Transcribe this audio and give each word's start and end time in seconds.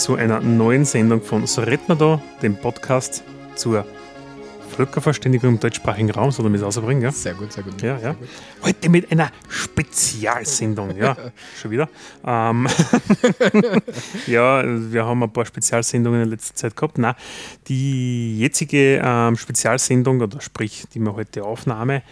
zu 0.00 0.14
einer 0.14 0.40
neuen 0.40 0.86
Sendung 0.86 1.20
von 1.20 1.46
So 1.46 1.60
redet 1.60 1.86
man 1.86 1.98
da, 1.98 2.22
dem 2.40 2.56
Podcast 2.56 3.22
zur 3.54 3.84
Völkerverständigung 4.70 5.50
im 5.50 5.60
deutschsprachigen 5.60 6.10
Raum, 6.10 6.30
soll 6.30 6.46
ich 6.46 6.58
das 6.58 6.78
ausbringen, 6.78 7.02
ja? 7.02 7.12
Sehr 7.12 7.34
gut, 7.34 7.52
sehr 7.52 7.62
gut. 7.62 7.82
Ja, 7.82 7.98
ja. 7.98 8.12
gut. 8.14 8.26
Heute 8.62 8.88
mit 8.88 9.12
einer 9.12 9.30
Spezialsendung, 9.50 10.96
ja, 10.96 11.14
schon 11.60 11.70
wieder. 11.70 11.90
Ähm, 12.24 12.66
ja, 14.26 14.62
wir 14.64 15.04
haben 15.04 15.22
ein 15.22 15.30
paar 15.30 15.44
Spezialsendungen 15.44 16.22
in 16.22 16.30
letzter 16.30 16.54
Zeit 16.54 16.74
gehabt. 16.74 16.96
Nein, 16.96 17.14
die 17.68 18.38
jetzige 18.38 19.02
ähm, 19.04 19.36
Spezialsendung, 19.36 20.22
oder 20.22 20.40
sprich, 20.40 20.84
die 20.94 21.00
wir 21.00 21.14
heute 21.14 21.44
aufnahme, 21.44 22.02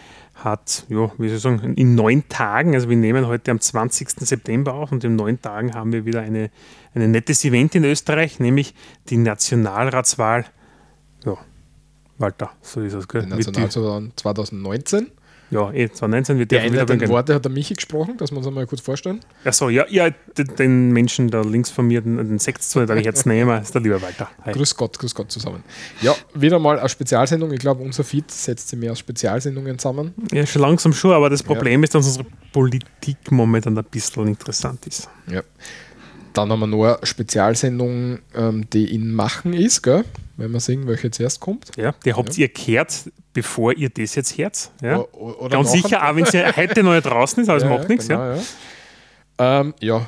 hat, 0.44 0.84
ja, 0.89 1.11
wie 1.19 1.28
soll 1.28 1.36
ich 1.36 1.42
sagen, 1.61 1.75
in 1.75 1.94
neun 1.94 2.28
Tagen, 2.28 2.75
also 2.75 2.89
wir 2.89 2.97
nehmen 2.97 3.27
heute 3.27 3.50
am 3.50 3.61
20. 3.61 4.08
September 4.11 4.75
auf 4.75 4.92
und 4.92 5.03
in 5.05 5.17
neun 5.17 5.41
Tagen 5.42 5.75
haben 5.75 5.92
wir 5.92 6.05
wieder 6.05 6.20
eine, 6.20 6.50
ein 6.95 7.11
nettes 7.11 7.45
Event 7.45 7.75
in 7.75 7.84
Österreich, 7.84 8.39
nämlich 8.39 8.75
die 9.11 9.17
Nationalratswahl. 9.17 10.45
Ja, 11.25 11.36
Walter, 12.19 12.50
so 12.62 12.80
ist 12.80 12.95
es, 12.95 13.08
gell? 13.08 13.22
Die- 13.22 13.28
Nationalratswahl 13.28 14.11
2019. 14.14 15.11
ja, 15.51 15.73
eh, 15.73 15.89
2019 15.89 16.39
wird 16.39 16.51
Die 16.51 16.57
der 16.57 16.73
wieder 16.73 16.85
beginnen. 16.85 17.11
Worte 17.11 17.35
hat 17.35 17.45
der 17.45 17.53
Michi 17.53 17.75
gesprochen, 17.75 18.17
dass 18.19 18.31
wir 18.31 18.39
uns 18.39 18.47
einmal 18.47 18.67
kurz 18.67 18.81
vorstellen. 18.81 19.21
Achso, 19.45 19.69
ja, 19.69 19.87
ja, 19.89 20.11
den, 20.37 20.93
Menschen 20.93 21.31
da 21.31 21.41
links 21.41 21.71
von 21.71 21.87
mir, 21.87 22.01
den, 22.01 22.17
den 22.17 22.39
zu, 22.39 22.85
darf 22.85 22.99
ich 22.99 23.05
jetzt 23.05 23.27
nehmen, 23.27 23.63
ist 23.63 23.75
der 23.75 23.81
lieber 23.81 24.01
Walter. 24.03 24.29
Hi. 24.45 24.53
Grüß 24.53 24.77
Gott, 24.77 24.99
grüß 24.99 25.15
Gott 25.15 25.33
zusammen. 25.33 25.65
Ja, 26.03 26.15
wieder 26.35 26.59
mal 26.59 26.79
eine 26.79 26.89
Spezialsendung. 26.89 27.53
Ich 27.53 27.61
glaube, 27.61 27.83
unser 27.83 28.05
Feed 28.05 28.31
setzt 28.31 28.69
sich 28.69 28.79
mehr 28.79 28.93
aus 28.93 28.99
Spezialsendungen 28.99 29.79
zusammen. 29.79 30.15
Ja, 30.33 30.45
schon 30.47 30.63
langsam 30.63 30.93
schon, 30.93 31.13
aber 31.13 31.31
das 31.31 31.43
Problem 31.43 31.83
ist, 31.83 31.95
dass 31.95 32.07
unsere 32.07 32.27
Politik 32.53 33.31
momentan 33.31 33.77
ein 33.79 33.85
bisschen 33.85 34.29
interessant 34.29 34.87
ist. 34.87 35.09
Ja. 35.31 35.43
Dann 36.33 36.51
haben 36.51 36.61
wir 36.61 36.67
noch 36.67 36.84
eine 36.84 36.98
Spezialsendung, 37.07 38.19
ähm, 38.34 38.69
die 38.73 38.95
in 38.95 39.12
Machen 39.12 39.53
ist, 39.53 39.83
gell? 39.83 40.05
wenn 40.37 40.53
wir 40.53 40.61
sehen, 40.61 40.87
welche 40.87 41.11
zuerst 41.11 41.41
kommt. 41.41 41.70
Ja, 41.77 41.93
die 42.05 42.15
habt 42.15 42.39
ihr 42.39 42.48
gehört, 42.48 42.95
bevor 43.33 43.73
ihr 43.73 43.91
das 43.91 44.15
jetzt 44.15 44.39
hört. 44.39 44.70
Ja? 44.81 44.98
O- 44.98 45.09
o- 45.12 45.33
oder 45.41 45.57
Ganz 45.57 45.73
sicher, 45.73 46.09
auch 46.09 46.15
wenn 46.15 46.27
sie 46.27 46.45
heute 46.55 46.83
noch 46.85 47.01
draußen 47.01 47.43
ist, 47.43 47.48
aber 47.48 47.57
es 47.59 47.62
Ja, 47.65 47.69
macht 47.70 47.83
ja, 47.83 47.89
nichts. 47.89 48.07
genau, 48.09 48.20
Ja. 48.20 48.35
ja. 48.37 49.61
Ähm, 49.61 49.75
ja, 49.81 50.07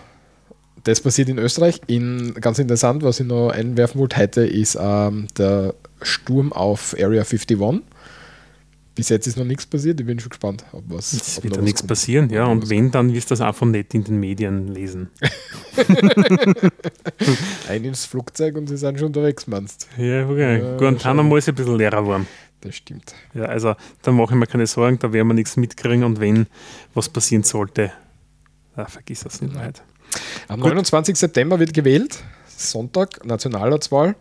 das 0.85 1.01
passiert 1.01 1.29
in 1.29 1.39
Österreich. 1.39 1.81
In, 1.89 2.35
ganz 2.35 2.59
interessant, 2.61 3.03
was 3.03 3.19
ich 3.21 3.27
noch 3.27 3.51
einwerfen 3.51 4.01
wollte 4.01 4.17
heute, 4.19 4.47
ist 4.47 4.79
ähm, 4.81 5.27
der 5.37 5.75
Sturm 6.03 6.53
auf 6.53 6.95
Area 6.99 7.23
51. 7.23 7.59
Bis 9.01 9.09
jetzt 9.09 9.27
ist 9.27 9.39
noch 9.39 9.47
nichts 9.47 9.65
passiert. 9.65 9.99
Ich 9.99 10.05
bin 10.05 10.21
schon 10.21 10.29
gespannt, 10.29 10.63
ob 10.73 10.85
was. 10.89 11.15
Es 11.15 11.43
wird 11.43 11.55
noch 11.55 11.61
da 11.61 11.65
nichts 11.65 11.81
kommt. 11.81 11.89
passieren, 11.89 12.29
ja. 12.29 12.45
Und 12.45 12.69
wenn, 12.69 12.91
dann 12.91 13.15
wirst 13.15 13.31
du 13.31 13.33
das 13.33 13.41
einfach 13.41 13.65
nicht 13.65 13.95
in 13.95 14.05
den 14.05 14.21
Medien 14.21 14.69
lesen. 14.69 15.09
Ein 17.71 17.85
ins 17.85 18.05
Flugzeug 18.05 18.57
und 18.57 18.67
sie 18.67 18.77
sind 18.77 18.99
schon 18.99 19.07
unterwegs, 19.07 19.47
meinst 19.47 19.89
Ja, 19.97 20.29
okay. 20.29 20.61
Ja, 20.61 20.77
Guantanamo 20.77 21.35
ist 21.39 21.49
ein 21.49 21.55
bisschen 21.55 21.79
leerer 21.79 22.03
geworden. 22.03 22.27
Das 22.61 22.75
stimmt. 22.77 23.15
Ja, 23.33 23.45
also 23.45 23.75
da 24.03 24.13
mache 24.13 24.35
ich 24.35 24.39
mir 24.39 24.47
keine 24.47 24.67
Sorgen, 24.67 24.99
da 24.99 25.11
werden 25.15 25.29
wir 25.29 25.33
nichts 25.35 25.57
mitkriegen 25.57 26.05
und 26.05 26.21
wenn 26.21 26.47
was 26.93 27.09
passieren 27.09 27.43
sollte, 27.43 27.95
ah, 28.77 28.85
vergiss 28.85 29.21
das 29.21 29.41
nicht 29.41 29.55
mehr. 29.55 29.65
heute. 29.65 29.81
Am 30.49 30.61
Gut. 30.61 30.73
29. 30.73 31.17
September 31.17 31.59
wird 31.59 31.73
gewählt. 31.73 32.23
Sonntag, 32.55 33.25
Nationalratswahl. 33.25 34.15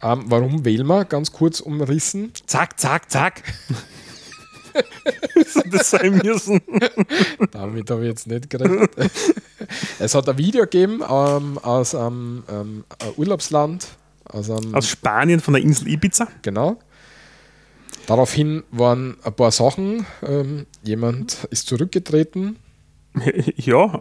Ähm, 0.00 0.22
warum 0.26 0.64
wählen 0.64 0.86
wir? 0.86 1.04
Ganz 1.04 1.32
kurz 1.32 1.58
umrissen. 1.58 2.30
Zack, 2.46 2.78
zack, 2.78 3.10
zack. 3.10 3.42
das 5.70 5.90
sein 5.90 6.20
müssen. 6.24 6.60
Damit 7.50 7.90
habe 7.90 8.02
ich 8.02 8.08
jetzt 8.08 8.26
nicht 8.26 8.50
gerechnet. 8.50 8.90
es 9.98 10.14
hat 10.14 10.28
ein 10.28 10.38
Video 10.38 10.62
gegeben 10.62 11.02
ähm, 11.08 11.58
aus 11.58 11.94
einem 11.94 12.44
ähm, 12.50 12.84
Urlaubsland. 13.16 13.88
Aus 14.24 14.50
einem, 14.50 14.74
Aus 14.74 14.88
Spanien 14.88 15.40
von 15.40 15.54
der 15.54 15.62
Insel 15.62 15.88
Ibiza. 15.88 16.28
genau. 16.42 16.78
Daraufhin 18.06 18.64
waren 18.70 19.16
ein 19.22 19.34
paar 19.34 19.50
Sachen. 19.50 20.06
Ähm, 20.22 20.66
jemand 20.82 21.44
ist 21.50 21.66
zurückgetreten. 21.68 22.56
Ja, 23.56 24.00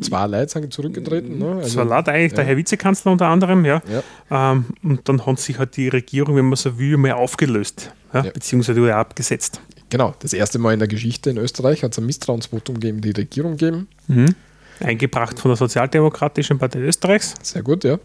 Zwei 0.00 0.26
Leute 0.26 0.52
sind 0.52 0.72
zurückgetreten. 0.72 1.38
Ne? 1.38 1.58
das 1.62 1.76
war 1.76 1.84
laut 1.84 2.08
eigentlich 2.08 2.32
der 2.32 2.44
ja. 2.44 2.50
Herr 2.50 2.56
Vizekanzler 2.56 3.12
unter 3.12 3.26
anderem, 3.26 3.64
ja. 3.64 3.82
Ja. 4.30 4.52
Ähm, 4.52 4.66
und 4.82 5.08
dann 5.08 5.24
hat 5.26 5.38
sich 5.40 5.58
halt 5.58 5.76
die 5.76 5.88
Regierung, 5.88 6.36
wenn 6.36 6.46
man 6.46 6.56
so 6.56 6.78
will, 6.78 6.96
mal 6.96 7.12
aufgelöst, 7.12 7.92
ja, 8.12 8.22
beziehungsweise 8.22 8.80
wurde 8.80 8.94
abgesetzt. 8.94 9.60
Genau, 9.90 10.14
das 10.20 10.32
erste 10.32 10.58
Mal 10.58 10.72
in 10.72 10.78
der 10.78 10.88
Geschichte 10.88 11.30
in 11.30 11.36
Österreich 11.36 11.82
hat 11.82 11.92
es 11.92 11.98
ein 11.98 12.06
Misstrauensvotum 12.06 12.80
gegen 12.80 13.00
die 13.00 13.10
Regierung 13.10 13.56
gegeben. 13.56 13.88
Eingebracht 14.80 15.38
von 15.38 15.50
der 15.50 15.56
Sozialdemokratischen 15.56 16.58
Partei 16.58 16.80
Österreichs. 16.80 17.34
Sehr 17.42 17.62
gut, 17.62 17.84
ja. 17.84 17.98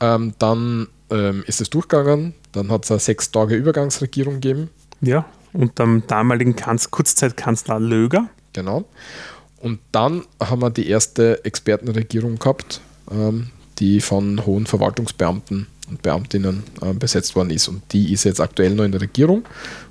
Ähm, 0.00 0.34
dann 0.38 0.88
ähm, 1.10 1.44
ist 1.46 1.60
es 1.60 1.70
durchgegangen. 1.70 2.34
Dann 2.52 2.70
hat 2.70 2.84
es 2.84 2.90
eine 2.90 3.00
sechs 3.00 3.30
Tage 3.30 3.54
Übergangsregierung 3.54 4.40
gegeben. 4.40 4.70
Ja, 5.00 5.24
unter 5.52 5.84
dem 5.84 6.06
damaligen 6.06 6.56
Kanz 6.56 6.90
Kurzzeitkanzler 6.90 7.78
Löger. 7.78 8.28
Genau. 8.52 8.84
Und 9.62 9.78
dann 9.92 10.24
haben 10.40 10.60
wir 10.60 10.70
die 10.70 10.88
erste 10.88 11.44
Expertenregierung 11.44 12.36
gehabt, 12.36 12.80
ähm, 13.12 13.50
die 13.78 14.00
von 14.00 14.44
hohen 14.44 14.66
Verwaltungsbeamten 14.66 15.68
und 15.88 16.02
Beamtinnen 16.02 16.64
ähm, 16.82 16.98
besetzt 16.98 17.36
worden 17.36 17.50
ist. 17.50 17.68
Und 17.68 17.80
die 17.92 18.12
ist 18.12 18.24
jetzt 18.24 18.40
aktuell 18.40 18.74
noch 18.74 18.82
in 18.82 18.90
der 18.90 19.00
Regierung. 19.00 19.44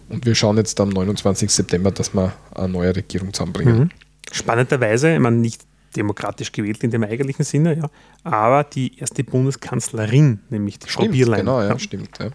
Und 0.09 0.25
wir 0.25 0.35
schauen 0.35 0.57
jetzt 0.57 0.77
am 0.81 0.89
29. 0.89 1.49
September, 1.49 1.89
dass 1.89 2.13
wir 2.13 2.33
eine 2.53 2.67
neue 2.67 2.93
Regierung 2.93 3.33
zusammenbringen. 3.33 3.93
Spannenderweise, 4.29 5.13
ich 5.13 5.19
meine, 5.19 5.37
nicht 5.37 5.61
demokratisch 5.95 6.51
gewählt 6.51 6.83
in 6.83 6.91
dem 6.91 7.03
eigentlichen 7.03 7.45
Sinne, 7.45 7.77
ja, 7.77 7.89
aber 8.23 8.65
die 8.65 8.97
erste 8.99 9.23
Bundeskanzlerin, 9.23 10.39
nämlich 10.49 10.79
die 10.79 10.89
Frau 10.89 11.01
Stimmt, 11.01 11.13
Bierlein. 11.13 11.39
genau, 11.41 11.61
ja, 11.61 11.79
stimmt. 11.79 12.17
Ja. 12.19 12.29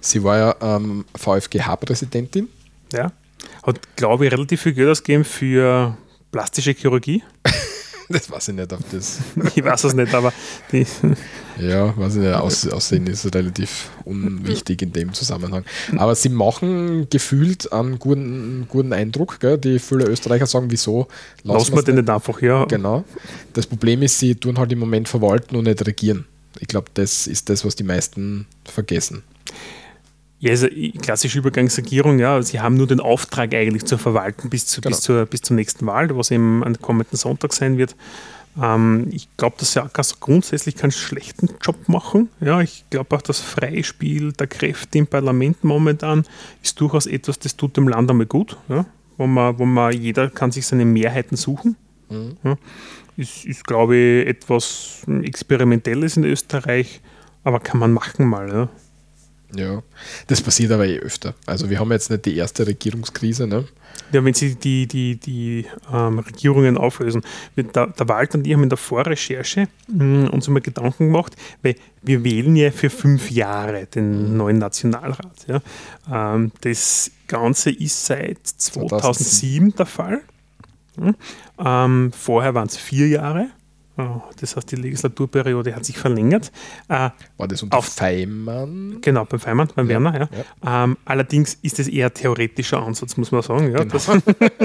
Sie 0.00 0.22
war 0.22 0.38
ja 0.38 0.56
ähm, 0.60 1.04
VfGH-Präsidentin. 1.14 2.48
Ja. 2.92 3.12
Hat, 3.62 3.80
glaube 3.96 4.26
ich, 4.26 4.32
relativ 4.32 4.62
viel 4.62 4.74
Geld 4.74 4.88
ausgegeben 4.88 5.24
für 5.24 5.96
plastische 6.34 6.72
Chirurgie. 6.72 7.22
Das 8.10 8.30
weiß 8.30 8.48
ich 8.48 8.54
nicht, 8.54 8.70
ob 8.70 8.80
das. 8.90 9.20
Ich 9.54 9.64
weiß 9.64 9.84
es 9.84 9.94
nicht, 9.94 10.12
aber 10.12 10.30
die, 10.70 10.86
Ja, 11.58 11.96
weiß 11.96 12.16
ich 12.16 12.20
nicht, 12.20 12.34
Auss 12.34 12.68
Aussehen 12.68 13.06
ist 13.06 13.34
relativ 13.34 13.88
unwichtig 14.04 14.82
in 14.82 14.92
dem 14.92 15.14
Zusammenhang. 15.14 15.64
Aber 15.96 16.14
sie 16.14 16.28
machen 16.28 17.08
gefühlt 17.08 17.72
einen 17.72 17.98
guten, 17.98 18.66
guten 18.68 18.92
Eindruck. 18.92 19.40
Gell? 19.40 19.56
Die 19.56 19.78
viele 19.78 20.04
Österreicher 20.04 20.44
sagen, 20.46 20.70
wieso 20.70 21.08
lassen 21.44 21.74
wir 21.74 21.82
den 21.82 21.94
nicht 21.94 22.10
einfach, 22.10 22.42
ja. 22.42 22.66
Genau. 22.66 23.04
Das 23.54 23.66
Problem 23.66 24.02
ist, 24.02 24.18
sie 24.18 24.34
tun 24.34 24.58
halt 24.58 24.70
im 24.70 24.80
Moment 24.80 25.08
verwalten 25.08 25.56
und 25.56 25.64
nicht 25.64 25.86
regieren. 25.86 26.26
Ich 26.60 26.68
glaube, 26.68 26.88
das 26.92 27.26
ist 27.26 27.48
das, 27.48 27.64
was 27.64 27.74
die 27.74 27.84
meisten 27.84 28.46
vergessen. 28.66 29.22
Ja, 30.44 30.50
also 30.50 30.68
klassische 31.00 31.38
Übergangsregierung, 31.38 32.18
ja, 32.18 32.42
sie 32.42 32.60
haben 32.60 32.76
nur 32.76 32.86
den 32.86 33.00
Auftrag 33.00 33.54
eigentlich 33.54 33.86
zu 33.86 33.96
verwalten 33.96 34.50
bis, 34.50 34.66
zu, 34.66 34.82
Genau. 34.82 34.94
bis, 34.94 35.00
zur, 35.02 35.24
bis 35.24 35.40
zur 35.40 35.56
nächsten 35.56 35.86
Wahl, 35.86 36.14
was 36.14 36.30
eben 36.30 36.62
am 36.62 36.78
kommenden 36.80 37.16
Sonntag 37.16 37.54
sein 37.54 37.78
wird. 37.78 37.96
Ähm, 38.62 39.08
ich 39.10 39.26
glaube, 39.38 39.56
dass 39.58 39.72
sie 39.72 40.14
grundsätzlich 40.20 40.76
keinen 40.76 40.90
schlechten 40.90 41.48
Job 41.62 41.88
machen. 41.88 42.28
Ja, 42.40 42.60
ich 42.60 42.84
glaube 42.90 43.16
auch, 43.16 43.22
das 43.22 43.40
Freispiel 43.40 44.32
der 44.32 44.46
Kräfte 44.46 44.98
im 44.98 45.06
Parlament 45.06 45.64
momentan 45.64 46.24
ist 46.62 46.78
durchaus 46.78 47.06
etwas, 47.06 47.38
das 47.38 47.56
tut 47.56 47.78
dem 47.78 47.88
Land 47.88 48.10
einmal 48.10 48.26
gut. 48.26 48.58
Ja, 48.68 48.84
wo 49.16 49.26
man, 49.26 49.58
wo 49.58 49.64
man, 49.64 49.92
jeder 49.92 50.28
kann 50.28 50.52
sich 50.52 50.66
seine 50.66 50.84
Mehrheiten 50.84 51.36
suchen. 51.36 51.76
Ja, 52.44 52.56
ist, 53.16 53.46
ist, 53.46 53.66
glaube 53.66 53.96
ich, 53.96 54.26
etwas 54.26 55.04
Experimentelles 55.22 56.18
in 56.18 56.24
Österreich, 56.24 57.00
aber 57.44 57.60
kann 57.60 57.80
man 57.80 57.92
machen 57.94 58.26
mal. 58.26 58.48
Ja. 58.48 58.68
Ja, 59.56 59.82
das 60.26 60.40
passiert 60.40 60.72
aber 60.72 60.86
eh 60.86 60.98
öfter. 60.98 61.34
Also 61.46 61.70
wir 61.70 61.78
haben 61.78 61.90
jetzt 61.92 62.10
nicht 62.10 62.24
die 62.24 62.36
erste 62.36 62.66
Regierungskrise, 62.66 63.46
ne? 63.46 63.64
Ja, 64.12 64.24
wenn 64.24 64.34
sie 64.34 64.54
die, 64.54 64.86
die, 64.86 65.16
die 65.16 65.66
ähm, 65.92 66.18
Regierungen 66.18 66.76
auflösen. 66.76 67.22
Der, 67.56 67.86
der 67.86 68.08
Walter 68.08 68.38
und 68.38 68.46
ich 68.46 68.52
haben 68.52 68.62
in 68.62 68.68
der 68.68 68.78
Vorrecherche 68.78 69.68
mh, 69.88 70.30
uns 70.30 70.48
immer 70.48 70.60
Gedanken 70.60 71.06
gemacht, 71.06 71.36
weil 71.62 71.76
wir 72.02 72.22
wählen 72.22 72.54
ja 72.56 72.70
für 72.70 72.90
fünf 72.90 73.30
Jahre 73.30 73.86
den 73.86 74.36
neuen 74.36 74.58
Nationalrat. 74.58 75.46
Ja. 75.48 76.34
Ähm, 76.34 76.52
das 76.60 77.10
Ganze 77.28 77.70
ist 77.70 78.06
seit 78.06 78.46
2007 78.46 79.74
der 79.76 79.86
Fall. 79.86 80.20
Hm. 80.96 81.14
Ähm, 81.58 82.12
vorher 82.12 82.54
waren 82.54 82.68
es 82.68 82.76
vier 82.76 83.08
Jahre. 83.08 83.48
Das 83.96 84.56
heißt, 84.56 84.72
die 84.72 84.76
Legislaturperiode 84.76 85.74
hat 85.74 85.84
sich 85.84 85.96
verlängert. 85.96 86.50
War 86.88 87.12
das 87.46 87.62
unter 87.62 87.78
auf, 87.78 87.86
Feimann? 87.86 88.98
Genau, 89.00 89.24
beim 89.24 89.38
Feimann, 89.38 89.68
beim 89.74 89.86
ja, 89.86 89.90
Werner, 89.90 90.20
ja. 90.20 90.28
ja. 90.64 90.84
Ähm, 90.84 90.96
allerdings 91.04 91.54
ist 91.62 91.78
es 91.78 91.86
eher 91.86 92.12
theoretischer 92.12 92.82
Ansatz, 92.82 93.16
muss 93.16 93.30
man 93.30 93.42
sagen. 93.42 93.70
Ja. 93.70 93.84
Genau. 93.84 93.92
Das, 93.92 94.10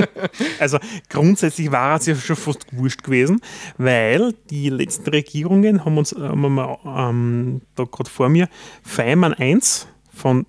also 0.59 0.79
grundsätzlich 1.09 1.71
war 1.71 1.97
es 1.97 2.07
ja 2.07 2.15
schon 2.15 2.35
fast 2.35 2.65
wurscht 2.71 3.03
gewesen, 3.03 3.39
weil 3.77 4.33
die 4.49 4.69
letzten 4.69 5.09
Regierungen 5.11 5.85
haben 5.85 5.97
uns, 5.97 6.13
haben 6.13 6.55
wir, 6.55 6.79
ähm, 6.85 7.61
da 7.75 7.83
gerade 7.83 8.09
vor 8.09 8.29
mir, 8.29 8.49
Feimann 8.81 9.33
1 9.33 9.87
von 10.11 10.47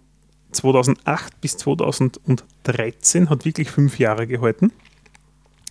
2008 0.52 1.40
bis 1.40 1.56
2013 1.58 3.30
hat 3.30 3.44
wirklich 3.44 3.70
fünf 3.70 3.98
Jahre 3.98 4.26
gehalten, 4.26 4.72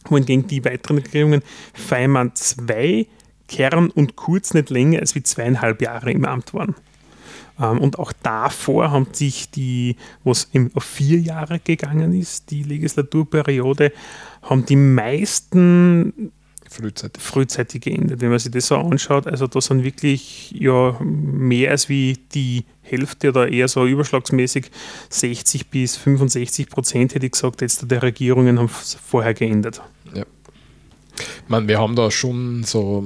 wohingegen 0.05 0.47
die 0.47 0.63
weiteren 0.63 0.97
Regierungen 0.97 1.41
Feimann 1.73 2.31
2, 2.35 3.07
Kern 3.47 3.89
und 3.89 4.15
Kurz 4.15 4.53
nicht 4.53 4.69
länger 4.69 4.99
als 4.99 5.15
wie 5.15 5.23
zweieinhalb 5.23 5.81
Jahre 5.81 6.11
im 6.11 6.25
Amt 6.25 6.53
waren. 6.53 6.75
Ähm, 7.59 7.79
und 7.79 7.99
auch 7.99 8.13
davor 8.23 8.91
haben 8.91 9.07
sich 9.11 9.51
die, 9.51 9.97
was 10.23 10.49
auf 10.73 10.83
vier 10.83 11.19
Jahre 11.19 11.59
gegangen 11.59 12.13
ist, 12.13 12.51
die 12.51 12.63
Legislaturperiode, 12.63 13.91
haben 14.41 14.65
die 14.65 14.75
meisten 14.75 16.31
frühzeitig. 16.69 17.21
frühzeitig 17.21 17.81
geendet. 17.81 18.21
Wenn 18.21 18.29
man 18.29 18.39
sich 18.39 18.51
das 18.51 18.67
so 18.67 18.75
anschaut, 18.75 19.27
also 19.27 19.47
da 19.47 19.59
sind 19.59 19.83
wirklich 19.83 20.51
ja 20.51 20.97
mehr 21.01 21.71
als 21.71 21.89
wie 21.89 22.17
die 22.33 22.65
Hälfte 22.81 23.29
oder 23.29 23.49
eher 23.49 23.67
so 23.67 23.85
überschlagsmäßig 23.85 24.71
60 25.09 25.69
bis 25.69 25.97
65 25.97 26.69
Prozent, 26.69 27.15
hätte 27.15 27.25
ich 27.25 27.31
gesagt, 27.33 27.61
jetzt 27.61 27.89
der 27.89 28.03
Regierungen 28.03 28.59
haben 28.59 28.69
vorher 28.69 29.33
geendet. 29.33 29.81
Ja. 30.13 30.23
Ich 31.17 31.49
meine, 31.49 31.67
wir 31.67 31.79
haben 31.79 31.95
da 31.95 32.09
schon 32.11 32.63
so 32.63 33.03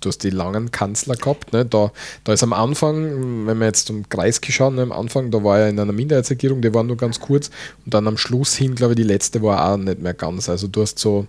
du 0.00 0.08
hast 0.08 0.22
die 0.24 0.30
langen 0.30 0.70
Kanzler 0.70 1.16
gehabt. 1.16 1.52
Ne? 1.52 1.64
Da, 1.64 1.92
da 2.24 2.32
ist 2.32 2.42
am 2.42 2.52
Anfang, 2.52 3.46
wenn 3.46 3.58
wir 3.58 3.66
jetzt 3.66 3.86
zum 3.86 4.08
Kreisky 4.08 4.52
schauen, 4.52 4.74
ne, 4.76 4.82
am 4.82 4.92
Anfang, 4.92 5.30
da 5.30 5.42
war 5.44 5.60
er 5.60 5.68
in 5.68 5.78
einer 5.78 5.92
Minderheitsregierung, 5.92 6.62
die 6.62 6.74
war 6.74 6.82
nur 6.82 6.96
ganz 6.96 7.20
kurz 7.20 7.50
und 7.84 7.94
dann 7.94 8.06
am 8.06 8.16
Schluss 8.16 8.56
hin, 8.56 8.74
glaube 8.74 8.94
ich, 8.94 8.96
die 8.96 9.02
letzte 9.04 9.42
war 9.42 9.72
auch 9.72 9.76
nicht 9.76 10.00
mehr 10.00 10.14
ganz. 10.14 10.48
Also 10.48 10.68
du 10.68 10.82
hast 10.82 10.98
so. 10.98 11.26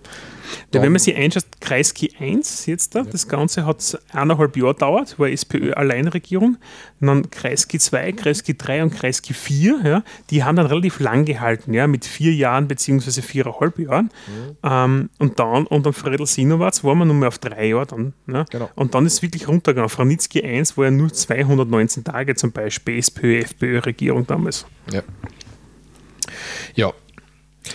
Ja, 0.74 0.82
wenn 0.82 0.92
man 0.92 0.98
sich 0.98 1.16
einschaut, 1.16 1.44
Kreisky 1.60 2.12
1 2.18 2.66
jetzt 2.66 2.94
da, 2.94 3.00
ja. 3.00 3.04
das 3.04 3.28
Ganze 3.28 3.66
hat 3.66 3.98
eineinhalb 4.12 4.56
Jahre 4.56 4.74
gedauert, 4.74 5.18
war 5.18 5.28
SPÖ-Alleinregierung. 5.28 6.56
Dann 7.00 7.30
Kreisky 7.30 7.78
2, 7.78 8.12
Kreisky 8.12 8.56
3 8.56 8.84
und 8.84 8.94
Kreisky 8.94 9.34
4, 9.34 9.80
ja, 9.84 10.04
die 10.30 10.44
haben 10.44 10.56
dann 10.56 10.66
relativ 10.66 11.00
lang 11.00 11.24
gehalten, 11.24 11.74
ja, 11.74 11.86
mit 11.86 12.04
vier 12.04 12.32
Jahren 12.32 12.68
bzw. 12.68 13.22
viereinhalb 13.22 13.78
Jahren. 13.78 14.10
Mhm. 14.26 14.56
Ähm, 14.62 15.10
und 15.18 15.38
dann 15.38 15.66
unter 15.66 15.92
Fredel 15.92 16.26
Sinowatz 16.26 16.84
waren 16.84 16.98
wir 16.98 17.04
nur 17.04 17.16
mehr 17.16 17.28
auf 17.28 17.38
drei 17.38 17.68
Jahre 17.68 17.86
dann. 17.86 18.12
Ja. 18.26 18.44
Genau. 18.50 18.70
Und 18.74 18.94
dann 18.94 19.06
ist 19.06 19.14
es 19.14 19.22
wirklich 19.22 19.48
runtergegangen. 19.48 19.88
Franitzky 19.88 20.42
1 20.42 20.76
war 20.76 20.86
ja 20.86 20.90
nur 20.90 21.12
219 21.12 22.04
Tage 22.04 22.34
zum 22.34 22.52
Beispiel 22.52 22.98
SPÖ, 22.98 23.40
FPÖ-Regierung 23.40 24.26
damals. 24.26 24.66
Ja. 24.90 25.02
Ja. 26.74 26.92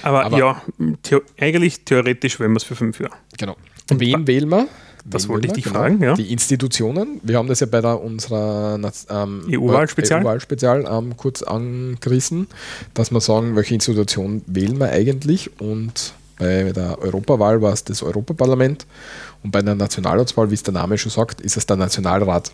Aber, 0.01 0.25
Aber 0.25 0.37
ja, 0.37 0.61
the 1.05 1.17
eigentlich 1.39 1.85
theoretisch 1.85 2.39
wählen 2.39 2.51
wir 2.51 2.57
es 2.57 2.63
für 2.63 2.75
fünf 2.75 2.99
Jahre. 2.99 3.15
Genau. 3.37 3.55
Und 3.89 3.99
wen 3.99 4.27
wählen 4.27 4.49
wir? 4.49 4.67
Das 5.09 5.29
wollte 5.29 5.47
ich 5.47 5.53
dich 5.53 5.63
genau. 5.63 5.79
fragen, 5.79 6.01
ja. 6.01 6.15
Die 6.15 6.31
Institutionen, 6.33 7.21
wir 7.23 7.37
haben 7.37 7.47
das 7.47 7.61
ja 7.61 7.67
bei 7.67 7.79
der, 7.79 8.01
unserer 8.01 8.77
ähm, 9.09 9.47
EU-Wahl-Spezial 9.49 10.85
EU 10.85 10.97
ähm, 10.97 11.15
kurz 11.15 11.43
angerissen, 11.43 12.47
dass 12.93 13.11
wir 13.11 13.21
sagen, 13.21 13.55
welche 13.55 13.73
Institution 13.73 14.41
wählen 14.47 14.77
wir 14.79 14.89
eigentlich 14.89 15.61
und 15.61 16.13
bei 16.37 16.71
der 16.71 16.99
Europawahl 17.01 17.61
war 17.61 17.73
es 17.73 17.83
das 17.83 18.03
Europaparlament 18.03 18.85
und 19.43 19.51
bei 19.51 19.61
der 19.61 19.75
Nationalratswahl, 19.75 20.51
wie 20.51 20.55
es 20.55 20.63
der 20.63 20.73
Name 20.73 20.97
schon 20.97 21.11
sagt, 21.11 21.41
ist 21.41 21.55
es 21.57 21.65
der 21.65 21.77
Nationalrat. 21.77 22.51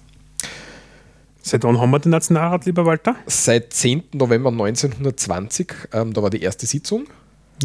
Seit 1.41 1.63
wann 1.63 1.79
haben 1.79 1.91
wir 1.91 1.99
den 1.99 2.11
Nationalrat, 2.11 2.65
lieber 2.65 2.85
Walter? 2.85 3.15
Seit 3.25 3.73
10. 3.73 4.03
November 4.13 4.49
1920, 4.49 5.73
ähm, 5.91 6.13
da 6.13 6.23
war 6.23 6.29
die 6.29 6.41
erste 6.41 6.65
Sitzung. 6.65 7.07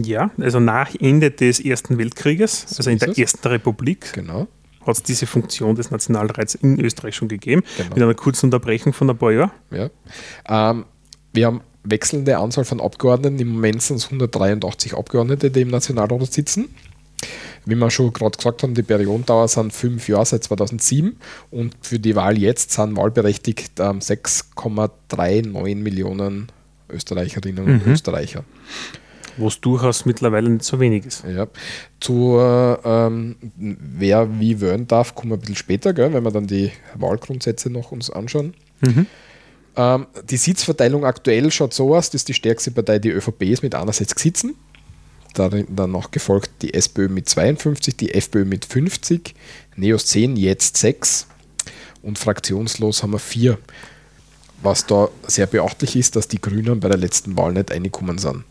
Ja, 0.05 0.31
also 0.39 0.61
nach 0.61 0.95
Ende 0.99 1.31
des 1.31 1.61
Ersten 1.61 1.99
Weltkrieges, 1.99 2.67
so 2.69 2.77
also 2.79 2.91
in 2.91 2.99
der 2.99 3.11
es. 3.11 3.19
Ersten 3.19 3.49
Republik. 3.49 4.12
Genau. 4.12 4.47
Hat 4.87 4.97
es 4.97 5.03
diese 5.03 5.27
Funktion 5.27 5.75
des 5.75 5.91
Nationalrats 5.91 6.55
in 6.55 6.81
Österreich 6.81 7.15
schon 7.15 7.29
gegeben, 7.29 7.62
genau. 7.77 7.95
mit 7.95 8.03
einer 8.03 8.15
kurzen 8.15 8.47
Unterbrechung 8.47 8.93
von 8.93 9.11
ein 9.11 9.19
paar 9.19 9.33
Jahren. 9.33 9.50
Ja. 9.71 9.91
Ähm, 10.49 10.85
wir 11.33 11.47
haben 11.47 11.61
wechselnde 11.85 12.39
Anzahl 12.39 12.65
von 12.65 12.81
Abgeordneten. 12.81 13.39
Im 13.39 13.49
Moment 13.49 13.83
sind 13.83 13.97
es 13.97 14.06
183 14.06 14.95
Abgeordnete, 14.95 15.50
die 15.50 15.62
im 15.62 15.69
Nationalrat 15.69 16.33
sitzen. 16.33 16.69
Wie 17.65 17.75
wir 17.75 17.91
schon 17.91 18.12
gerade 18.12 18.37
gesagt 18.37 18.62
haben, 18.62 18.75
die 18.75 18.83
Periodendauer 18.83 19.49
sind 19.49 19.73
fünf 19.73 20.09
Jahre 20.09 20.25
seit 20.25 20.45
2007 20.45 21.17
und 21.50 21.77
für 21.83 21.99
die 21.99 22.17
Wahl 22.17 22.39
jetzt 22.39 22.73
sind 22.73 22.97
wahlberechtigt 22.97 23.79
ähm, 23.81 23.99
6,39 23.99 25.77
Millionen 25.77 26.50
Österreicherinnen 26.89 27.65
und 27.65 27.87
mhm. 27.87 27.93
Österreicher. 27.93 28.45
Was 29.38 29.61
durchaus 29.61 30.05
mittlerweile 30.05 30.50
nicht 30.50 30.64
so 30.64 30.81
wenig 30.81 31.06
ist. 31.06 31.25
Ja. 31.25 31.46
Zu 32.00 32.38
ähm, 32.38 33.37
wer 33.56 34.38
wie 34.40 34.61
wählen 34.61 34.87
darf, 34.87 35.14
kommen 35.14 35.31
wir 35.31 35.37
ein 35.37 35.40
bisschen 35.40 35.56
später, 35.56 35.93
gell, 35.93 36.12
wenn 36.12 36.25
wir 36.25 36.31
dann 36.31 36.46
die 36.46 36.70
Wahlgrundsätze 36.94 37.70
noch 37.70 37.93
uns 37.93 38.11
anschauen. 38.11 38.55
Mhm. 38.81 39.06
Ähm, 39.76 40.06
die 40.29 40.37
Sitzverteilung 40.37 41.05
aktuell 41.05 41.50
schaut 41.52 41.73
so 41.73 41.94
aus, 41.94 42.11
dass 42.11 42.25
die 42.25 42.35
stärkste 42.35 42.73
Partei 42.73 42.99
die 42.99 43.11
ÖVP 43.11 43.43
ist 43.43 43.62
mit 43.62 43.75
61 43.75 44.19
Sitzen. 44.19 44.55
Danach 45.35 46.11
gefolgt 46.11 46.50
die 46.62 46.75
SPÖ 46.75 47.08
mit 47.08 47.29
52, 47.29 47.96
die 47.96 48.12
FPÖ 48.12 48.44
mit 48.44 48.64
50, 48.64 49.35
NEOS 49.76 50.06
10, 50.06 50.37
jetzt 50.37 50.76
6 50.79 51.29
und 52.02 52.19
fraktionslos 52.19 53.02
haben 53.02 53.12
wir 53.12 53.20
4. 53.20 53.58
Was 54.62 54.87
da 54.87 55.08
sehr 55.26 55.46
beachtlich 55.46 55.94
ist, 55.94 56.17
dass 56.17 56.26
die 56.26 56.40
Grünen 56.40 56.81
bei 56.81 56.88
der 56.88 56.96
letzten 56.96 57.37
Wahl 57.37 57.52
nicht 57.52 57.70
reingekommen 57.70 58.19
sind. 58.19 58.44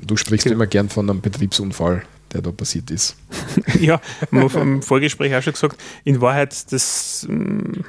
Du 0.00 0.16
sprichst 0.16 0.46
immer 0.46 0.66
gern 0.66 0.88
von 0.88 1.08
einem 1.08 1.20
Betriebsunfall, 1.20 2.02
der 2.32 2.42
da 2.42 2.50
passiert 2.52 2.90
ist. 2.90 3.16
ja, 3.80 4.00
wir 4.30 4.42
haben 4.42 4.62
im 4.76 4.82
Vorgespräch 4.82 5.34
auch 5.34 5.42
schon 5.42 5.52
gesagt, 5.52 5.80
in 6.04 6.20
Wahrheit, 6.20 6.72
das 6.72 7.26
mm, 7.28 7.80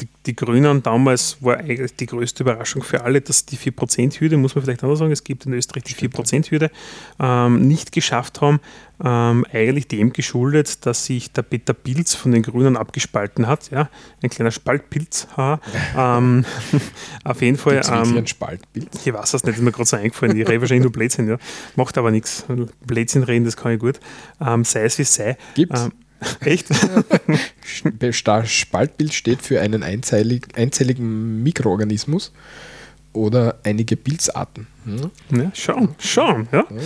die, 0.00 0.08
die 0.26 0.36
Grünen 0.36 0.82
damals 0.82 1.36
war 1.40 1.58
eigentlich 1.58 1.94
die 1.96 2.06
größte 2.06 2.42
Überraschung 2.42 2.82
für 2.82 3.04
alle, 3.04 3.20
dass 3.20 3.46
die 3.46 3.56
4%-Hürde, 3.56 4.36
muss 4.36 4.54
man 4.54 4.64
vielleicht 4.64 4.82
auch 4.84 4.94
sagen, 4.94 5.12
es 5.12 5.24
gibt 5.24 5.46
in 5.46 5.52
Österreich 5.52 5.84
die 5.84 5.94
4%-Hürde, 5.94 6.70
ähm, 7.18 7.66
nicht 7.66 7.92
geschafft 7.92 8.40
haben, 8.40 8.60
ähm, 9.02 9.46
eigentlich 9.52 9.88
dem 9.88 10.12
geschuldet, 10.12 10.84
dass 10.86 11.06
sich 11.06 11.32
der 11.32 11.42
Peter 11.42 11.72
Pilz 11.72 12.14
von 12.14 12.32
den 12.32 12.42
Grünen 12.42 12.76
abgespalten 12.76 13.46
hat. 13.46 13.70
Ja? 13.70 13.88
Ein 14.22 14.30
kleiner 14.30 14.50
Spaltpilz. 14.50 15.28
ähm, 15.96 16.44
auf 17.24 17.42
jeden 17.42 17.56
Fall. 17.56 17.80
Ähm, 17.90 18.16
ein 18.16 18.26
Spaltpilz? 18.26 19.06
Ich 19.06 19.12
weiß 19.12 19.34
es 19.34 19.44
nicht, 19.44 19.56
ist 19.56 19.62
mir 19.62 19.72
gerade 19.72 19.88
so 19.88 19.96
eingefallen. 19.96 20.36
Ich 20.36 20.46
rede 20.46 20.60
wahrscheinlich 20.60 20.84
nur 20.84 20.92
Blödsinn. 20.92 21.28
Ja. 21.28 21.38
Macht 21.76 21.96
aber 21.98 22.10
nichts. 22.10 22.44
Blödsinn 22.86 23.22
reden, 23.22 23.44
das 23.44 23.56
kann 23.56 23.72
ich 23.72 23.78
gut. 23.78 24.00
Ähm, 24.40 24.64
sei 24.64 24.84
es 24.84 24.98
wie 24.98 25.02
es 25.02 25.14
sei. 25.14 25.36
Gibt's? 25.54 25.88
Echt? 26.40 26.68
Spaltbild 28.46 29.14
steht 29.14 29.42
für 29.42 29.60
einen 29.60 29.82
einzellig, 29.82 30.48
einzelligen 30.56 31.42
Mikroorganismus 31.42 32.32
oder 33.12 33.58
einige 33.64 33.96
Pilzarten. 33.96 34.66
Hm? 34.84 35.10
Ja, 35.30 35.50
schauen, 35.54 35.94
schauen, 35.98 36.48
ja. 36.52 36.64
ja. 36.70 36.82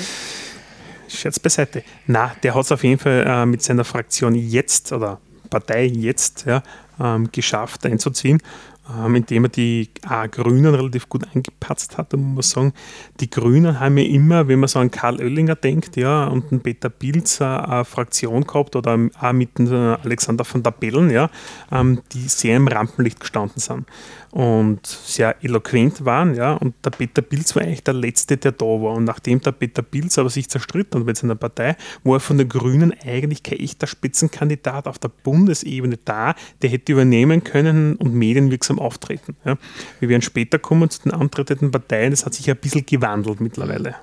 Scherz 1.09 1.39
beiseite. 1.39 1.83
Na, 2.07 2.35
der 2.43 2.55
hat 2.55 2.65
es 2.65 2.73
auf 2.73 2.83
jeden 2.83 2.99
Fall 2.99 3.25
äh, 3.27 3.47
mit 3.47 3.63
seiner 3.63 3.85
Fraktion 3.85 4.35
jetzt 4.35 4.93
oder 4.93 5.21
Partei 5.51 5.85
jetzt 5.85 6.47
ja, 6.47 6.63
ähm, 7.01 7.29
geschafft 7.31 7.87
einzuziehen 7.87 8.41
ähm, 8.89 9.15
indem 9.15 9.45
er 9.45 9.49
die 9.49 9.89
äh, 10.09 10.29
Grünen 10.29 10.75
relativ 10.75 11.09
gut 11.09 11.27
eingepatzt 11.35 11.97
hat. 11.97 12.13
Muss 12.13 12.55
man 12.57 12.65
sagen, 12.65 12.75
die 13.21 13.31
Grünen 13.31 13.81
haben 13.81 13.99
ja 13.99 14.05
immer, 14.05 14.49
wenn 14.49 14.61
man 14.61 14.69
so 14.69 14.79
an 14.79 14.91
Karl 14.91 15.21
Oellinger 15.21 15.57
denkt, 15.57 15.97
ja, 15.97 16.27
und 16.27 16.51
einen 16.51 16.61
Peter 16.61 16.91
Pilz 16.91 17.41
äh, 17.41 17.45
eine 17.45 17.85
Fraktion 17.85 18.47
gehabt 18.47 18.77
oder 18.77 18.99
auch 19.21 19.33
mit 19.33 19.59
dem 19.59 19.73
Alexander 19.73 20.45
von 20.45 20.63
der 20.63 20.73
Bellen, 20.73 21.11
ja, 21.11 21.31
ähm, 21.73 22.01
die 22.13 22.29
sehr 22.29 22.57
im 22.57 22.69
Rampenlicht 22.69 23.21
gestanden 23.21 23.61
sind 23.61 23.87
und 24.35 24.85
sehr 24.85 25.37
eloquent 25.45 26.05
waren. 26.05 26.35
Ja, 26.35 26.55
und 26.55 26.75
der 26.85 26.91
Peter 26.91 27.23
Pilz 27.23 27.55
war 27.55 27.63
eigentlich 27.63 27.85
der 27.85 27.95
Letzte, 27.95 28.37
der 28.37 28.51
da 28.51 28.65
war. 28.65 28.95
Und 28.95 29.05
nachdem 29.05 29.41
der 29.41 29.53
Peter 29.53 29.81
Pilz 29.81 30.19
aber 30.19 30.29
sich 30.29 30.51
zerstritten 30.51 30.99
hat 31.01 31.07
mit 31.07 31.17
seiner 31.17 31.37
Partei, 31.37 31.77
war 32.03 32.17
er 32.17 32.21
von 32.21 32.37
den 32.37 32.49
Grünen 32.49 32.93
eigentlich 33.05 33.45
kein 33.45 33.61
echter 33.61 33.87
Spitzenkandidat 33.87 34.89
auf 34.89 34.99
der 34.99 35.09
Bundesebene 35.09 35.99
da, 36.05 36.35
der 36.63 36.71
hätte 36.71 36.91
übernehmen 36.91 37.45
können 37.45 37.95
und 37.95 38.13
medienwirksam 38.13 38.81
auftreten. 38.81 39.37
Ja. 39.45 39.57
Wir 40.01 40.09
werden 40.09 40.23
später 40.23 40.59
kommen 40.59 40.91
zu 40.91 41.03
den 41.03 41.13
antretenden 41.13 41.71
Parteien, 41.71 42.11
das 42.11 42.27
hat 42.27 42.35
sich 42.35 42.51
ein 42.51 42.57
bisschen 42.57 42.85
gewandelt 42.85 43.41
mittlerweile. 43.41 43.95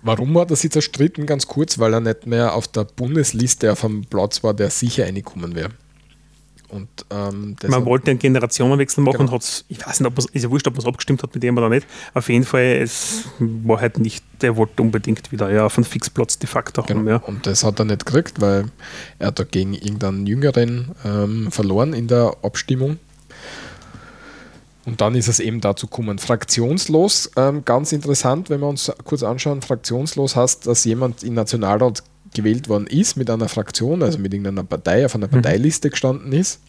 Warum 0.00 0.34
war 0.34 0.48
er 0.48 0.56
sich 0.56 0.70
zerstritten? 0.70 1.26
Ganz 1.26 1.46
kurz, 1.46 1.78
weil 1.78 1.92
er 1.92 2.00
nicht 2.00 2.26
mehr 2.26 2.54
auf 2.54 2.66
der 2.66 2.84
Bundesliste 2.84 3.70
auf 3.72 3.84
einem 3.84 4.06
Platz 4.06 4.42
war, 4.42 4.54
der 4.54 4.70
sicher 4.70 5.04
reingekommen 5.04 5.54
wäre. 5.54 5.68
Und, 6.68 6.88
ähm, 7.10 7.56
man 7.68 7.84
wollte 7.84 8.10
einen 8.10 8.18
Generationenwechsel 8.18 9.02
machen 9.02 9.18
genau. 9.18 9.32
und 9.32 9.42
hat 9.42 9.64
ich 9.68 9.86
weiß 9.86 10.00
nicht, 10.00 10.08
ob 10.08 10.18
ist 10.18 10.42
ja 10.42 10.50
wurscht, 10.50 10.66
ob 10.66 10.74
man 10.74 10.80
es 10.80 10.86
abgestimmt 10.86 11.22
hat 11.22 11.32
mit 11.32 11.42
dem 11.42 11.56
oder 11.56 11.68
nicht. 11.68 11.86
Auf 12.14 12.28
jeden 12.28 12.44
Fall, 12.44 12.80
es 12.82 13.24
war 13.38 13.80
halt 13.80 13.98
nicht 13.98 14.24
der 14.42 14.56
wollte 14.56 14.82
unbedingt 14.82 15.32
wieder 15.32 15.50
ja, 15.50 15.66
auf 15.66 15.78
einen 15.78 15.84
Fixplatz 15.84 16.38
de 16.38 16.48
facto 16.48 16.82
Genau. 16.82 17.00
haben. 17.00 17.08
Ja. 17.08 17.16
Und 17.16 17.46
das 17.46 17.64
hat 17.64 17.78
er 17.78 17.84
nicht 17.84 18.04
gekriegt, 18.04 18.40
weil 18.40 18.66
er 19.18 19.28
hat 19.28 19.38
da 19.38 19.44
gegen 19.44 19.74
irgendeinen 19.74 20.26
Jüngeren 20.26 20.92
ähm, 21.04 21.50
verloren 21.50 21.92
in 21.92 22.08
der 22.08 22.36
Abstimmung. 22.42 22.98
Und 24.84 25.00
dann 25.00 25.16
ist 25.16 25.26
es 25.26 25.40
eben 25.40 25.60
dazu 25.60 25.88
gekommen. 25.88 26.18
Fraktionslos, 26.18 27.32
ähm, 27.36 27.64
ganz 27.64 27.92
interessant, 27.92 28.50
wenn 28.50 28.60
wir 28.60 28.68
uns 28.68 28.92
kurz 29.04 29.24
anschauen, 29.24 29.60
fraktionslos 29.60 30.36
heißt, 30.36 30.66
dass 30.66 30.84
jemand 30.84 31.24
in 31.24 31.34
Nationalrat 31.34 32.04
gewählt 32.34 32.68
worden 32.68 32.86
ist 32.86 33.16
mit 33.16 33.30
einer 33.30 33.48
Fraktion, 33.48 34.02
also 34.02 34.18
mit 34.18 34.32
irgendeiner 34.32 34.64
Partei, 34.64 35.06
auf 35.06 35.14
einer 35.14 35.28
Parteiliste 35.28 35.90
gestanden 35.90 36.32
ist 36.32 36.60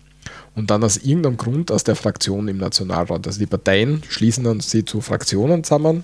und 0.55 0.69
dann 0.69 0.83
aus 0.83 0.97
irgendeinem 0.97 1.37
Grund 1.37 1.71
aus 1.71 1.83
der 1.83 1.95
Fraktion 1.95 2.47
im 2.47 2.57
Nationalrat. 2.57 3.27
Also 3.27 3.39
die 3.39 3.45
Parteien 3.45 4.01
schließen 4.07 4.43
dann 4.43 4.59
sie 4.59 4.85
zu 4.85 5.01
Fraktionen 5.01 5.63
zusammen 5.63 6.03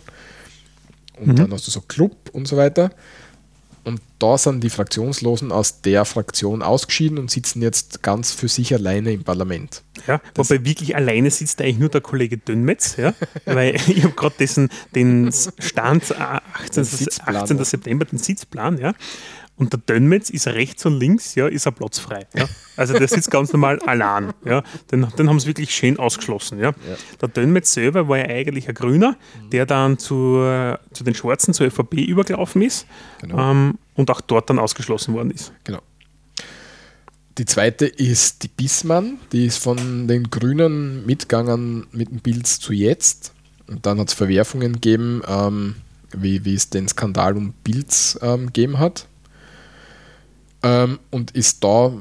und 1.19 1.39
dann 1.39 1.51
hast 1.51 1.67
du 1.67 1.71
so 1.71 1.81
Club 1.81 2.15
und 2.33 2.47
so 2.47 2.57
weiter. 2.57 2.91
Und 3.85 3.99
da 4.17 4.37
sind 4.37 4.63
die 4.63 4.69
Fraktionslosen 4.69 5.51
aus 5.51 5.81
der 5.81 6.05
Fraktion 6.05 6.61
ausgeschieden 6.61 7.17
und 7.17 7.29
sitzen 7.29 7.61
jetzt 7.61 8.01
ganz 8.01 8.31
für 8.31 8.47
sich 8.47 8.73
alleine 8.73 9.11
im 9.11 9.25
Parlament. 9.25 9.83
Ja, 10.07 10.21
wobei 10.35 10.63
wirklich 10.63 10.95
alleine 10.95 11.29
sitzt 11.29 11.59
eigentlich 11.61 11.79
nur 11.79 11.89
der 11.89 11.99
Kollege 11.99 12.37
Dönmetz, 12.37 12.95
ja, 12.95 13.13
weil 13.45 13.75
ich 13.75 14.03
habe 14.03 14.13
gerade 14.13 14.35
dessen 14.39 14.69
den 14.95 15.31
Stand 15.59 16.11
äh, 16.11 16.39
18. 16.63 16.83
Sitzplan, 16.85 17.35
18. 17.35 17.57
ja. 17.57 17.65
September, 17.65 18.05
den 18.05 18.19
Sitzplan, 18.19 18.77
ja. 18.77 18.93
Und 19.55 19.71
der 19.71 19.79
Dönmetz 19.79 20.31
ist 20.31 20.47
rechts 20.47 20.83
und 20.85 20.99
links, 20.99 21.35
ja, 21.35 21.47
ist 21.47 21.67
er 21.67 21.71
platzfrei. 21.71 22.25
Ja. 22.35 22.49
Also 22.75 22.93
der 22.97 23.07
sitzt 23.07 23.29
ganz 23.29 23.53
normal 23.53 23.79
allein. 23.85 24.33
Ja. 24.45 24.63
Den, 24.91 25.07
den 25.17 25.29
haben 25.29 25.39
sie 25.39 25.45
wirklich 25.47 25.69
schön 25.73 25.99
ausgeschlossen. 25.99 26.59
Ja. 26.59 26.73
Der 27.21 27.29
Dönmetz 27.29 27.71
selber 27.73 28.07
war 28.07 28.17
ja 28.17 28.25
eigentlich 28.25 28.67
ein 28.67 28.73
Grüner, 28.73 29.15
der 29.51 29.67
dann 29.67 29.99
zu, 29.99 30.43
zu 30.91 31.03
den 31.03 31.13
Schwarzen, 31.13 31.53
zur 31.53 31.67
ÖVP 31.67 31.93
übergelaufen 31.93 32.63
ist 32.63 32.87
Genau. 33.21 33.51
ähm, 33.51 33.77
und 33.95 34.09
auch 34.09 34.21
dort 34.21 34.49
dann 34.49 34.57
ausgeschlossen 34.57 35.13
worden 35.13 35.29
ist. 35.29 35.53
Genau. 35.63 35.81
Die 37.37 37.45
zweite 37.45 37.85
ist 37.87 38.43
die 38.43 38.47
Bismann, 38.47 39.17
die 39.31 39.45
ist 39.47 39.57
von 39.57 40.07
den 40.07 40.29
Grünen 40.29 41.05
mitgegangen 41.05 41.87
mit 41.91 42.09
dem 42.09 42.19
Bild 42.19 42.45
zu 42.47 42.73
jetzt. 42.73 43.33
Und 43.67 43.85
dann 43.85 43.99
hat 43.99 44.09
es 44.09 44.13
Verwerfungen 44.13 44.73
gegeben, 44.73 45.21
ähm, 45.27 45.75
wie, 46.15 46.45
wie 46.45 46.53
es 46.53 46.69
den 46.69 46.87
Skandal 46.87 47.35
um 47.37 47.53
Bilds 47.63 48.19
ähm, 48.21 48.47
gegeben 48.47 48.77
hat. 48.77 49.07
Ähm, 50.63 50.99
und 51.11 51.31
ist 51.31 51.63
da 51.63 51.91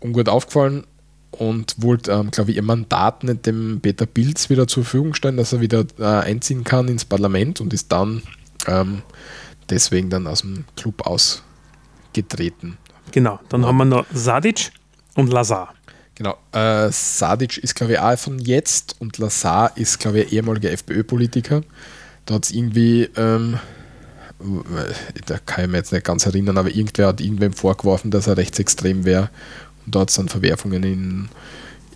ungut 0.00 0.28
aufgefallen 0.28 0.84
und 1.30 1.74
wollte, 1.78 2.12
ähm, 2.12 2.30
glaube 2.30 2.50
ich, 2.50 2.56
ihr 2.56 2.62
Mandat 2.62 3.24
nicht 3.24 3.46
dem 3.46 3.80
Peter 3.80 4.06
Pilz 4.06 4.50
wieder 4.50 4.66
zur 4.66 4.84
Verfügung 4.84 5.14
stellen, 5.14 5.36
dass 5.36 5.52
er 5.52 5.60
wieder 5.60 5.84
äh, 5.98 6.04
einziehen 6.04 6.64
kann 6.64 6.88
ins 6.88 7.04
Parlament 7.04 7.60
und 7.60 7.72
ist 7.72 7.90
dann 7.90 8.22
ähm, 8.66 9.02
deswegen 9.70 10.10
dann 10.10 10.26
aus 10.26 10.42
dem 10.42 10.64
Club 10.76 11.06
ausgetreten. 11.06 12.78
Genau. 13.12 13.40
Dann 13.48 13.64
haben 13.64 13.76
wir 13.76 13.84
noch 13.84 14.06
Sadic 14.12 14.70
und 15.14 15.32
Lazar. 15.32 15.74
Genau. 16.14 16.36
Äh, 16.52 16.90
Sadic 16.90 17.58
ist, 17.58 17.74
glaube 17.74 17.94
ich, 17.94 17.98
auch 17.98 18.18
von 18.18 18.38
jetzt 18.38 18.96
und 19.00 19.18
Lazar 19.18 19.76
ist, 19.76 19.98
glaube 19.98 20.20
ich, 20.20 20.32
ehemaliger 20.32 20.70
FPÖ-Politiker. 20.70 21.62
Da 22.26 22.34
hat 22.34 22.44
es 22.44 22.52
irgendwie, 22.52 23.10
ähm, 23.16 23.58
da 25.26 25.38
kann 25.38 25.64
ich 25.64 25.70
mich 25.70 25.78
jetzt 25.78 25.92
nicht 25.92 26.04
ganz 26.04 26.26
erinnern, 26.26 26.58
aber 26.58 26.74
irgendwer 26.74 27.08
hat 27.08 27.20
irgendwem 27.20 27.52
vorgeworfen, 27.52 28.10
dass 28.10 28.26
er 28.26 28.36
rechtsextrem 28.36 29.04
wäre. 29.04 29.30
Und 29.86 29.94
da 29.94 30.00
hat 30.00 30.10
es 30.10 30.16
dann 30.16 30.28
Verwerfungen 30.28 30.82
in, 30.82 31.28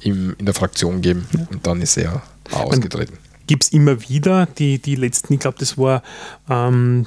im, 0.03 0.35
in 0.39 0.47
der 0.47 0.55
Fraktion 0.55 0.97
gegeben. 0.97 1.27
Und 1.51 1.67
dann 1.67 1.81
ist 1.81 1.97
er 1.97 2.23
ausgetreten. 2.53 3.19
gibt 3.47 3.65
es 3.65 3.73
immer 3.73 4.09
wieder 4.09 4.47
die, 4.47 4.79
die 4.79 4.95
letzten, 4.95 5.35
ich 5.35 5.41
glaube, 5.41 5.59
das 5.59 5.77
war, 5.77 6.03
ähm, 6.49 7.07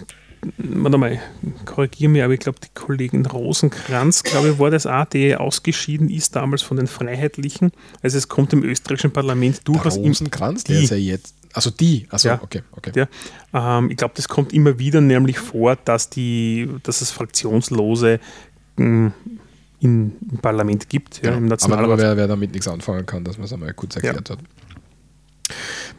warte 0.58 0.98
mal, 0.98 1.20
korrigiere 1.66 2.10
mich, 2.10 2.24
aber 2.24 2.34
ich 2.34 2.40
glaube, 2.40 2.60
die 2.64 2.70
Kollegin 2.74 3.26
Rosenkranz, 3.26 4.24
glaube 4.24 4.50
ich, 4.50 4.60
war 4.60 4.72
das 4.72 4.86
auch, 4.86 5.06
die 5.06 5.36
ausgeschieden 5.36 6.10
ist 6.10 6.36
damals 6.36 6.62
von 6.62 6.78
den 6.78 6.88
Freiheitlichen. 6.88 7.72
Also 8.02 8.18
es 8.18 8.28
kommt 8.28 8.54
im 8.54 8.64
österreichischen 8.64 9.12
Parlament 9.12 9.68
durchaus 9.68 9.94
Der 9.94 10.04
im, 10.04 10.10
Rosenkranz, 10.10 10.64
der 10.64 10.82
ist 10.82 10.90
ja 10.90 10.98
jetzt. 10.98 11.36
Also 11.54 11.70
die, 11.70 12.08
also 12.10 12.30
Ja. 12.30 12.40
okay, 12.42 12.62
okay. 12.72 12.92
ja, 12.96 13.78
ähm, 13.78 13.90
ich 13.90 13.98
glaube, 13.98 14.14
das 14.16 14.28
kommt 14.28 14.54
immer 14.54 14.80
wieder 14.80 15.02
nämlich 15.02 15.40
vor, 15.40 15.76
dass, 15.76 16.10
die, 16.10 16.70
dass 16.84 17.02
es 17.02 17.12
Fraktionslose 17.12 18.20
mh, 18.78 19.12
in, 19.80 20.12
im 20.32 20.38
Parlament 20.42 20.88
gibt, 20.90 21.18
ja, 21.24 21.32
Genau. 21.32 21.38
im 21.38 21.38
Aber 21.38 21.38
nur 21.38 21.50
Nationalrat. 21.50 22.00
wer, 22.00 22.18
wer 22.18 22.28
damit 22.28 22.52
nichts 22.52 22.68
anfangen 22.68 23.06
kann, 23.06 23.24
dass 23.24 23.38
man 23.38 23.46
es 23.46 23.54
einmal 23.54 23.74
kurz 23.74 23.96
erklärt 23.96 24.30
hat. 24.30 24.40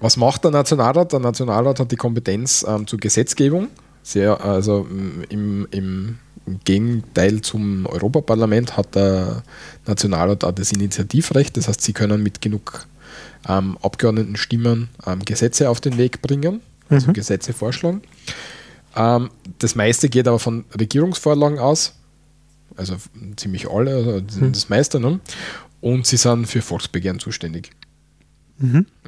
Was 0.01 0.17
macht 0.17 0.45
der 0.45 0.51
Nationalrat? 0.51 1.13
Der 1.13 1.21
Nationalrat 1.21 1.79
hat 1.81 1.91
die 1.93 1.97
Kompetenz 1.97 2.65
ähm, 2.69 2.87
zur 2.87 2.99
Gesetzgebung. 2.99 3.69
Sehr, 4.03 4.41
also 4.43 4.85
mm, 4.85 5.25
im, 5.29 5.69
im, 5.71 6.19
im 6.47 6.61
Gegenteil 6.65 7.41
zum 7.43 7.87
Europaparlament 7.87 8.77
hat 8.77 8.95
der 8.95 9.43
Nationalrat 9.87 10.43
auch 10.45 10.53
das 10.53 10.73
Initiativrecht. 10.73 11.57
Das 11.57 11.69
heißt, 11.69 11.81
sie 11.83 11.93
können 11.93 12.23
mit 12.23 12.41
genug 12.41 12.87
ähm, 13.49 13.79
Abgeordnetenstimmen 13.83 14.89
ähm, 15.07 15.25
Gesetze 15.25 15.71
auf 15.71 15.81
den 15.81 15.99
Weg 15.99 16.23
bringen, 16.23 16.61
also 16.89 17.13
Gesetze 17.13 17.53
vorschlagen. 17.53 18.03
Ähm, 18.97 19.31
das 19.59 19.75
meiste 19.75 20.09
geht 20.09 20.29
aber 20.29 20.39
von 20.39 20.65
Regierungsvorlagen 20.79 21.59
aus, 21.59 21.95
also 22.77 22.97
ziemlich 23.37 23.71
alle, 23.71 24.23
also 24.23 24.47
das 24.49 24.69
meiste. 24.69 25.01
Ne? 25.01 25.21
Und 25.81 26.07
sie 26.07 26.17
sind 26.17 26.47
für 26.47 26.63
Volksbegehren 26.63 27.19
zuständig. 27.19 27.71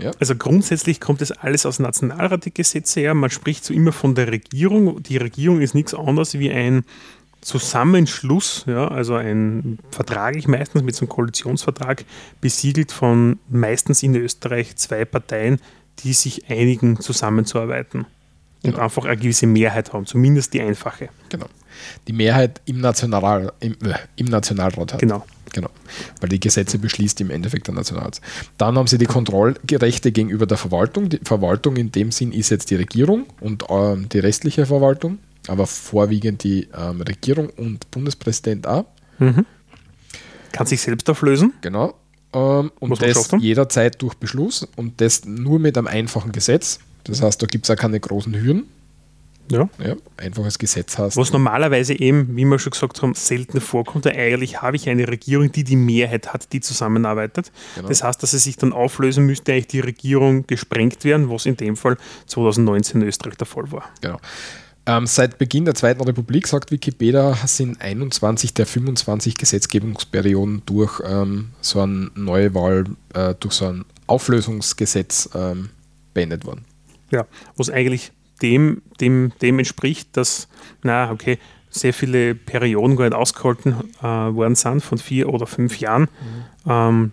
Ja, 0.00 0.10
Also 0.18 0.34
grundsätzlich 0.34 1.00
kommt 1.00 1.20
das 1.20 1.30
alles 1.30 1.64
aus 1.64 1.78
Nationalrat, 1.78 2.44
die 2.44 2.52
Gesetze 2.52 3.00
her. 3.00 3.14
Man 3.14 3.30
spricht 3.30 3.64
so 3.64 3.72
immer 3.72 3.92
von 3.92 4.14
der 4.14 4.28
Regierung. 4.28 5.02
Die 5.02 5.16
Regierung 5.16 5.60
ist 5.60 5.74
nichts 5.74 5.94
anderes 5.94 6.34
wie 6.34 6.50
ein 6.50 6.84
Zusammenschluss, 7.44 8.64
ja, 8.66 8.88
also 8.88 9.14
ein 9.14 9.78
vertraglich 9.90 10.48
meistens 10.48 10.82
mit 10.82 10.94
so 10.96 11.02
einem 11.02 11.10
Koalitionsvertrag 11.10 12.04
besiegelt 12.40 12.90
von 12.90 13.38
meistens 13.50 14.02
in 14.02 14.16
Österreich 14.16 14.76
zwei 14.76 15.04
Parteien, 15.04 15.60
die 16.02 16.14
sich 16.14 16.50
einigen, 16.50 16.98
zusammenzuarbeiten 17.00 18.00
und 18.62 18.70
Genau. 18.72 18.78
einfach 18.78 19.04
eine 19.04 19.16
gewisse 19.18 19.46
Mehrheit 19.46 19.92
haben, 19.92 20.06
zumindest 20.06 20.54
die 20.54 20.62
einfache. 20.62 21.10
genau. 21.28 21.46
Die 22.08 22.12
Mehrheit 22.12 22.62
im, 22.66 22.80
National, 22.80 23.52
im, 23.60 23.72
äh, 23.84 23.94
im 24.16 24.26
Nationalrat 24.26 24.94
hat. 24.94 25.00
Genau. 25.00 25.26
Genau. 25.52 25.70
Weil 26.20 26.30
die 26.30 26.40
Gesetze 26.40 26.78
beschließt 26.78 27.20
im 27.20 27.30
Endeffekt 27.30 27.66
der 27.68 27.74
Nationalrat. 27.74 28.20
Dann 28.58 28.76
haben 28.76 28.86
sie 28.88 28.98
die 28.98 29.06
Kontrollrechte 29.06 30.10
gegenüber 30.12 30.46
der 30.46 30.56
Verwaltung. 30.56 31.08
Die 31.10 31.20
Verwaltung 31.22 31.76
in 31.76 31.92
dem 31.92 32.10
Sinn 32.10 32.32
ist 32.32 32.50
jetzt 32.50 32.70
die 32.70 32.74
Regierung 32.76 33.26
und 33.40 33.64
ähm, 33.68 34.08
die 34.08 34.18
restliche 34.18 34.66
Verwaltung, 34.66 35.18
aber 35.48 35.66
vorwiegend 35.66 36.42
die 36.42 36.68
ähm, 36.76 37.00
Regierung 37.00 37.50
und 37.50 37.90
Bundespräsident 37.90 38.66
auch. 38.66 38.86
Kann 40.52 40.66
sich 40.66 40.80
selbst 40.80 41.08
auflösen. 41.10 41.52
Genau. 41.60 41.94
Ähm, 42.32 42.70
und 42.80 42.90
Muss 42.90 42.98
das 42.98 43.30
jederzeit 43.38 44.00
durch 44.02 44.14
Beschluss 44.14 44.66
und 44.76 45.00
das 45.00 45.24
nur 45.24 45.58
mit 45.58 45.78
einem 45.78 45.86
einfachen 45.86 46.32
Gesetz. 46.32 46.80
Das 47.04 47.22
heißt, 47.22 47.40
da 47.42 47.46
gibt 47.46 47.64
es 47.64 47.70
auch 47.70 47.76
keine 47.76 48.00
großen 48.00 48.34
Hürden. 48.34 48.64
Ja. 49.50 49.68
Ja, 49.78 49.94
einfaches 50.16 50.58
Gesetz 50.58 50.96
heißt. 50.96 51.16
Was 51.18 51.32
normalerweise 51.32 51.98
eben, 51.98 52.34
wie 52.34 52.46
wir 52.46 52.58
schon 52.58 52.70
gesagt 52.70 53.02
haben, 53.02 53.14
selten 53.14 53.60
vorkommt. 53.60 54.06
Eigentlich 54.06 54.62
habe 54.62 54.76
ich 54.76 54.88
eine 54.88 55.06
Regierung, 55.06 55.52
die 55.52 55.64
die 55.64 55.76
Mehrheit 55.76 56.32
hat, 56.32 56.52
die 56.52 56.60
zusammenarbeitet. 56.60 57.52
Genau. 57.74 57.88
Das 57.88 58.02
heißt, 58.02 58.22
dass 58.22 58.32
es 58.32 58.44
sich 58.44 58.56
dann 58.56 58.72
auflösen 58.72 59.26
müsste, 59.26 59.52
eigentlich 59.52 59.66
die 59.66 59.80
Regierung 59.80 60.46
gesprengt 60.46 61.04
werden, 61.04 61.28
was 61.28 61.44
in 61.44 61.56
dem 61.58 61.76
Fall 61.76 61.98
2019 62.26 63.02
in 63.02 63.08
Österreich 63.08 63.36
der 63.36 63.46
Fall 63.46 63.70
war. 63.70 63.84
Genau. 64.00 64.18
Ähm, 64.86 65.06
seit 65.06 65.38
Beginn 65.38 65.64
der 65.64 65.74
Zweiten 65.74 66.02
Republik, 66.02 66.46
sagt 66.46 66.70
Wikipedia, 66.70 67.34
sind 67.46 67.80
21 67.80 68.52
der 68.52 68.66
25 68.66 69.36
Gesetzgebungsperioden 69.36 70.62
durch 70.66 71.00
ähm, 71.06 71.50
so 71.60 71.80
eine 71.80 72.10
Neuwahl, 72.14 72.84
äh, 73.14 73.34
durch 73.40 73.54
so 73.54 73.66
ein 73.66 73.84
Auflösungsgesetz 74.06 75.30
ähm, 75.34 75.70
beendet 76.12 76.44
worden. 76.44 76.66
Ja, 77.10 77.26
was 77.56 77.70
eigentlich 77.70 78.12
dem, 78.42 78.82
dem, 79.00 79.32
dem 79.40 79.58
entspricht, 79.58 80.16
dass, 80.16 80.48
na, 80.82 81.10
okay, 81.10 81.38
sehr 81.70 81.94
viele 81.94 82.34
Perioden 82.34 82.96
gar 82.96 83.06
nicht 83.06 83.14
ausgehalten 83.14 83.74
äh, 84.00 84.04
worden 84.04 84.54
sind, 84.54 84.82
von 84.82 84.98
vier 84.98 85.32
oder 85.32 85.46
fünf 85.46 85.80
Jahren. 85.80 86.08
Ähm, 86.66 87.12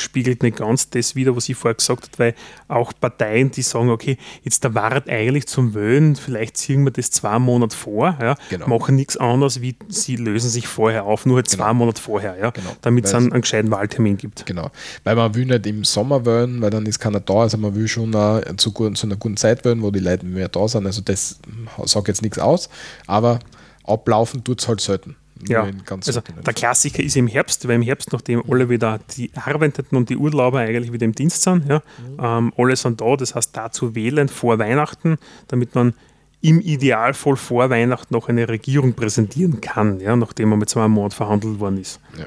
spiegelt 0.00 0.42
nicht 0.42 0.56
ganz 0.58 0.90
das 0.90 1.14
wider, 1.14 1.36
was 1.36 1.48
ich 1.48 1.56
vorher 1.56 1.74
gesagt 1.74 2.04
habe, 2.04 2.18
weil 2.18 2.34
auch 2.68 2.92
Parteien, 3.00 3.50
die 3.50 3.62
sagen, 3.62 3.90
okay, 3.90 4.16
jetzt 4.42 4.64
da 4.64 4.74
war 4.74 4.90
eigentlich 5.08 5.46
zum 5.46 5.74
Wählen, 5.74 6.16
vielleicht 6.16 6.56
ziehen 6.56 6.84
wir 6.84 6.90
das 6.90 7.10
zwei 7.10 7.38
Monate 7.38 7.76
vor, 7.76 8.16
ja, 8.20 8.34
Genau. 8.48 8.68
machen 8.68 8.96
nichts 8.96 9.16
anderes, 9.16 9.60
wie 9.60 9.76
sie 9.88 10.16
lösen 10.16 10.50
sich 10.50 10.66
vorher 10.66 11.04
auf, 11.04 11.26
nur 11.26 11.36
halt 11.36 11.48
zwei 11.48 11.64
Genau. 11.64 11.74
Monate 11.74 12.00
vorher, 12.02 12.36
ja, 12.38 12.50
Genau. 12.50 12.70
damit 12.82 13.04
es 13.06 13.14
einen, 13.14 13.32
einen 13.32 13.42
gescheiten 13.42 13.70
Wahltermin 13.70 14.16
gibt. 14.16 14.46
Genau. 14.46 14.70
Weil 15.04 15.16
man 15.16 15.34
will 15.34 15.46
nicht 15.46 15.66
im 15.66 15.84
Sommer 15.84 16.24
wählen, 16.26 16.60
weil 16.60 16.70
dann 16.70 16.86
ist 16.86 16.98
keiner 16.98 17.20
da. 17.20 17.34
Also 17.34 17.58
man 17.58 17.74
will 17.74 17.88
schon 17.88 18.12
äh, 18.14 18.56
zu, 18.56 18.72
gut, 18.72 18.96
zu 18.96 19.06
einer 19.06 19.16
guten 19.16 19.36
Zeit 19.36 19.64
wählen, 19.64 19.82
wo 19.82 19.90
die 19.90 20.00
Leute 20.00 20.26
mehr 20.26 20.48
da 20.48 20.66
sind. 20.68 20.86
Also 20.86 21.00
das 21.02 21.38
sagt 21.84 22.08
jetzt 22.08 22.22
nichts 22.22 22.38
aus, 22.38 22.68
aber 23.06 23.38
ablaufen 23.84 24.44
tut 24.44 24.60
es 24.60 24.68
halt 24.68 24.80
selten. 24.80 25.16
Ja, 25.48 25.68
also 25.88 26.20
der 26.20 26.52
Klassiker 26.52 27.02
ist 27.02 27.16
im 27.16 27.26
Herbst, 27.26 27.66
weil 27.66 27.76
im 27.76 27.82
Herbst, 27.82 28.12
nachdem 28.12 28.42
alle 28.50 28.68
wieder 28.68 29.00
die 29.16 29.30
Arbeitenden 29.34 29.96
und 29.96 30.10
die 30.10 30.16
Urlauber 30.16 30.60
eigentlich 30.60 30.92
wieder 30.92 31.04
im 31.04 31.14
Dienst 31.14 31.42
sind, 31.42 31.66
ja, 31.68 31.82
ähm, 32.18 32.52
alle 32.56 32.76
sind 32.76 33.00
da, 33.00 33.16
das 33.16 33.34
heißt 33.34 33.56
da 33.56 33.70
zu 33.72 33.94
wählen 33.94 34.28
vor 34.28 34.58
Weihnachten, 34.58 35.16
damit 35.48 35.74
man 35.74 35.94
im 36.42 36.60
Idealfall 36.60 37.36
vor 37.36 37.70
Weihnachten 37.70 38.14
noch 38.14 38.28
eine 38.28 38.48
Regierung 38.48 38.94
präsentieren 38.94 39.60
kann, 39.60 40.00
ja, 40.00 40.16
nachdem 40.16 40.52
er 40.52 40.56
mit 40.56 40.68
zwei 40.68 40.88
Monaten 40.88 41.14
verhandelt 41.14 41.60
worden 41.60 41.78
ist. 41.78 42.00
Ja. 42.18 42.26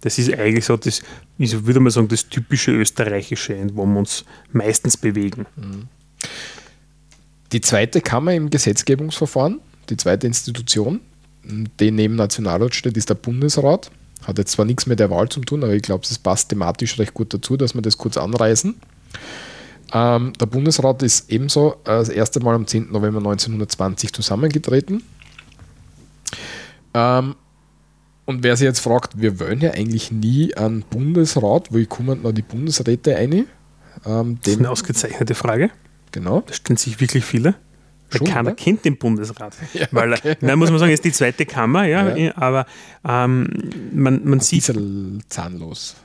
Das 0.00 0.18
ist 0.18 0.32
eigentlich 0.32 0.64
so, 0.64 0.76
das 0.76 1.02
ist, 1.38 1.66
würde 1.66 1.80
man 1.80 1.90
sagen, 1.90 2.08
das 2.08 2.28
typische 2.28 2.70
österreichische, 2.70 3.56
wo 3.72 3.84
wir 3.84 3.98
uns 3.98 4.24
meistens 4.52 4.96
bewegen. 4.96 5.46
Die 7.50 7.60
zweite 7.60 8.00
Kammer 8.00 8.34
im 8.34 8.48
Gesetzgebungsverfahren, 8.48 9.60
die 9.90 9.96
zweite 9.96 10.28
Institution, 10.28 11.00
die 11.42 11.90
neben 11.90 12.16
Nationalrat 12.16 12.74
steht, 12.74 12.96
ist 12.96 13.10
der 13.10 13.14
Bundesrat. 13.14 13.90
Hat 14.24 14.38
jetzt 14.38 14.52
zwar 14.52 14.64
nichts 14.64 14.86
mit 14.86 14.98
der 14.98 15.10
Wahl 15.10 15.28
zu 15.28 15.40
tun, 15.40 15.62
aber 15.62 15.72
ich 15.72 15.82
glaube, 15.82 16.04
es 16.04 16.18
passt 16.18 16.48
thematisch 16.50 16.98
recht 16.98 17.14
gut 17.14 17.32
dazu, 17.32 17.56
dass 17.56 17.74
wir 17.74 17.82
das 17.82 17.98
kurz 17.98 18.16
anreißen. 18.16 18.74
Ähm, 19.92 20.32
der 20.38 20.46
Bundesrat 20.46 21.02
ist 21.02 21.30
ebenso 21.30 21.72
äh, 21.84 21.98
das 21.98 22.08
erste 22.08 22.40
Mal 22.40 22.54
am 22.54 22.66
10. 22.66 22.90
November 22.90 23.18
1920 23.18 24.12
zusammengetreten. 24.12 25.02
Ähm, 26.94 27.36
und 28.26 28.42
wer 28.42 28.56
sich 28.56 28.66
jetzt 28.66 28.80
fragt, 28.80 29.18
wir 29.20 29.40
wollen 29.40 29.60
ja 29.60 29.70
eigentlich 29.70 30.12
nie 30.12 30.54
einen 30.54 30.82
Bundesrat, 30.82 31.72
wo 31.72 31.82
kommen 31.86 32.22
noch 32.22 32.32
die 32.32 32.42
Bundesräte 32.42 33.16
ein? 33.16 33.46
Ähm, 34.04 34.38
das 34.42 34.52
ist 34.52 34.58
eine 34.58 34.70
ausgezeichnete 34.70 35.34
Frage. 35.34 35.70
Genau. 36.12 36.42
Da 36.46 36.52
stellen 36.52 36.76
sich 36.76 37.00
wirklich 37.00 37.24
viele. 37.24 37.54
Schon, 38.10 38.26
keiner 38.26 38.50
ne? 38.50 38.56
kennt 38.56 38.84
den 38.84 38.96
Bundesrat. 38.96 39.54
Ja, 39.74 39.86
weil, 39.90 40.12
okay. 40.14 40.36
nein, 40.40 40.58
muss 40.58 40.70
man 40.70 40.78
sagen, 40.78 40.92
ist 40.92 41.04
die 41.04 41.12
zweite 41.12 41.44
Kammer, 41.44 41.84
ja, 41.84 42.16
ja. 42.16 42.36
aber 42.36 42.66
ähm, 43.06 43.48
man, 43.92 44.22
man 44.24 44.40
sieht. 44.40 44.72
zahnlos. 45.28 45.96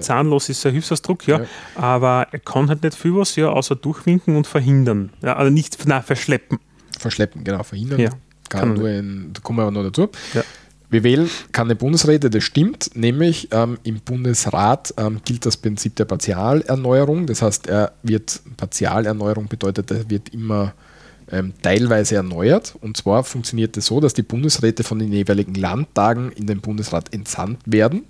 Zahnlos 0.00 0.48
ist 0.48 0.64
ein 0.66 0.72
Hilfsausdruck, 0.72 1.26
ja, 1.26 1.40
ja, 1.40 1.46
aber 1.74 2.26
er 2.30 2.38
kann 2.38 2.68
halt 2.68 2.82
nicht 2.82 2.96
viel 2.96 3.14
was, 3.14 3.36
ja, 3.36 3.50
außer 3.50 3.76
durchwinken 3.76 4.36
und 4.36 4.46
verhindern. 4.46 5.10
Ja, 5.20 5.36
also 5.36 5.52
nicht, 5.52 5.86
nein, 5.86 6.02
verschleppen. 6.02 6.58
Verschleppen, 6.98 7.44
genau, 7.44 7.62
verhindern. 7.62 8.00
Ja, 8.00 8.10
kann, 8.48 8.60
kann 8.60 8.74
nur 8.74 8.88
in, 8.88 9.30
da 9.32 9.40
kommen 9.40 9.58
wir 9.58 9.70
noch 9.70 9.82
dazu. 9.82 10.08
Ja. 10.32 10.42
Wir 10.90 11.02
wählen 11.02 11.28
keine 11.52 11.76
Bundesräte, 11.76 12.30
das 12.30 12.44
stimmt, 12.44 12.90
nämlich 12.94 13.48
ähm, 13.52 13.78
im 13.82 14.00
Bundesrat 14.00 14.94
ähm, 14.96 15.20
gilt 15.22 15.44
das 15.44 15.58
Prinzip 15.58 15.96
der 15.96 16.06
Partialerneuerung. 16.06 17.26
Das 17.26 17.42
heißt, 17.42 17.66
er 17.66 17.92
wird 18.02 18.40
Partialerneuerung 18.56 19.48
bedeutet, 19.48 19.90
er 19.90 20.08
wird 20.08 20.30
immer 20.30 20.72
ähm, 21.30 21.54
teilweise 21.62 22.16
erneuert. 22.16 22.76
Und 22.80 22.96
zwar 22.96 23.24
funktioniert 23.24 23.76
es 23.76 23.84
das 23.84 23.86
so, 23.86 24.00
dass 24.00 24.14
die 24.14 24.22
Bundesräte 24.22 24.84
von 24.84 24.98
den 24.98 25.12
jeweiligen 25.12 25.54
Landtagen 25.54 26.32
in 26.32 26.46
den 26.46 26.60
Bundesrat 26.60 27.12
entsandt 27.12 27.60
werden. 27.66 28.04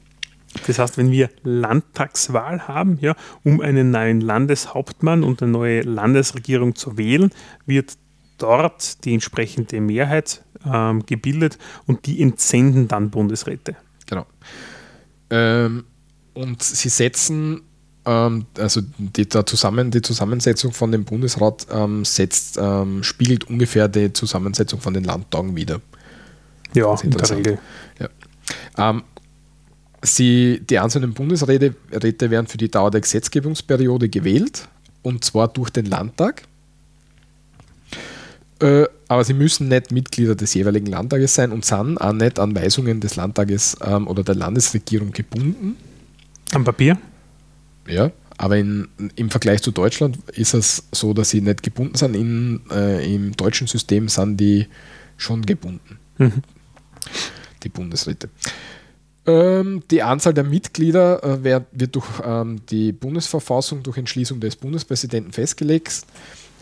Das 0.67 0.79
heißt, 0.79 0.97
wenn 0.97 1.11
wir 1.11 1.29
Landtagswahl 1.43 2.67
haben, 2.69 2.99
ja, 3.01 3.15
um 3.45 3.61
einen 3.61 3.91
neuen 3.91 4.21
Landeshauptmann 4.21 5.23
und 5.23 5.43
eine 5.43 5.53
neue 5.53 5.83
Landesregierung 5.83 6.75
zu 6.75 6.97
wählen, 6.97 7.31
wird 7.67 7.99
dort 8.39 9.05
die 9.05 9.15
entsprechende 9.15 9.81
Mehrheit 9.81 10.43
ähm, 10.65 11.05
gebildet 11.05 11.59
und 11.87 12.07
die 12.07 12.23
entsenden 12.23 12.89
dann 12.89 13.11
Bundesräte. 13.11 13.77
Genau. 14.07 14.27
Ähm, 15.31 15.85
und 16.35 16.63
sie 16.63 16.89
setzen, 16.89 17.63
ähm, 18.09 18.47
also 18.57 18.81
die, 18.97 19.29
zusammen, 19.29 19.91
die 19.91 20.00
Zusammensetzung 20.00 20.73
von 20.73 20.91
dem 20.91 21.05
Bundesrat 21.05 21.67
ähm, 21.71 22.05
setzt, 22.07 22.59
ähm, 22.59 23.03
spiegelt 23.03 23.49
ungefähr 23.49 23.87
die 23.87 24.12
Zusammensetzung 24.12 24.81
von 24.81 24.95
den 24.95 25.05
Landtagen 25.05 25.55
wieder. 25.55 25.81
Ja, 26.75 26.95
in 27.03 27.11
der 27.11 27.31
Regel. 27.31 27.59
Ja. 27.99 28.09
Ähm, 28.91 29.03
Sie, 30.00 30.61
die 30.61 30.79
einzelnen 30.79 31.12
Bundesräte 31.12 31.75
werden 31.91 32.47
für 32.47 32.57
die 32.57 32.71
Dauer 32.71 32.93
der 32.93 33.00
Gesetzgebungsperiode 33.00 34.09
gewählt 34.09 34.69
und 35.02 35.25
zwar 35.25 35.49
durch 35.49 35.71
den 35.71 35.87
Landtag. 35.87 36.45
Äh, 38.61 38.85
aber 39.09 39.25
sie 39.25 39.35
müssen 39.35 39.69
nicht 39.69 39.91
Mitglieder 39.91 40.37
des 40.37 40.54
jeweiligen 40.54 40.87
Landtages 40.87 41.35
sein 41.35 41.50
und 41.50 41.65
sind 41.65 41.99
auch 41.99 42.13
nicht 42.13 42.39
an 42.39 42.54
Weisungen 42.54 43.00
des 43.00 43.17
Landtages 43.17 43.76
ähm, 43.85 44.06
oder 44.06 44.23
der 44.23 44.37
Landesregierung 44.37 45.11
gebunden. 45.11 45.76
Am 46.52 46.63
Papier? 46.63 46.97
Ja, 47.89 48.13
aber 48.37 48.57
in, 48.57 48.89
im 49.17 49.31
Vergleich 49.31 49.63
zu 49.63 49.73
Deutschland 49.73 50.19
ist 50.31 50.55
es 50.55 50.85
so, 50.93 51.13
dass 51.13 51.31
sie 51.31 51.41
nicht 51.41 51.63
gebunden 51.63 51.97
sind. 51.97 52.15
In, 52.15 52.61
äh, 52.71 53.15
Im 53.15 53.37
deutschen 53.37 53.67
System 53.67 54.09
sind 54.09 54.37
die 54.39 54.67
schon 55.17 55.45
gebunden. 55.45 55.99
Mhm. 56.19 56.43
Die 57.65 57.69
Bundesräte. 57.69 58.29
Ähm, 59.27 59.83
die 59.91 60.03
Anzahl 60.03 60.33
der 60.33 60.45
Mitglieder 60.45 61.23
äh, 61.25 61.45
wird, 61.45 61.67
wird 61.73 61.97
durch 61.97 62.07
ähm, 62.25 62.61
die 62.71 62.93
Bundesverfassung, 62.93 63.83
durch 63.83 63.99
Entschließung 63.99 64.39
des 64.41 64.57
Bundespräsidenten 64.57 65.33
festgelegt. 65.33 66.03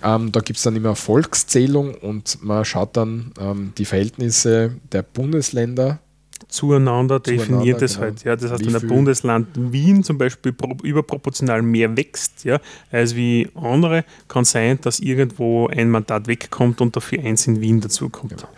Ähm, 0.03 0.33
da 0.33 0.41
gibt 0.41 0.57
es 0.57 0.63
dann 0.63 0.77
immer 0.77 0.97
Volkszählung 0.97 1.95
und 1.95 2.43
man 2.43 2.65
schaut 2.65 2.97
dann 2.97 3.33
ähm, 3.39 3.73
die 3.77 3.85
Verhältnisse 3.85 4.77
der 4.93 5.03
Bundesländer 5.03 6.01
zueinander 6.49 7.21
definiert 7.21 7.83
es 7.83 7.95
genau. 7.95 8.05
halt. 8.05 8.25
Ja. 8.25 8.37
Das 8.37 8.51
heißt, 8.51 8.63
wie 8.63 8.73
wenn 8.73 8.77
ein 8.81 8.89
Bundesland 8.89 9.49
Wien 9.55 10.05
zum 10.05 10.19
Beispiel 10.19 10.55
überproportional 10.83 11.63
mehr 11.63 11.97
wächst 11.97 12.45
ja, 12.45 12.61
als 12.91 13.17
wie 13.17 13.49
andere, 13.55 14.05
kann 14.29 14.45
sein, 14.45 14.79
dass 14.81 15.01
irgendwo 15.01 15.69
ein 15.69 15.91
Mandat 15.91 16.27
wegkommt 16.29 16.81
und 16.81 16.97
dafür 16.97 17.23
eins 17.23 17.47
in 17.47 17.61
Wien 17.61 17.81
dazukommt. 17.81 18.37
Genau. 18.37 18.49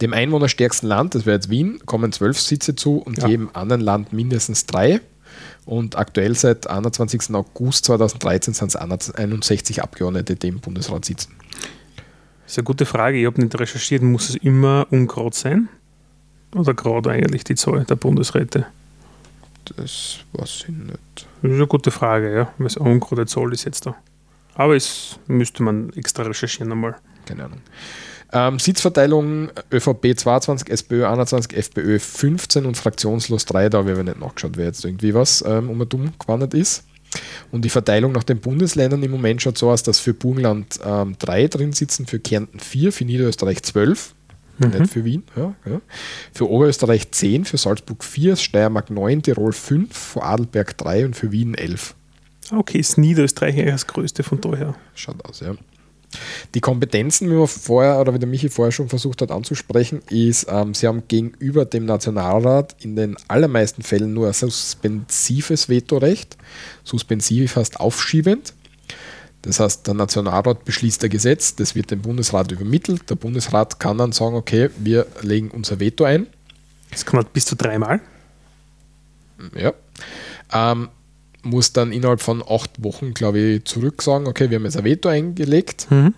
Dem 0.00 0.12
einwohnerstärksten 0.12 0.88
Land, 0.88 1.14
das 1.14 1.26
wäre 1.26 1.36
jetzt 1.36 1.50
Wien, 1.50 1.80
kommen 1.86 2.12
zwölf 2.12 2.40
Sitze 2.40 2.74
zu 2.74 2.98
und 2.98 3.18
ja. 3.18 3.28
jedem 3.28 3.50
anderen 3.52 3.80
Land 3.80 4.12
mindestens 4.12 4.66
drei. 4.66 5.00
Und 5.64 5.96
aktuell 5.96 6.34
seit 6.34 6.66
21. 6.66 7.34
August 7.34 7.84
2013 7.84 8.54
sind 8.54 8.68
es 8.68 8.76
61 8.76 9.82
Abgeordnete, 9.82 10.34
die 10.34 10.48
im 10.48 10.60
Bundesrat 10.60 11.04
sitzen. 11.04 11.34
Das 12.42 12.52
ist 12.52 12.58
eine 12.58 12.64
gute 12.64 12.86
Frage. 12.86 13.18
Ich 13.18 13.26
habe 13.26 13.38
nicht 13.42 13.60
recherchiert. 13.60 14.02
Muss 14.02 14.30
es 14.30 14.36
immer 14.36 14.86
ungrad 14.90 15.34
sein? 15.34 15.68
Oder 16.54 16.74
gerade 16.74 17.10
eigentlich 17.10 17.44
die 17.44 17.54
Zahl 17.54 17.84
der 17.84 17.96
Bundesräte? 17.96 18.66
Das 19.76 20.18
weiß 20.32 20.64
ich 20.66 20.68
nicht. 20.68 20.98
Das 21.14 21.50
ist 21.50 21.56
eine 21.56 21.66
gute 21.66 21.90
Frage, 21.90 22.34
ja. 22.34 22.52
Was 22.58 22.76
ungerade 22.76 23.26
Zahl 23.26 23.52
ist 23.52 23.64
jetzt 23.64 23.86
da. 23.86 23.94
Aber 24.54 24.74
es 24.74 25.18
müsste 25.26 25.62
man 25.62 25.90
extra 25.94 26.22
recherchieren 26.24 26.72
einmal. 26.72 26.96
Keine 27.26 27.44
Ahnung. 27.44 27.60
Ähm, 28.32 28.58
Sitzverteilung 28.58 29.50
ÖVP 29.72 30.18
22, 30.18 30.68
SPÖ 30.68 31.06
21, 31.06 31.56
FPÖ 31.56 31.98
15 31.98 32.66
und 32.66 32.76
fraktionslos 32.76 33.44
3. 33.46 33.68
Da 33.70 33.78
habe 33.78 33.92
ich 33.92 33.98
nicht 33.98 34.20
nachgeschaut, 34.20 34.56
wer 34.56 34.66
jetzt 34.66 34.84
irgendwie 34.84 35.14
was 35.14 35.42
ähm, 35.46 35.70
um 35.70 35.88
dumm 35.88 36.12
gewandert 36.18 36.54
ist. 36.54 36.84
Und 37.52 37.64
die 37.64 37.70
Verteilung 37.70 38.12
nach 38.12 38.24
den 38.24 38.40
Bundesländern 38.40 39.02
im 39.02 39.10
Moment 39.10 39.40
schaut 39.40 39.56
so 39.56 39.70
aus, 39.70 39.82
dass 39.82 39.98
für 39.98 40.12
Burgenland 40.12 40.78
ähm, 40.84 41.16
drei 41.18 41.46
drin 41.46 41.72
sitzen, 41.72 42.06
für 42.06 42.18
Kärnten 42.18 42.60
vier, 42.60 42.92
für 42.92 43.06
Niederösterreich 43.06 43.62
zwölf, 43.62 44.14
mhm. 44.58 44.80
nicht 44.80 44.92
für 44.92 45.04
Wien. 45.04 45.22
Ja, 45.36 45.54
ja. 45.64 45.80
Für 46.32 46.50
Oberösterreich 46.50 47.10
10, 47.10 47.44
für 47.44 47.58
Salzburg 47.58 48.04
4, 48.04 48.36
Steiermark 48.36 48.90
9, 48.90 49.22
Tirol 49.22 49.52
5, 49.52 49.96
für 49.96 50.22
Adelberg 50.22 50.76
3 50.76 51.06
und 51.06 51.16
für 51.16 51.32
Wien 51.32 51.54
11. 51.54 51.94
Okay, 52.50 52.78
ist 52.78 52.98
Niederösterreich 52.98 53.56
das 53.66 53.86
größte 53.86 54.22
von 54.22 54.40
daher. 54.40 54.74
Schaut 54.94 55.24
aus, 55.24 55.40
ja. 55.40 55.54
Die 56.54 56.60
Kompetenzen, 56.60 57.30
wie 57.30 57.34
man 57.34 57.46
vorher 57.46 58.00
oder 58.00 58.14
wie 58.14 58.18
der 58.18 58.28
Michi 58.28 58.48
vorher 58.48 58.72
schon 58.72 58.88
versucht 58.88 59.20
hat 59.20 59.30
anzusprechen, 59.30 60.00
ist, 60.08 60.46
ähm, 60.48 60.72
sie 60.72 60.86
haben 60.86 61.02
gegenüber 61.06 61.66
dem 61.66 61.84
Nationalrat 61.84 62.76
in 62.82 62.96
den 62.96 63.16
allermeisten 63.28 63.82
Fällen 63.82 64.14
nur 64.14 64.28
ein 64.28 64.32
suspensives 64.32 65.68
Vetorecht. 65.68 66.38
Suspensiv 66.82 67.52
fast 67.52 67.78
aufschiebend. 67.80 68.54
Das 69.42 69.60
heißt, 69.60 69.86
der 69.86 69.94
Nationalrat 69.94 70.64
beschließt 70.64 71.04
ein 71.04 71.10
Gesetz, 71.10 71.54
das 71.54 71.74
wird 71.74 71.90
dem 71.90 72.02
Bundesrat 72.02 72.50
übermittelt. 72.50 73.08
Der 73.08 73.14
Bundesrat 73.14 73.78
kann 73.78 73.98
dann 73.98 74.12
sagen, 74.12 74.34
okay, 74.34 74.70
wir 74.78 75.06
legen 75.22 75.50
unser 75.50 75.78
Veto 75.80 76.04
ein. 76.04 76.26
Das 76.90 77.06
kann 77.06 77.18
man 77.18 77.26
bis 77.32 77.46
zu 77.46 77.54
dreimal. 77.54 78.00
Ja. 79.56 79.72
Ähm, 80.52 80.88
muss 81.42 81.72
dann 81.72 81.92
innerhalb 81.92 82.20
von 82.20 82.42
acht 82.42 82.82
Wochen, 82.82 83.14
glaube 83.14 83.38
ich, 83.38 83.64
zurück 83.64 84.02
sagen, 84.02 84.26
okay, 84.26 84.50
wir 84.50 84.56
haben 84.56 84.64
jetzt 84.64 84.76
ein 84.76 84.84
Veto 84.84 85.08
eingelegt. 85.08 85.86
Mhm. 85.90 86.14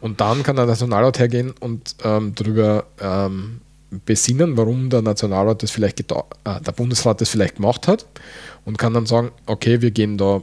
Und 0.00 0.20
dann 0.20 0.42
kann 0.42 0.56
der 0.56 0.66
Nationalrat 0.66 1.18
hergehen 1.18 1.52
und 1.58 1.96
ähm, 2.04 2.34
darüber 2.34 2.86
ähm, 3.00 3.60
besinnen, 4.04 4.56
warum 4.56 4.90
der 4.90 5.02
Nationalrat 5.02 5.62
das 5.62 5.70
vielleicht 5.70 6.00
äh, 6.00 6.04
der 6.44 6.72
Bundesrat 6.72 7.20
das 7.20 7.28
vielleicht 7.28 7.56
gemacht 7.56 7.88
hat 7.88 8.06
und 8.64 8.78
kann 8.78 8.94
dann 8.94 9.06
sagen, 9.06 9.30
okay, 9.46 9.80
wir 9.80 9.90
gehen 9.90 10.18
da 10.18 10.42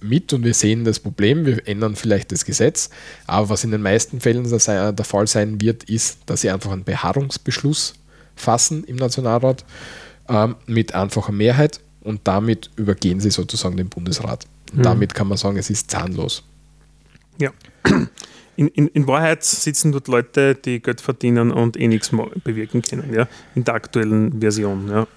mit 0.00 0.32
und 0.32 0.44
wir 0.44 0.54
sehen 0.54 0.84
das 0.84 1.00
Problem, 1.00 1.46
wir 1.46 1.66
ändern 1.66 1.96
vielleicht 1.96 2.32
das 2.32 2.44
Gesetz, 2.44 2.90
aber 3.26 3.48
was 3.50 3.64
in 3.64 3.70
den 3.70 3.82
meisten 3.82 4.20
Fällen 4.20 4.48
der 4.48 5.04
Fall 5.04 5.26
sein 5.26 5.60
wird, 5.60 5.84
ist, 5.84 6.18
dass 6.26 6.42
sie 6.42 6.50
einfach 6.50 6.72
einen 6.72 6.84
Beharrungsbeschluss 6.84 7.94
fassen 8.36 8.84
im 8.84 8.96
Nationalrat 8.96 9.64
ähm, 10.28 10.56
mit 10.66 10.94
einfacher 10.94 11.32
Mehrheit 11.32 11.80
und 12.02 12.20
damit 12.24 12.70
übergehen 12.76 13.20
sie 13.20 13.30
sozusagen 13.30 13.76
den 13.76 13.88
Bundesrat. 13.88 14.46
Und 14.72 14.78
mhm. 14.78 14.82
damit 14.82 15.14
kann 15.14 15.28
man 15.28 15.38
sagen, 15.38 15.56
es 15.56 15.70
ist 15.70 15.90
zahnlos. 15.90 16.44
Ja. 17.38 17.50
In, 18.56 18.68
in, 18.68 18.86
in, 18.86 19.08
Wahrheit 19.08 19.42
sitzen 19.42 19.90
dort 19.90 20.06
Leute, 20.06 20.54
die 20.54 20.80
Geld 20.80 21.00
verdienen 21.00 21.50
und 21.50 21.76
eh 21.76 21.88
nichts 21.88 22.12
bewirken 22.44 22.82
können, 22.82 23.12
ja, 23.12 23.26
in 23.56 23.64
der 23.64 23.74
aktuellen 23.74 24.40
Version. 24.40 24.88
Ja. 24.88 25.08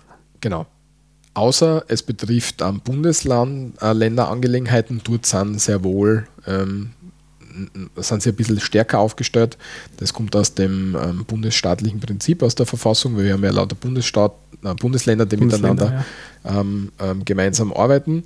Genau. 0.41 0.65
Außer 1.38 1.86
es 1.88 2.02
betrifft 2.02 2.63
ähm, 2.63 2.82
Bundesländerangelegenheiten, 2.84 5.02
dort 5.04 5.28
sind 5.28 5.62
sehr 5.62 5.84
wohl 5.84 6.28
ähm, 6.47 6.89
sind 7.95 8.23
sie 8.23 8.30
ein 8.30 8.36
bisschen 8.36 8.60
stärker 8.60 8.97
aufgestellt. 8.97 9.56
Das 9.97 10.13
kommt 10.13 10.36
aus 10.36 10.56
dem 10.56 10.97
ähm, 11.00 11.26
bundesstaatlichen 11.26 12.00
Prinzip, 12.00 12.41
aus 12.41 12.56
der 12.56 12.65
Verfassung, 12.65 13.15
weil 13.15 13.26
wir 13.26 13.34
haben 13.34 13.43
ja 13.43 13.52
lauter 13.52 13.76
Bundesstaat, 13.76 14.34
äh, 14.63 14.73
Bundesländer, 14.73 15.28
die 15.28 15.38
Bundesländer, 15.38 15.86
miteinander 15.86 16.06
ja. 16.43 16.60
ähm, 16.60 16.91
ähm, 17.00 17.23
gemeinsam 17.23 17.71
arbeiten. 17.71 18.23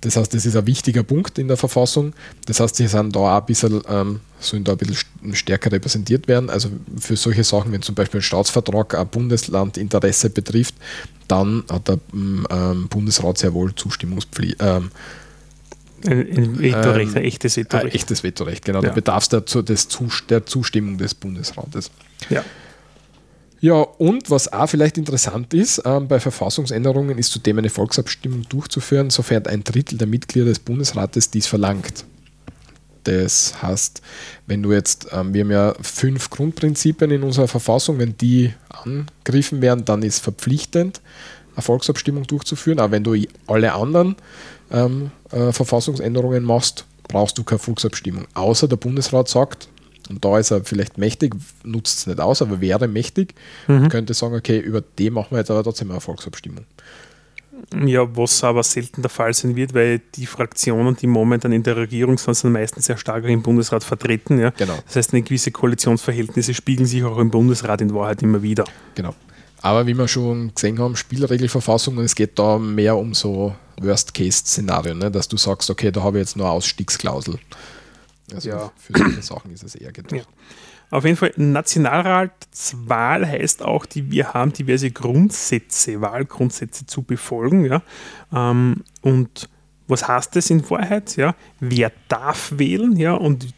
Das 0.00 0.16
heißt, 0.16 0.32
das 0.32 0.46
ist 0.46 0.56
ein 0.56 0.66
wichtiger 0.66 1.02
Punkt 1.02 1.38
in 1.38 1.48
der 1.48 1.56
Verfassung. 1.56 2.12
Das 2.46 2.60
heißt, 2.60 2.76
sie 2.76 2.86
sind 2.86 3.16
da 3.16 3.20
auch 3.20 3.40
ein 3.40 3.46
bisschen, 3.46 3.82
ähm, 3.88 4.20
sollen 4.38 4.64
da 4.64 4.72
ein 4.72 4.78
bisschen 4.78 5.34
stärker 5.34 5.72
repräsentiert 5.72 6.28
werden. 6.28 6.50
Also 6.50 6.70
für 6.98 7.16
solche 7.16 7.44
Sachen, 7.44 7.72
wenn 7.72 7.82
zum 7.82 7.94
Beispiel 7.94 8.20
ein 8.20 8.22
Staatsvertrag 8.22 8.94
ein 8.94 9.08
Bundeslandinteresse 9.08 10.30
betrifft, 10.30 10.74
dann 11.26 11.64
hat 11.70 11.88
der 11.88 11.98
ähm, 12.14 12.86
Bundesrat 12.88 13.38
sehr 13.38 13.52
wohl 13.54 13.74
Zustimmungspflicht. 13.74 14.56
Ähm, 14.60 14.90
ein, 16.06 16.58
Vetorecht, 16.60 17.16
ein 17.16 17.24
echtes 17.24 17.56
Vetorecht. 17.56 17.86
Ein 17.86 17.92
echtes 17.92 18.22
Vetorecht, 18.22 18.64
genau. 18.64 18.82
Ja. 18.82 18.88
Da 18.88 18.94
bedarf 18.94 19.24
es 19.24 19.28
der, 19.30 19.40
der 19.42 20.46
Zustimmung 20.46 20.96
des 20.96 21.14
Bundesrates. 21.14 21.90
Ja. 22.30 22.44
Ja, 23.60 23.74
und 23.74 24.30
was 24.30 24.52
auch 24.52 24.68
vielleicht 24.68 24.98
interessant 24.98 25.52
ist, 25.52 25.82
ähm, 25.84 26.06
bei 26.06 26.20
Verfassungsänderungen 26.20 27.18
ist 27.18 27.32
zudem 27.32 27.58
eine 27.58 27.70
Volksabstimmung 27.70 28.42
durchzuführen, 28.48 29.10
sofern 29.10 29.46
ein 29.46 29.64
Drittel 29.64 29.98
der 29.98 30.06
Mitglieder 30.06 30.46
des 30.46 30.60
Bundesrates 30.60 31.30
dies 31.30 31.48
verlangt. 31.48 32.04
Das 33.02 33.60
heißt, 33.60 34.02
wenn 34.46 34.62
du 34.62 34.72
jetzt, 34.72 35.08
ähm, 35.12 35.34
wir 35.34 35.42
haben 35.42 35.50
ja 35.50 35.74
fünf 35.80 36.30
Grundprinzipien 36.30 37.10
in 37.10 37.22
unserer 37.22 37.48
Verfassung, 37.48 37.98
wenn 37.98 38.16
die 38.16 38.52
angegriffen 38.68 39.60
werden, 39.60 39.84
dann 39.84 40.02
ist 40.02 40.20
verpflichtend, 40.20 41.00
eine 41.54 41.62
Volksabstimmung 41.62 42.24
durchzuführen. 42.24 42.78
Aber 42.78 42.92
wenn 42.92 43.04
du 43.04 43.16
alle 43.46 43.72
anderen 43.72 44.16
ähm, 44.70 45.10
äh, 45.32 45.52
Verfassungsänderungen 45.52 46.44
machst, 46.44 46.84
brauchst 47.08 47.38
du 47.38 47.44
keine 47.44 47.58
Volksabstimmung. 47.58 48.26
Außer 48.34 48.68
der 48.68 48.76
Bundesrat 48.76 49.28
sagt, 49.28 49.68
und 50.08 50.24
da 50.24 50.38
ist 50.38 50.50
er 50.50 50.64
vielleicht 50.64 50.98
mächtig, 50.98 51.34
nutzt 51.64 51.98
es 51.98 52.06
nicht 52.06 52.20
aus, 52.20 52.42
aber 52.42 52.60
wäre 52.60 52.88
mächtig 52.88 53.34
mhm. 53.66 53.82
und 53.82 53.88
könnte 53.88 54.14
sagen, 54.14 54.34
okay, 54.34 54.58
über 54.58 54.82
die 54.98 55.10
machen 55.10 55.28
wir 55.30 55.38
jetzt 55.38 55.50
aber 55.50 55.62
trotzdem 55.62 55.90
eine 55.90 56.00
Volksabstimmung. 56.00 56.64
Ja, 57.84 58.16
was 58.16 58.42
aber 58.44 58.62
selten 58.62 59.02
der 59.02 59.10
Fall 59.10 59.34
sein 59.34 59.56
wird, 59.56 59.74
weil 59.74 60.00
die 60.14 60.26
Fraktionen, 60.26 60.96
die 60.96 61.06
momentan 61.06 61.52
in 61.52 61.62
der 61.62 61.76
Regierung 61.76 62.16
sind, 62.16 62.34
sind 62.34 62.52
meistens 62.52 62.86
sehr 62.86 62.96
stark 62.96 63.24
im 63.24 63.42
Bundesrat 63.42 63.84
vertreten. 63.84 64.38
Ja? 64.38 64.50
Genau. 64.50 64.78
Das 64.86 64.96
heißt, 64.96 65.12
eine 65.12 65.22
gewisse 65.22 65.50
Koalitionsverhältnisse 65.50 66.54
spiegeln 66.54 66.86
sich 66.86 67.02
auch 67.04 67.18
im 67.18 67.30
Bundesrat 67.30 67.80
in 67.80 67.92
Wahrheit 67.92 68.22
immer 68.22 68.42
wieder. 68.42 68.64
Genau. 68.94 69.14
Aber 69.60 69.86
wie 69.86 69.94
wir 69.94 70.06
schon 70.06 70.54
gesehen 70.54 70.78
haben, 70.78 70.94
Spielregelverfassung 70.94 71.96
und 71.96 72.04
es 72.04 72.14
geht 72.14 72.38
da 72.38 72.58
mehr 72.58 72.96
um 72.96 73.12
so 73.12 73.54
Worst-Case-Szenarien, 73.80 74.98
ne? 74.98 75.10
dass 75.10 75.26
du 75.26 75.36
sagst, 75.36 75.68
okay, 75.68 75.90
da 75.90 76.02
habe 76.02 76.18
ich 76.18 76.22
jetzt 76.22 76.36
nur 76.36 76.46
eine 76.46 76.54
Ausstiegsklausel. 76.54 77.38
Also 78.34 78.48
ja. 78.48 78.72
für 78.76 78.96
solche 78.96 79.22
Sachen 79.22 79.52
ist 79.52 79.62
es 79.62 79.74
eher 79.74 79.92
gedacht. 79.92 80.14
Ja. 80.14 80.22
Auf 80.90 81.04
jeden 81.04 81.16
Fall, 81.16 81.32
Nationalratswahl 81.36 83.26
heißt 83.26 83.62
auch, 83.62 83.84
die, 83.84 84.10
wir 84.10 84.32
haben 84.32 84.52
diverse 84.52 84.90
Grundsätze, 84.90 86.00
Wahlgrundsätze 86.00 86.86
zu 86.86 87.02
befolgen. 87.02 87.66
Ja? 87.66 87.82
Ähm, 88.32 88.84
und 89.02 89.48
was 89.86 90.08
heißt 90.08 90.34
das 90.36 90.50
in 90.50 90.68
Wahrheit? 90.70 91.16
Ja? 91.16 91.34
Wer 91.60 91.92
darf 92.08 92.52
wählen 92.56 92.96
ja? 92.96 93.12
und 93.12 93.52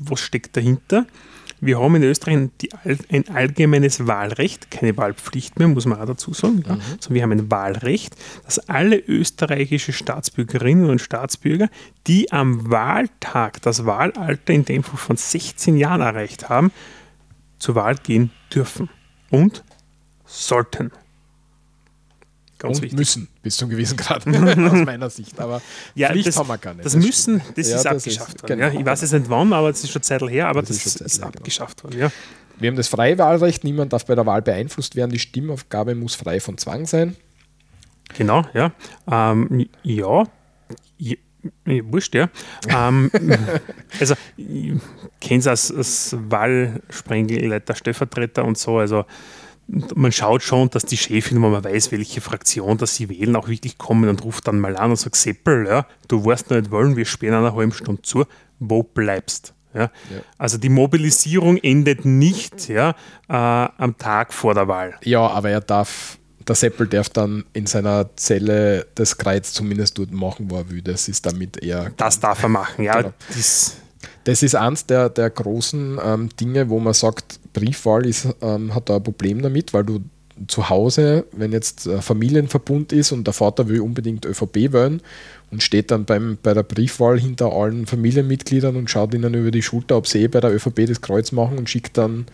was 0.00 0.20
steckt 0.20 0.56
dahinter? 0.56 1.06
Wir 1.60 1.80
haben 1.80 1.94
in 1.96 2.02
Österreich 2.02 2.50
die, 2.60 2.70
ein 3.10 3.28
allgemeines 3.28 4.06
Wahlrecht, 4.06 4.70
keine 4.70 4.96
Wahlpflicht 4.96 5.58
mehr, 5.58 5.68
muss 5.68 5.86
man 5.86 6.00
auch 6.00 6.06
dazu 6.06 6.32
sagen, 6.34 6.62
ja, 6.66 6.74
mhm. 6.74 6.80
sondern 7.00 7.14
wir 7.14 7.22
haben 7.22 7.32
ein 7.32 7.50
Wahlrecht, 7.50 8.14
dass 8.44 8.58
alle 8.68 8.98
österreichische 8.98 9.92
Staatsbürgerinnen 9.92 10.90
und 10.90 11.00
Staatsbürger, 11.00 11.68
die 12.06 12.30
am 12.32 12.70
Wahltag 12.70 13.62
das 13.62 13.86
Wahlalter 13.86 14.52
in 14.52 14.64
dem 14.64 14.82
Fall 14.82 14.98
von 14.98 15.16
16 15.16 15.76
Jahren 15.76 16.02
erreicht 16.02 16.48
haben, 16.48 16.72
zur 17.58 17.74
Wahl 17.74 17.96
gehen 17.96 18.30
dürfen 18.52 18.90
und 19.30 19.64
sollten. 20.26 20.92
Ganz 22.58 22.78
und 22.78 22.84
wichtig. 22.84 22.98
müssen, 22.98 23.28
bis 23.42 23.56
zum 23.56 23.68
gewissen 23.68 23.96
Grad, 23.96 24.26
aus 24.26 24.84
meiner 24.84 25.10
Sicht. 25.10 25.38
Aber 25.38 25.60
ja, 25.94 26.08
Pflicht 26.08 26.28
das, 26.28 26.36
haben 26.38 26.48
wir 26.48 26.58
gar 26.58 26.72
nicht. 26.72 26.86
Das, 26.86 26.94
das 26.94 27.04
Müssen, 27.04 27.42
das 27.54 27.68
ja, 27.68 27.76
ist 27.76 27.84
das 27.84 27.86
abgeschafft 27.86 28.34
ist, 28.34 28.42
worden. 28.42 28.58
Genau. 28.58 28.72
Ja, 28.72 28.80
ich 28.80 28.86
weiß 28.86 29.00
jetzt 29.02 29.12
nicht 29.12 29.28
wann, 29.28 29.52
aber 29.52 29.68
es 29.68 29.84
ist 29.84 29.90
schon 29.90 30.02
Zeit 30.02 30.22
her, 30.22 30.48
aber 30.48 30.62
das, 30.62 30.70
das 30.70 30.86
ist, 30.86 31.00
ist, 31.00 31.22
abgeschafft 31.22 31.82
genau. 31.82 31.92
worden. 31.92 32.00
Ja. 32.00 32.12
Wir 32.58 32.68
haben 32.68 32.76
das 32.76 32.88
freie 32.88 33.18
Wahlrecht, 33.18 33.64
niemand 33.64 33.92
darf 33.92 34.06
bei 34.06 34.14
der 34.14 34.24
Wahl 34.24 34.40
beeinflusst 34.40 34.96
werden, 34.96 35.10
die 35.10 35.18
Stimmaufgabe 35.18 35.94
muss 35.94 36.14
frei 36.14 36.40
von 36.40 36.56
Zwang 36.56 36.86
sein. 36.86 37.16
Genau, 38.16 38.46
ja. 38.54 38.72
Ähm, 39.10 39.68
ja, 39.82 40.24
ja, 40.98 41.16
wurscht, 41.64 42.14
ja. 42.14 42.30
ähm, 42.68 43.10
also, 44.00 44.14
ich 44.36 44.72
kenne 45.20 45.40
es 45.40 45.46
als, 45.46 45.72
als 45.74 46.16
Wahlsprengelleiter, 46.18 47.74
Stellvertreter 47.74 48.44
und 48.44 48.56
so, 48.56 48.78
also 48.78 49.04
man 49.68 50.12
schaut 50.12 50.42
schon, 50.42 50.70
dass 50.70 50.84
die 50.84 50.96
Chefin, 50.96 51.42
wenn 51.42 51.50
man 51.50 51.64
weiß, 51.64 51.90
welche 51.92 52.20
Fraktion 52.20 52.78
dass 52.78 52.94
sie 52.96 53.08
wählen, 53.08 53.34
auch 53.36 53.48
wirklich 53.48 53.78
kommen 53.78 54.08
und 54.08 54.24
ruft 54.24 54.46
dann 54.46 54.60
mal 54.60 54.76
an 54.76 54.90
und 54.90 54.96
sagt, 54.96 55.16
Seppel, 55.16 55.66
ja, 55.66 55.86
du 56.08 56.24
weißt 56.24 56.50
noch 56.50 56.58
nicht 56.58 56.70
wollen, 56.70 56.96
wir 56.96 57.04
sperren 57.04 57.44
eine 57.44 57.54
halbe 57.54 57.74
Stunde 57.74 58.02
zu, 58.02 58.24
wo 58.60 58.82
bleibst? 58.82 59.54
Ja? 59.74 59.82
ja. 59.82 59.90
Also 60.38 60.58
die 60.58 60.68
Mobilisierung 60.68 61.58
endet 61.58 62.04
nicht 62.04 62.68
ja, 62.68 62.90
äh, 63.28 63.32
am 63.32 63.96
Tag 63.98 64.32
vor 64.32 64.54
der 64.54 64.68
Wahl. 64.68 64.94
Ja, 65.02 65.26
aber 65.26 65.50
er 65.50 65.60
darf, 65.60 66.18
der 66.46 66.54
Seppel 66.54 66.86
darf 66.86 67.08
dann 67.08 67.44
in 67.52 67.66
seiner 67.66 68.16
Zelle 68.16 68.86
das 68.94 69.18
Kreuz 69.18 69.52
zumindest 69.52 69.98
dort 69.98 70.12
machen, 70.12 70.50
wo 70.50 70.56
er 70.56 70.70
will. 70.70 70.80
Das 70.80 71.08
ist 71.08 71.26
damit 71.26 71.62
eher. 71.62 71.90
Das 71.96 72.20
darf 72.20 72.42
er 72.42 72.48
machen, 72.48 72.84
ja. 72.84 73.02
Genau. 73.02 73.12
Das 74.24 74.42
ist 74.42 74.54
eins 74.54 74.86
der, 74.86 75.08
der 75.08 75.30
großen 75.30 76.00
ähm, 76.02 76.28
Dinge, 76.36 76.68
wo 76.68 76.80
man 76.80 76.94
sagt, 76.94 77.38
Briefwahl 77.60 78.06
ist, 78.06 78.28
ähm, 78.42 78.74
hat 78.74 78.88
da 78.88 78.96
ein 78.96 79.02
Problem 79.02 79.42
damit, 79.42 79.72
weil 79.72 79.84
du 79.84 80.00
zu 80.48 80.68
Hause, 80.68 81.24
wenn 81.32 81.52
jetzt 81.52 81.88
ein 81.88 82.02
Familienverbund 82.02 82.92
ist 82.92 83.12
und 83.12 83.26
der 83.26 83.32
Vater 83.32 83.68
will 83.68 83.80
unbedingt 83.80 84.26
ÖVP 84.26 84.72
wählen 84.72 85.00
und 85.50 85.62
steht 85.62 85.90
dann 85.90 86.04
beim, 86.04 86.36
bei 86.42 86.52
der 86.52 86.62
Briefwahl 86.62 87.18
hinter 87.18 87.52
allen 87.52 87.86
Familienmitgliedern 87.86 88.76
und 88.76 88.90
schaut 88.90 89.14
ihnen 89.14 89.32
über 89.32 89.50
die 89.50 89.62
Schulter, 89.62 89.96
ob 89.96 90.06
sie 90.06 90.22
eh 90.22 90.28
bei 90.28 90.40
der 90.40 90.52
ÖVP 90.52 90.86
das 90.86 91.00
Kreuz 91.00 91.32
machen 91.32 91.56
und 91.56 91.70
schickt 91.70 91.96
dann 91.96 92.26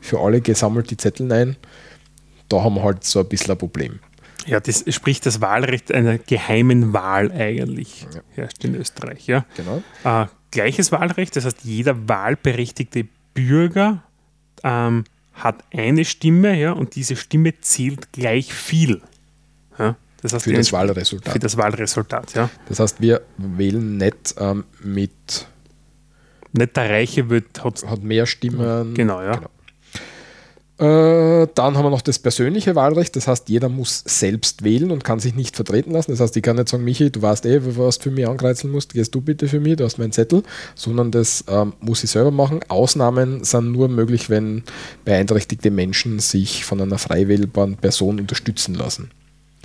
für 0.00 0.20
alle 0.20 0.40
gesammelt 0.40 0.90
die 0.90 0.96
Zettel 0.96 1.30
ein, 1.32 1.56
da 2.48 2.64
haben 2.64 2.76
wir 2.76 2.82
halt 2.82 3.04
so 3.04 3.20
ein 3.20 3.28
bisschen 3.28 3.52
ein 3.52 3.58
Problem. 3.58 3.98
Ja, 4.46 4.58
das 4.58 4.84
spricht 4.88 5.26
das 5.26 5.42
Wahlrecht 5.42 5.92
einer 5.92 6.16
geheimen 6.16 6.94
Wahl 6.94 7.30
eigentlich, 7.30 8.06
ja. 8.14 8.20
herrscht 8.34 8.64
in 8.64 8.74
Österreich. 8.74 9.26
Ja. 9.26 9.44
Genau. 9.56 9.82
Äh, 10.04 10.26
gleiches 10.50 10.92
Wahlrecht, 10.92 11.36
das 11.36 11.44
heißt, 11.44 11.58
jeder 11.62 12.08
wahlberechtigte 12.08 13.06
Bürger 13.34 14.02
ähm, 14.64 15.04
hat 15.32 15.64
eine 15.72 16.04
Stimme 16.04 16.58
ja, 16.58 16.72
und 16.72 16.94
diese 16.96 17.16
Stimme 17.16 17.58
zählt 17.60 18.12
gleich 18.12 18.52
viel. 18.52 19.00
Ja. 19.78 19.96
Das 20.22 20.34
heißt, 20.34 20.44
für 20.44 20.52
das 20.52 20.72
Wahlresultat. 20.72 21.32
Für 21.32 21.38
das 21.38 21.56
Wahlresultat, 21.56 22.34
ja. 22.34 22.50
Das 22.68 22.78
heißt, 22.80 23.00
wir 23.00 23.22
wählen 23.38 23.96
nicht 23.96 24.34
ähm, 24.38 24.64
mit. 24.82 25.46
Nicht 26.52 26.76
der 26.76 26.90
Reiche 26.90 27.30
wird, 27.30 27.64
hat, 27.64 27.86
hat 27.86 28.02
mehr 28.02 28.26
Stimmen. 28.26 28.94
Genau, 28.94 29.22
ja. 29.22 29.36
Genau. 29.36 29.50
Äh, 30.80 31.46
dann 31.54 31.76
haben 31.76 31.84
wir 31.84 31.90
noch 31.90 32.00
das 32.00 32.18
persönliche 32.18 32.74
Wahlrecht, 32.74 33.14
das 33.14 33.28
heißt, 33.28 33.50
jeder 33.50 33.68
muss 33.68 34.02
selbst 34.06 34.64
wählen 34.64 34.90
und 34.90 35.04
kann 35.04 35.20
sich 35.20 35.34
nicht 35.34 35.54
vertreten 35.54 35.90
lassen. 35.90 36.12
Das 36.12 36.20
heißt, 36.20 36.34
ich 36.34 36.42
kann 36.42 36.56
nicht 36.56 36.70
sagen, 36.70 36.84
Michi, 36.84 37.10
du 37.10 37.20
weißt 37.20 37.44
eh, 37.44 37.60
was 37.76 37.98
du 37.98 38.04
für 38.04 38.10
mich 38.10 38.26
ankreuzeln 38.26 38.72
musst, 38.72 38.94
gehst 38.94 39.14
du 39.14 39.20
bitte 39.20 39.46
für 39.46 39.60
mich, 39.60 39.76
du 39.76 39.84
hast 39.84 39.98
meinen 39.98 40.12
Zettel, 40.12 40.42
sondern 40.74 41.10
das 41.10 41.44
ähm, 41.48 41.74
muss 41.80 42.02
ich 42.02 42.10
selber 42.10 42.30
machen. 42.30 42.60
Ausnahmen 42.68 43.44
sind 43.44 43.72
nur 43.72 43.88
möglich, 43.88 44.30
wenn 44.30 44.62
beeinträchtigte 45.04 45.70
Menschen 45.70 46.18
sich 46.18 46.64
von 46.64 46.80
einer 46.80 46.96
frei 46.96 47.28
wählbaren 47.28 47.76
Person 47.76 48.18
unterstützen 48.18 48.74
lassen. 48.74 49.10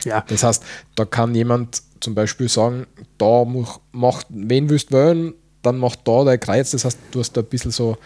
Ja. 0.04 0.26
Das 0.28 0.44
heißt, 0.44 0.64
da 0.96 1.06
kann 1.06 1.34
jemand 1.34 1.82
zum 2.02 2.14
Beispiel 2.14 2.50
sagen, 2.50 2.88
da 3.18 3.46
macht, 3.94 4.28
wen 4.30 4.70
willst 4.70 4.92
du 4.92 4.98
wählen, 4.98 5.34
dann 5.62 5.78
macht 5.78 6.00
da 6.04 6.26
dein 6.26 6.42
Kreuz. 6.42 6.72
Das 6.72 6.84
heißt, 6.84 7.00
du 7.12 7.22
hast 7.22 7.32
da 7.38 7.42
ein 7.42 7.48
bisschen 7.48 7.72
so 7.72 7.98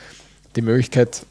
die 0.55 0.61
Möglichkeit, 0.61 1.25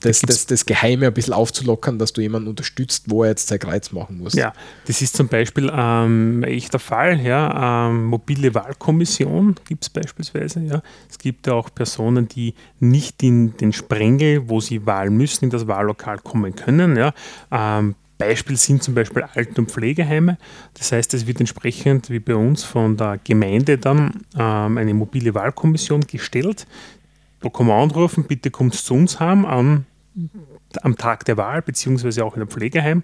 das, 0.00 0.20
das, 0.20 0.46
das 0.46 0.66
Geheime 0.66 1.06
ein 1.06 1.14
bisschen 1.14 1.34
aufzulockern, 1.34 1.98
dass 1.98 2.12
du 2.12 2.20
jemanden 2.20 2.48
unterstützt, 2.48 3.04
wo 3.08 3.22
er 3.22 3.30
jetzt 3.30 3.48
sein 3.48 3.58
Kreuz 3.58 3.92
machen 3.92 4.18
muss. 4.18 4.34
Ja, 4.34 4.52
das 4.86 5.02
ist 5.02 5.16
zum 5.16 5.28
Beispiel 5.28 5.70
ähm, 5.74 6.42
echter 6.44 6.78
Fall. 6.78 7.20
Ja, 7.20 7.88
ähm, 7.88 8.04
mobile 8.04 8.54
Wahlkommission 8.54 9.56
gibt 9.66 9.84
es 9.84 9.90
beispielsweise. 9.90 10.60
Ja. 10.60 10.82
Es 11.10 11.18
gibt 11.18 11.46
ja 11.46 11.54
auch 11.54 11.74
Personen, 11.74 12.28
die 12.28 12.54
nicht 12.80 13.22
in 13.22 13.56
den 13.56 13.72
Sprengel, 13.72 14.48
wo 14.48 14.60
sie 14.60 14.86
wahlen 14.86 15.16
müssen, 15.16 15.46
in 15.46 15.50
das 15.50 15.66
Wahllokal 15.66 16.18
kommen 16.18 16.54
können. 16.54 16.96
Ja. 16.96 17.12
Ähm, 17.50 17.94
Beispiel 18.22 18.56
sind 18.56 18.82
zum 18.84 18.94
Beispiel 18.94 19.24
Alten- 19.34 19.58
und 19.58 19.70
Pflegeheime. 19.70 20.38
Das 20.74 20.92
heißt, 20.92 21.12
es 21.14 21.26
wird 21.26 21.40
entsprechend 21.40 22.08
wie 22.08 22.20
bei 22.20 22.36
uns 22.36 22.62
von 22.62 22.96
der 22.96 23.18
Gemeinde 23.22 23.78
dann 23.78 24.22
ähm, 24.38 24.78
eine 24.78 24.94
mobile 24.94 25.34
Wahlkommission 25.34 26.02
gestellt. 26.02 26.66
Da 27.42 27.48
kann 27.48 27.66
bitte 28.28 28.50
kommt 28.50 28.74
zu 28.74 28.94
uns 28.94 29.20
heim 29.20 29.44
an 29.44 29.86
am 30.82 30.96
Tag 30.96 31.24
der 31.24 31.36
Wahl, 31.36 31.62
beziehungsweise 31.62 32.24
auch 32.24 32.34
in 32.34 32.42
einem 32.42 32.50
Pflegeheim. 32.50 33.02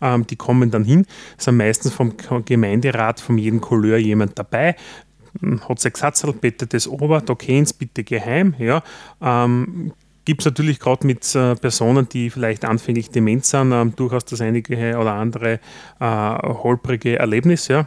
Ähm, 0.00 0.26
die 0.26 0.36
kommen 0.36 0.70
dann 0.70 0.84
hin, 0.84 1.06
sind 1.36 1.56
meistens 1.56 1.92
vom 1.92 2.14
Gemeinderat, 2.44 3.20
von 3.20 3.38
jedem 3.38 3.60
Couleur 3.60 3.98
jemand 3.98 4.38
dabei. 4.38 4.76
hat 5.68 5.80
sechs 5.80 6.00
Satzel, 6.00 6.32
bettet 6.32 6.74
das 6.74 6.86
ober, 6.88 7.20
da 7.20 7.34
kennt's 7.34 7.72
bitte 7.72 8.04
geheim. 8.04 8.54
Ja. 8.58 8.82
Ähm, 9.20 9.92
Gibt 10.24 10.42
es 10.42 10.44
natürlich 10.44 10.78
gerade 10.78 11.06
mit 11.06 11.34
äh, 11.34 11.54
Personen, 11.54 12.06
die 12.08 12.28
vielleicht 12.28 12.64
anfänglich 12.66 13.10
dement 13.10 13.46
sind, 13.46 13.72
ähm, 13.72 13.94
durchaus 13.96 14.26
das 14.26 14.42
einige 14.42 14.76
oder 14.98 15.14
andere 15.14 15.58
äh, 16.00 16.04
holprige 16.04 17.18
Erlebnis. 17.18 17.68
Ja. 17.68 17.86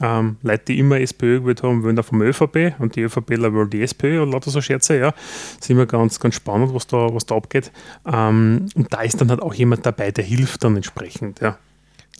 Ähm, 0.00 0.36
Leute, 0.42 0.64
die 0.68 0.78
immer 0.78 1.00
SPÖ 1.00 1.40
gewählt 1.40 1.62
haben, 1.62 1.82
wollen 1.82 1.96
da 1.96 2.02
vom 2.02 2.20
ÖVP 2.22 2.74
und 2.78 2.96
die 2.96 3.02
ÖVPler 3.02 3.52
wollen 3.52 3.70
die 3.70 3.82
SPÖ 3.82 4.22
und 4.22 4.32
lauter 4.32 4.50
so 4.50 4.60
Scherze, 4.60 4.98
ja. 4.98 5.10
Das 5.10 5.58
ist 5.60 5.70
immer 5.70 5.86
ganz, 5.86 6.18
ganz 6.20 6.34
spannend, 6.34 6.74
was 6.74 6.86
da, 6.86 7.14
was 7.14 7.26
da 7.26 7.36
abgeht. 7.36 7.70
Ähm, 8.06 8.68
und 8.74 8.92
da 8.92 9.02
ist 9.02 9.20
dann 9.20 9.30
halt 9.30 9.42
auch 9.42 9.54
jemand 9.54 9.86
dabei, 9.86 10.10
der 10.10 10.24
hilft 10.24 10.64
dann 10.64 10.76
entsprechend, 10.76 11.40
ja. 11.40 11.58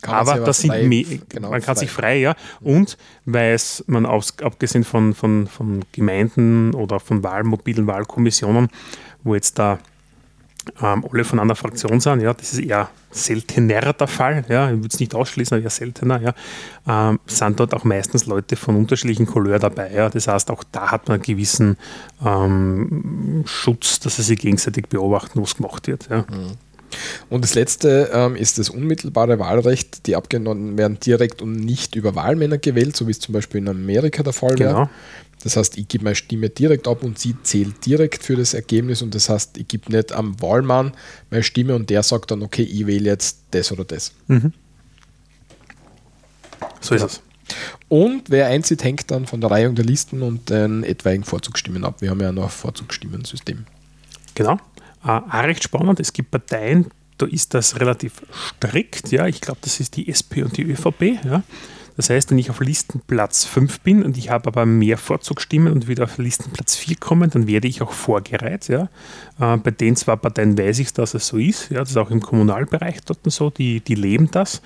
aber 0.03 0.39
das 0.39 0.59
sind 0.59 0.71
frei, 0.71 1.19
genau, 1.29 1.49
man 1.49 1.61
kann 1.61 1.75
frei. 1.75 1.79
sich 1.79 1.91
frei, 1.91 2.17
ja. 2.17 2.35
Und 2.61 2.97
weil 3.25 3.53
es 3.53 3.83
man 3.87 4.05
aus, 4.05 4.35
abgesehen 4.41 4.83
von, 4.83 5.13
von, 5.13 5.47
von 5.47 5.83
Gemeinden 5.91 6.73
oder 6.73 6.99
von 6.99 7.23
Wahl, 7.23 7.43
mobilen 7.43 7.87
Wahlkommissionen 7.87 8.69
wo 9.25 9.35
jetzt 9.35 9.59
da 9.59 9.79
ähm, 10.81 11.05
alle 11.09 11.23
von 11.23 11.39
einer 11.39 11.55
Fraktion 11.55 11.99
sind, 11.99 12.21
ja, 12.21 12.33
das 12.33 12.53
ist 12.53 12.59
eher 12.59 12.89
seltener 13.11 13.93
der 13.93 14.07
Fall, 14.07 14.43
ja, 14.49 14.69
ich 14.69 14.77
würde 14.77 14.89
es 14.89 14.99
nicht 14.99 15.15
ausschließen, 15.15 15.55
aber 15.55 15.63
eher 15.63 15.69
seltener, 15.69 16.21
ja, 16.21 16.33
ähm, 16.87 17.19
sind 17.25 17.59
dort 17.59 17.73
auch 17.73 17.83
meistens 17.83 18.25
Leute 18.25 18.55
von 18.55 18.75
unterschiedlichen 18.75 19.25
Couleur 19.25 19.59
dabei, 19.59 19.91
ja, 19.93 20.09
das 20.09 20.27
heißt, 20.27 20.51
auch 20.51 20.63
da 20.71 20.91
hat 20.91 21.07
man 21.07 21.15
einen 21.15 21.23
gewissen 21.23 21.77
ähm, 22.25 23.43
Schutz, 23.45 23.99
dass 23.99 24.17
sie 24.17 24.23
sich 24.23 24.39
gegenseitig 24.39 24.87
beobachten, 24.87 25.41
was 25.41 25.55
gemacht 25.55 25.87
wird, 25.87 26.09
ja. 26.09 26.25
Mhm. 26.29 26.57
Und 27.29 27.43
das 27.43 27.55
letzte 27.55 28.09
ähm, 28.13 28.35
ist 28.35 28.57
das 28.57 28.69
unmittelbare 28.69 29.39
Wahlrecht. 29.39 30.07
Die 30.07 30.15
Abgeordneten 30.15 30.77
werden 30.77 30.99
direkt 30.99 31.41
und 31.41 31.53
nicht 31.55 31.95
über 31.95 32.15
Wahlmänner 32.15 32.57
gewählt, 32.57 32.95
so 32.95 33.07
wie 33.07 33.11
es 33.11 33.19
zum 33.19 33.33
Beispiel 33.33 33.61
in 33.61 33.69
Amerika 33.69 34.23
der 34.23 34.33
Fall 34.33 34.55
genau. 34.55 34.69
wäre. 34.69 34.89
Das 35.45 35.57
heißt, 35.57 35.77
ich 35.77 35.87
gebe 35.87 36.03
meine 36.03 36.15
Stimme 36.15 36.49
direkt 36.49 36.87
ab 36.87 37.03
und 37.03 37.19
sie 37.19 37.35
zählt 37.43 37.85
direkt 37.85 38.23
für 38.23 38.35
das 38.35 38.55
Ergebnis 38.55 39.03
und 39.03 39.13
das 39.13 39.29
heißt, 39.29 39.59
ich 39.59 39.67
gebe 39.67 39.91
nicht 39.91 40.11
am 40.11 40.41
Wahlmann 40.41 40.93
meine 41.29 41.43
Stimme 41.43 41.75
und 41.75 41.91
der 41.91 42.01
sagt 42.01 42.31
dann, 42.31 42.41
okay, 42.41 42.63
ich 42.63 42.87
wähle 42.87 43.11
jetzt 43.11 43.43
das 43.51 43.71
oder 43.71 43.85
das. 43.85 44.11
Mhm. 44.25 44.53
So 46.81 46.95
ist 46.95 47.03
es. 47.03 47.21
Und 47.89 48.31
wer 48.31 48.47
einzieht, 48.47 48.83
hängt 48.83 49.11
dann 49.11 49.27
von 49.27 49.39
der 49.39 49.51
Reihung 49.51 49.75
der 49.75 49.85
Listen 49.85 50.23
und 50.23 50.49
den 50.49 50.83
etwaigen 50.83 51.23
Vorzugsstimmen 51.23 51.85
ab. 51.85 52.01
Wir 52.01 52.09
haben 52.09 52.21
ja 52.21 52.31
noch 52.31 52.45
ein 52.45 52.49
Vorzugsstimmensystem. 52.49 53.65
Genau. 54.33 54.55
Äh, 55.03 55.09
auch 55.09 55.43
recht 55.43 55.63
spannend. 55.63 55.99
Es 55.99 56.11
gibt 56.11 56.31
Parteien, 56.31 56.87
da 57.19 57.27
ist 57.27 57.53
das 57.53 57.79
relativ 57.79 58.23
strikt. 58.33 59.11
Ja, 59.11 59.27
ich 59.27 59.41
glaube, 59.41 59.59
das 59.61 59.79
ist 59.79 59.95
die 59.95 60.09
SP 60.09 60.41
und 60.41 60.57
die 60.57 60.63
ÖVP. 60.63 61.23
Ja. 61.23 61.43
Das 61.95 62.09
heißt, 62.09 62.31
wenn 62.31 62.37
ich 62.37 62.49
auf 62.49 62.59
Listenplatz 62.59 63.45
5 63.45 63.79
bin 63.81 64.03
und 64.03 64.17
ich 64.17 64.29
habe 64.29 64.47
aber 64.47 64.65
mehr 64.65 64.97
Vorzugsstimmen 64.97 65.71
und 65.71 65.87
wieder 65.87 66.03
auf 66.03 66.17
Listenplatz 66.17 66.75
4 66.75 66.97
komme, 66.97 67.27
dann 67.27 67.47
werde 67.47 67.67
ich 67.67 67.81
auch 67.81 67.91
vorgereiht. 67.91 68.67
Ja. 68.67 68.89
Äh, 69.39 69.57
bei 69.57 69.71
den 69.71 69.95
zwei 69.95 70.15
Parteien 70.15 70.57
weiß 70.57 70.79
ich, 70.79 70.93
dass 70.93 71.13
es 71.13 71.27
so 71.27 71.37
ist. 71.37 71.69
Ja. 71.71 71.79
Das 71.79 71.91
ist 71.91 71.97
auch 71.97 72.11
im 72.11 72.21
Kommunalbereich 72.21 73.01
dort 73.05 73.19
so, 73.25 73.49
die, 73.49 73.79
die 73.79 73.95
leben 73.95 74.29
das. 74.31 74.61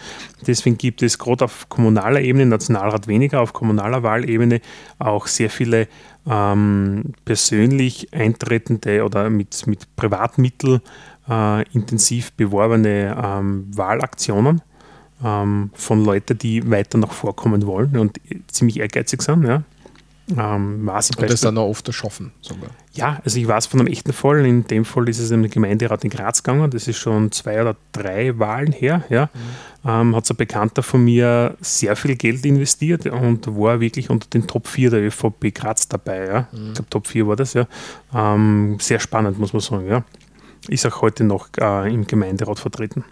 Deswegen 0.46 0.78
gibt 0.78 1.04
es 1.04 1.20
gerade 1.20 1.46
auf 1.46 1.70
kommunaler 1.70 2.22
Ebene, 2.22 2.46
Nationalrat 2.48 3.08
weniger, 3.08 3.42
auf 3.42 3.54
kommunaler 3.54 4.04
Wahlebene 4.04 4.62
auch 4.98 5.28
sehr 5.28 5.50
viele 5.50 5.88
ähm, 6.28 7.14
persönlich 7.26 8.14
eintretende 8.14 9.04
oder 9.04 9.30
mit, 9.30 9.68
mit 9.68 9.96
Privatmitteln 9.96 10.82
äh, 11.30 11.64
intensiv 11.74 12.32
beworbene 12.34 13.16
ähm, 13.22 13.68
Wahlaktionen 13.76 14.62
ähm, 15.24 15.72
von 15.74 16.04
Leuten, 16.04 16.38
die 16.38 16.70
weiter 16.70 16.98
noch 16.98 17.12
vorkommen 17.12 17.66
wollen 17.66 17.98
und 17.98 18.20
ziemlich 18.48 18.80
ehrgeizig 18.80 19.22
sind. 19.22 19.46
Ja. 19.46 19.64
Ähm, 20.38 20.86
weiß 20.86 21.12
und 21.12 21.30
das 21.30 21.42
dann 21.42 21.58
auch 21.58 21.70
oft 21.70 21.88
erschaffen 21.88 22.32
sogar. 22.42 22.70
Ja, 22.94 23.20
also 23.24 23.40
ich 23.40 23.48
weiß 23.48 23.66
von 23.66 23.80
einem 23.80 23.88
echten 23.88 24.14
Fall. 24.14 24.46
In 24.46 24.68
dem 24.68 24.86
Fall 24.86 25.10
ist 25.10 25.18
es 25.18 25.32
im 25.32 25.50
Gemeinderat 25.50 26.04
in 26.04 26.12
Graz 26.12 26.44
gegangen. 26.44 26.70
Das 26.70 26.88
ist 26.88 26.98
schon 26.98 27.32
zwei 27.32 27.62
oder 27.62 27.76
drei 27.92 28.38
Wahlen 28.38 28.72
her. 28.72 29.04
Ja. 29.10 29.30
Mhm. 29.84 29.90
Ähm, 29.90 30.16
hat 30.16 30.26
so 30.26 30.34
ein 30.34 30.38
Bekannter 30.38 30.84
von 30.84 31.04
mir 31.04 31.56
sehr 31.62 31.96
viel 31.96 32.16
Geld 32.16 32.46
investiert 32.46 33.08
und 33.08 33.48
war 33.48 33.80
wirklich 33.80 34.10
unter 34.10 34.28
den 34.30 34.46
Top 34.46 34.68
4 34.68 34.92
der 34.92 35.02
ÖVP 35.02 35.54
Graz 35.54 35.88
dabei. 35.88 36.26
Ja. 36.26 36.48
Mhm. 36.52 36.68
Ich 36.68 36.74
glaube, 36.76 36.90
Top 36.90 37.08
4 37.08 37.28
war 37.28 37.36
das. 37.36 37.54
Ja. 37.54 37.66
Ähm, 38.14 38.78
sehr 38.80 39.00
spannend, 39.00 39.40
muss 39.40 39.54
man 39.54 39.62
sagen. 39.62 39.88
Ja. 39.88 40.04
Ist 40.68 40.86
auch 40.86 41.02
heute 41.02 41.24
noch 41.24 41.50
äh, 41.60 41.92
im 41.92 42.06
Gemeinderat 42.06 42.60
vertreten. 42.60 43.04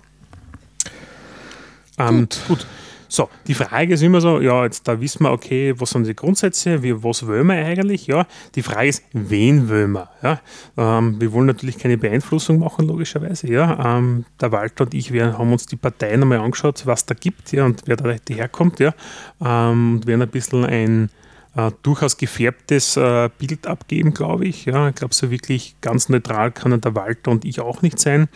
Ähm, 1.97 2.21
gut. 2.21 2.39
gut. 2.47 2.67
So, 3.09 3.29
die 3.47 3.53
Frage 3.53 3.93
ist 3.93 4.01
immer 4.03 4.19
so, 4.19 4.41
ja, 4.41 4.65
jetzt 4.65 4.87
da 4.87 4.99
wissen 4.99 5.23
wir, 5.23 5.31
okay, 5.31 5.73
was 5.77 5.91
sind 5.91 6.05
die 6.05 6.15
Grundsätze, 6.15 6.83
wie, 6.83 7.03
was 7.03 7.25
wollen 7.25 7.47
wir 7.47 7.55
eigentlich, 7.55 8.07
ja. 8.07 8.27
Die 8.55 8.61
Frage 8.61 8.89
ist, 8.89 9.03
wen 9.13 9.69
wollen 9.69 9.93
wir, 9.93 10.09
ja. 10.21 10.41
Ähm, 10.77 11.19
wir 11.19 11.31
wollen 11.31 11.45
natürlich 11.45 11.77
keine 11.77 11.97
Beeinflussung 11.97 12.59
machen, 12.59 12.87
logischerweise, 12.87 13.49
ja. 13.49 13.97
Ähm, 13.97 14.25
der 14.41 14.51
Walter 14.51 14.83
und 14.83 14.93
ich 14.93 15.13
wir 15.13 15.37
haben 15.37 15.51
uns 15.53 15.65
die 15.65 15.77
Parteien 15.77 16.21
einmal 16.21 16.39
angeschaut, 16.39 16.85
was 16.85 17.05
da 17.05 17.15
gibt, 17.15 17.53
ja, 17.53 17.65
und 17.65 17.83
wer 17.85 17.95
da 17.95 18.13
herkommt, 18.29 18.79
ja. 18.79 18.93
Ähm, 19.41 19.95
und 19.95 20.07
werden 20.07 20.23
ein 20.23 20.29
bisschen 20.29 20.65
ein 20.65 21.09
äh, 21.57 21.71
durchaus 21.81 22.17
gefärbtes 22.17 22.97
äh, 22.97 23.29
Bild 23.35 23.65
abgeben, 23.65 24.13
glaube 24.13 24.45
ich. 24.45 24.65
Ja, 24.65 24.89
ich 24.89 24.95
glaube, 24.95 25.15
so 25.15 25.31
wirklich 25.31 25.75
ganz 25.81 26.07
neutral 26.07 26.51
kann 26.51 26.79
der 26.79 26.93
Walter 26.93 27.31
und 27.31 27.45
ich 27.45 27.59
auch 27.59 27.81
nicht 27.81 27.97
sein. 27.97 28.29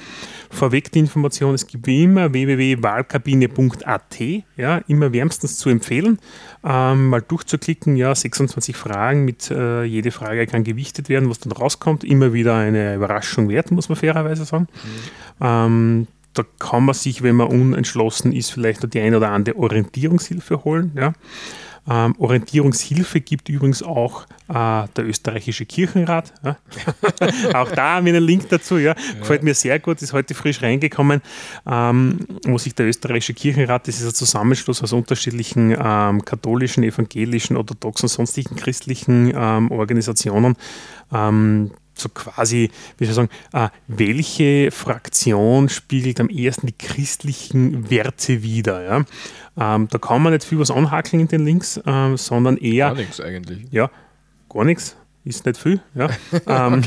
Vorweg 0.50 0.92
die 0.92 1.00
Information, 1.00 1.54
es 1.54 1.68
gibt 1.68 1.86
wie 1.86 2.04
immer 2.04 2.34
www.wahlkabine.at, 2.34 4.20
ja, 4.58 4.78
immer 4.88 5.14
wärmstens 5.14 5.60
zu 5.60 5.70
empfehlen. 5.70 6.18
Ähm, 6.64 7.10
mal 7.10 7.22
durchzuklicken, 7.22 7.96
ja, 7.96 8.16
26 8.16 8.76
Fragen 8.76 9.24
mit 9.24 9.52
äh, 9.52 9.84
jede 9.84 10.10
Frage 10.10 10.48
kann 10.48 10.64
gewichtet 10.64 11.08
werden, 11.08 11.30
was 11.30 11.40
dann 11.40 11.52
rauskommt. 11.52 12.04
Immer 12.04 12.34
wieder 12.34 12.56
eine 12.56 12.96
Überraschung 12.96 13.50
wert, 13.50 13.70
muss 13.70 13.88
man 13.88 13.98
fairerweise 13.98 14.46
sagen. 14.46 14.68
Mhm. 15.40 15.46
Ähm, 15.46 16.08
da 16.34 16.44
kann 16.58 16.86
man 16.86 16.96
sich, 16.96 17.22
wenn 17.22 17.36
man 17.36 17.50
unentschlossen 17.50 18.32
ist, 18.32 18.52
vielleicht 18.52 18.82
noch 18.82 18.90
die 18.90 19.02
eine 19.02 19.18
oder 19.18 19.30
andere 19.30 19.58
Orientierungshilfe 19.58 20.64
holen. 20.64 20.92
Ja. 20.96 21.14
Ähm, 21.90 22.16
Orientierungshilfe 22.20 23.22
gibt 23.22 23.50
übrigens 23.50 23.82
auch 23.82 24.26
äh, 24.50 24.54
der 24.96 25.08
österreichische 25.08 25.66
Kirchenrat. 25.66 26.32
Ja. 26.44 26.58
auch 27.60 27.72
da 27.72 27.96
haben 27.96 28.06
wir 28.06 28.14
einen 28.14 28.24
Link 28.24 28.50
dazu. 28.50 28.78
Ja. 28.78 28.94
Gefällt 29.20 29.42
mir 29.42 29.56
sehr 29.56 29.80
gut, 29.80 30.02
ist 30.02 30.14
heute 30.14 30.36
frisch 30.36 30.62
reingekommen, 30.62 31.22
ähm, 31.66 32.20
wo 32.46 32.58
sich 32.60 32.76
der 32.76 32.88
österreichische 32.88 33.34
Kirchenrat, 33.34 33.88
das 33.88 34.00
ist 34.00 34.08
ein 34.08 34.14
Zusammenschluss 34.14 34.84
aus 34.84 34.94
unterschiedlichen 34.94 35.76
ähm, 35.78 36.24
katholischen, 36.24 36.84
evangelischen, 36.84 37.58
orthodoxen, 37.58 38.08
sonstigen 38.08 38.56
christlichen 38.56 39.34
ähm, 39.36 39.72
Organisationen, 39.72 40.56
ähm, 41.12 41.72
so 42.02 42.10
quasi, 42.10 42.72
wie 42.98 43.06
soll 43.06 43.12
ich 43.12 43.16
sagen, 43.16 43.30
äh, 43.54 43.70
welche 43.88 44.72
Fraktion 44.72 45.70
spiegelt 45.70 46.20
am 46.20 46.30
ehesten 46.30 46.68
die 46.68 46.78
christlichen 46.78 47.90
Werte 47.90 48.44
wider. 48.44 48.84
Ja? 48.84 49.06
Ähm, 49.58 49.88
da 49.90 49.98
kann 49.98 50.22
man 50.22 50.34
nicht 50.34 50.46
viel 50.46 50.60
was 50.60 50.72
anhakeln 50.72 51.22
in 51.22 51.28
den 51.28 51.46
Links, 51.46 51.80
ähm, 51.86 52.18
sondern 52.18 52.58
eher. 52.58 52.88
Gar 52.88 52.96
nichts 52.96 53.20
eigentlich. 53.20 53.66
Ja, 53.72 53.90
gar 54.50 54.64
nichts. 54.64 54.96
Ist 55.24 55.46
nicht 55.46 55.58
viel. 55.60 55.82
Ja. 55.94 56.10
ähm, 56.48 56.84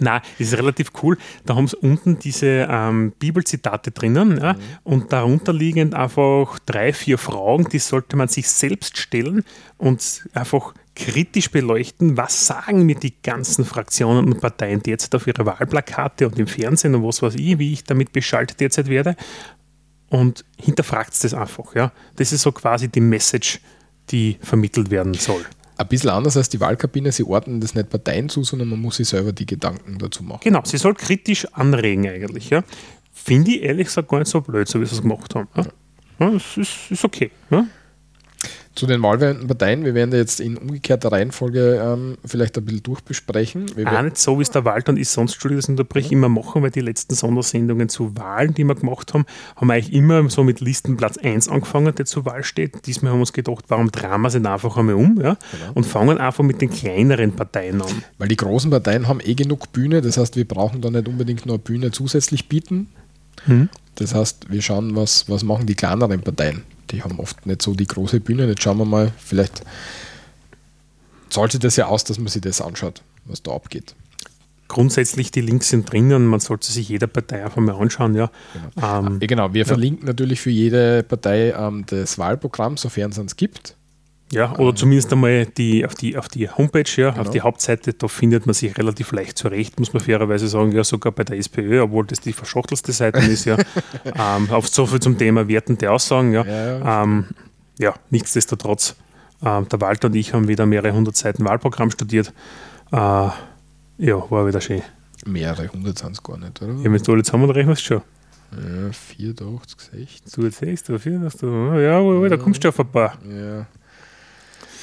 Nein, 0.00 0.22
ist 0.38 0.56
relativ 0.56 0.92
cool. 1.02 1.18
Da 1.44 1.54
haben 1.54 1.68
sie 1.68 1.76
unten 1.76 2.18
diese 2.18 2.66
ähm, 2.70 3.12
Bibelzitate 3.18 3.90
drinnen 3.90 4.38
ja, 4.40 4.54
mhm. 4.54 4.58
und 4.82 5.12
darunter 5.12 5.52
liegend 5.52 5.94
einfach 5.94 6.58
drei, 6.60 6.92
vier 6.92 7.18
Fragen, 7.18 7.68
die 7.68 7.78
sollte 7.78 8.16
man 8.16 8.28
sich 8.28 8.48
selbst 8.48 8.96
stellen 8.96 9.44
und 9.76 10.26
einfach 10.32 10.74
kritisch 10.96 11.50
beleuchten, 11.50 12.16
was 12.16 12.46
sagen 12.46 12.84
mir 12.84 12.94
die 12.94 13.14
ganzen 13.22 13.64
Fraktionen 13.64 14.26
und 14.26 14.40
Parteien 14.40 14.82
derzeit 14.82 15.14
auf 15.14 15.26
ihre 15.26 15.46
Wahlplakate 15.46 16.26
und 16.26 16.38
im 16.38 16.46
Fernsehen 16.46 16.94
und 16.94 17.04
was 17.04 17.22
weiß 17.22 17.34
ich, 17.34 17.58
wie 17.58 17.72
ich 17.72 17.84
damit 17.84 18.12
beschaltet 18.12 18.60
derzeit 18.60 18.88
werde 18.88 19.16
und 20.10 20.44
hinterfragt 20.58 21.12
das 21.24 21.32
einfach. 21.32 21.74
Ja. 21.74 21.92
Das 22.16 22.32
ist 22.32 22.42
so 22.42 22.52
quasi 22.52 22.88
die 22.88 23.00
Message, 23.00 23.60
die 24.10 24.36
vermittelt 24.42 24.90
werden 24.90 25.14
soll. 25.14 25.44
Ein 25.78 25.88
bisschen 25.88 26.10
anders 26.10 26.36
als 26.36 26.50
die 26.50 26.60
Wahlkabine, 26.60 27.10
sie 27.10 27.24
ordnen 27.24 27.60
das 27.60 27.74
nicht 27.74 27.88
Parteien 27.88 28.28
zu, 28.28 28.44
sondern 28.44 28.68
man 28.68 28.80
muss 28.80 28.96
sich 28.96 29.08
selber 29.08 29.32
die 29.32 29.46
Gedanken 29.46 29.98
dazu 29.98 30.22
machen. 30.22 30.40
Genau, 30.44 30.60
sie 30.64 30.76
soll 30.76 30.94
kritisch 30.94 31.46
anregen 31.52 32.06
eigentlich. 32.06 32.50
Ja. 32.50 32.62
Finde 33.12 33.52
ich 33.52 33.62
ehrlich 33.62 33.86
gesagt 33.86 34.08
gar 34.08 34.18
nicht 34.18 34.30
so 34.30 34.42
blöd, 34.42 34.68
so 34.68 34.78
wie 34.80 34.84
sie 34.84 34.94
es 34.94 35.00
gemacht 35.00 35.34
haben. 35.34 35.48
Ja. 35.56 35.66
Ja, 36.18 36.30
das 36.32 36.56
ist, 36.58 36.90
ist 36.90 37.04
okay. 37.04 37.30
Ja. 37.50 37.66
Zu 38.76 38.86
den 38.86 39.02
wahlwerbenden 39.02 39.48
Parteien, 39.48 39.84
wir 39.84 39.94
werden 39.94 40.12
da 40.12 40.16
jetzt 40.16 40.38
in 40.38 40.56
umgekehrter 40.56 41.10
Reihenfolge 41.10 41.82
ähm, 41.84 42.16
vielleicht 42.24 42.56
ein 42.56 42.64
bisschen 42.64 42.84
durchbesprechen. 42.84 43.66
Wir 43.74 43.92
Auch 43.92 44.00
nicht 44.00 44.16
so, 44.16 44.38
wie 44.38 44.42
es 44.42 44.50
der 44.50 44.64
Walter 44.64 44.92
und 44.92 44.98
ich 44.98 45.08
sonst, 45.08 45.32
Entschuldigung, 45.34 45.60
das 45.60 45.68
unterbreche, 45.68 46.14
mhm. 46.14 46.24
immer 46.24 46.28
machen, 46.28 46.62
weil 46.62 46.70
die 46.70 46.80
letzten 46.80 47.16
Sondersendungen 47.16 47.88
zu 47.88 48.16
Wahlen, 48.16 48.54
die 48.54 48.62
wir 48.62 48.76
gemacht 48.76 49.12
haben, 49.12 49.26
haben 49.56 49.66
wir 49.66 49.74
eigentlich 49.74 49.92
immer 49.92 50.30
so 50.30 50.44
mit 50.44 50.60
Listenplatz 50.60 51.18
1 51.18 51.48
angefangen, 51.48 51.92
der 51.96 52.06
zur 52.06 52.24
Wahl 52.26 52.44
steht. 52.44 52.86
Diesmal 52.86 53.10
haben 53.10 53.18
wir 53.18 53.22
uns 53.22 53.32
gedacht, 53.32 53.64
warum 53.66 53.90
drehen 53.90 54.20
wir 54.20 54.28
es 54.28 54.34
nicht 54.34 54.46
einfach 54.46 54.76
einmal 54.76 54.94
um 54.94 55.20
ja? 55.20 55.36
Genau. 55.50 55.72
und 55.74 55.84
fangen 55.84 56.18
einfach 56.18 56.44
mit 56.44 56.62
den 56.62 56.70
kleineren 56.70 57.32
Parteien 57.32 57.82
an. 57.82 58.04
Weil 58.18 58.28
die 58.28 58.36
großen 58.36 58.70
Parteien 58.70 59.08
haben 59.08 59.20
eh 59.20 59.34
genug 59.34 59.72
Bühne, 59.72 60.00
das 60.00 60.16
heißt, 60.16 60.36
wir 60.36 60.46
brauchen 60.46 60.80
da 60.80 60.90
nicht 60.90 61.08
unbedingt 61.08 61.44
nur 61.44 61.56
eine 61.56 61.62
Bühne 61.62 61.90
zusätzlich 61.90 62.48
bieten. 62.48 62.86
Mhm. 63.46 63.68
Das 63.96 64.14
heißt, 64.14 64.46
wir 64.48 64.62
schauen, 64.62 64.94
was, 64.94 65.28
was 65.28 65.42
machen 65.42 65.66
die 65.66 65.74
kleineren 65.74 66.20
Parteien 66.20 66.62
die 66.90 67.02
haben 67.02 67.18
oft 67.18 67.46
nicht 67.46 67.62
so 67.62 67.74
die 67.74 67.86
große 67.86 68.20
Bühne. 68.20 68.46
Jetzt 68.46 68.62
schauen 68.62 68.78
wir 68.78 68.84
mal, 68.84 69.12
vielleicht 69.18 69.62
zahlt 71.28 71.52
sich 71.52 71.60
das 71.60 71.76
ja 71.76 71.86
aus, 71.86 72.04
dass 72.04 72.18
man 72.18 72.28
sich 72.28 72.42
das 72.42 72.60
anschaut, 72.60 73.02
was 73.24 73.42
da 73.42 73.52
abgeht. 73.52 73.94
Grundsätzlich 74.68 75.32
die 75.32 75.40
Links 75.40 75.68
sind 75.68 75.90
drinnen, 75.90 76.26
man 76.26 76.38
sollte 76.38 76.70
sich 76.70 76.88
jede 76.88 77.08
Partei 77.08 77.44
einfach 77.44 77.60
mal 77.60 77.74
anschauen. 77.74 78.14
Ja, 78.14 78.30
genau. 78.74 78.98
Ähm, 78.98 79.18
ja, 79.20 79.26
genau. 79.26 79.52
wir 79.52 79.66
verlinken 79.66 80.06
ja. 80.06 80.12
natürlich 80.12 80.40
für 80.40 80.50
jede 80.50 81.02
Partei 81.02 81.50
ähm, 81.50 81.84
das 81.86 82.18
Wahlprogramm, 82.18 82.76
sofern 82.76 83.10
es 83.10 83.18
uns 83.18 83.34
gibt. 83.34 83.74
Ja, 84.32 84.52
oder 84.52 84.70
ähm, 84.70 84.76
zumindest 84.76 85.12
einmal 85.12 85.46
die, 85.46 85.84
auf, 85.84 85.94
die, 85.94 86.16
auf 86.16 86.28
die 86.28 86.48
Homepage, 86.48 86.84
ja, 86.96 87.10
genau. 87.10 87.22
auf 87.22 87.30
die 87.30 87.40
Hauptseite, 87.40 87.94
da 87.94 88.06
findet 88.06 88.46
man 88.46 88.54
sich 88.54 88.76
relativ 88.78 89.10
leicht 89.10 89.36
zurecht, 89.36 89.80
muss 89.80 89.92
man 89.92 90.02
fairerweise 90.02 90.46
sagen, 90.46 90.70
ja, 90.70 90.84
sogar 90.84 91.12
bei 91.12 91.24
der 91.24 91.36
SPÖ, 91.36 91.82
obwohl 91.82 92.06
das 92.06 92.20
die 92.20 92.32
verschachtelste 92.32 92.92
Seite 92.92 93.18
ist, 93.18 93.44
ja. 93.44 93.56
ähm, 94.04 94.48
auf 94.50 94.68
so 94.68 94.86
viel 94.86 95.00
zum 95.00 95.18
Thema 95.18 95.48
wertende 95.48 95.90
Aussagen, 95.90 96.32
ja. 96.32 96.44
Ja, 96.44 97.02
ähm, 97.02 97.24
ja 97.78 97.94
nichtsdestotrotz, 98.10 98.94
äh, 99.42 99.62
der 99.62 99.80
Walter 99.80 100.06
und 100.06 100.14
ich 100.14 100.32
haben 100.32 100.46
wieder 100.46 100.64
mehrere 100.64 100.92
hundert 100.92 101.16
Seiten 101.16 101.44
Wahlprogramm 101.44 101.90
studiert. 101.90 102.32
Äh, 102.92 102.96
ja, 102.96 104.30
war 104.30 104.46
wieder 104.46 104.60
schön. 104.60 104.82
Mehrere 105.26 105.68
hundert 105.72 105.98
sind 105.98 106.12
es 106.12 106.22
gar 106.22 106.38
nicht, 106.38 106.62
oder? 106.62 106.74
Ja, 106.74 106.92
wenn 106.92 107.02
du 107.02 107.12
alle 107.12 107.24
zusammen 107.24 107.50
rechnest, 107.50 107.82
schon. 107.82 108.02
Ja, 108.52 108.92
84, 108.92 109.80
60. 109.92 110.34
Du 110.34 110.50
siehst, 110.50 110.88
du 110.88 110.98
84, 110.98 111.42
ja, 111.42 112.28
da 112.28 112.36
kommst 112.36 112.62
du 112.62 112.68
auf 112.68 112.78
ein 112.78 112.88
paar. 112.88 113.18
Ja. 113.28 113.66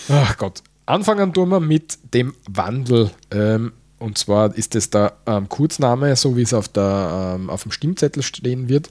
Ach 0.09 0.37
Gott. 0.37 0.63
Anfangen 0.85 1.33
tun 1.33 1.49
wir 1.49 1.59
mit 1.59 1.99
dem 2.13 2.33
Wandel. 2.49 3.11
Ähm, 3.31 3.73
und 3.99 4.17
zwar 4.17 4.55
ist 4.55 4.75
es 4.75 4.89
der 4.89 5.13
ähm, 5.25 5.49
Kurzname, 5.49 6.15
so 6.15 6.37
wie 6.37 6.43
es 6.43 6.53
auf, 6.53 6.69
der, 6.69 7.35
ähm, 7.35 7.49
auf 7.49 7.63
dem 7.63 7.71
Stimmzettel 7.71 8.23
stehen 8.23 8.69
wird. 8.69 8.89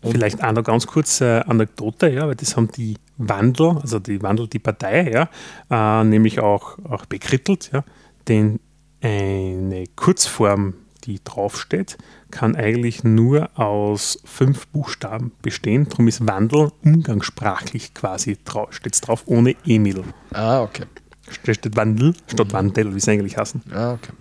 Und 0.00 0.12
Vielleicht 0.12 0.44
auch 0.44 0.52
noch 0.52 0.62
ganz 0.62 0.86
kurz 0.86 1.20
äh, 1.20 1.40
Anekdote, 1.40 2.08
ja, 2.08 2.28
weil 2.28 2.36
das 2.36 2.56
haben 2.56 2.70
die 2.70 2.96
Wandel, 3.16 3.78
also 3.80 3.98
die 3.98 4.22
Wandel, 4.22 4.46
die 4.46 4.60
Partei, 4.60 5.10
ja, 5.10 5.28
äh, 5.70 6.04
nämlich 6.04 6.38
auch, 6.38 6.78
auch 6.84 7.04
bekrittelt, 7.06 7.70
ja, 7.72 7.84
denn 8.28 8.60
eine 9.00 9.86
Kurzform, 9.96 10.74
die 11.04 11.20
draufsteht, 11.22 11.98
kann 12.30 12.56
eigentlich 12.56 13.04
nur 13.04 13.50
aus 13.58 14.20
fünf 14.24 14.66
Buchstaben 14.68 15.32
bestehen. 15.42 15.88
Darum 15.88 16.08
ist 16.08 16.26
Wandel 16.26 16.72
umgangssprachlich 16.84 17.94
quasi 17.94 18.38
drauf, 18.44 18.72
steht 18.72 19.06
drauf, 19.06 19.24
ohne 19.26 19.54
Emil. 19.66 20.04
Ah, 20.32 20.62
okay. 20.62 20.84
Steht 21.30 21.76
Wandel 21.76 22.14
statt 22.26 22.52
Wandel, 22.52 22.94
wie 22.94 22.98
es 22.98 23.08
eigentlich 23.08 23.36
heißen. 23.36 23.62
Ah, 23.72 23.92
okay. 23.92 24.12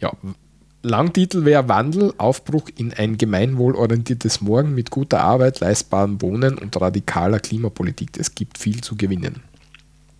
Ja, 0.00 0.12
Langtitel 0.84 1.46
wäre 1.46 1.66
Wandel, 1.66 2.12
Aufbruch 2.18 2.68
in 2.76 2.92
ein 2.92 3.16
gemeinwohlorientiertes 3.16 4.42
Morgen 4.42 4.74
mit 4.74 4.90
guter 4.90 5.22
Arbeit, 5.22 5.60
leistbarem 5.60 6.20
Wohnen 6.20 6.58
und 6.58 6.78
radikaler 6.78 7.40
Klimapolitik. 7.40 8.18
Es 8.18 8.34
gibt 8.34 8.58
viel 8.58 8.82
zu 8.82 8.94
gewinnen. 8.94 9.42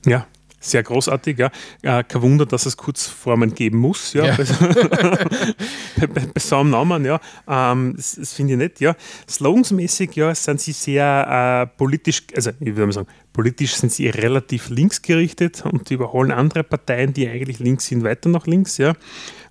Ja, 0.06 0.26
sehr 0.64 0.82
großartig, 0.82 1.38
ja. 1.38 1.50
Äh, 1.82 2.04
kein 2.04 2.22
Wunder, 2.22 2.46
dass 2.46 2.66
es 2.66 2.76
Kurzformen 2.76 3.54
geben 3.54 3.78
muss, 3.78 4.12
ja. 4.12 4.26
ja. 4.26 4.36
bei, 5.96 6.06
bei, 6.06 6.26
bei, 6.34 6.40
so 6.40 6.56
einem 6.56 6.70
Namen, 6.70 7.04
ja. 7.04 7.20
Ähm, 7.48 7.94
das, 7.96 8.16
das 8.16 8.32
finde 8.32 8.54
ich 8.54 8.58
nett, 8.58 8.80
ja. 8.80 8.96
Slogensmäßig, 9.28 10.14
ja, 10.16 10.34
sind 10.34 10.60
sie 10.60 10.72
sehr 10.72 11.68
äh, 11.70 11.76
politisch, 11.78 12.22
also 12.34 12.50
ich 12.60 12.76
würde 12.76 12.86
mal 12.86 12.92
sagen, 12.92 13.08
politisch 13.32 13.74
sind 13.74 13.92
sie 13.92 14.08
relativ 14.08 14.70
links 14.70 15.02
gerichtet 15.02 15.64
und 15.64 15.90
überholen 15.90 16.30
andere 16.30 16.64
Parteien, 16.64 17.12
die 17.12 17.28
eigentlich 17.28 17.58
links 17.58 17.86
sind, 17.86 18.04
weiter 18.04 18.28
nach 18.28 18.46
links, 18.46 18.78
ja. 18.78 18.94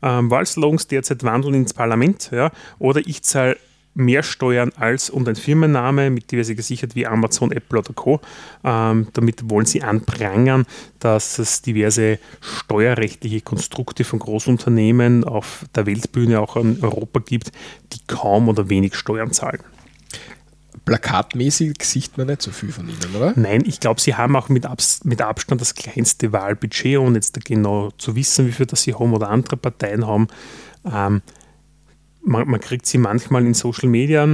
Ähm, 0.02 0.30
Wahlslogans 0.30 0.88
derzeit 0.88 1.23
wandeln 1.23 1.54
ins 1.54 1.73
Parlament, 1.73 2.30
ja. 2.32 2.52
Oder 2.80 3.02
ich 3.06 3.23
zahle 3.23 3.58
mehr 3.95 4.23
Steuern 4.23 4.71
als 4.75 5.10
und 5.10 5.27
ein 5.27 5.36
Firmenname, 5.36 6.10
mit 6.10 6.32
dem 6.32 6.43
sie 6.43 6.56
gesichert 6.56 6.95
wie 6.95 7.06
Amazon, 7.06 7.51
Apple 7.51 7.79
oder 7.79 7.93
Co. 7.93 8.21
Ähm, 8.63 9.08
damit 9.13 9.49
wollen 9.49 9.65
sie 9.65 9.84
anprangern, 9.84 10.65
dass 10.99 11.39
es 11.39 11.62
diverse 11.62 12.19
steuerrechtliche 12.41 13.41
Konstrukte 13.41 14.03
von 14.03 14.19
Großunternehmen 14.19 15.23
auf 15.23 15.65
der 15.75 15.86
Weltbühne, 15.86 16.39
auch 16.39 16.56
in 16.56 16.84
Europa 16.84 17.19
gibt, 17.19 17.51
die 17.93 17.99
kaum 18.08 18.49
oder 18.49 18.69
wenig 18.69 18.95
Steuern 18.95 19.32
zahlen. 19.32 19.60
Plakatmäßig 20.86 21.82
sieht 21.84 22.17
man 22.17 22.27
nicht 22.27 22.41
so 22.41 22.51
viel 22.51 22.71
von 22.71 22.89
ihnen, 22.89 23.15
oder? 23.15 23.34
Nein, 23.38 23.63
ich 23.65 23.79
glaube, 23.79 24.01
sie 24.01 24.15
haben 24.15 24.36
auch 24.36 24.49
mit, 24.49 24.65
Abs 24.65 25.06
mit 25.06 25.21
Abstand 25.21 25.62
das 25.62 25.75
kleinste 25.75 26.34
Wahlbudget, 26.34 26.97
ohne 26.97 27.15
jetzt 27.15 27.39
genau 27.45 27.91
zu 27.97 28.15
wissen, 28.15 28.47
wie 28.47 28.51
viel 28.51 28.65
das 28.65 28.84
sie 28.84 28.93
haben 28.93 29.13
oder 29.13 29.29
andere 29.29 29.56
Parteien 29.56 30.06
haben. 30.06 30.27
Ähm, 30.86 31.21
man, 32.26 32.48
man, 32.48 32.60
kriegt 32.60 32.86
sie 32.86 32.98
manchmal 32.98 33.46
in 33.46 33.54
Social 33.54 33.90
Media, 33.90 34.26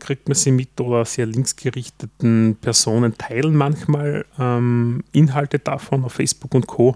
kriegt 0.00 0.28
man 0.28 0.34
sie 0.34 0.50
mit 0.50 0.80
oder 0.80 1.04
sehr 1.04 1.26
linksgerichteten 1.26 2.56
Personen 2.60 3.16
teilen 3.16 3.54
manchmal 3.54 4.26
ähm, 4.38 5.04
Inhalte 5.12 5.58
davon 5.58 6.04
auf 6.04 6.14
Facebook 6.14 6.54
und 6.54 6.66
Co. 6.66 6.94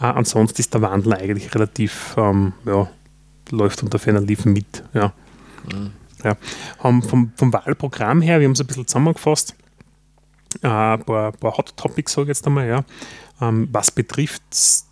Äh, 0.00 0.04
ansonsten 0.06 0.60
ist 0.60 0.72
der 0.74 0.82
Wandel 0.82 1.12
eigentlich 1.14 1.54
relativ, 1.54 2.14
ähm, 2.16 2.54
ja, 2.64 2.88
läuft 3.50 3.82
unter 3.82 3.98
ferner 3.98 4.20
Liefen 4.20 4.52
mit. 4.52 4.82
Ja. 4.94 5.12
Mhm. 5.70 5.92
Ja. 6.24 6.36
Haben 6.78 7.02
vom, 7.02 7.32
vom 7.36 7.52
Wahlprogramm 7.52 8.22
her, 8.22 8.40
wir 8.40 8.46
haben 8.46 8.52
es 8.52 8.60
ein 8.60 8.66
bisschen 8.66 8.86
zusammengefasst, 8.86 9.54
äh, 10.62 10.68
ein 10.68 11.02
paar, 11.04 11.32
paar 11.32 11.56
Hot 11.56 11.76
Topics, 11.76 12.12
sage 12.12 12.24
ich 12.24 12.38
jetzt 12.38 12.46
einmal, 12.46 12.68
ja. 12.68 12.84
Ähm, 13.40 13.68
was 13.72 13.90
betrifft 13.90 14.42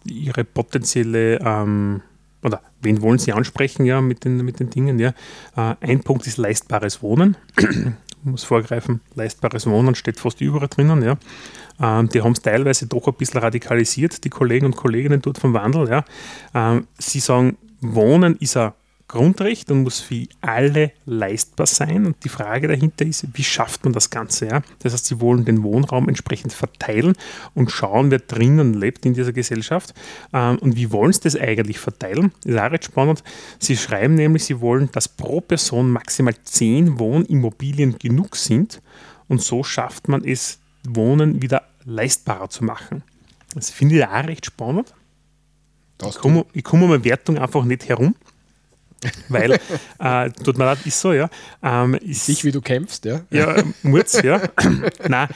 ihre 0.05 0.44
potenzielle 0.44 1.38
ähm, 1.40 2.03
oder 2.42 2.62
wen 2.81 3.03
wollen 3.03 3.18
Sie 3.18 3.33
ansprechen 3.33 3.85
ja, 3.85 4.01
mit, 4.01 4.24
den, 4.24 4.44
mit 4.44 4.61
den 4.61 4.70
Dingen? 4.70 4.98
Ja? 4.98 5.12
Äh, 5.57 5.74
ein 5.81 6.01
Punkt 6.01 6.27
ist 6.27 6.37
leistbares 6.37 7.03
Wohnen. 7.03 7.37
ich 7.59 7.66
muss 8.24 8.44
vorgreifen, 8.44 9.01
leistbares 9.14 9.66
Wohnen 9.66 9.94
steht 9.94 10.20
fast 10.20 10.40
überall 10.40 10.68
drinnen. 10.68 11.03
Ja? 11.03 11.16
Ähm, 11.81 12.09
die 12.09 12.22
haben 12.22 12.33
es 12.33 12.42
teilweise 12.42 12.87
doch 12.87 13.07
ein 13.07 13.14
bisschen 13.14 13.40
radikalisiert, 13.40 14.24
die 14.24 14.31
Kollegen 14.31 14.66
und 14.66 14.77
Kolleginnen 14.77 15.22
dort 15.22 15.38
vom 15.38 15.53
Wandel. 15.55 15.88
Ja? 15.88 16.05
Ähm, 16.55 16.87
sie 16.98 17.20
sagen, 17.20 17.57
Wohnen 17.81 18.37
ist 18.37 18.57
ein 18.57 18.72
Grundrecht 19.09 19.71
und 19.71 19.85
muss 19.85 20.01
für 20.01 20.27
alle 20.42 20.92
leistbar 21.07 21.66
sein. 21.66 22.05
Und 22.05 22.23
die 22.25 22.29
Frage 22.29 22.68
dahinter 22.68 23.07
ist, 23.07 23.27
wie 23.33 23.42
schafft 23.42 23.85
man 23.85 23.94
das 23.94 24.11
Ganze? 24.11 24.47
Ja? 24.47 24.62
Das 24.81 24.92
heißt, 24.92 25.07
sie 25.07 25.21
wollen 25.21 25.47
den 25.47 25.62
Wohnraum 25.62 26.09
entsprechend 26.09 26.53
verteilen 26.53 27.16
und 27.55 27.73
schauen, 27.73 28.11
wer 28.11 28.18
drinnen 28.18 28.75
lebt 28.75 29.07
in 29.07 29.14
dieser 29.14 29.33
Gesellschaft. 29.33 29.94
Ähm, 30.35 30.59
und 30.59 30.77
wie 30.77 30.92
wollen 30.92 31.12
sie 31.12 31.21
das 31.23 31.37
eigentlich 31.37 31.79
verteilen? 31.79 32.33
Das 32.44 32.53
ist 32.53 32.61
auch 32.61 32.71
recht 32.71 32.85
spannend. 32.85 33.25
Sie 33.59 33.77
schreiben 33.79 34.14
nämlich, 34.14 34.44
sie 34.44 34.61
wollen, 34.61 34.90
dass 34.92 35.09
pro 35.09 35.40
Person 35.40 35.90
maximal 35.90 36.35
zehn 36.44 36.99
Wohnimmobilien 36.99 37.99
genug 37.99 38.37
sind. 38.37 38.83
Und 39.27 39.42
so 39.42 39.64
schafft 39.64 40.09
man 40.09 40.23
es, 40.23 40.59
Wohnen 40.87 41.42
wieder 41.42 41.62
leistbarer 41.85 42.51
zu 42.51 42.64
machen. 42.64 43.03
Das 43.55 43.71
finde 43.71 43.97
ich 43.97 44.05
auch 44.05 44.25
recht 44.25 44.44
spannend. 44.44 44.94
ich 46.07 46.16
komme, 46.16 46.47
ich 46.53 46.62
komme 46.62 46.85
um 46.85 46.92
eine 46.92 47.05
Wertung 47.05 47.38
einfach 47.38 47.64
nicht 47.64 47.88
herum. 47.88 48.14
Weil, 49.28 49.52
äh, 49.98 50.30
tut 50.30 50.58
mir 50.58 50.64
leid, 50.64 50.78
ist 50.84 51.00
so, 51.00 51.12
ja. 51.12 51.28
Ähm, 51.62 51.94
ist, 51.94 52.26
Sich, 52.26 52.44
wie 52.44 52.50
du 52.50 52.61
kämpfst, 52.61 53.04
ja. 53.04 53.20
Ja, 53.30 53.62
Murz, 53.82 54.20
ja. 54.22 54.40
Nein, 55.08 55.28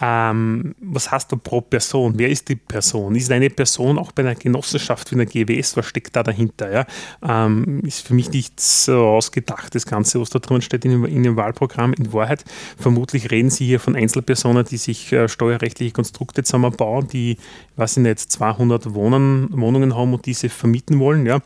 ähm, 0.00 0.74
was 0.80 1.10
heißt 1.10 1.32
da 1.32 1.36
pro 1.36 1.60
Person? 1.60 2.14
Wer 2.16 2.28
ist 2.28 2.48
die 2.48 2.56
Person? 2.56 3.16
Ist 3.16 3.30
eine 3.32 3.50
Person 3.50 3.98
auch 3.98 4.12
bei 4.12 4.22
einer 4.22 4.36
Genossenschaft 4.36 5.10
wie 5.10 5.16
einer 5.16 5.26
GWS? 5.26 5.76
Was 5.76 5.86
steckt 5.86 6.14
da 6.14 6.22
dahinter? 6.22 6.70
Ja? 6.70 6.86
Ähm, 7.22 7.80
ist 7.84 8.06
für 8.06 8.14
mich 8.14 8.30
nicht 8.30 8.60
so 8.60 9.06
ausgedacht, 9.06 9.74
das 9.74 9.86
Ganze, 9.86 10.20
was 10.20 10.30
da 10.30 10.38
drin 10.38 10.62
steht 10.62 10.84
in, 10.84 11.04
in 11.04 11.22
dem 11.24 11.36
Wahlprogramm. 11.36 11.94
In 11.94 12.12
Wahrheit, 12.12 12.44
vermutlich 12.78 13.30
reden 13.30 13.50
Sie 13.50 13.66
hier 13.66 13.80
von 13.80 13.96
Einzelpersonen, 13.96 14.64
die 14.64 14.76
sich 14.76 15.12
äh, 15.12 15.28
steuerrechtliche 15.28 15.92
Konstrukte 15.92 16.44
zusammenbauen, 16.44 17.08
die, 17.08 17.38
weiß 17.76 17.96
ich 17.96 18.02
nicht, 18.04 18.18
200 18.20 18.94
Wohnen, 18.94 19.48
Wohnungen 19.50 19.96
haben 19.96 20.14
und 20.14 20.26
diese 20.26 20.48
vermieten 20.48 21.00
wollen. 21.00 21.26
Ja? 21.26 21.40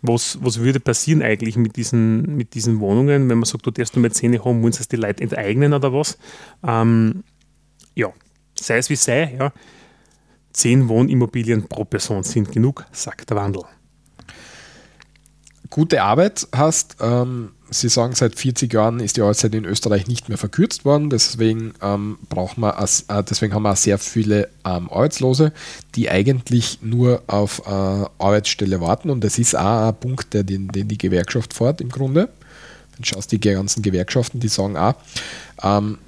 Was, 0.00 0.38
was 0.40 0.60
würde 0.60 0.80
passieren 0.80 1.17
eigentlich 1.22 1.56
mit 1.56 1.76
diesen, 1.76 2.36
mit 2.36 2.54
diesen 2.54 2.80
Wohnungen, 2.80 3.28
wenn 3.28 3.38
man 3.38 3.44
sagt, 3.44 3.66
du 3.66 3.70
darfst 3.70 3.94
nur 3.94 4.02
mit 4.02 4.14
Zähne 4.14 4.44
haben, 4.44 4.62
wollen 4.62 4.72
sie 4.72 4.86
die 4.88 4.96
Leute 4.96 5.22
enteignen 5.22 5.72
oder 5.72 5.92
was? 5.92 6.18
Ähm, 6.66 7.24
ja, 7.94 8.12
sei 8.58 8.78
es 8.78 8.90
wie 8.90 8.96
sei, 8.96 9.36
ja. 9.38 9.52
Zehn 10.52 10.88
Wohnimmobilien 10.88 11.68
pro 11.68 11.84
Person 11.84 12.22
sind 12.22 12.50
genug, 12.50 12.86
sagt 12.90 13.30
der 13.30 13.36
Wandel. 13.36 13.62
Gute 15.70 16.02
Arbeit 16.02 16.48
hast, 16.52 16.96
ähm, 17.00 17.52
Sie 17.70 17.88
sagen, 17.88 18.14
seit 18.14 18.38
40 18.38 18.72
Jahren 18.72 19.00
ist 19.00 19.16
die 19.16 19.20
Arbeitszeit 19.20 19.54
in 19.54 19.64
Österreich 19.64 20.06
nicht 20.06 20.28
mehr 20.28 20.38
verkürzt 20.38 20.84
worden, 20.84 21.10
deswegen, 21.10 21.74
ähm, 21.82 22.18
brauchen 22.28 22.62
wir, 22.62 22.78
äh, 22.78 23.22
deswegen 23.24 23.54
haben 23.54 23.64
wir 23.64 23.76
sehr 23.76 23.98
viele 23.98 24.48
ähm, 24.64 24.88
Arbeitslose, 24.90 25.52
die 25.94 26.10
eigentlich 26.10 26.78
nur 26.82 27.22
auf 27.26 27.62
äh, 27.66 27.70
Arbeitsstelle 27.70 28.80
warten 28.80 29.10
und 29.10 29.22
das 29.22 29.38
ist 29.38 29.54
auch 29.54 29.88
ein 29.88 30.00
Punkt, 30.00 30.32
der 30.32 30.44
den, 30.44 30.68
den 30.68 30.88
die 30.88 30.98
Gewerkschaft 30.98 31.52
fordert 31.52 31.80
im 31.80 31.90
Grunde. 31.90 32.30
Du 32.96 33.04
schaust, 33.04 33.30
die 33.32 33.40
ganzen 33.40 33.82
Gewerkschaften, 33.82 34.40
die 34.40 34.48
sagen 34.48 34.76
auch, 34.76 34.94
ähm, 35.62 35.98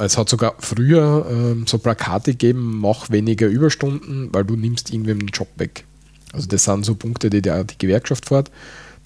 es 0.00 0.18
hat 0.18 0.28
sogar 0.28 0.54
früher 0.58 1.26
ähm, 1.30 1.66
so 1.66 1.78
Plakate 1.78 2.32
gegeben, 2.32 2.80
mach 2.80 3.10
weniger 3.10 3.46
Überstunden, 3.46 4.28
weil 4.32 4.44
du 4.44 4.56
nimmst 4.56 4.92
irgendwem 4.92 5.20
den 5.20 5.28
Job 5.28 5.48
weg. 5.56 5.84
Also 6.32 6.46
das 6.48 6.64
sind 6.64 6.84
so 6.84 6.94
Punkte, 6.94 7.30
die 7.30 7.42
die, 7.42 7.64
die 7.64 7.78
Gewerkschaft 7.78 8.26
fährt. 8.26 8.50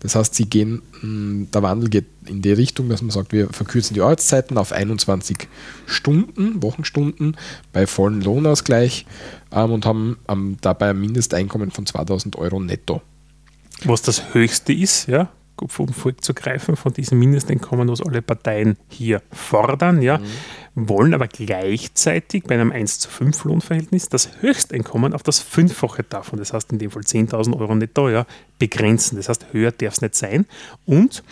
Das 0.05 0.17
heißt, 0.17 0.35
sie 0.35 0.45
gehen, 0.45 0.83
hm, 1.01 1.49
der 1.51 1.63
Wandel 1.63 1.89
geht 1.89 2.05
in 2.27 2.43
die 2.43 2.53
Richtung, 2.53 2.91
dass 2.91 3.01
man 3.01 3.11
sagt, 3.11 3.33
wir 3.33 3.49
verkürzen 3.49 3.95
die 3.95 4.03
Arbeitszeiten 4.03 4.59
auf 4.59 4.71
21 4.71 5.49
Stunden, 5.87 6.63
Wochenstunden 6.63 7.39
bei 7.73 7.87
vollem 7.87 8.21
Lohnausgleich 8.21 9.07
ähm, 9.51 9.73
und 9.73 9.87
haben 9.87 10.19
ähm, 10.29 10.59
dabei 10.61 10.91
ein 10.91 11.01
Mindesteinkommen 11.01 11.71
von 11.71 11.87
2000 11.87 12.37
Euro 12.37 12.61
netto. 12.61 13.01
Was 13.85 14.03
das 14.03 14.35
höchste 14.35 14.75
ist, 14.75 15.09
ja, 15.09 15.31
vom 15.67 15.89
Volk 15.89 16.25
zu 16.25 16.35
greifen, 16.35 16.77
von 16.77 16.93
diesem 16.93 17.19
Mindesteinkommen, 17.19 17.89
was 17.89 18.03
alle 18.03 18.23
Parteien 18.23 18.77
hier 18.89 19.23
fordern, 19.33 20.03
ja, 20.03 20.19
mhm. 20.19 20.89
wollen 20.89 21.15
aber 21.15 21.29
gleichzeitig 21.29 22.45
bei 22.45 22.55
einem 22.55 22.73
1 22.73 22.99
zu 22.99 23.11
5 23.11 23.45
Lohnverhältnis 23.45 24.09
das 24.09 24.31
Höchsteinkommen 24.41 25.13
auf 25.13 25.23
das 25.23 25.41
Fünffache 25.41 26.03
davon, 26.03 26.39
das 26.39 26.53
heißt 26.53 26.73
in 26.73 26.79
dem 26.79 26.91
Fall 26.91 27.03
10.000 27.03 27.59
Euro 27.59 27.75
netto, 27.75 28.09
ja, 28.09 28.27
begrenzen. 28.59 29.17
Das 29.17 29.29
heißt, 29.29 29.47
höher 29.53 29.73
darf 29.73 29.95
es 29.95 30.01
nicht 30.01 30.15
sein. 30.15 30.47
Und 30.87 31.23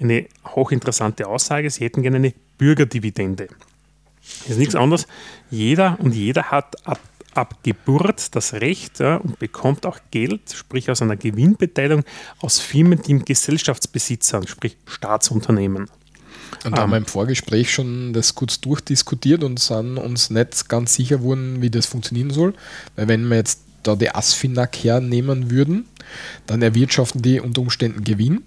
eine 0.00 0.26
hochinteressante 0.44 1.26
Aussage, 1.26 1.70
sie 1.70 1.84
hätten 1.84 2.02
gerne 2.02 2.16
eine 2.16 2.34
Bürgerdividende. 2.56 3.48
Das 4.40 4.50
ist 4.50 4.58
nichts 4.58 4.74
anderes. 4.74 5.06
Jeder 5.50 5.98
und 6.00 6.14
jeder 6.14 6.50
hat 6.50 6.86
ab 6.86 7.00
ab 7.34 7.62
Geburt 7.62 8.34
das 8.34 8.54
Recht 8.54 9.00
ja, 9.00 9.16
und 9.16 9.38
bekommt 9.38 9.86
auch 9.86 9.98
Geld, 10.10 10.52
sprich 10.54 10.90
aus 10.90 11.02
einer 11.02 11.16
Gewinnbeteiligung 11.16 12.04
aus 12.40 12.58
Firmen, 12.58 13.02
die 13.02 13.12
im 13.12 13.24
Gesellschaftsbesitz 13.24 14.28
sind, 14.28 14.48
sprich 14.48 14.76
Staatsunternehmen. 14.86 15.88
Und 16.64 16.76
da 16.76 16.82
haben 16.82 16.90
wir 16.90 16.96
im 16.96 17.06
Vorgespräch 17.06 17.72
schon 17.72 18.12
das 18.12 18.34
kurz 18.34 18.60
durchdiskutiert 18.60 19.44
und 19.44 19.60
sind 19.60 19.98
uns 19.98 20.30
nicht 20.30 20.68
ganz 20.68 20.94
sicher 20.94 21.18
geworden, 21.18 21.62
wie 21.62 21.70
das 21.70 21.86
funktionieren 21.86 22.30
soll. 22.30 22.54
Weil 22.96 23.08
wenn 23.08 23.28
wir 23.28 23.36
jetzt 23.36 23.60
da 23.82 23.94
die 23.94 24.10
Asfinag 24.10 24.76
hernehmen 24.76 25.50
würden, 25.50 25.86
dann 26.46 26.62
erwirtschaften 26.62 27.22
die 27.22 27.40
unter 27.40 27.60
Umständen 27.60 28.02
Gewinn. 28.02 28.44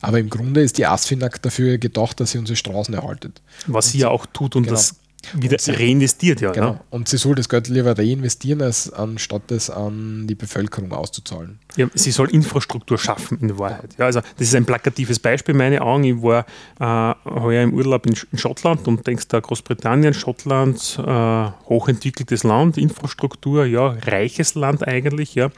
Aber 0.00 0.18
im 0.18 0.30
Grunde 0.30 0.62
ist 0.62 0.78
die 0.78 0.86
Asfinag 0.86 1.42
dafür 1.42 1.78
gedacht, 1.78 2.20
dass 2.20 2.32
sie 2.32 2.38
unsere 2.38 2.56
Straßen 2.56 2.94
erhaltet. 2.94 3.40
Was 3.66 3.86
und 3.86 3.92
sie 3.92 3.98
ja 3.98 4.08
auch 4.08 4.26
tut 4.26 4.56
und 4.56 4.64
genau. 4.64 4.74
das 4.74 4.96
wieder 5.34 5.58
sie, 5.58 5.72
reinvestiert, 5.72 6.40
ja. 6.40 6.52
Genau. 6.52 6.72
Ne? 6.72 6.80
Und 6.90 7.08
sie 7.08 7.16
soll 7.16 7.34
das 7.34 7.48
Geld 7.48 7.68
lieber 7.68 7.96
reinvestieren, 7.96 8.62
als 8.62 8.92
anstatt 8.92 9.50
es 9.50 9.70
an 9.70 10.26
die 10.26 10.34
Bevölkerung 10.34 10.92
auszuzahlen. 10.92 11.58
Ja, 11.76 11.88
sie 11.94 12.10
soll 12.10 12.30
Infrastruktur 12.30 12.98
schaffen, 12.98 13.38
in 13.40 13.58
Wahrheit. 13.58 13.94
Ja, 13.98 14.06
also 14.06 14.20
das 14.20 14.48
ist 14.48 14.54
ein 14.54 14.64
plakatives 14.64 15.18
Beispiel, 15.18 15.54
meine 15.54 15.82
Augen. 15.82 16.04
Ich 16.04 16.22
war 16.22 16.46
äh, 16.80 17.30
heuer 17.30 17.62
im 17.62 17.74
Urlaub 17.74 18.06
in, 18.06 18.16
Schottland 18.38 18.86
und 18.88 19.06
denkst 19.06 19.28
da 19.28 19.40
Großbritannien, 19.40 20.14
Schottland, 20.14 20.98
äh, 20.98 21.50
hochentwickeltes 21.68 22.44
Land, 22.44 22.78
Infrastruktur, 22.78 23.64
ja, 23.66 23.88
reiches 24.06 24.54
Land 24.54 24.86
eigentlich, 24.86 25.34
ja. 25.34 25.50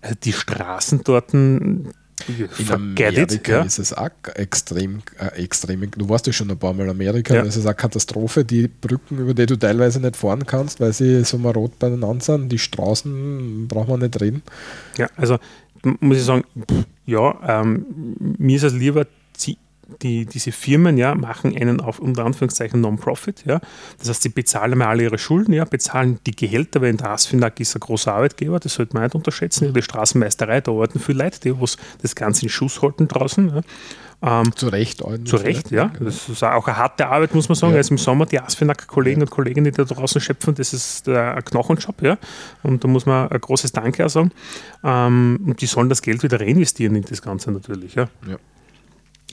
Also 0.00 0.16
die 0.22 0.32
Straßen 0.32 1.02
dort, 1.04 1.32
in 2.28 2.70
Amerika 2.70 3.60
it, 3.60 3.66
ist 3.66 3.78
es 3.78 3.92
auch 3.92 4.10
extrem, 4.34 5.02
äh, 5.18 5.42
extrem. 5.42 5.90
Du 5.90 6.08
warst 6.08 6.26
ja 6.26 6.32
schon 6.32 6.50
ein 6.50 6.58
paar 6.58 6.72
Mal 6.72 6.84
in 6.84 6.90
Amerika, 6.90 7.34
ja. 7.34 7.42
das 7.42 7.56
ist 7.56 7.66
eine 7.66 7.74
Katastrophe. 7.74 8.44
Die 8.44 8.68
Brücken, 8.68 9.18
über 9.18 9.34
die 9.34 9.46
du 9.46 9.56
teilweise 9.56 10.00
nicht 10.00 10.16
fahren 10.16 10.46
kannst, 10.46 10.80
weil 10.80 10.92
sie 10.92 11.24
so 11.24 11.38
marot 11.38 11.78
beieinander 11.78 12.24
sind. 12.24 12.50
Die 12.50 12.58
Straßen 12.58 13.68
braucht 13.68 13.88
man 13.88 14.00
nicht 14.00 14.20
reden. 14.20 14.42
Ja, 14.96 15.08
also 15.16 15.38
muss 16.00 16.18
ich 16.18 16.24
sagen, 16.24 16.44
ja, 17.06 17.62
ähm, 17.62 18.16
mir 18.38 18.56
ist 18.56 18.62
es 18.62 18.72
lieber, 18.72 19.06
die, 20.02 20.26
diese 20.26 20.52
Firmen 20.52 20.96
ja, 20.98 21.14
machen 21.14 21.56
einen 21.56 21.80
auf 21.80 21.98
unter 21.98 22.24
Anführungszeichen 22.24 22.80
Non-Profit. 22.80 23.44
Ja. 23.46 23.60
Das 23.98 24.08
heißt, 24.08 24.22
sie 24.22 24.28
bezahlen 24.28 24.78
mal 24.78 24.88
alle 24.88 25.04
ihre 25.04 25.18
Schulden, 25.18 25.52
ja, 25.52 25.64
bezahlen 25.64 26.18
die 26.26 26.36
Gehälter, 26.36 26.80
weil 26.80 26.90
in 26.90 26.96
der 26.96 27.10
Asfinag 27.10 27.58
ist 27.60 27.76
ein 27.76 27.80
großer 27.80 28.12
Arbeitgeber, 28.14 28.58
das 28.60 28.74
sollte 28.74 28.94
man 28.94 29.04
nicht 29.04 29.14
unterschätzen. 29.14 29.72
Die 29.72 29.82
Straßenmeisterei, 29.82 30.60
da 30.60 30.72
arbeiten 30.72 30.98
viele 30.98 31.24
Leute, 31.24 31.40
die 31.40 31.60
was 31.60 31.76
das 32.00 32.14
Ganze 32.14 32.44
in 32.44 32.48
Schuss 32.48 32.82
halten 32.82 33.08
draußen. 33.08 33.48
Ja. 33.54 33.62
Ähm, 34.24 34.54
zu 34.54 34.68
Recht. 34.68 35.02
Zu 35.24 35.36
Recht, 35.36 35.72
ja. 35.72 35.90
Das 35.98 36.28
ist 36.28 36.44
auch 36.44 36.68
eine 36.68 36.76
harte 36.76 37.08
Arbeit, 37.08 37.34
muss 37.34 37.48
man 37.48 37.56
sagen. 37.56 37.72
Ja. 37.72 37.78
Also 37.78 37.92
im 37.92 37.98
Sommer 37.98 38.24
die 38.24 38.38
Asfinag-Kollegen 38.38 39.20
ja. 39.20 39.26
und 39.26 39.30
Kolleginnen, 39.30 39.64
die 39.64 39.72
da 39.72 39.82
draußen 39.82 40.20
schöpfen, 40.20 40.54
das 40.54 40.72
ist 40.72 41.08
ein 41.08 41.44
Knochenjob, 41.44 42.02
ja. 42.02 42.18
Und 42.62 42.84
da 42.84 42.88
muss 42.88 43.04
man 43.04 43.28
ein 43.32 43.40
großes 43.40 43.72
Danke 43.72 44.06
auch 44.06 44.10
sagen. 44.10 44.30
Ähm, 44.84 45.40
und 45.44 45.60
die 45.60 45.66
sollen 45.66 45.88
das 45.88 46.02
Geld 46.02 46.22
wieder 46.22 46.38
reinvestieren 46.38 46.94
in 46.94 47.02
das 47.02 47.20
Ganze 47.20 47.50
natürlich, 47.50 47.96
ja. 47.96 48.08
ja 48.28 48.36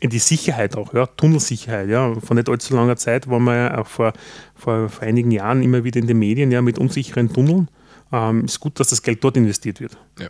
die 0.07 0.19
Sicherheit 0.19 0.77
auch, 0.77 0.93
ja, 0.93 1.05
Tunnelsicherheit, 1.05 1.89
ja. 1.89 2.15
Vor 2.19 2.35
nicht 2.35 2.47
allzu 2.47 2.75
langer 2.75 2.95
Zeit 2.95 3.29
waren 3.29 3.43
wir 3.43 3.55
ja 3.55 3.77
auch 3.79 3.87
vor, 3.87 4.13
vor, 4.55 4.89
vor 4.89 5.03
einigen 5.03 5.31
Jahren 5.31 5.61
immer 5.61 5.83
wieder 5.83 5.99
in 5.99 6.07
den 6.07 6.19
Medien 6.19 6.51
ja, 6.51 6.61
mit 6.61 6.79
unsicheren 6.79 7.31
Tunneln. 7.33 7.67
Ähm, 8.11 8.45
ist 8.45 8.59
gut, 8.59 8.79
dass 8.79 8.89
das 8.89 9.01
Geld 9.03 9.23
dort 9.23 9.37
investiert 9.37 9.81
wird. 9.81 9.97
Ja. 10.19 10.27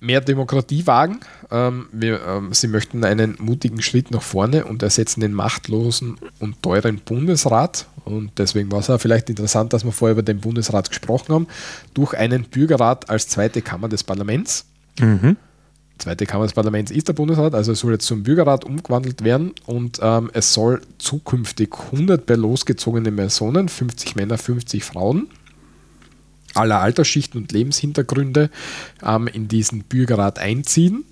Mehr 0.00 0.20
Demokratie 0.20 0.86
wagen. 0.86 1.20
Ähm, 1.50 1.86
wir, 1.92 2.20
ähm, 2.24 2.52
sie 2.52 2.68
möchten 2.68 3.04
einen 3.04 3.36
mutigen 3.40 3.82
Schritt 3.82 4.10
nach 4.10 4.22
vorne 4.22 4.64
und 4.64 4.82
ersetzen 4.82 5.20
den 5.20 5.32
machtlosen 5.32 6.18
und 6.38 6.62
teuren 6.62 6.98
Bundesrat. 6.98 7.86
Und 8.04 8.38
deswegen 8.38 8.70
war 8.70 8.80
es 8.80 8.90
auch 8.90 9.00
vielleicht 9.00 9.28
interessant, 9.28 9.72
dass 9.72 9.84
wir 9.84 9.92
vorher 9.92 10.12
über 10.12 10.22
den 10.22 10.40
Bundesrat 10.40 10.88
gesprochen 10.88 11.34
haben, 11.34 11.46
durch 11.94 12.14
einen 12.14 12.44
Bürgerrat 12.44 13.10
als 13.10 13.28
zweite 13.28 13.62
Kammer 13.62 13.88
des 13.88 14.04
Parlaments. 14.04 14.66
Mhm 15.00 15.36
zweite 15.98 16.26
Kammer 16.26 16.44
des 16.44 16.52
Parlaments 16.52 16.90
ist 16.90 17.08
der 17.08 17.12
Bundesrat, 17.12 17.54
also 17.54 17.74
soll 17.74 17.92
jetzt 17.92 18.06
zum 18.06 18.22
Bürgerrat 18.22 18.64
umgewandelt 18.64 19.24
werden 19.24 19.52
und 19.66 19.98
ähm, 20.02 20.30
es 20.32 20.54
soll 20.54 20.80
zukünftig 20.98 21.70
100 21.92 22.24
bei 22.26 22.34
losgezogene 22.34 23.12
Personen, 23.12 23.68
50 23.68 24.16
Männer, 24.16 24.38
50 24.38 24.84
Frauen, 24.84 25.28
aller 26.54 26.80
Altersschichten 26.80 27.40
und 27.40 27.52
Lebenshintergründe 27.52 28.50
ähm, 29.02 29.26
in 29.28 29.48
diesen 29.48 29.84
Bürgerrat 29.84 30.38
einziehen. 30.38 31.04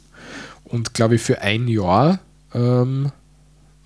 Und 0.64 0.94
glaube 0.94 1.16
ich 1.16 1.22
für 1.22 1.42
ein 1.42 1.68
Jahr 1.68 2.18
ähm, 2.52 3.12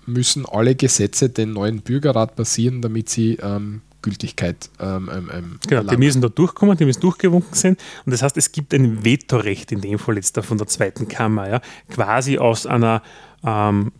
müssen 0.05 0.45
alle 0.45 0.75
Gesetze 0.75 1.29
den 1.29 1.53
neuen 1.53 1.81
Bürgerrat 1.81 2.35
basieren, 2.35 2.81
damit 2.81 3.09
sie 3.09 3.35
ähm, 3.35 3.81
Gültigkeit. 4.01 4.69
Ähm, 4.79 5.09
ähm, 5.13 5.31
ähm, 5.33 5.59
genau, 5.67 5.83
die 5.83 5.97
müssen 5.97 6.21
da 6.21 6.29
durchkommen, 6.29 6.77
die 6.77 6.85
müssen 6.85 7.01
durchgewunken 7.01 7.53
sein. 7.53 7.77
Und 8.05 8.11
das 8.11 8.21
heißt, 8.21 8.37
es 8.37 8.51
gibt 8.51 8.73
ein 8.73 9.03
Vetorecht 9.03 9.71
in 9.71 9.81
dem 9.81 9.99
Fall 9.99 10.15
jetzt 10.15 10.37
da 10.37 10.41
von 10.41 10.57
der 10.57 10.67
zweiten 10.67 11.07
Kammer, 11.07 11.49
ja, 11.49 11.61
quasi 11.89 12.37
aus 12.37 12.65
einer 12.65 13.01
ähm, 13.43 13.91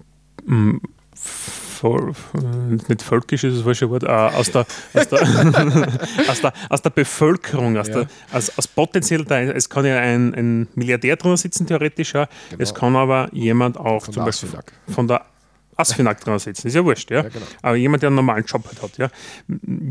voll, 1.81 2.13
nicht 2.87 3.01
völkisch 3.01 3.43
ist 3.43 3.57
das 3.57 3.63
falsche 3.63 3.89
Wort, 3.89 4.03
äh, 4.03 4.07
aus, 4.07 4.51
der, 4.51 4.65
aus, 4.93 5.07
der, 5.07 5.21
aus, 6.27 6.41
der, 6.41 6.53
aus 6.69 6.81
der 6.81 6.89
Bevölkerung, 6.91 7.77
aus, 7.77 7.87
ja. 7.87 8.01
der, 8.01 8.07
aus, 8.31 8.57
aus 8.57 8.67
potenziell, 8.67 9.25
es 9.31 9.69
kann 9.69 9.85
ja 9.85 9.97
ein, 9.97 10.33
ein 10.35 10.67
Milliardär 10.75 11.15
drunter 11.15 11.37
sitzen, 11.37 11.65
theoretisch, 11.65 12.13
ja. 12.13 12.27
Genau. 12.49 12.61
es 12.61 12.73
kann 12.73 12.95
aber 12.95 13.29
jemand 13.33 13.77
auch 13.77 14.05
von, 14.05 14.13
zum 14.13 14.25
Beispiel 14.25 14.49
von 14.87 15.07
der 15.07 15.25
Asfinag 15.81 16.21
dran 16.21 16.39
setzen, 16.39 16.67
ist 16.67 16.75
ja 16.75 16.83
wurscht, 16.83 17.11
ja. 17.11 17.23
ja 17.23 17.29
genau. 17.29 17.45
Aber 17.61 17.75
jemand, 17.75 18.03
der 18.03 18.07
einen 18.07 18.15
normalen 18.15 18.45
Job 18.45 18.65
halt 18.65 18.81
hat, 18.81 18.97
ja. 18.97 19.09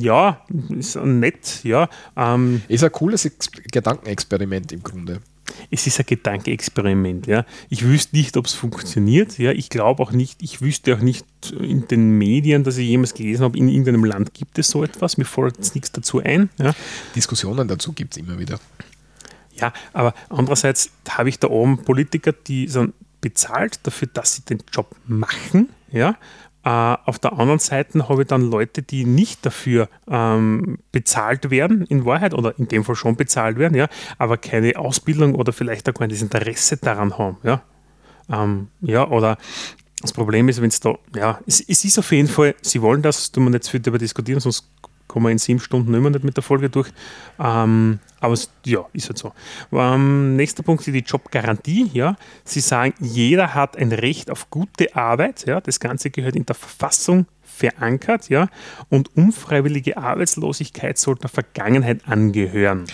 Ja, 0.01 0.45
ist 0.71 0.97
nett, 0.97 1.61
ja. 1.65 1.89
Ähm, 2.17 2.63
ist 2.69 2.85
ein 2.85 2.93
cooles 2.93 3.25
Ex 3.25 3.51
Gedankenexperiment 3.51 4.73
im 4.73 4.83
Grunde. 4.83 5.21
Es 5.71 5.87
ist 5.87 5.99
ein 5.99 6.07
Gedankenexperiment, 6.07 7.27
ja. 7.27 7.45
Ich 7.69 7.85
wüsste 7.85 8.17
nicht, 8.17 8.37
ob 8.37 8.47
es 8.47 8.55
funktioniert, 8.55 9.39
ja. 9.39 9.53
Ich 9.53 9.69
glaube 9.69 10.03
auch 10.03 10.13
nicht, 10.13 10.43
ich 10.43 10.61
wüsste 10.61 10.95
auch 10.95 11.01
nicht 11.01 11.27
in 11.59 11.89
den 11.89 12.19
Medien, 12.19 12.65
dass 12.65 12.79
ich 12.79 12.89
jemals 12.89 13.15
gelesen 13.15 13.43
habe, 13.45 13.59
in 13.59 13.69
irgendeinem 13.69 14.05
Land 14.05 14.35
gibt 14.35 14.59
es 14.59 14.71
so 14.71 14.85
etwas. 14.85 15.19
Mir 15.19 15.25
fällt 15.25 15.57
jetzt 15.57 15.75
nichts 15.75 15.93
dazu 15.93 16.21
ein. 16.23 16.51
Ja. 16.59 16.75
Diskussionen 17.15 17.69
dazu 17.69 17.93
gibt 17.93 18.15
es 18.15 18.19
immer 18.19 18.39
wieder. 18.39 18.59
Ja, 19.55 19.73
aber 19.93 20.15
andererseits 20.29 20.91
habe 21.09 21.29
ich 21.29 21.39
da 21.39 21.49
oben 21.49 21.83
Politiker, 21.85 22.33
die 22.33 22.69
sind 22.69 22.95
bezahlt 23.21 23.81
dafür, 23.83 24.09
dass 24.13 24.35
sie 24.37 24.43
den 24.43 24.63
Job 24.73 24.95
machen. 25.07 25.69
Ja? 25.91 26.17
Äh, 26.63 26.69
auf 26.69 27.19
der 27.19 27.33
anderen 27.33 27.59
Seite 27.59 28.09
habe 28.09 28.23
ich 28.23 28.29
dann 28.29 28.51
Leute, 28.51 28.83
die 28.83 29.07
nicht 29.07 29.47
dafür 29.47 29.89
ähm, 30.09 30.79
bezahlt 30.93 31.51
werden, 31.51 31.87
in 31.87 32.05
Wahrheit, 32.05 32.35
oder 32.35 32.59
in 32.59 32.69
dem 32.69 32.85
Fall 32.85 32.97
schon 32.97 33.17
bezahlt 33.17 33.59
werden, 33.59 33.75
ja, 33.75 33.89
aber 34.19 34.37
keine 34.37 34.77
Ausbildung 34.77 35.35
oder 35.35 35.55
vielleicht 35.55 35.89
auch 35.89 35.95
kein 35.95 36.11
Interesse 36.11 36.77
daran 36.77 37.17
haben. 37.17 37.39
Ja, 37.45 37.63
ähm, 38.31 38.69
ja 38.83 39.09
oder 39.09 39.39
das 40.03 40.13
Problem 40.13 40.51
ist, 40.51 40.61
wenn 40.61 40.69
es 40.69 40.81
da, 40.81 40.99
ja, 41.15 41.41
es, 41.47 41.61
es, 41.61 41.85
ist 41.85 41.99
auf 41.99 42.13
jeden 42.13 42.29
Fall, 42.29 42.55
sie 42.61 42.83
wollen 42.83 43.01
das, 43.01 43.33
tun 43.33 43.45
wir 43.45 43.53
jetzt 43.53 43.71
viel 43.71 43.81
darüber 43.81 43.99
diskutieren, 43.99 44.41
sonst 44.41 44.71
kommen 45.11 45.27
wir 45.27 45.33
in 45.33 45.39
sieben 45.39 45.59
Stunden 45.59 45.93
immer 45.93 46.09
nicht 46.09 46.23
mit 46.23 46.37
der 46.37 46.45
Folge 46.45 46.71
durch. 46.71 46.89
Ähm, 47.41 47.99
aber 48.21 48.35
es, 48.35 48.49
ja, 48.65 48.87
ist 48.93 49.09
halt 49.09 49.19
so. 49.19 49.33
Ähm, 49.73 50.37
nächster 50.37 50.63
Punkt 50.63 50.87
ist 50.87 50.95
die 50.95 51.01
Jobgarantie. 51.01 51.91
Ja. 51.93 52.17
Sie 52.45 52.61
sagen, 52.61 52.95
jeder 53.01 53.55
hat 53.55 53.77
ein 53.77 53.91
Recht 53.91 54.31
auf 54.31 54.51
gute 54.51 54.95
Arbeit. 54.95 55.47
Ja. 55.47 55.61
Das 55.61 55.81
Ganze 55.81 56.11
gehört 56.11 56.37
in 56.37 56.47
der 56.47 56.55
Verfassung 56.55 57.27
verankert. 57.43 58.29
Ja. 58.29 58.47
Und 58.89 59.17
unfreiwillige 59.17 59.97
Arbeitslosigkeit 59.97 60.97
sollte 60.97 61.23
der 61.23 61.31
Vergangenheit 61.31 62.07
angehören. 62.07 62.85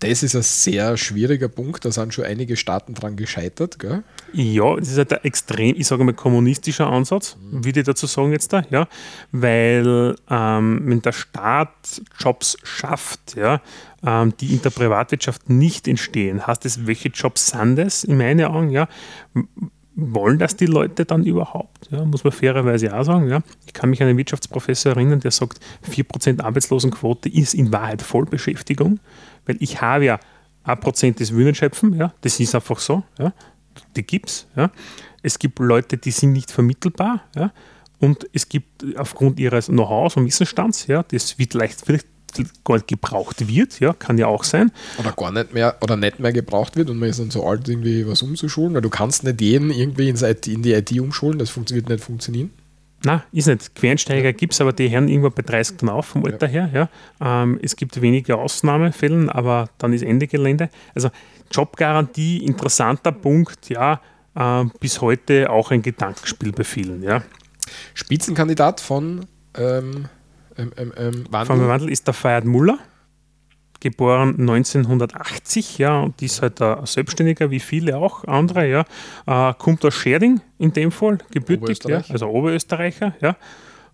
Das 0.00 0.22
ist 0.22 0.36
ein 0.36 0.42
sehr 0.42 0.96
schwieriger 0.96 1.48
Punkt, 1.48 1.84
da 1.84 1.90
sind 1.90 2.14
schon 2.14 2.24
einige 2.24 2.56
Staaten 2.56 2.94
dran 2.94 3.16
gescheitert. 3.16 3.80
Gell? 3.80 4.04
Ja, 4.32 4.76
das 4.76 4.90
ist 4.90 4.98
halt 4.98 5.12
ein 5.12 5.24
extrem, 5.24 5.74
ich 5.76 5.88
sage 5.88 6.04
mal, 6.04 6.14
kommunistischer 6.14 6.86
Ansatz, 6.86 7.36
mhm. 7.40 7.64
würde 7.64 7.80
ich 7.80 7.86
dazu 7.86 8.06
sagen 8.06 8.30
jetzt 8.30 8.52
da, 8.52 8.62
ja, 8.70 8.86
weil 9.32 10.14
ähm, 10.30 10.82
wenn 10.84 11.02
der 11.02 11.12
Staat 11.12 12.02
Jobs 12.18 12.56
schafft, 12.62 13.34
ja, 13.34 13.60
ähm, 14.06 14.32
die 14.40 14.52
in 14.52 14.62
der 14.62 14.70
Privatwirtschaft 14.70 15.50
nicht 15.50 15.88
entstehen, 15.88 16.46
heißt 16.46 16.64
das, 16.64 16.86
welche 16.86 17.08
Jobs 17.08 17.48
sind 17.48 17.76
das 17.76 18.04
in 18.04 18.16
meinen 18.16 18.44
Augen, 18.44 18.70
ja, 18.70 18.88
wollen 20.00 20.38
das 20.38 20.54
die 20.54 20.66
Leute 20.66 21.04
dann 21.04 21.24
überhaupt? 21.24 21.88
Ja, 21.90 22.04
muss 22.04 22.22
man 22.22 22.32
fairerweise 22.32 22.96
auch 22.96 23.02
sagen. 23.02 23.28
Ja. 23.28 23.40
Ich 23.66 23.72
kann 23.72 23.90
mich 23.90 24.00
an 24.00 24.08
einen 24.08 24.16
Wirtschaftsprofessor 24.16 24.92
erinnern, 24.92 25.18
der 25.18 25.32
sagt, 25.32 25.58
4% 25.90 26.40
Arbeitslosenquote 26.40 27.28
ist 27.28 27.52
in 27.52 27.72
Wahrheit 27.72 28.00
Vollbeschäftigung, 28.00 29.00
weil 29.48 29.56
ich 29.58 29.80
habe 29.80 30.04
ja 30.04 30.20
1% 30.64 31.14
des 31.16 31.32
Wühlen 31.32 31.56
schöpfen, 31.56 31.94
ja, 31.94 32.14
das 32.20 32.38
ist 32.38 32.54
einfach 32.54 32.78
so, 32.78 33.02
ja, 33.18 33.32
die 33.96 34.04
gibt 34.04 34.28
es. 34.28 34.46
Ja. 34.54 34.70
Es 35.22 35.38
gibt 35.40 35.58
Leute, 35.58 35.96
die 35.96 36.12
sind 36.12 36.32
nicht 36.32 36.52
vermittelbar 36.52 37.22
ja, 37.34 37.52
und 37.98 38.28
es 38.32 38.48
gibt 38.48 38.84
aufgrund 38.96 39.40
ihres 39.40 39.66
Know-hows 39.66 40.16
und 40.16 40.26
Wissensstands, 40.26 40.86
ja, 40.86 41.02
das 41.02 41.38
wird 41.38 41.54
leicht, 41.54 41.82
vielleicht 41.84 42.06
gar 42.62 42.74
nicht 42.74 42.88
gebraucht 42.88 43.48
wird, 43.48 43.80
ja, 43.80 43.94
kann 43.94 44.18
ja 44.18 44.26
auch 44.26 44.44
sein. 44.44 44.70
Oder 44.98 45.12
gar 45.12 45.32
nicht 45.32 45.54
mehr 45.54 45.76
oder 45.80 45.96
nicht 45.96 46.20
mehr 46.20 46.32
gebraucht 46.32 46.76
wird 46.76 46.90
und 46.90 46.98
man 46.98 47.08
ist 47.08 47.18
dann 47.18 47.30
so 47.30 47.46
alt, 47.46 47.66
irgendwie 47.66 48.06
was 48.06 48.22
umzuschulen, 48.22 48.74
weil 48.74 48.82
du 48.82 48.90
kannst 48.90 49.24
nicht 49.24 49.40
jeden 49.40 49.70
irgendwie 49.70 50.10
in 50.10 50.62
die 50.62 50.72
IT 50.74 50.92
umschulen, 51.00 51.38
das 51.38 51.56
wird 51.56 51.88
nicht 51.88 52.04
funktionieren. 52.04 52.50
Na, 53.04 53.22
ist 53.32 53.46
nicht. 53.46 53.74
Quereinsteiger 53.74 54.32
gibt 54.32 54.54
es, 54.54 54.60
aber 54.60 54.72
die 54.72 54.90
hören 54.90 55.08
irgendwo 55.08 55.30
bei 55.30 55.42
30 55.42 55.76
dann 55.78 55.88
auf 55.90 56.06
vom 56.06 56.24
Alter 56.24 56.48
ja. 56.48 56.66
her. 56.66 56.88
Ja. 57.20 57.42
Ähm, 57.42 57.60
es 57.62 57.76
gibt 57.76 58.00
wenige 58.00 58.36
Ausnahmefälle, 58.36 59.32
aber 59.32 59.68
dann 59.78 59.92
ist 59.92 60.02
Ende 60.02 60.26
Gelände. 60.26 60.68
Also 60.94 61.10
Jobgarantie, 61.52 62.44
interessanter 62.44 63.12
Punkt, 63.12 63.68
ja, 63.68 64.00
äh, 64.34 64.64
bis 64.80 65.00
heute 65.00 65.50
auch 65.50 65.70
ein 65.70 65.82
Gedankenspiel 65.82 66.52
bei 66.52 66.64
vielen. 66.64 67.02
Ja. 67.02 67.22
Spitzenkandidat 67.94 68.80
von 68.80 69.26
ähm, 69.56 70.06
ähm, 70.56 70.72
ähm, 70.76 70.92
ähm, 70.96 71.24
Wandel. 71.30 71.56
Von 71.56 71.68
Wandel 71.68 71.90
ist 71.90 72.06
der 72.06 72.14
Feiert 72.14 72.44
Muller, 72.44 72.78
geboren 73.80 74.34
1980, 74.38 75.78
ja, 75.78 76.00
und 76.00 76.20
ist 76.22 76.42
halt 76.42 76.60
ein 76.60 76.84
Selbstständiger, 76.86 77.50
wie 77.50 77.60
viele 77.60 77.96
auch 77.96 78.24
andere, 78.24 78.68
ja. 78.68 78.84
Äh, 79.26 79.54
kommt 79.54 79.84
aus 79.84 79.94
Scherding 79.94 80.40
in 80.58 80.72
dem 80.72 80.90
Fall, 80.90 81.18
gebürtig, 81.30 81.78
ja, 81.84 82.02
also 82.08 82.26
Oberösterreicher, 82.26 83.14
ja. 83.20 83.36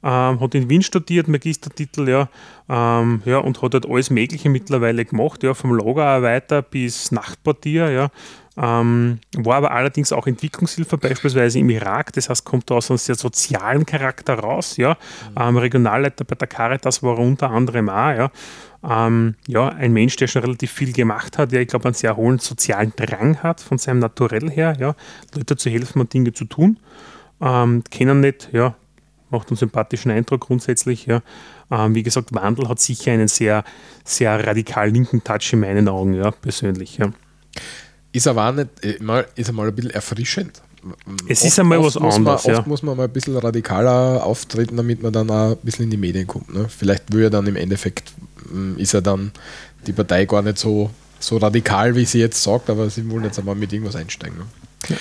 Ähm, 0.06 0.38
hat 0.40 0.54
in 0.54 0.68
Wien 0.68 0.82
studiert, 0.82 1.28
Magistertitel, 1.28 2.08
ja, 2.08 2.28
ähm, 2.68 3.22
ja, 3.24 3.38
und 3.38 3.62
hat 3.62 3.72
halt 3.72 3.88
alles 3.88 4.10
Mögliche 4.10 4.50
mittlerweile 4.50 5.04
gemacht, 5.04 5.42
ja, 5.42 5.54
vom 5.54 5.74
Lagerarbeiter 5.74 6.60
bis 6.60 7.10
Nachtportier, 7.10 7.90
ja, 7.90 8.10
ähm, 8.56 9.18
war 9.36 9.56
aber 9.56 9.72
allerdings 9.72 10.12
auch 10.12 10.26
Entwicklungshilfe 10.28 10.96
beispielsweise 10.96 11.58
im 11.58 11.70
Irak, 11.70 12.12
das 12.12 12.28
heißt, 12.28 12.44
kommt 12.44 12.70
da 12.70 12.76
aus 12.76 12.90
einem 12.90 12.98
sehr 12.98 13.16
sozialen 13.16 13.84
Charakter 13.84 14.34
raus. 14.34 14.76
Ja? 14.76 14.90
Mhm. 14.90 15.42
Ähm, 15.42 15.56
Regionalleiter 15.56 16.24
bei 16.24 16.36
der 16.36 16.46
Caritas 16.46 17.02
war 17.02 17.18
unter 17.18 17.50
anderem 17.50 17.88
auch. 17.88 18.16
Ja? 18.16 18.30
Ähm, 18.88 19.34
ja, 19.48 19.70
ein 19.70 19.92
Mensch, 19.92 20.14
der 20.16 20.28
schon 20.28 20.42
relativ 20.42 20.70
viel 20.70 20.92
gemacht 20.92 21.36
hat, 21.38 21.52
ja, 21.52 21.60
ich 21.60 21.68
glaube, 21.68 21.86
einen 21.86 21.94
sehr 21.94 22.16
hohen 22.16 22.38
sozialen 22.38 22.92
Drang 22.94 23.42
hat 23.42 23.60
von 23.60 23.78
seinem 23.78 23.98
Naturell 23.98 24.50
her, 24.50 24.76
ja, 24.78 24.94
Leute 25.34 25.56
zu 25.56 25.70
helfen 25.70 26.00
und 26.00 26.12
Dinge 26.12 26.32
zu 26.32 26.44
tun. 26.44 26.78
Ähm, 27.40 27.82
kennen 27.90 28.20
nicht, 28.20 28.50
ja, 28.52 28.74
macht 29.30 29.48
einen 29.48 29.56
sympathischen 29.56 30.12
Eindruck 30.12 30.42
grundsätzlich. 30.42 31.06
Ja. 31.06 31.22
Ähm, 31.70 31.94
wie 31.94 32.02
gesagt, 32.04 32.34
Wandel 32.34 32.68
hat 32.68 32.78
sicher 32.78 33.10
einen 33.10 33.26
sehr, 33.26 33.64
sehr 34.04 34.46
radikal 34.46 34.90
linken 34.90 35.24
Touch 35.24 35.54
in 35.54 35.60
meinen 35.60 35.88
Augen, 35.88 36.14
ja, 36.14 36.30
persönlich. 36.30 36.98
Ja 36.98 37.10
ist 38.14 38.28
aber 38.28 38.48
auch 38.48 38.52
nicht, 38.52 38.68
äh, 38.82 39.24
ist 39.34 39.48
einmal 39.48 39.68
ein 39.68 39.74
bisschen 39.74 39.90
erfrischend. 39.90 40.62
Es 41.28 41.40
oft, 41.40 41.48
ist 41.48 41.58
einmal 41.58 41.82
was 41.82 41.96
anderes. 41.96 42.20
Man, 42.20 42.34
oft 42.34 42.46
ja. 42.46 42.62
muss 42.66 42.82
man 42.82 42.96
mal 42.96 43.04
ein 43.04 43.12
bisschen 43.12 43.36
radikaler 43.36 44.24
auftreten, 44.24 44.76
damit 44.76 45.02
man 45.02 45.12
dann 45.12 45.30
auch 45.30 45.52
ein 45.52 45.56
bisschen 45.62 45.84
in 45.84 45.90
die 45.90 45.96
Medien 45.96 46.26
kommt. 46.26 46.54
Ne? 46.54 46.66
Vielleicht 46.68 47.12
will 47.12 47.24
er 47.24 47.30
dann 47.30 47.46
im 47.46 47.56
Endeffekt, 47.56 48.12
mm, 48.50 48.76
ist 48.76 48.94
er 48.94 49.02
dann 49.02 49.32
die 49.86 49.92
Partei 49.92 50.26
gar 50.26 50.42
nicht 50.42 50.58
so, 50.58 50.90
so 51.18 51.38
radikal, 51.38 51.96
wie 51.96 52.04
sie 52.04 52.20
jetzt 52.20 52.40
sagt, 52.40 52.70
aber 52.70 52.88
sie 52.88 53.08
wollen 53.10 53.24
jetzt 53.24 53.38
einmal 53.38 53.56
mit 53.56 53.72
irgendwas 53.72 53.96
einsteigen. 53.96 54.38
Ne? 54.38 54.96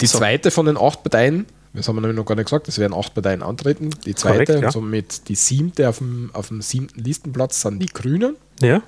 Die 0.00 0.06
so. 0.06 0.18
zweite 0.18 0.50
von 0.50 0.66
den 0.66 0.76
acht 0.76 1.02
Parteien, 1.02 1.46
das 1.72 1.88
haben 1.88 1.96
wir 1.96 2.02
nämlich 2.02 2.16
noch 2.16 2.26
gar 2.26 2.34
nicht 2.34 2.46
gesagt, 2.46 2.68
es 2.68 2.78
werden 2.78 2.92
acht 2.92 3.14
Parteien 3.14 3.42
antreten. 3.42 3.90
Die 4.04 4.14
zweite, 4.14 4.44
Korrekt, 4.44 4.62
ja. 4.64 4.70
somit 4.70 5.28
die 5.28 5.34
siebte 5.34 5.88
auf 5.88 5.98
dem, 5.98 6.28
auf 6.34 6.48
dem 6.48 6.60
siebten 6.60 7.02
Listenplatz 7.02 7.62
sind 7.62 7.78
die 7.78 7.86
Grünen. 7.86 8.36
Ja 8.60 8.82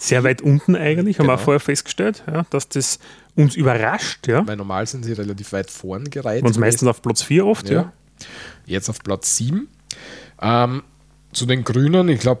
sehr 0.00 0.24
weit 0.24 0.40
unten 0.40 0.76
eigentlich, 0.76 1.18
genau. 1.18 1.28
haben 1.28 1.34
wir 1.34 1.36
genau. 1.36 1.44
vorher 1.44 1.60
festgestellt, 1.60 2.24
ja, 2.26 2.44
dass 2.50 2.68
das 2.68 2.98
uns 3.36 3.54
überrascht. 3.54 4.26
Ja. 4.28 4.46
Weil 4.46 4.56
normal 4.56 4.86
sind 4.86 5.04
sie 5.04 5.12
relativ 5.12 5.52
weit 5.52 5.70
vorn 5.70 6.04
gereiht. 6.04 6.42
Und 6.42 6.58
meistens 6.58 6.88
auf 6.88 7.02
Platz 7.02 7.22
4 7.22 7.46
oft, 7.46 7.68
ja. 7.68 7.74
ja. 7.82 7.92
Jetzt 8.64 8.88
auf 8.88 8.98
Platz 9.00 9.36
7. 9.36 9.68
Ähm, 10.40 10.82
zu 11.32 11.44
den 11.44 11.64
Grünen, 11.64 12.08
ich 12.08 12.20
glaube, 12.20 12.40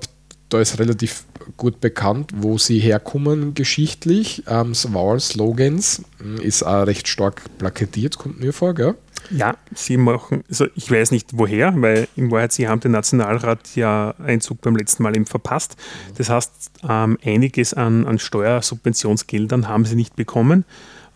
da 0.50 0.60
ist 0.60 0.78
relativ 0.78 1.24
gut 1.56 1.80
bekannt, 1.80 2.32
wo 2.36 2.58
sie 2.58 2.78
herkommen 2.78 3.54
geschichtlich. 3.54 4.44
Ähm, 4.46 4.72
Wahlslogans 4.74 6.02
hm, 6.18 6.36
ist 6.36 6.62
auch 6.62 6.86
recht 6.86 7.08
stark 7.08 7.42
plakatiert, 7.58 8.18
kommt 8.18 8.40
mir 8.40 8.52
vor, 8.52 8.74
gell? 8.74 8.94
Ja, 9.30 9.56
sie 9.74 9.96
machen, 9.96 10.42
also 10.48 10.66
ich 10.74 10.90
weiß 10.90 11.10
nicht 11.10 11.30
woher, 11.34 11.72
weil 11.76 12.08
in 12.16 12.30
Wahrheit 12.30 12.52
sie 12.52 12.68
haben 12.68 12.80
den 12.80 12.92
Nationalrat 12.92 13.76
ja 13.76 14.14
Einzug 14.18 14.60
beim 14.62 14.76
letzten 14.76 15.02
Mal 15.02 15.14
eben 15.14 15.26
verpasst. 15.26 15.76
Das 16.16 16.30
heißt, 16.30 16.70
ähm, 16.88 17.18
einiges 17.22 17.74
an, 17.74 18.06
an 18.06 18.18
Steuersubventionsgeldern 18.18 19.68
haben 19.68 19.84
sie 19.84 19.94
nicht 19.94 20.16
bekommen. 20.16 20.64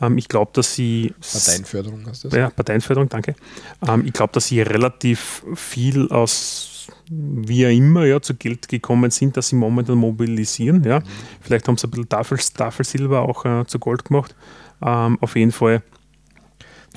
Ähm, 0.01 0.19
ich 0.19 0.29
glaube, 0.29 0.51
dass 0.55 0.75
sie. 0.75 1.15
Parteienförderung 1.21 2.07
hast 2.07 2.25
du 2.25 2.29
das? 2.29 2.39
Ja, 2.39 2.51
Parteienförderung, 2.51 3.09
danke. 3.09 3.35
Ähm, 3.87 4.05
ich 4.07 4.13
glaube, 4.13 4.33
dass 4.33 4.47
sie 4.47 4.61
relativ 4.61 5.43
viel 5.55 6.09
aus 6.09 6.74
wie 7.11 7.67
auch 7.67 7.71
immer 7.71 8.05
ja, 8.07 8.21
zu 8.21 8.35
Geld 8.35 8.69
gekommen 8.69 9.11
sind, 9.11 9.37
dass 9.37 9.49
sie 9.49 9.57
momentan 9.57 9.97
mobilisieren. 9.97 10.83
Ja. 10.85 11.01
Mhm. 11.01 11.05
Vielleicht 11.41 11.69
haben 11.69 11.77
sie 11.77 11.87
ein 11.87 11.91
bisschen 11.91 12.09
Tafel, 12.09 12.39
Tafelsilber 12.39 13.23
auch 13.23 13.45
äh, 13.45 13.65
zu 13.67 13.79
Gold 13.79 14.05
gemacht. 14.05 14.35
Ähm, 14.83 15.19
auf 15.21 15.37
jeden 15.37 15.53
Fall 15.53 15.83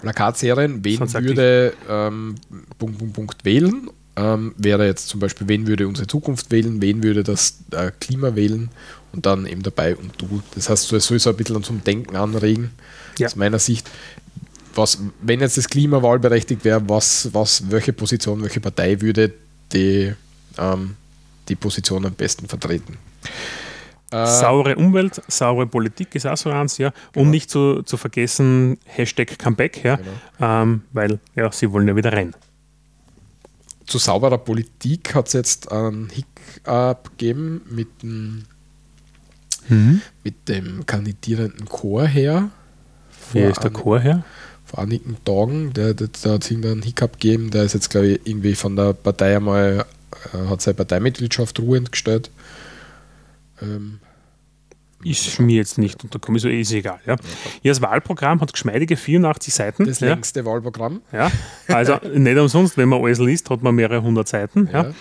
Plakatserien, 0.02 0.84
wen 0.84 1.00
würde 1.00 1.74
ähm, 1.90 2.36
Punkt, 2.78 3.00
Punkt, 3.00 3.14
Punkt 3.14 3.46
wählen, 3.46 3.90
ähm, 4.16 4.54
wäre 4.58 4.86
jetzt 4.86 5.10
zum 5.10 5.20
Beispiel, 5.20 5.48
wen 5.48 5.68
würde 5.68 5.88
unsere 5.88 6.08
Zukunft 6.08 6.52
wählen, 6.52 6.82
wen 6.82 7.04
würde 7.04 7.24
das 7.24 7.64
äh, 7.72 7.92
Klima 8.00 8.36
wählen 8.36 8.70
und 9.12 9.26
dann 9.26 9.46
eben 9.46 9.64
dabei 9.64 9.96
und 9.96 10.12
du. 10.22 10.42
Das 10.54 10.70
heißt, 10.70 10.92
es 10.94 11.06
soll 11.06 11.20
so 11.20 11.30
ein 11.30 11.36
bisschen 11.36 11.64
zum 11.64 11.84
Denken 11.84 12.16
anregen, 12.16 12.72
ja. 13.18 13.28
aus 13.28 13.36
meiner 13.36 13.60
Sicht. 13.60 13.90
Was, 14.76 15.00
wenn 15.22 15.40
jetzt 15.40 15.58
das 15.58 15.70
Klima 15.70 16.04
wahlberechtigt 16.04 16.64
wäre, 16.64 16.88
was, 16.88 17.30
was, 17.34 17.72
welche 17.72 17.94
Position, 17.94 18.44
welche 18.44 18.60
Partei 18.60 19.02
würde 19.02 19.34
die, 19.74 20.14
ähm, 20.58 20.96
die 21.48 21.56
Position 21.56 22.06
am 22.06 22.14
besten 22.14 22.48
vertreten? 22.48 22.98
Äh, 24.12 24.26
saure 24.26 24.76
Umwelt, 24.78 25.22
saure 25.28 25.68
Politik 25.68 26.16
ist 26.16 26.26
auch 26.26 26.38
so 26.38 26.50
eins, 26.50 26.78
ja. 26.78 26.94
Genau. 27.12 27.26
Und 27.26 27.32
nicht 27.32 27.50
zu, 27.50 27.84
zu 27.84 27.98
vergessen, 27.98 28.78
Hashtag 28.86 29.38
Comeback, 29.38 29.84
ja. 29.84 29.98
Genau. 29.98 30.12
Ähm, 30.40 30.82
weil 30.94 31.20
ja, 31.36 31.52
sie 31.52 31.72
wollen 31.72 31.88
ja 31.88 31.96
wieder 31.96 32.14
rein. 32.14 32.34
Zu 33.86 33.98
sauberer 33.98 34.38
Politik 34.38 35.14
hat 35.14 35.28
es 35.28 35.34
jetzt 35.34 35.72
einen 35.72 36.10
Hiccup 36.10 37.12
gegeben 37.12 37.62
mit 37.70 38.02
dem, 38.02 38.46
mhm. 39.68 40.02
mit 40.24 40.48
dem 40.48 40.86
kandidierenden 40.86 41.68
Chorherr. 41.68 42.50
Wie 43.34 43.40
ist 43.40 43.64
der 43.64 43.72
Chorherr? 43.72 44.24
Vor 44.68 44.80
einigen 44.80 45.16
Tagen, 45.24 45.72
der 45.74 45.90
hat 45.90 46.18
es 46.18 46.52
einen 46.52 46.82
Hiccup 46.82 47.14
gegeben, 47.14 47.52
der 47.52 47.64
ist 47.64 47.74
jetzt, 47.74 47.90
glaube 47.90 48.08
ich, 48.08 48.22
irgendwie 48.26 48.54
von 48.54 48.76
der 48.76 48.94
Partei 48.94 49.38
einmal, 49.38 49.86
äh, 50.34 50.50
hat 50.50 50.62
seine 50.62 50.76
Parteimitgliedschaft 50.76 51.60
ruhend 51.60 51.92
gestellt. 51.94 52.30
Ähm, 53.62 54.00
ist 55.04 55.40
mir 55.40 55.56
jetzt 55.58 55.78
nicht 55.78 56.04
unterkommen, 56.04 56.40
so 56.40 56.50
ist 56.50 56.72
egal. 56.72 57.00
Ja. 57.06 57.14
ja, 57.62 57.72
das 57.72 57.82
Wahlprogramm 57.82 58.42
hat 58.42 58.52
geschmeidige 58.52 58.98
84 58.98 59.54
Seiten. 59.54 59.86
Das 59.86 60.00
ja. 60.00 60.10
längste 60.10 60.44
Wahlprogramm. 60.44 61.02
Ja, 61.12 61.32
also 61.68 61.98
nicht 62.14 62.38
umsonst, 62.38 62.78
wenn 62.78 62.90
man 62.90 63.04
alles 63.04 63.20
liest, 63.20 63.50
hat 63.50 63.62
man 63.62 63.76
mehrere 63.76 64.02
hundert 64.02 64.28
Seiten. 64.28 64.70
Ja. 64.74 64.92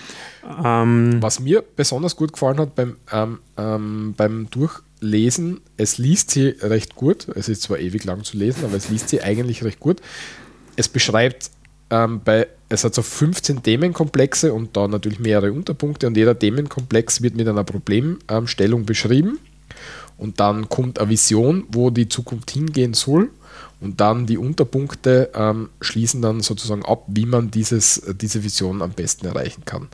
ja. 0.42 0.82
Ähm, 0.82 1.16
Was 1.20 1.40
mir 1.40 1.64
besonders 1.74 2.14
gut 2.14 2.34
gefallen 2.34 2.58
hat 2.60 2.74
beim, 2.74 2.96
ähm, 3.10 3.38
ähm, 3.56 4.14
beim 4.16 4.48
Durchlesen, 5.00 5.60
es 5.76 5.98
liest 5.98 6.30
sie 6.30 6.48
recht 6.60 6.96
gut. 6.96 7.28
Es 7.34 7.48
ist 7.48 7.62
zwar 7.62 7.78
ewig 7.78 8.04
lang 8.04 8.24
zu 8.24 8.36
lesen, 8.36 8.64
aber 8.64 8.76
es 8.76 8.88
liest 8.88 9.08
sie 9.08 9.22
eigentlich 9.22 9.62
recht 9.62 9.80
gut. 9.80 10.00
Es 10.76 10.88
beschreibt 10.88 11.50
ähm, 11.90 12.20
bei, 12.24 12.48
es 12.68 12.84
hat 12.84 12.94
so 12.94 13.02
15 13.02 13.62
Themenkomplexe 13.62 14.52
und 14.52 14.76
da 14.76 14.88
natürlich 14.88 15.20
mehrere 15.20 15.52
Unterpunkte 15.52 16.06
und 16.06 16.16
jeder 16.16 16.38
Themenkomplex 16.38 17.22
wird 17.22 17.36
mit 17.36 17.46
einer 17.48 17.64
Problemstellung 17.64 18.84
beschrieben 18.84 19.38
und 20.18 20.40
dann 20.40 20.68
kommt 20.68 20.98
eine 20.98 21.10
Vision, 21.10 21.64
wo 21.70 21.90
die 21.90 22.08
Zukunft 22.08 22.50
hingehen 22.50 22.94
soll 22.94 23.30
und 23.80 24.00
dann 24.00 24.26
die 24.26 24.38
Unterpunkte 24.38 25.30
ähm, 25.34 25.68
schließen 25.80 26.22
dann 26.22 26.40
sozusagen 26.40 26.84
ab, 26.84 27.04
wie 27.06 27.26
man 27.26 27.50
dieses, 27.50 28.02
diese 28.20 28.42
Vision 28.42 28.82
am 28.82 28.92
besten 28.92 29.26
erreichen 29.26 29.64
kann. 29.64 29.88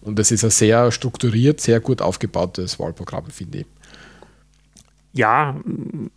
Und 0.00 0.18
es 0.18 0.30
ist 0.30 0.44
ein 0.44 0.50
sehr 0.50 0.92
strukturiert, 0.92 1.60
sehr 1.60 1.80
gut 1.80 2.00
aufgebautes 2.00 2.78
Wahlprogramm, 2.78 3.26
finde 3.30 3.58
ich. 3.58 3.66
Ja, 5.14 5.56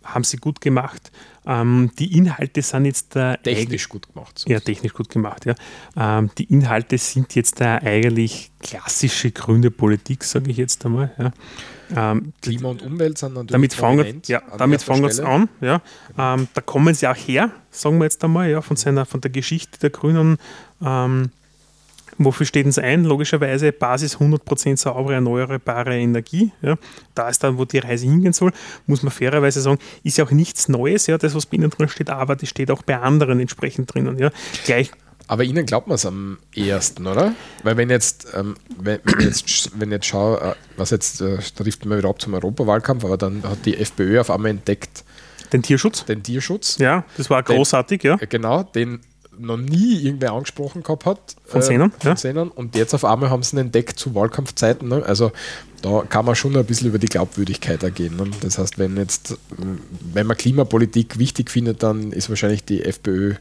haben 0.04 0.24
sie 0.24 0.36
gut 0.36 0.60
gemacht. 0.60 1.10
Ähm, 1.46 1.90
die 1.98 2.18
Inhalte 2.18 2.60
sind 2.60 2.84
jetzt 2.84 3.16
da 3.16 3.36
technisch 3.36 3.88
gut 3.88 4.12
gemacht. 4.12 4.38
So 4.38 4.50
ja, 4.50 4.60
technisch 4.60 4.92
gut 4.92 5.08
gemacht, 5.08 5.46
ja. 5.46 5.54
Ähm, 5.96 6.30
die 6.36 6.44
Inhalte 6.44 6.98
sind 6.98 7.34
jetzt 7.34 7.60
da 7.60 7.76
eigentlich 7.76 8.50
klassische 8.60 9.30
grüne 9.30 9.70
Politik, 9.70 10.24
sage 10.24 10.50
ich 10.50 10.58
jetzt 10.58 10.84
einmal. 10.84 11.14
Ja. 11.16 12.10
Ähm, 12.12 12.34
Klima 12.42 12.68
und 12.68 12.82
Umwelt 12.82 13.16
sind 13.16 13.34
natürlich 13.34 13.52
damit 13.52 13.72
fangen, 13.72 14.22
ja, 14.26 14.42
damit 14.58 14.82
fangen 14.82 15.04
es 15.04 15.20
an. 15.20 15.48
Ja. 15.60 15.80
Ähm, 16.18 16.48
da 16.52 16.60
kommen 16.60 16.92
sie 16.92 17.06
auch 17.06 17.16
her, 17.16 17.50
sagen 17.70 17.98
wir 17.98 18.04
jetzt 18.04 18.22
einmal, 18.22 18.50
ja, 18.50 18.60
von, 18.60 18.76
seiner, 18.76 19.06
von 19.06 19.20
der 19.20 19.30
Geschichte 19.30 19.78
der 19.78 19.90
Grünen. 19.90 20.36
Wofür 22.18 22.46
steht 22.46 22.66
es 22.66 22.78
ein? 22.78 23.04
Logischerweise 23.04 23.72
Basis 23.72 24.16
100% 24.16 24.76
saubere, 24.76 25.14
erneuerbare 25.14 25.96
Energie. 25.96 26.52
Ja. 26.62 26.76
Da 27.14 27.28
ist 27.28 27.44
dann, 27.44 27.58
wo 27.58 27.64
die 27.64 27.78
Reise 27.78 28.06
hingehen 28.06 28.32
soll, 28.32 28.52
muss 28.86 29.02
man 29.02 29.12
fairerweise 29.12 29.60
sagen, 29.60 29.78
ist 30.02 30.18
ja 30.18 30.24
auch 30.24 30.30
nichts 30.30 30.68
Neues, 30.68 31.06
ja, 31.06 31.16
das, 31.16 31.34
was 31.34 31.46
bei 31.46 31.56
Ihnen 31.56 31.70
drin 31.70 31.88
steht, 31.88 32.10
aber 32.10 32.36
das 32.36 32.48
steht 32.48 32.70
auch 32.70 32.82
bei 32.82 32.98
anderen 32.98 33.40
entsprechend 33.40 33.92
drinnen. 33.94 34.18
Ja. 34.18 34.30
Gleich 34.64 34.90
aber 35.28 35.44
Ihnen 35.44 35.66
glaubt 35.66 35.86
man 35.86 35.96
es 35.96 36.06
am 36.06 36.38
ehesten, 36.54 37.06
oder? 37.06 37.34
Weil 37.62 37.76
wenn 37.76 37.90
jetzt, 37.90 38.28
ähm, 38.34 38.56
wenn, 38.78 38.98
wenn, 39.04 39.20
jetzt, 39.20 39.78
wenn 39.78 39.92
jetzt 39.92 40.06
schaue, 40.06 40.40
äh, 40.40 40.54
was 40.78 40.88
jetzt, 40.90 41.20
äh, 41.20 41.36
da 41.54 41.64
trifft 41.64 41.84
man 41.84 41.98
wieder 41.98 42.08
ab 42.08 42.20
zum 42.20 42.32
Europawahlkampf, 42.32 43.04
aber 43.04 43.18
dann 43.18 43.42
hat 43.42 43.66
die 43.66 43.76
FPÖ 43.76 44.20
auf 44.20 44.30
einmal 44.30 44.52
entdeckt. 44.52 45.04
Den 45.52 45.62
Tierschutz? 45.62 46.06
Den 46.06 46.22
Tierschutz. 46.22 46.78
Ja, 46.78 47.04
das 47.18 47.28
war 47.28 47.42
großartig, 47.42 48.00
den, 48.00 48.10
ja. 48.12 48.16
Genau, 48.26 48.62
den 48.62 49.00
noch 49.38 49.56
nie 49.56 50.02
irgendwer 50.02 50.32
angesprochen 50.32 50.82
gehabt 50.82 51.06
hat. 51.06 51.36
Von 51.44 51.62
Sehnen, 51.62 51.92
äh, 52.00 52.16
von 52.16 52.16
ja. 52.16 52.42
Und 52.54 52.76
jetzt 52.76 52.94
auf 52.94 53.04
einmal 53.04 53.30
haben 53.30 53.42
sie 53.42 53.56
ihn 53.56 53.60
entdeckt 53.60 53.98
zu 53.98 54.14
Wahlkampfzeiten. 54.14 54.88
Ne? 54.88 55.02
Also 55.04 55.32
da 55.82 56.02
kann 56.08 56.24
man 56.24 56.34
schon 56.34 56.56
ein 56.56 56.64
bisschen 56.64 56.88
über 56.88 56.98
die 56.98 57.08
Glaubwürdigkeit 57.08 57.82
ergehen. 57.82 58.16
Ne? 58.16 58.30
Das 58.40 58.58
heißt, 58.58 58.78
wenn 58.78 58.96
jetzt, 58.96 59.36
wenn 60.12 60.26
man 60.26 60.36
Klimapolitik 60.36 61.18
wichtig 61.18 61.50
findet, 61.50 61.82
dann 61.82 62.12
ist 62.12 62.28
wahrscheinlich 62.28 62.64
die 62.64 62.84
FPÖ 62.84 63.34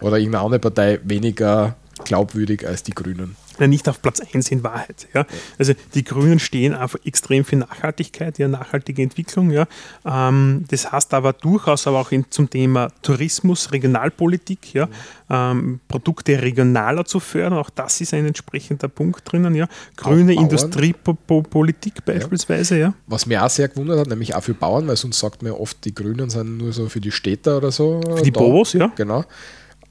oder 0.00 0.18
irgendeine 0.18 0.44
andere 0.44 0.60
Partei 0.60 1.00
weniger 1.04 1.76
glaubwürdig 2.04 2.66
als 2.66 2.82
die 2.82 2.92
Grünen 2.92 3.36
nicht 3.68 3.88
auf 3.88 4.00
Platz 4.00 4.20
1 4.20 4.50
in 4.50 4.62
Wahrheit. 4.62 5.08
Ja. 5.14 5.26
Also 5.58 5.74
die 5.94 6.04
Grünen 6.04 6.38
stehen 6.38 6.74
einfach 6.74 6.98
extrem 7.04 7.44
für 7.44 7.56
Nachhaltigkeit, 7.56 8.38
ja, 8.38 8.48
nachhaltige 8.48 9.02
Entwicklung. 9.02 9.50
Ja. 9.50 9.66
Ähm, 10.04 10.64
das 10.68 10.90
heißt 10.90 11.14
aber 11.14 11.32
durchaus 11.32 11.86
aber 11.86 12.00
auch 12.00 12.12
in, 12.12 12.26
zum 12.30 12.48
Thema 12.48 12.90
Tourismus, 13.02 13.72
Regionalpolitik, 13.72 14.74
ja, 14.74 14.88
ähm, 15.28 15.80
Produkte 15.88 16.40
regionaler 16.40 17.04
zu 17.04 17.20
fördern. 17.20 17.58
Auch 17.58 17.70
das 17.70 18.00
ist 18.00 18.14
ein 18.14 18.26
entsprechender 18.26 18.88
Punkt 18.88 19.30
drinnen. 19.30 19.54
Ja. 19.54 19.68
Grüne 19.96 20.34
Industriepolitik 20.34 22.04
beispielsweise. 22.04 22.78
Ja. 22.78 22.94
Was 23.06 23.26
mir 23.26 23.44
auch 23.44 23.50
sehr 23.50 23.68
gewundert 23.68 24.00
hat, 24.00 24.06
nämlich 24.08 24.34
auch 24.34 24.42
für 24.42 24.54
Bauern, 24.54 24.88
weil 24.88 24.96
sonst 24.96 25.18
sagt 25.18 25.42
man 25.42 25.52
oft, 25.52 25.84
die 25.84 25.94
Grünen 25.94 26.30
sind 26.30 26.58
nur 26.58 26.72
so 26.72 26.88
für 26.88 27.00
die 27.00 27.12
Städter 27.12 27.58
oder 27.58 27.70
so. 27.70 28.00
Für 28.16 28.22
die 28.22 28.30
Bobos, 28.30 28.72
ja. 28.72 28.90
Genau. 28.96 29.24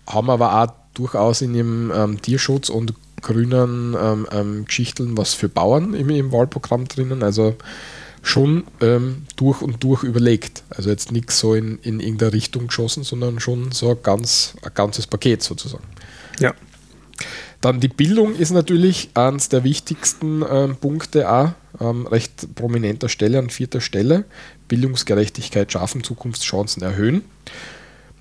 Haben 0.07 0.30
aber 0.30 0.64
auch 0.64 0.78
durchaus 0.93 1.41
in 1.41 1.55
ihrem 1.55 1.91
ähm, 1.93 2.21
Tierschutz 2.21 2.69
und 2.69 2.93
grünen 3.21 3.95
ähm, 3.99 4.27
ähm, 4.31 4.65
Geschichten 4.65 5.17
was 5.17 5.33
für 5.33 5.49
Bauern 5.49 5.93
im, 5.93 6.09
im 6.09 6.31
Wahlprogramm 6.31 6.87
drinnen. 6.87 7.23
Also 7.23 7.55
schon 8.21 8.65
ähm, 8.81 9.23
durch 9.35 9.61
und 9.61 9.83
durch 9.83 10.03
überlegt. 10.03 10.63
Also 10.69 10.89
jetzt 10.89 11.11
nichts 11.11 11.39
so 11.39 11.55
in, 11.55 11.79
in 11.79 11.99
irgendeine 11.99 12.33
Richtung 12.33 12.67
geschossen, 12.67 13.03
sondern 13.03 13.39
schon 13.39 13.71
so 13.71 13.91
ein, 13.91 13.97
ganz, 14.03 14.55
ein 14.61 14.71
ganzes 14.73 15.07
Paket 15.07 15.41
sozusagen. 15.43 15.85
Ja. 16.39 16.53
Dann 17.61 17.81
die 17.81 17.89
Bildung 17.89 18.35
ist 18.35 18.51
natürlich 18.51 19.09
eines 19.13 19.49
der 19.49 19.63
wichtigsten 19.63 20.43
ähm, 20.49 20.77
Punkte 20.77 21.29
auch, 21.29 21.51
ähm, 21.81 22.07
recht 22.07 22.55
prominenter 22.55 23.09
Stelle, 23.09 23.39
an 23.39 23.49
vierter 23.49 23.81
Stelle. 23.81 24.25
Bildungsgerechtigkeit 24.67 25.71
schaffen, 25.71 26.03
Zukunftschancen 26.03 26.83
erhöhen. 26.83 27.23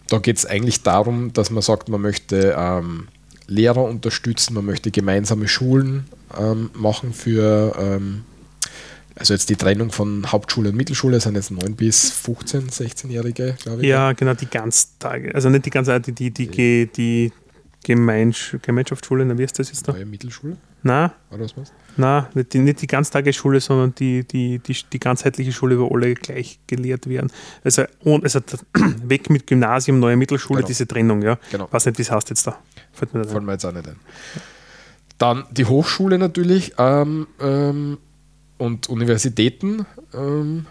Da 0.08 0.18
geht 0.18 0.38
es 0.38 0.46
eigentlich 0.46 0.82
darum, 0.82 1.32
dass 1.32 1.50
man 1.50 1.62
sagt, 1.62 1.88
man 1.88 2.00
möchte 2.00 2.54
ähm, 2.56 3.08
Lehrer 3.46 3.84
unterstützen, 3.84 4.54
man 4.54 4.64
möchte 4.64 4.90
gemeinsame 4.90 5.48
Schulen 5.48 6.06
ähm, 6.38 6.70
machen 6.74 7.12
für, 7.12 7.74
ähm, 7.78 8.24
also 9.14 9.34
jetzt 9.34 9.50
die 9.50 9.56
Trennung 9.56 9.90
von 9.90 10.30
Hauptschule 10.30 10.70
und 10.70 10.76
Mittelschule 10.76 11.20
sind 11.20 11.34
jetzt 11.34 11.50
9 11.50 11.74
bis 11.74 12.10
15, 12.10 12.68
16-Jährige, 12.68 13.56
glaube 13.62 13.82
ich. 13.82 13.88
Ja, 13.88 14.12
genau, 14.12 14.34
die 14.34 14.46
Ganztage, 14.46 15.34
also 15.34 15.48
nicht 15.48 15.66
die 15.66 15.70
ganze 15.70 16.00
die, 16.00 16.12
die, 16.12 16.30
die, 16.30 16.86
die 16.86 17.32
Gemeinsch 17.84 18.56
Gemeinschaftsschule, 18.62 19.38
wie 19.38 19.44
ist 19.44 19.58
das 19.58 19.68
jetzt 19.68 19.88
da? 19.88 19.92
Neue 19.92 20.06
Mittelschule? 20.06 20.56
Nein. 20.82 21.10
Oder 21.30 21.44
was 21.44 21.56
meinst 21.56 21.72
Nein, 21.96 22.26
nicht 22.34 22.52
die, 22.52 22.60
nicht 22.60 22.80
die 22.80 22.86
Ganztagesschule, 22.86 23.60
sondern 23.60 23.92
die, 23.96 24.22
die, 24.22 24.60
die, 24.60 24.76
die 24.92 24.98
ganzheitliche 25.00 25.52
Schule, 25.52 25.80
wo 25.80 25.88
alle 25.88 26.14
gleich 26.14 26.60
gelehrt 26.68 27.08
werden. 27.08 27.32
Also, 27.64 27.82
und, 28.04 28.22
also 28.22 28.40
weg 29.04 29.30
mit 29.30 29.48
Gymnasium, 29.48 29.98
neue 29.98 30.16
Mittelschule, 30.16 30.58
genau. 30.58 30.68
diese 30.68 30.86
Trennung, 30.86 31.22
ja. 31.22 31.38
Genau. 31.50 31.66
Weiß 31.72 31.86
nicht, 31.86 31.98
wie 31.98 32.02
es 32.02 32.10
heißt 32.12 32.30
jetzt 32.30 32.46
da. 32.46 32.56
Fällt 32.92 33.14
mir, 33.14 33.24
Fällt 33.24 33.42
mir 33.42 33.52
jetzt 33.52 33.64
auch 33.64 33.72
nicht 33.72 33.88
ein. 33.88 33.96
Dann 35.18 35.44
die 35.50 35.64
Hochschule 35.64 36.18
natürlich 36.18 36.74
ähm, 36.78 37.26
ähm, 37.40 37.98
und 38.58 38.88
Universitäten 38.88 39.84
ähm, 40.14 40.66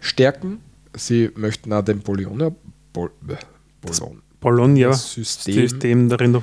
stärken. 0.00 0.58
Sie 0.96 1.30
möchten 1.36 1.72
auch 1.72 1.82
den 1.82 2.00
Bologna, 2.00 2.50
Bol, 2.92 3.12
Bologna, 3.80 4.20
Bologna-System 4.44 5.54
System 5.54 6.08
darin 6.10 6.36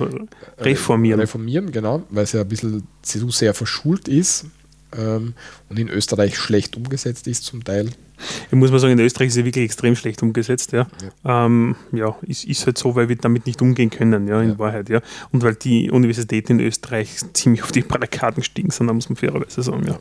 reformieren. 0.58 1.20
Reformieren, 1.20 1.72
genau, 1.72 2.04
weil 2.10 2.24
es 2.24 2.32
ja 2.32 2.42
ein 2.42 2.48
bisschen 2.48 2.88
zu 3.04 3.30
sehr 3.30 3.54
verschult 3.54 4.08
ist 4.08 4.48
ähm, 4.98 5.36
und 5.70 5.78
in 5.78 5.88
Österreich 5.88 6.36
schlecht 6.36 6.76
umgesetzt 6.76 7.28
ist 7.28 7.44
zum 7.44 7.64
Teil. 7.64 7.92
Ich 8.48 8.54
muss 8.54 8.72
mal 8.72 8.80
sagen, 8.80 8.94
in 8.94 9.00
Österreich 9.00 9.28
ist 9.28 9.38
es 9.38 9.46
wirklich 9.46 9.66
extrem 9.66 9.96
schlecht 9.96 10.24
umgesetzt. 10.24 10.72
Ja, 10.72 10.88
ja. 11.24 11.46
Ähm, 11.46 11.76
ja 11.92 12.16
ist, 12.24 12.44
ist 12.44 12.66
halt 12.66 12.78
so, 12.78 12.96
weil 12.96 13.08
wir 13.08 13.16
damit 13.16 13.46
nicht 13.46 13.62
umgehen 13.62 13.92
können, 13.92 14.28
ja, 14.28 14.42
in 14.42 14.50
ja. 14.50 14.60
Wahrheit. 14.60 14.90
Ja. 14.90 15.02
Und 15.32 15.44
weil 15.44 15.56
die 15.56 15.92
Universitäten 15.92 16.60
in 16.60 16.66
Österreich 16.66 17.20
ziemlich 17.34 17.64
auf 17.64 17.72
die 17.72 17.82
Barrikaden 17.82 18.38
gestiegen 18.38 18.72
sind, 18.72 18.88
da 18.88 18.94
muss 18.94 19.10
man 19.10 19.16
fairerweise 19.16 19.62
sagen. 19.62 19.86
Ja. 19.86 20.00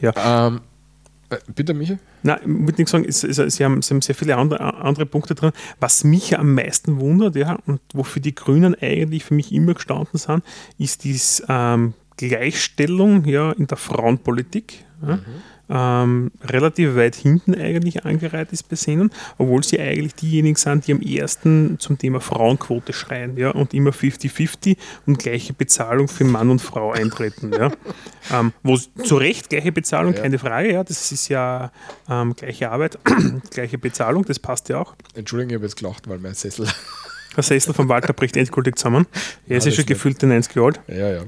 Ja. 0.00 0.46
Ähm, 0.48 0.56
äh, 0.56 0.60
bitte, 1.54 1.74
Michael? 1.74 1.98
Nein, 2.22 2.38
ich 2.42 2.46
würde 2.46 2.82
nicht 2.82 2.88
sagen, 2.88 3.04
haben, 3.04 3.82
Sie 3.82 3.94
haben 3.94 4.02
sehr 4.02 4.14
viele 4.14 4.36
andere, 4.36 4.74
andere 4.74 5.06
Punkte 5.06 5.34
drin. 5.34 5.52
Was 5.80 6.04
mich 6.04 6.38
am 6.38 6.54
meisten 6.54 7.00
wundert, 7.00 7.36
ja, 7.36 7.58
und 7.66 7.80
wofür 7.92 8.22
die 8.22 8.34
Grünen 8.34 8.74
eigentlich 8.80 9.24
für 9.24 9.34
mich 9.34 9.52
immer 9.52 9.74
gestanden 9.74 10.18
sind, 10.18 10.44
ist 10.78 11.04
die 11.04 11.18
ähm, 11.48 11.94
Gleichstellung 12.16 13.24
ja, 13.24 13.52
in 13.52 13.66
der 13.66 13.76
Frauenpolitik. 13.76 14.84
Ja. 15.02 15.16
Mhm 15.16 15.24
ähm, 15.70 16.30
relativ 16.42 16.96
weit 16.96 17.14
hinten 17.14 17.54
eigentlich 17.54 18.04
angereiht 18.04 18.52
ist 18.52 18.68
bei 18.68 18.76
Sehnen, 18.76 19.10
obwohl 19.36 19.62
sie 19.62 19.80
eigentlich 19.80 20.14
diejenigen 20.14 20.56
sind, 20.56 20.86
die 20.86 20.92
am 20.92 21.00
ersten 21.00 21.78
zum 21.78 21.98
Thema 21.98 22.20
Frauenquote 22.20 22.92
schreien 22.92 23.36
ja, 23.36 23.50
und 23.50 23.74
immer 23.74 23.90
50-50 23.90 24.76
und 25.06 25.18
gleiche 25.18 25.52
Bezahlung 25.52 26.08
für 26.08 26.24
Mann 26.24 26.50
und 26.50 26.60
Frau 26.60 26.92
eintreten. 26.92 27.52
ja. 27.52 27.70
Ähm, 28.30 28.52
wo 28.62 28.76
zu 28.76 29.16
Recht 29.16 29.48
gleiche 29.48 29.72
Bezahlung, 29.72 30.12
ja. 30.12 30.20
keine 30.20 30.38
Frage, 30.38 30.70
ja, 30.70 30.84
das 30.84 31.12
ist 31.12 31.28
ja 31.28 31.72
ähm, 32.10 32.34
gleiche 32.34 32.70
Arbeit, 32.70 32.98
gleiche 33.50 33.78
Bezahlung, 33.78 34.24
das 34.26 34.38
passt 34.38 34.68
ja 34.68 34.80
auch. 34.80 34.94
Entschuldigung, 35.14 35.50
ich 35.50 35.54
habe 35.54 35.64
jetzt 35.64 35.76
gelacht, 35.76 36.08
weil 36.08 36.18
mein 36.18 36.34
Sessel. 36.34 36.66
Der 37.36 37.44
Sessel 37.44 37.72
von 37.72 37.88
Walter 37.88 38.12
bricht 38.12 38.36
endgültig 38.36 38.76
zusammen. 38.76 39.06
Er 39.46 39.58
ist 39.58 39.64
ja 39.64 39.70
schon 39.70 39.86
gefühlt 39.86 40.22
90 40.22 40.56
Jahre 40.56 40.66
alt. 40.66 40.80
Ja, 40.88 41.10
ja. 41.10 41.22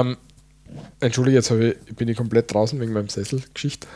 Ähm, 0.00 0.16
Entschuldige, 1.00 1.36
jetzt 1.36 1.50
ich, 1.50 1.76
bin 1.96 2.08
ich 2.08 2.16
komplett 2.16 2.52
draußen 2.52 2.78
wegen 2.80 2.92
meinem 2.92 3.08
Sesselgeschichte. 3.08 3.86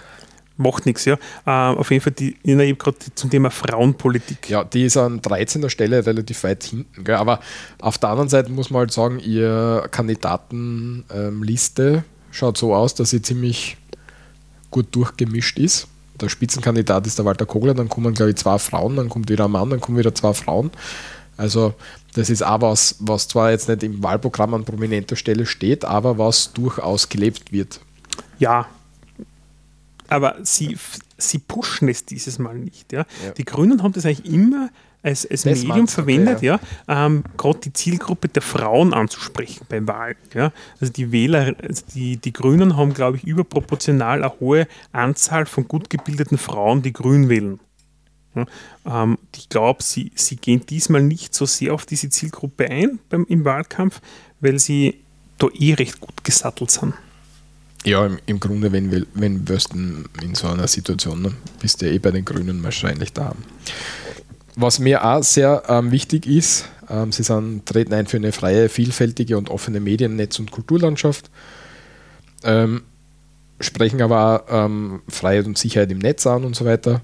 Macht 0.56 0.86
nichts, 0.86 1.04
ja. 1.04 1.18
Ähm, 1.46 1.76
auf 1.78 1.90
jeden 1.90 2.02
Fall, 2.02 2.12
die, 2.12 2.36
ich 2.42 2.52
habe 2.52 2.76
gerade 2.76 2.96
zum 3.16 3.28
Thema 3.28 3.50
Frauenpolitik. 3.50 4.48
Ja, 4.48 4.62
die 4.62 4.84
ist 4.84 4.96
an 4.96 5.20
13. 5.20 5.68
Stelle 5.68 6.06
relativ 6.06 6.44
weit 6.44 6.62
hinten. 6.62 7.02
Gell? 7.02 7.16
Aber 7.16 7.40
auf 7.80 7.98
der 7.98 8.10
anderen 8.10 8.28
Seite 8.28 8.52
muss 8.52 8.70
man 8.70 8.80
halt 8.80 8.92
sagen, 8.92 9.18
ihr 9.18 9.88
Kandidatenliste 9.90 11.82
ähm, 11.82 12.04
schaut 12.30 12.56
so 12.56 12.72
aus, 12.72 12.94
dass 12.94 13.10
sie 13.10 13.20
ziemlich 13.20 13.76
gut 14.70 14.94
durchgemischt 14.94 15.58
ist. 15.58 15.88
Der 16.20 16.28
Spitzenkandidat 16.28 17.04
ist 17.08 17.18
der 17.18 17.24
Walter 17.24 17.46
Kogler, 17.46 17.74
dann 17.74 17.88
kommen, 17.88 18.14
glaube 18.14 18.30
ich, 18.30 18.36
zwei 18.36 18.58
Frauen, 18.58 18.94
dann 18.94 19.08
kommt 19.08 19.28
wieder 19.28 19.46
ein 19.46 19.50
Mann, 19.50 19.70
dann 19.70 19.80
kommen 19.80 19.98
wieder 19.98 20.14
zwei 20.14 20.32
Frauen. 20.32 20.70
Also 21.36 21.74
das 22.14 22.30
ist 22.30 22.42
auch 22.42 22.60
was, 22.60 22.96
was 23.00 23.28
zwar 23.28 23.50
jetzt 23.50 23.68
nicht 23.68 23.82
im 23.82 24.02
Wahlprogramm 24.02 24.54
an 24.54 24.64
prominenter 24.64 25.16
Stelle 25.16 25.46
steht, 25.46 25.84
aber 25.84 26.18
was 26.18 26.52
durchaus 26.52 27.08
gelebt 27.08 27.52
wird. 27.52 27.80
Ja, 28.38 28.66
aber 30.08 30.36
sie, 30.42 30.76
sie 31.16 31.38
pushen 31.38 31.88
es 31.88 32.04
dieses 32.04 32.38
Mal 32.38 32.56
nicht. 32.56 32.92
Ja? 32.92 33.06
ja. 33.24 33.32
Die 33.32 33.44
Grünen 33.44 33.82
haben 33.82 33.92
das 33.92 34.06
eigentlich 34.06 34.32
immer 34.32 34.70
als, 35.02 35.30
als 35.30 35.44
Medium 35.44 35.86
verwendet, 35.86 36.40
ja, 36.40 36.58
ja 36.88 37.06
ähm, 37.06 37.24
gerade 37.36 37.58
die 37.58 37.72
Zielgruppe 37.74 38.28
der 38.28 38.40
Frauen 38.40 38.94
anzusprechen 38.94 39.66
beim 39.68 39.86
Wahl. 39.86 40.16
Ja. 40.32 40.50
Also 40.80 40.92
die 40.92 41.12
Wähler, 41.12 41.54
also 41.62 41.82
die, 41.94 42.16
die 42.16 42.32
Grünen 42.32 42.76
haben, 42.76 42.94
glaube 42.94 43.18
ich, 43.18 43.24
überproportional 43.24 44.22
eine 44.22 44.40
hohe 44.40 44.66
Anzahl 44.92 45.44
von 45.44 45.68
gut 45.68 45.90
gebildeten 45.90 46.38
Frauen, 46.38 46.82
die 46.82 46.94
Grün 46.94 47.28
wählen. 47.28 47.60
Ähm, 48.86 49.18
ich 49.36 49.48
glaube, 49.48 49.82
sie, 49.82 50.12
sie 50.14 50.36
gehen 50.36 50.64
diesmal 50.66 51.02
nicht 51.02 51.34
so 51.34 51.46
sehr 51.46 51.74
auf 51.74 51.86
diese 51.86 52.08
Zielgruppe 52.08 52.68
ein 52.70 52.98
beim, 53.08 53.24
im 53.28 53.44
Wahlkampf, 53.44 54.00
weil 54.40 54.58
sie 54.58 55.00
da 55.38 55.48
eh 55.58 55.74
recht 55.74 56.00
gut 56.00 56.24
gesattelt 56.24 56.70
sind. 56.70 56.94
Ja, 57.84 58.06
im, 58.06 58.18
im 58.26 58.40
Grunde, 58.40 58.72
wenn, 58.72 59.06
wenn 59.14 59.48
wirst 59.48 59.74
in 59.74 60.34
so 60.34 60.48
einer 60.48 60.68
Situation, 60.68 61.20
ne, 61.20 61.34
bist 61.60 61.82
du 61.82 61.86
ja 61.86 61.92
eh 61.92 61.98
bei 61.98 62.10
den 62.10 62.24
Grünen 62.24 62.62
wahrscheinlich 62.62 63.12
da. 63.12 63.34
Was 64.56 64.78
mir 64.78 65.04
auch 65.04 65.22
sehr 65.22 65.64
ähm, 65.68 65.90
wichtig 65.90 66.26
ist, 66.26 66.66
ähm, 66.88 67.12
sie 67.12 67.22
sind, 67.22 67.66
treten 67.66 67.92
ein 67.92 68.06
für 68.06 68.16
eine 68.16 68.32
freie, 68.32 68.68
vielfältige 68.68 69.36
und 69.36 69.50
offene 69.50 69.80
Medien-, 69.80 70.16
Netz- 70.16 70.38
und 70.38 70.50
Kulturlandschaft, 70.50 71.30
ähm, 72.44 72.82
sprechen 73.60 74.00
aber 74.00 74.44
auch 74.48 74.64
ähm, 74.66 75.02
Freiheit 75.08 75.46
und 75.46 75.58
Sicherheit 75.58 75.90
im 75.90 75.98
Netz 75.98 76.26
an 76.26 76.44
und 76.44 76.56
so 76.56 76.64
weiter, 76.64 77.00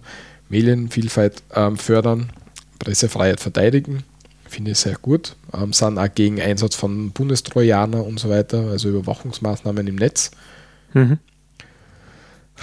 Medienvielfalt 0.51 1.43
ähm, 1.55 1.79
fördern, 1.79 2.31
Pressefreiheit 2.79 3.41
verteidigen, 3.41 4.05
finde 4.49 4.73
ich 4.73 4.79
sehr 4.79 4.97
gut, 4.97 5.37
ähm, 5.55 5.73
sind 5.73 5.99
auch 5.99 6.13
gegen 6.15 6.41
Einsatz 6.41 6.75
von 6.75 7.13
Bundestrojaner 7.13 8.05
und 8.05 8.21
so 8.21 8.29
weiter, 8.29 8.69
also 8.69 8.91
Überwachungsmaßnahmen 8.91 9.87
im 9.87 9.97
Netz. 9.97 10.33
Mhm. 10.93 11.19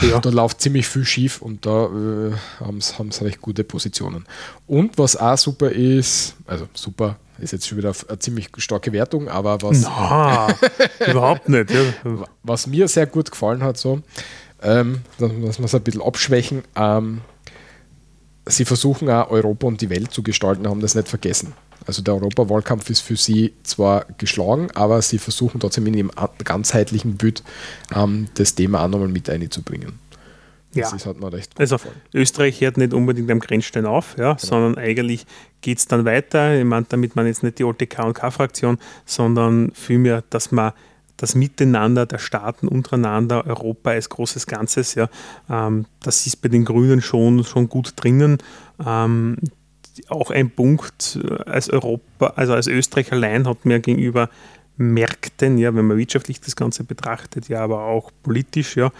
Ja. 0.01 0.19
Da 0.19 0.29
läuft 0.29 0.61
ziemlich 0.61 0.87
viel 0.87 1.05
schief 1.05 1.41
und 1.41 1.65
da 1.65 1.85
äh, 1.85 2.31
haben 2.59 2.81
sie 2.81 3.23
recht 3.23 3.41
gute 3.41 3.63
Positionen. 3.63 4.25
Und 4.67 4.97
was 4.99 5.15
auch 5.15 5.37
super 5.37 5.71
ist, 5.71 6.35
also 6.45 6.67
super, 6.73 7.17
ist 7.39 7.53
jetzt 7.53 7.67
schon 7.67 7.77
wieder 7.79 7.93
eine 8.07 8.19
ziemlich 8.19 8.49
starke 8.57 8.91
Wertung, 8.91 9.27
aber 9.27 9.61
was. 9.61 9.81
Na, 9.81 10.47
überhaupt 11.07 11.49
nicht. 11.49 11.71
Ja. 11.71 11.81
Was 12.43 12.67
mir 12.67 12.87
sehr 12.87 13.05
gut 13.05 13.29
gefallen 13.31 13.61
hat, 13.63 13.77
so, 13.77 14.01
ähm, 14.61 15.01
dass, 15.19 15.31
wir 15.31 15.65
es 15.65 15.75
ein 15.75 15.81
bisschen 15.81 16.01
abschwächen, 16.01 16.63
ähm, 16.75 17.21
sie 18.49 18.65
versuchen 18.65 19.09
auch 19.09 19.29
Europa 19.29 19.67
und 19.67 19.81
die 19.81 19.89
Welt 19.89 20.11
zu 20.11 20.23
gestalten, 20.23 20.67
haben 20.67 20.81
das 20.81 20.95
nicht 20.95 21.07
vergessen. 21.07 21.53
Also 21.85 22.01
der 22.01 22.15
Europawahlkampf 22.15 22.89
ist 22.89 23.01
für 23.01 23.15
sie 23.15 23.53
zwar 23.63 24.05
geschlagen, 24.17 24.69
aber 24.73 25.01
sie 25.01 25.19
versuchen 25.19 25.59
trotzdem 25.59 25.87
in 25.87 25.93
ihrem 25.93 26.11
ganzheitlichen 26.43 27.15
Bild 27.15 27.43
ähm, 27.95 28.27
das 28.33 28.55
Thema 28.55 28.83
auch 28.83 28.89
nochmal 28.89 29.07
mit 29.07 29.29
einzubringen. 29.29 29.99
Das 30.73 30.91
ja. 30.91 30.97
ist 30.97 31.05
halt 31.05 31.19
mal 31.19 31.29
recht 31.29 31.57
Also. 31.59 31.77
Österreich 32.13 32.59
hört 32.61 32.77
nicht 32.77 32.93
unbedingt 32.93 33.31
am 33.31 33.39
Grenzstein 33.39 33.85
auf, 33.85 34.15
ja, 34.17 34.33
genau. 34.33 34.37
sondern 34.37 34.77
eigentlich 34.77 35.25
geht 35.61 35.77
es 35.77 35.87
dann 35.87 36.03
weiter. 36.05 36.57
Ich 36.57 36.65
meine, 36.65 36.85
damit 36.89 37.15
man 37.15 37.25
jetzt 37.25 37.41
nicht 37.41 37.59
die 37.59 37.63
alte 37.63 37.87
K&K-Fraktion, 37.87 38.77
sondern 39.05 39.71
vielmehr, 39.73 40.23
dass 40.29 40.51
man 40.51 40.73
das 41.17 41.35
Miteinander 41.35 42.05
der 42.05 42.19
Staaten 42.19 42.67
untereinander, 42.67 43.45
Europa 43.45 43.91
als 43.91 44.09
großes 44.09 44.47
Ganzes, 44.47 44.95
ja, 44.95 45.09
ähm, 45.49 45.85
das 46.01 46.25
ist 46.25 46.37
bei 46.37 46.49
den 46.49 46.63
Grünen 46.63 47.01
schon, 47.01 47.43
schon 47.43 47.69
gut 47.69 47.93
drinnen. 47.95 48.37
Ähm, 48.85 49.37
auch 50.09 50.29
ein 50.29 50.51
Punkt 50.51 51.19
äh, 51.23 51.49
als 51.49 51.69
Europa, 51.69 52.33
also 52.35 52.53
als 52.53 52.67
Österreich 52.67 53.11
allein 53.11 53.47
hat 53.47 53.65
mir 53.65 53.79
gegenüber 53.79 54.29
Märkten, 54.77 55.57
ja, 55.57 55.73
wenn 55.73 55.87
man 55.87 55.97
wirtschaftlich 55.97 56.39
das 56.39 56.55
Ganze 56.55 56.83
betrachtet, 56.83 57.49
ja, 57.49 57.63
aber 57.63 57.85
auch 57.85 58.11
politisch, 58.21 58.77
ja, 58.77 58.91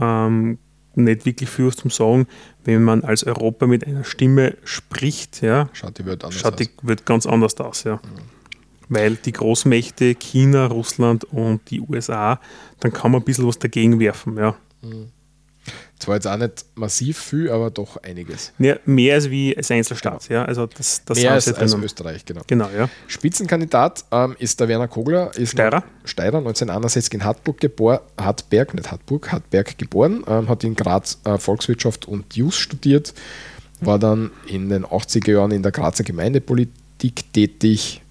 ähm, 0.00 0.58
nicht 0.94 1.26
wirklich 1.26 1.50
viel 1.50 1.70
zum 1.74 1.90
Sagen, 1.90 2.26
wenn 2.64 2.82
man 2.82 3.04
als 3.04 3.24
Europa 3.24 3.66
mit 3.66 3.86
einer 3.86 4.04
Stimme 4.04 4.56
spricht, 4.64 5.42
ja, 5.42 5.68
schaut 5.74 5.98
die 5.98 6.06
Welt 6.06 6.24
anders 6.24 6.40
schaut 6.40 6.58
die 6.58 6.70
Welt 6.82 7.04
ganz 7.04 7.26
anders 7.26 7.54
aus, 7.60 7.84
ja. 7.84 7.96
Mhm. 7.96 8.35
Weil 8.88 9.16
die 9.16 9.32
Großmächte 9.32 10.14
China, 10.14 10.66
Russland 10.66 11.24
und 11.24 11.70
die 11.70 11.80
USA, 11.80 12.40
dann 12.80 12.92
kann 12.92 13.10
man 13.10 13.20
ein 13.20 13.24
bisschen 13.24 13.46
was 13.46 13.58
dagegen 13.58 13.98
werfen, 13.98 14.36
ja. 14.36 14.56
Mhm. 14.82 15.10
Zwar 15.98 16.16
jetzt 16.16 16.26
auch 16.26 16.36
nicht 16.36 16.64
massiv 16.74 17.18
viel, 17.18 17.50
aber 17.50 17.70
doch 17.70 17.96
einiges. 18.02 18.52
Ja, 18.58 18.76
mehr 18.84 19.14
als 19.14 19.30
wie 19.30 19.56
als 19.56 19.70
Einzelstaat, 19.70 20.28
genau. 20.28 20.40
ja. 20.40 20.44
Also 20.44 20.66
das, 20.66 21.02
das 21.04 21.18
mehr 21.18 21.32
als, 21.32 21.52
als 21.52 21.74
Österreich, 21.74 22.24
genau. 22.24 22.42
Genau, 22.46 22.68
ja. 22.76 22.88
Spitzenkandidat 23.06 24.04
ähm, 24.12 24.36
ist 24.38 24.60
der 24.60 24.68
Werner 24.68 24.88
Kogler, 24.88 25.30
ist 25.36 25.52
Steirer. 25.52 25.82
Steirer, 26.04 26.38
1961 26.38 27.14
in 27.14 27.24
Hartburg 27.24 27.60
geboren, 27.60 28.00
Hartberg, 28.18 28.74
nicht 28.74 28.90
Hartburg, 28.90 29.32
Hartberg 29.32 29.78
geboren, 29.78 30.22
ähm, 30.28 30.48
hat 30.50 30.64
in 30.64 30.76
Graz 30.76 31.18
äh, 31.24 31.38
Volkswirtschaft 31.38 32.06
und 32.06 32.36
Jus 32.36 32.56
studiert, 32.56 33.14
war 33.80 33.98
dann 33.98 34.30
in 34.46 34.68
den 34.68 34.84
80er 34.84 35.32
Jahren 35.32 35.50
in 35.50 35.62
der 35.62 35.72
Grazer 35.72 36.04
Gemeindepolitik 36.04 37.32
tätig, 37.32 38.02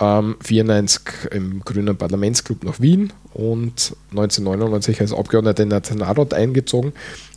ähm, 0.00 0.36
94 0.42 1.30
im 1.32 1.60
Grünen 1.60 1.96
Parlamentsclub 1.96 2.64
nach 2.64 2.80
Wien 2.80 3.12
und 3.34 3.94
1999 4.10 5.00
als 5.00 5.12
Abgeordneter 5.12 5.62
in 5.62 5.70
den 5.70 5.76
Nationalrat 5.76 6.34
eingezogen 6.34 6.92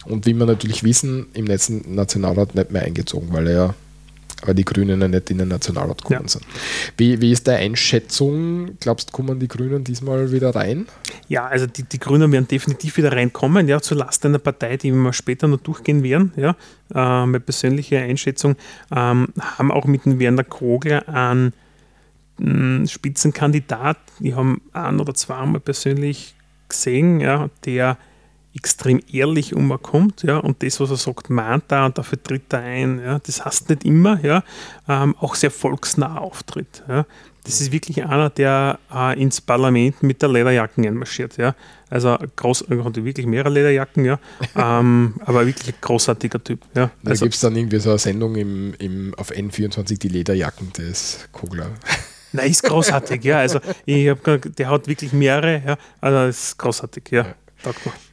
und 0.05 0.25
wie 0.25 0.33
wir 0.33 0.45
natürlich 0.45 0.83
wissen, 0.83 1.27
im 1.33 1.45
letzten 1.45 1.95
Nationalrat 1.95 2.55
nicht 2.55 2.71
mehr 2.71 2.83
eingezogen, 2.83 3.29
weil 3.31 3.47
er 3.47 3.53
ja 3.53 3.73
aber 4.43 4.53
die 4.53 4.65
Grünen 4.65 5.01
ja 5.01 5.07
nicht 5.07 5.29
in 5.29 5.37
den 5.37 5.47
Nationalrat 5.47 5.99
gekommen 5.99 6.23
ja. 6.23 6.27
sind. 6.27 6.45
Wie, 6.97 7.21
wie 7.21 7.31
ist 7.31 7.47
deine 7.47 7.59
Einschätzung? 7.59 8.77
Glaubst 8.79 9.09
du, 9.09 9.13
kommen 9.13 9.39
die 9.39 9.47
Grünen 9.47 9.85
diesmal 9.85 10.31
wieder 10.31 10.53
rein? 10.53 10.85
Ja, 11.29 11.47
also 11.47 11.65
die, 11.65 11.83
die 11.83 11.99
Grünen 11.99 12.29
werden 12.31 12.47
definitiv 12.47 12.97
wieder 12.97 13.13
reinkommen, 13.13 13.67
ja, 13.69 13.79
zu 13.79 13.95
Last 13.95 14.25
einer 14.25 14.39
Partei, 14.39 14.75
die 14.75 14.91
wir 14.91 15.13
später 15.13 15.47
noch 15.47 15.61
durchgehen 15.61 16.03
werden. 16.03 16.33
Ja. 16.35 16.57
Äh, 16.93 17.25
meine 17.25 17.39
persönliche 17.39 17.99
Einschätzung 17.99 18.57
ähm, 18.93 19.29
haben 19.39 19.71
auch 19.71 19.85
mit 19.85 20.05
dem 20.05 20.19
Werner 20.19 20.43
Kogler 20.43 21.07
einen 21.07 21.53
Spitzenkandidat. 22.87 23.97
Ich 24.19 24.35
habe 24.35 24.57
ein 24.73 24.99
oder 24.99 25.13
zweimal 25.13 25.59
persönlich 25.59 26.35
gesehen, 26.67 27.19
ja, 27.19 27.49
der 27.65 27.97
extrem 28.55 28.99
ehrlich 29.11 29.55
umkommt, 29.55 30.23
ja, 30.23 30.37
und 30.37 30.61
das, 30.61 30.79
was 30.79 30.91
er 30.91 30.97
sagt, 30.97 31.29
mahnt 31.29 31.71
er 31.71 31.85
und 31.85 31.97
dafür 31.97 32.21
tritt 32.21 32.53
er 32.53 32.59
ein. 32.59 32.99
Ja. 32.99 33.19
Das 33.19 33.43
heißt 33.43 33.69
nicht 33.69 33.83
immer, 33.83 34.23
ja, 34.23 34.43
ähm, 34.87 35.15
auch 35.19 35.35
sehr 35.35 35.51
volksnah 35.51 36.17
auftritt. 36.19 36.83
Ja. 36.87 37.05
Das 37.45 37.59
ist 37.59 37.71
wirklich 37.71 38.03
einer, 38.05 38.29
der 38.29 38.79
äh, 38.93 39.19
ins 39.19 39.41
Parlament 39.41 40.01
mit 40.01 40.21
der 40.21 40.29
Lederjacken 40.29 40.85
einmarschiert. 40.85 41.37
Ja. 41.37 41.55
Also 41.89 42.17
groß, 42.35 42.61
er 42.69 42.85
hatte 42.85 43.03
wirklich 43.03 43.25
mehrere 43.25 43.49
Lederjacken, 43.49 44.05
ja. 44.05 44.19
ähm, 44.55 45.15
aber 45.25 45.45
wirklich 45.45 45.73
ein 45.73 45.81
großartiger 45.81 46.41
Typ. 46.43 46.61
Ja. 46.75 46.91
Da 47.01 47.09
also, 47.09 47.25
gibt 47.25 47.35
es 47.35 47.41
dann 47.41 47.55
irgendwie 47.55 47.79
so 47.79 47.89
eine 47.89 47.99
Sendung 47.99 48.35
im, 48.35 48.73
im, 48.75 49.13
auf 49.15 49.31
N24, 49.31 49.99
die 49.99 50.09
Lederjacken 50.09 50.71
des 50.73 51.27
Kogler. 51.31 51.71
Nein, 52.33 52.49
ist 52.49 52.63
großartig, 52.63 53.23
ja. 53.23 53.39
Also 53.39 53.59
ich 53.85 54.09
habe 54.09 54.39
der 54.39 54.69
hat 54.69 54.87
wirklich 54.87 55.13
mehrere, 55.13 55.61
ja. 55.65 55.77
Also 56.01 56.25
ist 56.25 56.57
großartig, 56.57 57.03
ja. 57.11 57.35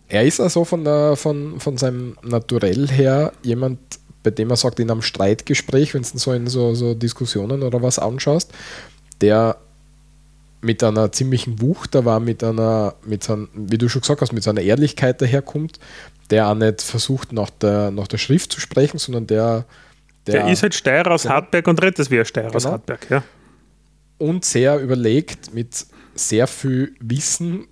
Er 0.09 0.25
ist 0.25 0.41
also 0.41 0.65
von, 0.65 0.85
der, 0.85 1.17
von, 1.17 1.59
von 1.61 1.77
seinem 1.79 2.17
Naturell 2.23 2.89
her 2.89 3.33
jemand, 3.43 3.79
bei 4.23 4.31
dem 4.31 4.51
er 4.51 4.57
sagt, 4.57 4.79
in 4.79 4.91
einem 4.91 5.03
Streitgespräch, 5.03 5.95
wenn 5.95 6.03
du 6.03 6.19
so 6.19 6.33
in 6.33 6.47
so, 6.49 6.75
so 6.75 6.95
Diskussionen 6.95 7.63
oder 7.63 7.83
was 7.83 7.99
anschaust, 7.99 8.53
der 9.21 9.57
mit 10.61 10.85
einer 10.85 11.11
ziemlichen 11.11 11.61
Wucht, 11.63 11.95
da 11.95 12.05
war 12.05 12.21
mit 12.21 12.45
einer, 12.45 12.95
mit 13.07 13.25
so, 13.25 13.47
wie 13.55 13.79
du 13.79 13.89
schon 13.89 14.03
gesagt 14.03 14.21
hast, 14.21 14.33
mit 14.33 14.43
seiner 14.43 14.61
Ehrlichkeit 14.61 15.23
daherkommt, 15.23 15.81
der 16.29 16.49
auch 16.49 16.55
nicht 16.55 16.83
versucht, 16.83 17.33
nach 17.33 17.49
der, 17.49 17.91
nach 17.91 18.09
der 18.09 18.19
Schrift 18.19 18.53
zu 18.53 18.61
sprechen, 18.61 18.99
sondern 18.99 19.27
der. 19.27 19.65
Der, 20.27 20.43
der 20.43 20.53
ist 20.53 20.63
halt 20.63 20.75
Steirer 20.75 21.13
aus. 21.13 21.27
Hartberg 21.27 21.67
und 21.67 21.81
redet 21.81 21.99
das 21.99 22.11
wie 22.11 22.19
ein 22.19 22.27
Steirer 22.27 22.49
genau. 22.49 22.57
aus 22.59 22.67
Hartberg, 22.67 23.09
ja 23.09 23.23
und 24.21 24.45
sehr 24.45 24.79
überlegt 24.79 25.53
mit 25.55 25.87
sehr 26.15 26.47
viel 26.47 26.95
Wissen 27.01 27.67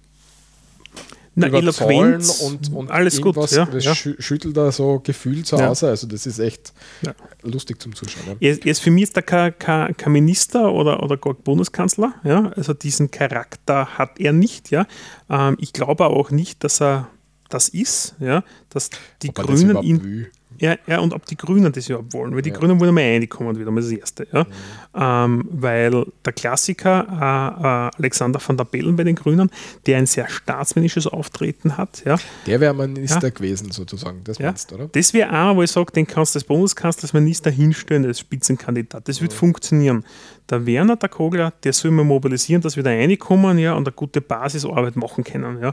Na, 1.35 1.49
über 1.49 1.59
Eloquenz 1.59 2.41
und, 2.41 2.73
und 2.73 2.91
alles 2.91 3.21
gut. 3.21 3.37
Ja, 3.51 3.67
das 3.67 3.85
ja. 3.85 3.95
schüttelt 3.95 4.57
da 4.57 4.73
so 4.73 5.01
gefühlt 5.01 5.47
so 5.47 5.59
ja. 5.59 5.69
aus. 5.69 5.85
Also 5.85 6.07
das 6.07 6.27
ist 6.27 6.39
echt 6.39 6.73
ja. 7.03 7.15
lustig 7.43 7.81
zum 7.81 7.95
Zuschauen. 7.95 8.37
Ja. 8.41 8.53
Jetzt, 8.53 8.81
für 8.81 8.91
mich 8.91 9.05
ist 9.05 9.17
er 9.17 9.23
kein, 9.23 9.57
kein, 9.59 9.97
kein, 9.97 10.13
Minister 10.13 10.73
oder, 10.73 11.03
oder 11.03 11.17
gar 11.17 11.35
Bundeskanzler. 11.35 12.15
Ja? 12.25 12.51
Also 12.57 12.73
diesen 12.75 13.11
Charakter 13.11 13.99
hat 13.99 14.19
er 14.19 14.33
nicht. 14.33 14.71
Ja? 14.71 14.87
Ähm, 15.29 15.57
ich 15.61 15.73
glaube 15.73 16.07
auch 16.07 16.31
nicht, 16.31 16.65
dass 16.65 16.81
er 16.81 17.09
das 17.51 17.69
ist, 17.69 18.15
ja? 18.21 18.43
dass 18.71 18.91
die 19.23 19.29
Ob 19.29 19.37
Grünen 19.37 19.83
ihn... 19.83 20.27
Ja, 20.59 20.77
ja, 20.87 20.99
und 20.99 21.13
ob 21.15 21.25
die 21.27 21.37
Grünen 21.37 21.73
das 21.73 21.89
überhaupt 21.89 22.13
wollen, 22.13 22.35
weil 22.35 22.43
die 22.43 22.51
ja. 22.51 22.57
Grünen 22.57 22.81
wollen 22.81 22.93
mal 22.93 23.03
reinkommen, 23.03 23.59
wieder 23.59 23.71
mal 23.71 23.81
das 23.81 23.93
Erste. 23.93 24.27
Ja? 24.33 24.45
Mhm. 24.45 24.49
Ähm, 24.95 25.49
weil 25.51 26.07
der 26.25 26.33
Klassiker 26.33 27.07
äh, 27.09 27.97
äh, 27.97 27.99
Alexander 27.99 28.41
van 28.45 28.57
der 28.57 28.65
Bellen 28.65 28.97
bei 28.97 29.05
den 29.05 29.15
Grünen, 29.15 29.51
der 29.87 29.99
ein 29.99 30.07
sehr 30.07 30.29
staatsmännisches 30.29 31.07
Auftreten 31.07 31.77
hat. 31.77 32.03
Ja? 32.05 32.17
Der 32.47 32.61
wäre 32.61 32.75
Minister 32.75 33.23
ja. 33.23 33.31
gewesen, 33.31 33.71
sozusagen, 33.71 34.23
das 34.25 34.39
ja. 34.39 34.47
meinst 34.47 34.73
oder? 34.73 34.89
Das 34.89 35.15
wäre 35.15 35.31
einer, 35.31 35.55
wo 35.55 35.63
ich 35.63 35.71
sage, 35.71 35.93
den 35.93 36.07
kannst 36.07 36.35
du 36.35 36.39
als 36.39 36.45
Bundeskanzler, 36.45 37.05
als 37.05 37.13
Minister 37.13 37.51
hinstellen, 37.51 38.05
als 38.05 38.19
Spitzenkandidat. 38.19 39.09
Das 39.09 39.21
wird 39.21 39.33
mhm. 39.33 39.37
funktionieren. 39.37 40.05
Der 40.51 40.67
Werner, 40.67 40.97
der 40.97 41.09
Kogler, 41.09 41.53
der 41.63 41.73
soll 41.73 41.93
mal 41.93 42.05
mobilisieren, 42.05 42.63
dass 42.63 42.75
wir 42.75 42.83
da 42.83 42.91
reinkommen 42.91 43.59
ja, 43.59 43.75
und 43.75 43.87
eine 43.87 43.95
gute 43.95 44.21
Basisarbeit 44.21 44.97
machen 44.97 45.23
können. 45.23 45.63
Ja? 45.63 45.73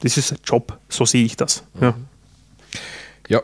Das 0.00 0.16
ist 0.16 0.32
ein 0.32 0.38
Job, 0.44 0.78
so 0.88 1.04
sehe 1.04 1.24
ich 1.24 1.36
das. 1.36 1.64
Mhm. 1.74 1.94
Ja. 3.28 3.40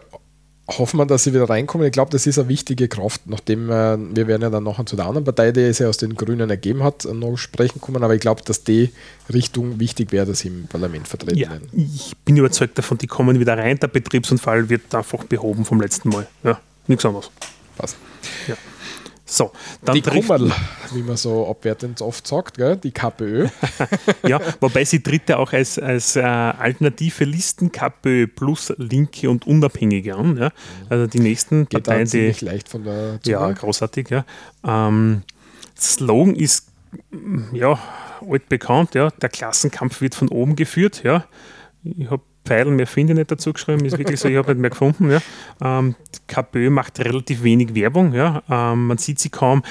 Hoffen 0.78 0.98
wir, 0.98 1.06
dass 1.06 1.24
sie 1.24 1.34
wieder 1.34 1.48
reinkommen. 1.48 1.86
Ich 1.86 1.92
glaube, 1.92 2.10
das 2.10 2.26
ist 2.26 2.38
eine 2.38 2.48
wichtige 2.48 2.88
Kraft, 2.88 3.22
nachdem 3.26 3.70
äh, 3.70 3.96
wir 3.98 4.26
werden 4.26 4.42
ja 4.42 4.50
dann 4.50 4.64
nachher 4.64 4.86
zu 4.86 4.96
der 4.96 5.06
anderen 5.06 5.24
Partei, 5.24 5.52
die 5.52 5.60
es 5.60 5.78
ja 5.78 5.88
aus 5.88 5.96
den 5.96 6.14
Grünen 6.14 6.48
ergeben 6.48 6.82
hat, 6.82 7.04
noch 7.04 7.36
sprechen 7.36 7.80
kommen. 7.80 8.02
Aber 8.02 8.14
ich 8.14 8.20
glaube, 8.20 8.42
dass 8.44 8.64
die 8.64 8.90
Richtung 9.32 9.80
wichtig 9.80 10.12
wäre, 10.12 10.26
dass 10.26 10.40
sie 10.40 10.48
im 10.48 10.66
Parlament 10.68 11.08
vertreten 11.08 11.38
ja, 11.38 11.50
werden. 11.50 11.68
Ich 11.72 12.16
bin 12.24 12.36
überzeugt 12.36 12.78
davon, 12.78 12.98
die 12.98 13.06
kommen 13.06 13.40
wieder 13.40 13.58
rein. 13.58 13.78
Der 13.78 13.88
Betriebsunfall 13.88 14.68
wird 14.68 14.94
einfach 14.94 15.24
behoben 15.24 15.64
vom 15.64 15.80
letzten 15.80 16.10
Mal. 16.10 16.26
Ja, 16.44 16.60
nichts 16.86 17.04
anderes. 17.04 17.30
Passt. 17.76 17.96
Ja. 18.46 18.54
So, 19.30 19.52
dann 19.84 19.94
die 19.94 20.02
trifft, 20.02 20.26
Kummerl, 20.26 20.50
wie 20.92 21.02
man 21.02 21.16
so 21.16 21.48
abwertend 21.48 22.02
oft 22.02 22.26
sagt, 22.26 22.56
gell? 22.56 22.76
die 22.76 22.90
KPÖ. 22.90 23.46
ja, 24.26 24.40
wobei 24.58 24.84
sie 24.84 25.00
tritt 25.04 25.28
ja 25.28 25.36
auch 25.36 25.52
als, 25.52 25.78
als 25.78 26.16
äh, 26.16 26.22
alternative 26.22 27.24
Listen 27.24 27.70
KPÖ 27.70 28.26
plus 28.26 28.72
Linke 28.76 29.30
und 29.30 29.46
Unabhängige 29.46 30.16
an. 30.16 30.36
Ja? 30.36 30.50
Also 30.88 31.06
die 31.06 31.20
nächsten 31.20 31.68
Geht 31.68 31.84
Parteien, 31.84 32.06
die. 32.06 32.10
ziemlich 32.10 32.40
leicht 32.40 32.68
von 32.68 32.82
der 32.82 33.20
Zunge. 33.22 33.36
Ja, 33.36 33.52
großartig, 33.52 34.10
ja. 34.10 34.24
Ähm, 34.66 35.22
Slogan 35.78 36.34
ist 36.34 36.66
ja 37.52 37.78
altbekannt, 38.28 38.96
ja. 38.96 39.10
Der 39.10 39.28
Klassenkampf 39.28 40.00
wird 40.00 40.16
von 40.16 40.28
oben 40.28 40.56
geführt, 40.56 41.04
ja. 41.04 41.24
Ich 41.84 42.10
habe 42.10 42.22
Pfeilen 42.44 42.76
mehr 42.76 42.86
finde 42.86 43.14
nicht 43.14 43.30
dazu 43.30 43.52
geschrieben, 43.52 43.84
ist 43.84 43.98
wirklich 43.98 44.18
so, 44.18 44.28
ich 44.28 44.36
habe 44.36 44.52
nicht 44.52 44.60
mehr 44.60 44.70
gefunden. 44.70 45.10
Ja. 45.10 45.20
Ähm, 45.62 45.94
KPÖ 46.26 46.70
macht 46.70 46.98
relativ 47.00 47.42
wenig 47.42 47.74
Werbung, 47.74 48.12
ja. 48.12 48.42
Ähm, 48.48 48.86
man 48.86 48.98
sieht 48.98 49.18
sie 49.18 49.28
kaum. 49.28 49.62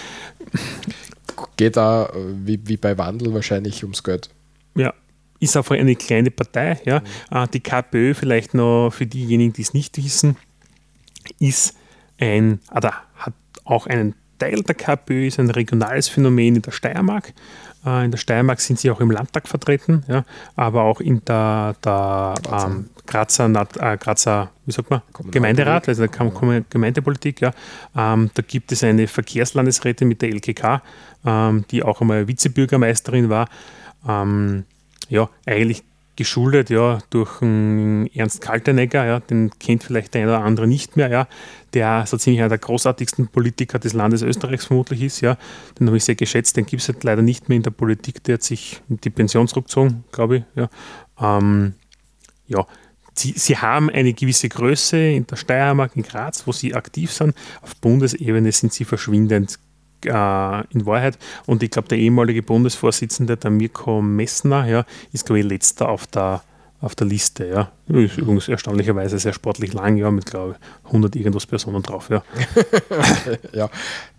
Geht 1.58 1.78
da 1.78 2.12
wie, 2.14 2.60
wie 2.66 2.78
bei 2.78 2.98
Wandel 2.98 3.34
wahrscheinlich 3.34 3.84
ums 3.84 4.04
Geld. 4.04 4.30
Ja, 4.76 4.94
ist 5.40 5.58
einfach 5.58 5.76
eine 5.76 5.96
kleine 5.96 6.32
Partei. 6.32 6.80
Ja. 6.86 7.02
Äh, 7.32 7.48
die 7.54 7.60
KPÖ, 7.60 8.14
vielleicht 8.14 8.54
noch 8.54 8.92
für 8.92 9.06
diejenigen, 9.06 9.54
die 9.54 9.62
es 9.62 9.74
nicht 9.74 9.98
wissen, 9.98 10.38
ist 11.40 11.76
ein, 12.20 12.60
oder 12.76 12.94
hat 13.16 13.34
auch 13.66 13.88
einen 13.88 14.16
Teil 14.38 14.62
der 14.64 14.76
KPÖ, 14.76 15.28
ist 15.28 15.40
ein 15.40 15.50
regionales 15.50 16.08
Phänomen 16.08 16.56
in 16.56 16.62
der 16.62 16.72
Steiermark. 16.72 17.34
Äh, 17.86 18.06
in 18.06 18.12
der 18.12 18.18
Steiermark 18.18 18.60
sind 18.60 18.80
sie 18.80 18.92
auch 18.92 19.00
im 19.00 19.12
Landtag 19.12 19.48
vertreten, 19.48 20.04
ja, 20.08 20.26
aber 20.56 20.84
auch 20.84 21.00
in 21.00 21.24
der, 21.26 21.76
der 21.84 22.36
Grazer. 22.44 22.68
ähm, 22.68 22.90
Grazer, 23.06 23.48
Nat- 23.48 23.78
äh, 23.78 23.98
Grazer, 23.98 24.52
wie 24.66 24.72
sagt 24.72 24.90
man. 24.90 25.02
Gemeinderat, 25.32 25.88
also 25.88 26.06
der 26.06 26.64
Gemeindepolitik. 26.70 27.42
Ja. 27.42 27.54
Ähm, 27.96 28.30
da 28.34 28.42
gibt 28.42 28.72
es 28.72 28.84
eine 28.84 29.08
Verkehrslandesrätin 29.08 30.08
mit 30.08 30.22
der 30.22 30.30
LKK, 30.30 30.82
ähm, 31.26 31.66
die 31.72 31.84
auch 31.84 32.02
einmal 32.02 32.28
Vizebürgermeisterin 32.28 33.30
war. 33.30 33.48
Ähm, 34.08 34.66
ja, 35.10 35.30
eigentlich 35.46 35.84
geschuldet 36.20 36.70
ja, 36.70 37.00
durch 37.12 37.42
einen 37.42 38.08
Ernst 38.14 38.42
Kaltenegger, 38.42 39.06
ja, 39.06 39.22
den 39.22 39.52
kennt 39.58 39.86
vielleicht 39.86 40.14
der 40.14 40.24
eine 40.24 40.32
oder 40.32 40.44
andere 40.44 40.68
nicht 40.68 40.98
mehr, 40.98 41.10
ja, 41.10 41.28
der 41.74 42.06
so 42.06 42.18
ziemlich 42.18 42.42
einer 42.42 42.50
der 42.50 42.58
großartigsten 42.58 43.30
Politiker 43.30 43.80
des 43.80 43.94
Landes 43.94 44.22
Österreichs 44.22 44.66
vermutlich 44.66 45.02
ist. 45.02 45.22
Ja. 45.22 45.38
Den 45.80 45.88
habe 45.88 45.96
ich 45.96 46.04
sehr 46.04 46.16
geschätzt, 46.16 46.58
den 46.58 46.66
gibt 46.66 46.82
es 46.82 46.90
halt 46.90 47.06
leider 47.06 47.22
nicht 47.22 47.48
mehr 47.48 47.56
in 47.56 47.64
der 47.64 47.72
Politik, 47.72 48.22
der 48.26 48.34
hat 48.34 48.44
sich 48.44 48.82
die 48.90 49.10
Pension 49.10 49.48
zurückgezogen, 49.48 50.04
glaube 50.12 50.38
ich. 50.38 50.44
Ja. 50.56 50.70
Ähm, 51.22 51.76
ja, 52.48 52.68
sie, 53.14 53.32
sie 53.38 53.58
haben 53.58 53.90
eine 53.90 54.12
gewisse 54.12 54.50
Größe 54.50 54.98
in 54.98 55.26
der 55.26 55.38
Steiermark, 55.38 55.96
in 55.96 56.04
Graz, 56.04 56.46
wo 56.46 56.52
sie 56.52 56.76
aktiv 56.76 57.14
sind. 57.14 57.34
Auf 57.62 57.78
Bundesebene 57.78 58.52
sind 58.52 58.74
sie 58.74 58.84
verschwindend 58.84 59.58
äh, 60.06 60.74
in 60.74 60.86
Wahrheit. 60.86 61.18
Und 61.46 61.64
ich 61.64 61.72
glaube, 61.72 61.88
der 61.88 61.98
ehemalige 61.98 62.44
Bundesvorsitzende, 62.44 63.38
der 63.38 63.52
Mirko 63.52 64.02
Messner, 64.02 64.68
ja, 64.68 64.86
ist, 65.12 65.26
glaube 65.26 65.40
ich, 65.40 65.46
letzter 65.46 65.90
auf 65.90 66.08
der, 66.08 66.42
auf 66.82 66.96
der 66.96 67.08
Liste. 67.08 67.46
Ja. 67.46 67.72
Ist 67.88 68.18
übrigens 68.18 68.48
erstaunlicherweise 68.48 69.20
sehr 69.20 69.34
sportlich 69.34 69.74
lang, 69.74 69.98
ja, 69.98 70.10
mit, 70.12 70.26
glaube 70.26 70.56
ich, 70.58 70.88
100 70.88 71.16
irgendwas 71.16 71.46
Personen 71.46 71.84
drauf. 71.84 72.10
Ja. 72.10 72.24
Ja, 73.54 73.70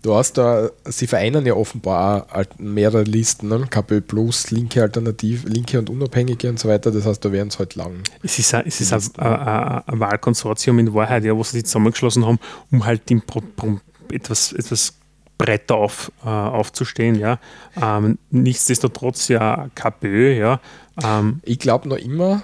du 0.01 0.13
hast 0.13 0.37
da, 0.37 0.69
sie 0.85 1.07
vereinen 1.07 1.45
ja 1.45 1.53
offenbar 1.53 2.27
auch 2.31 2.45
mehrere 2.57 3.03
Listen, 3.03 3.47
ne? 3.47 3.65
KPÖ 3.69 4.01
Plus, 4.01 4.51
linke 4.51 4.81
Alternative, 4.81 5.47
linke 5.47 5.79
und 5.79 5.89
Unabhängige 5.89 6.49
und 6.49 6.59
so 6.59 6.69
weiter. 6.69 6.91
Das 6.91 7.05
heißt, 7.05 7.23
da 7.23 7.31
werden 7.31 7.47
es 7.47 7.59
halt 7.59 7.75
lang. 7.75 8.03
Es 8.21 8.37
ist, 8.37 8.53
ein, 8.53 8.65
es 8.67 8.81
ist 8.81 8.93
ein, 8.93 9.01
ein, 9.17 9.83
ein, 9.85 9.99
Wahlkonsortium 9.99 10.79
in 10.79 10.93
Wahrheit, 10.93 11.23
ja, 11.23 11.35
wo 11.35 11.43
sie 11.43 11.57
sich 11.57 11.65
zusammengeschlossen 11.65 12.25
haben, 12.25 12.39
um 12.71 12.85
halt 12.85 13.09
im 13.09 13.21
Pro, 13.21 13.41
Pro, 13.55 13.79
etwas, 14.11 14.53
etwas 14.53 14.93
breiter 15.41 15.75
auf, 15.75 16.11
äh, 16.23 16.29
aufzustehen. 16.29 17.15
Ja. 17.15 17.39
Ähm, 17.81 18.19
nichtsdestotrotz 18.29 19.27
ja 19.27 19.69
KPÖ, 19.73 20.37
ja. 20.37 20.59
Ähm, 21.03 21.39
Ich 21.43 21.57
glaube 21.59 21.89
noch 21.89 21.97
immer, 21.97 22.43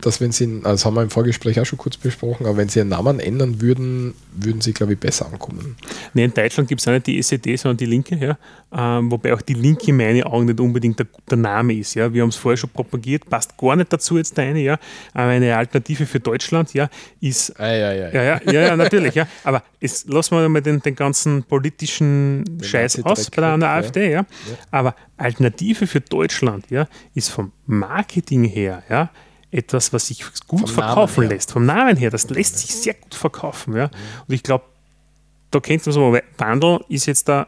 dass 0.00 0.20
wenn 0.20 0.32
sie, 0.32 0.44
also 0.44 0.70
das 0.70 0.84
haben 0.84 0.94
wir 0.94 1.02
im 1.02 1.10
Vorgespräch 1.10 1.58
auch 1.60 1.66
schon 1.66 1.78
kurz 1.78 1.96
besprochen, 1.96 2.46
aber 2.46 2.56
wenn 2.56 2.68
sie 2.68 2.78
ihren 2.78 2.88
Namen 2.88 3.20
ändern 3.20 3.60
würden, 3.60 4.14
würden 4.32 4.60
sie, 4.60 4.72
glaube 4.72 4.92
ich, 4.92 4.98
besser 4.98 5.26
ankommen. 5.26 5.76
nee, 6.14 6.24
in 6.24 6.32
Deutschland 6.32 6.68
gibt 6.68 6.80
es 6.80 6.88
auch 6.88 6.92
nicht 6.92 7.06
die 7.06 7.18
SED, 7.18 7.56
sondern 7.56 7.76
die 7.76 7.86
Linke, 7.86 8.16
ja. 8.16 8.38
Ähm, 8.70 9.10
wobei 9.10 9.34
auch 9.34 9.42
die 9.42 9.54
Linke 9.54 9.88
in 9.88 9.96
meinen 9.96 10.22
Augen 10.22 10.46
nicht 10.46 10.60
unbedingt 10.60 10.98
der, 10.98 11.06
der 11.28 11.38
Name 11.38 11.74
ist. 11.74 11.94
Ja. 11.94 12.12
Wir 12.12 12.22
haben 12.22 12.28
es 12.28 12.36
vorher 12.36 12.56
schon 12.56 12.70
propagiert, 12.70 13.28
passt 13.28 13.56
gar 13.56 13.74
nicht 13.76 13.92
dazu 13.92 14.18
jetzt 14.18 14.38
eine, 14.38 14.60
ja. 14.60 14.78
Aber 15.14 15.30
eine 15.30 15.56
Alternative 15.56 16.06
für 16.06 16.20
Deutschland, 16.20 16.74
ja, 16.74 16.88
ist 17.20 17.58
Ah, 17.58 17.74
ja, 17.74 17.92
ja. 17.92 18.08
Ja, 18.10 18.22
ja, 18.22 18.40
ja, 18.44 18.60
ja 18.60 18.76
natürlich, 18.76 19.14
ja. 19.14 19.26
Aber 19.42 19.62
es, 19.80 20.06
lassen 20.06 20.36
wir 20.36 20.48
mal 20.48 20.62
den, 20.62 20.80
den 20.80 20.94
ganzen 20.94 21.42
politischen 21.42 22.44
Scheiß 22.62 22.98
Nazi-Dreck 22.98 23.12
aus 23.12 23.30
bei 23.30 23.56
der, 23.56 23.68
AfD, 23.68 24.12
ja. 24.12 24.26
Aber 24.70 24.94
Alternative 25.16 25.86
für 25.86 26.00
Deutschland, 26.00 26.70
ja, 26.70 26.86
ist 27.14 27.30
vom 27.30 27.52
Marketing 27.66 28.44
her, 28.44 28.82
ja, 28.88 29.10
etwas, 29.50 29.92
was 29.92 30.08
sich 30.08 30.24
gut 30.46 30.60
Vom 30.60 30.68
verkaufen 30.68 31.22
Namen 31.22 31.30
lässt. 31.30 31.52
Vom 31.52 31.66
Namen 31.66 31.96
her, 31.96 32.10
das 32.10 32.28
lässt 32.30 32.58
sich 32.58 32.74
sehr 32.74 32.94
gut 32.94 33.14
verkaufen, 33.14 33.74
ja. 33.76 33.84
Und 34.26 34.34
ich 34.34 34.42
glaube, 34.42 34.64
da 35.50 35.60
kennt 35.60 35.84
man 35.86 35.92
so, 35.92 36.12
weil 36.12 36.22
Wandel 36.36 36.80
ist 36.88 37.06
jetzt 37.06 37.28
da 37.28 37.46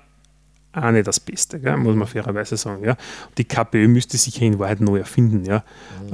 auch 0.72 0.90
nicht 0.92 1.06
das 1.06 1.18
Beste, 1.18 1.58
gell? 1.58 1.76
muss 1.76 1.96
man 1.96 2.06
fairerweise 2.06 2.56
sagen. 2.56 2.84
Ja. 2.84 2.96
Die 3.36 3.44
KPÖ 3.44 3.88
müsste 3.88 4.16
sich 4.16 4.38
ja 4.38 4.46
in 4.46 4.58
Wahrheit 4.58 4.80
neu 4.80 4.98
erfinden. 4.98 5.44
Ja. 5.44 5.64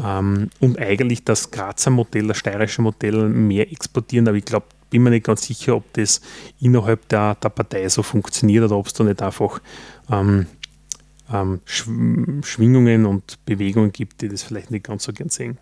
Ähm, 0.02 0.50
und 0.60 0.78
eigentlich 0.78 1.24
das 1.24 1.50
Grazer 1.50 1.90
Modell, 1.90 2.28
das 2.28 2.38
steirische 2.38 2.80
Modell 2.80 3.28
mehr 3.28 3.70
exportieren, 3.70 4.26
aber 4.26 4.38
ich 4.38 4.46
glaube, 4.46 4.66
bin 4.88 5.02
mir 5.02 5.10
nicht 5.10 5.26
ganz 5.26 5.42
sicher, 5.42 5.76
ob 5.76 5.92
das 5.92 6.20
innerhalb 6.60 7.06
der, 7.08 7.34
der 7.34 7.48
Partei 7.50 7.88
so 7.88 8.02
funktioniert 8.02 8.64
oder 8.64 8.76
ob 8.76 8.86
es 8.86 8.94
da 8.94 9.04
nicht 9.04 9.20
einfach 9.20 9.60
ähm, 10.10 10.46
ähm, 11.32 11.60
Schw- 11.66 12.44
Schwingungen 12.44 13.04
und 13.04 13.44
Bewegungen 13.44 13.92
gibt, 13.92 14.22
die 14.22 14.28
das 14.28 14.42
vielleicht 14.42 14.70
nicht 14.70 14.86
ganz 14.86 15.04
so 15.04 15.12
gern 15.12 15.28
sehen. 15.28 15.58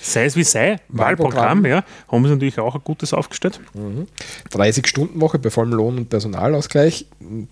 Sei 0.00 0.24
es 0.24 0.36
wie 0.36 0.44
sei, 0.44 0.78
Wahlprogramm, 0.88 1.64
Wahlprogramm. 1.64 1.66
ja, 1.66 1.84
haben 2.08 2.24
sie 2.24 2.30
natürlich 2.30 2.58
auch 2.58 2.74
ein 2.74 2.80
gutes 2.82 3.12
aufgestellt. 3.12 3.60
30-Stunden-Woche 4.50 5.38
bei 5.38 5.50
vollem 5.50 5.72
Lohn- 5.72 5.98
und 5.98 6.08
Personalausgleich 6.08 7.06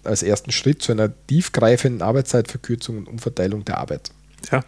als 0.05 0.23
ersten 0.23 0.51
Schritt 0.51 0.83
zu 0.83 0.93
einer 0.93 1.11
tiefgreifenden 1.27 2.03
Arbeitszeitverkürzung 2.03 2.99
und 2.99 3.09
Umverteilung 3.09 3.65
der 3.65 3.79
Arbeit. 3.79 4.11
Ja, 4.51 4.63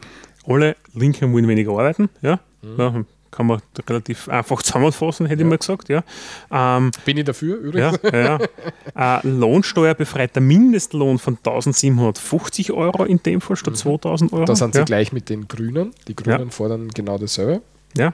alle 0.46 0.76
Linken 0.94 1.32
wollen 1.32 1.48
weniger 1.48 1.72
arbeiten. 1.72 2.08
Ja, 2.20 2.40
ja 2.76 3.04
kann 3.32 3.46
man 3.46 3.60
relativ 3.88 4.28
einfach 4.28 4.62
zusammenfassen, 4.62 5.26
hätte 5.26 5.42
ich 5.42 5.48
mal 5.48 5.58
gesagt. 5.58 5.88
Ja, 5.88 6.04
ähm, 6.52 6.92
Bin 7.04 7.18
ich 7.18 7.24
dafür 7.24 7.56
ja, 7.56 7.62
übrigens? 7.62 7.98
ja, 8.04 8.18
ja. 8.18 8.38
Äh, 8.94 9.26
Lohnsteuerbefreiter 9.26 10.40
Mindestlohn 10.40 11.18
von 11.18 11.38
1750 11.38 12.72
Euro 12.72 13.04
in 13.04 13.22
dem 13.22 13.40
Fall 13.40 13.56
statt 13.56 13.76
2000 13.76 14.32
Euro. 14.32 14.44
Da 14.44 14.54
sind 14.54 14.74
sie 14.74 14.80
ja. 14.80 14.84
gleich 14.84 15.12
mit 15.12 15.30
den 15.30 15.48
Grünen. 15.48 15.92
Die 16.08 16.14
Grünen 16.14 16.50
fordern 16.50 16.88
genau 16.88 17.16
dasselbe. 17.16 17.62
Ja. 17.96 18.12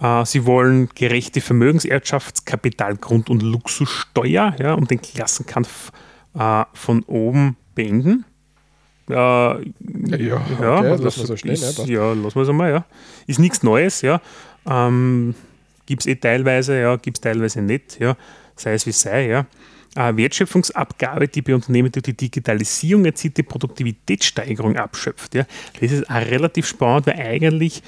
Äh, 0.00 0.24
sie 0.24 0.46
wollen 0.46 0.88
gerechte 0.94 1.40
Vermögenserbschafts-, 1.40 2.44
Kapital-, 2.44 2.96
Grund- 2.96 3.28
und 3.28 3.42
Luxussteuer, 3.42 4.56
ja, 4.58 4.74
um 4.74 4.86
den 4.86 5.00
Klassenkampf 5.00 5.92
äh, 6.34 6.64
von 6.72 7.02
oben 7.04 7.56
beenden. 7.74 8.24
Äh, 9.10 9.14
ja, 9.14 10.36
okay, 10.36 10.90
das 10.90 11.00
lassen 11.00 11.20
wir 11.20 11.26
so 11.26 11.36
stehen, 11.36 11.52
ist, 11.52 11.78
ja, 11.78 11.84
ja, 11.84 12.12
lassen 12.12 12.34
wir 12.36 12.42
es 12.42 12.48
einmal, 12.48 12.70
ja. 12.70 12.84
Ist 13.26 13.38
nichts 13.38 13.62
Neues, 13.62 14.02
ja. 14.02 14.20
Ähm, 14.66 15.34
gibt 15.86 16.02
es 16.02 16.06
eh 16.06 16.16
teilweise, 16.16 16.80
ja, 16.80 16.96
gibt 16.96 17.18
es 17.18 17.20
teilweise 17.20 17.62
nicht, 17.62 17.98
ja. 18.00 18.16
Sei 18.56 18.74
es 18.74 18.86
wie 18.86 18.92
sei, 18.92 19.28
ja. 19.28 19.46
Äh, 19.96 20.16
Wertschöpfungsabgabe, 20.16 21.26
die 21.26 21.42
bei 21.42 21.54
Unternehmen 21.54 21.90
durch 21.90 22.04
die 22.04 22.16
Digitalisierung 22.16 23.04
erzielte 23.04 23.42
Produktivitätssteigerung 23.42 24.76
abschöpft. 24.76 25.34
Ja. 25.34 25.46
Das 25.80 25.90
ist 25.90 26.08
auch 26.08 26.14
relativ 26.14 26.66
spannend, 26.66 27.08
weil 27.08 27.18
eigentlich 27.18 27.82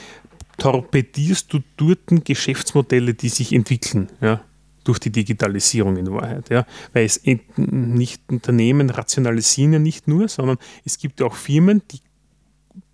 torpedierst 0.59 1.53
du 1.53 1.61
dort 1.77 2.25
Geschäftsmodelle, 2.25 3.15
die 3.15 3.29
sich 3.29 3.53
entwickeln, 3.53 4.09
ja, 4.21 4.43
durch 4.85 4.99
die 4.99 5.11
Digitalisierung 5.11 5.97
in 5.97 6.11
Wahrheit. 6.13 6.49
Ja. 6.51 6.67
Weil 6.93 7.05
es 7.05 7.21
nicht 7.57 8.23
Unternehmen 8.29 8.91
rationalisieren 8.91 9.73
ja 9.73 9.79
nicht 9.79 10.09
nur, 10.09 10.29
sondern 10.29 10.59
es 10.85 10.99
gibt 10.99 11.23
auch 11.23 11.35
Firmen, 11.35 11.83
die 11.91 12.01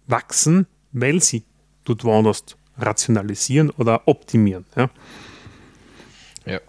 wachsen, 0.07 0.67
weil 0.93 1.23
sie 1.23 1.45
dort 1.85 2.05
woanders 2.05 2.45
rationalisieren 2.77 3.71
oder 3.71 4.07
optimieren. 4.07 4.65
Ja. 4.77 4.91
Ja. 6.47 6.61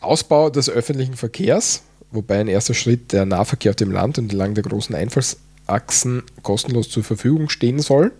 Ausbau 0.00 0.50
des 0.50 0.68
öffentlichen 0.70 1.14
Verkehrs, 1.14 1.82
wobei 2.10 2.40
ein 2.40 2.48
erster 2.48 2.74
Schritt 2.74 3.12
der 3.12 3.26
Nahverkehr 3.26 3.70
auf 3.70 3.76
dem 3.76 3.90
Land 3.90 4.18
und 4.18 4.30
entlang 4.30 4.54
der 4.54 4.64
großen 4.64 4.94
Einfallsachsen 4.94 6.22
kostenlos 6.42 6.88
zur 6.88 7.04
Verfügung 7.04 7.48
stehen 7.48 7.80
soll. 7.80 8.12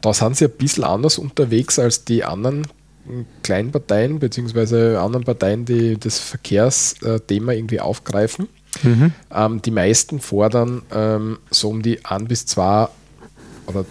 Da 0.00 0.12
sind 0.12 0.36
sie 0.36 0.44
ein 0.44 0.50
bisschen 0.52 0.84
anders 0.84 1.18
unterwegs 1.18 1.78
als 1.78 2.04
die 2.04 2.24
anderen 2.24 2.66
kleinen 3.42 3.70
Parteien, 3.72 4.18
beziehungsweise 4.18 5.00
anderen 5.00 5.24
Parteien, 5.24 5.64
die 5.64 5.98
das 5.98 6.18
Verkehrsthema 6.18 7.52
irgendwie 7.52 7.80
aufgreifen. 7.80 8.48
Ähm, 9.32 9.62
die 9.62 9.70
meisten 9.70 10.20
fordern 10.20 10.82
ähm, 10.92 11.38
so 11.50 11.70
um 11.70 11.82
die 11.82 12.04
1 12.04 12.28
bis 12.28 12.46
2 12.46 12.88
oder 13.66 13.84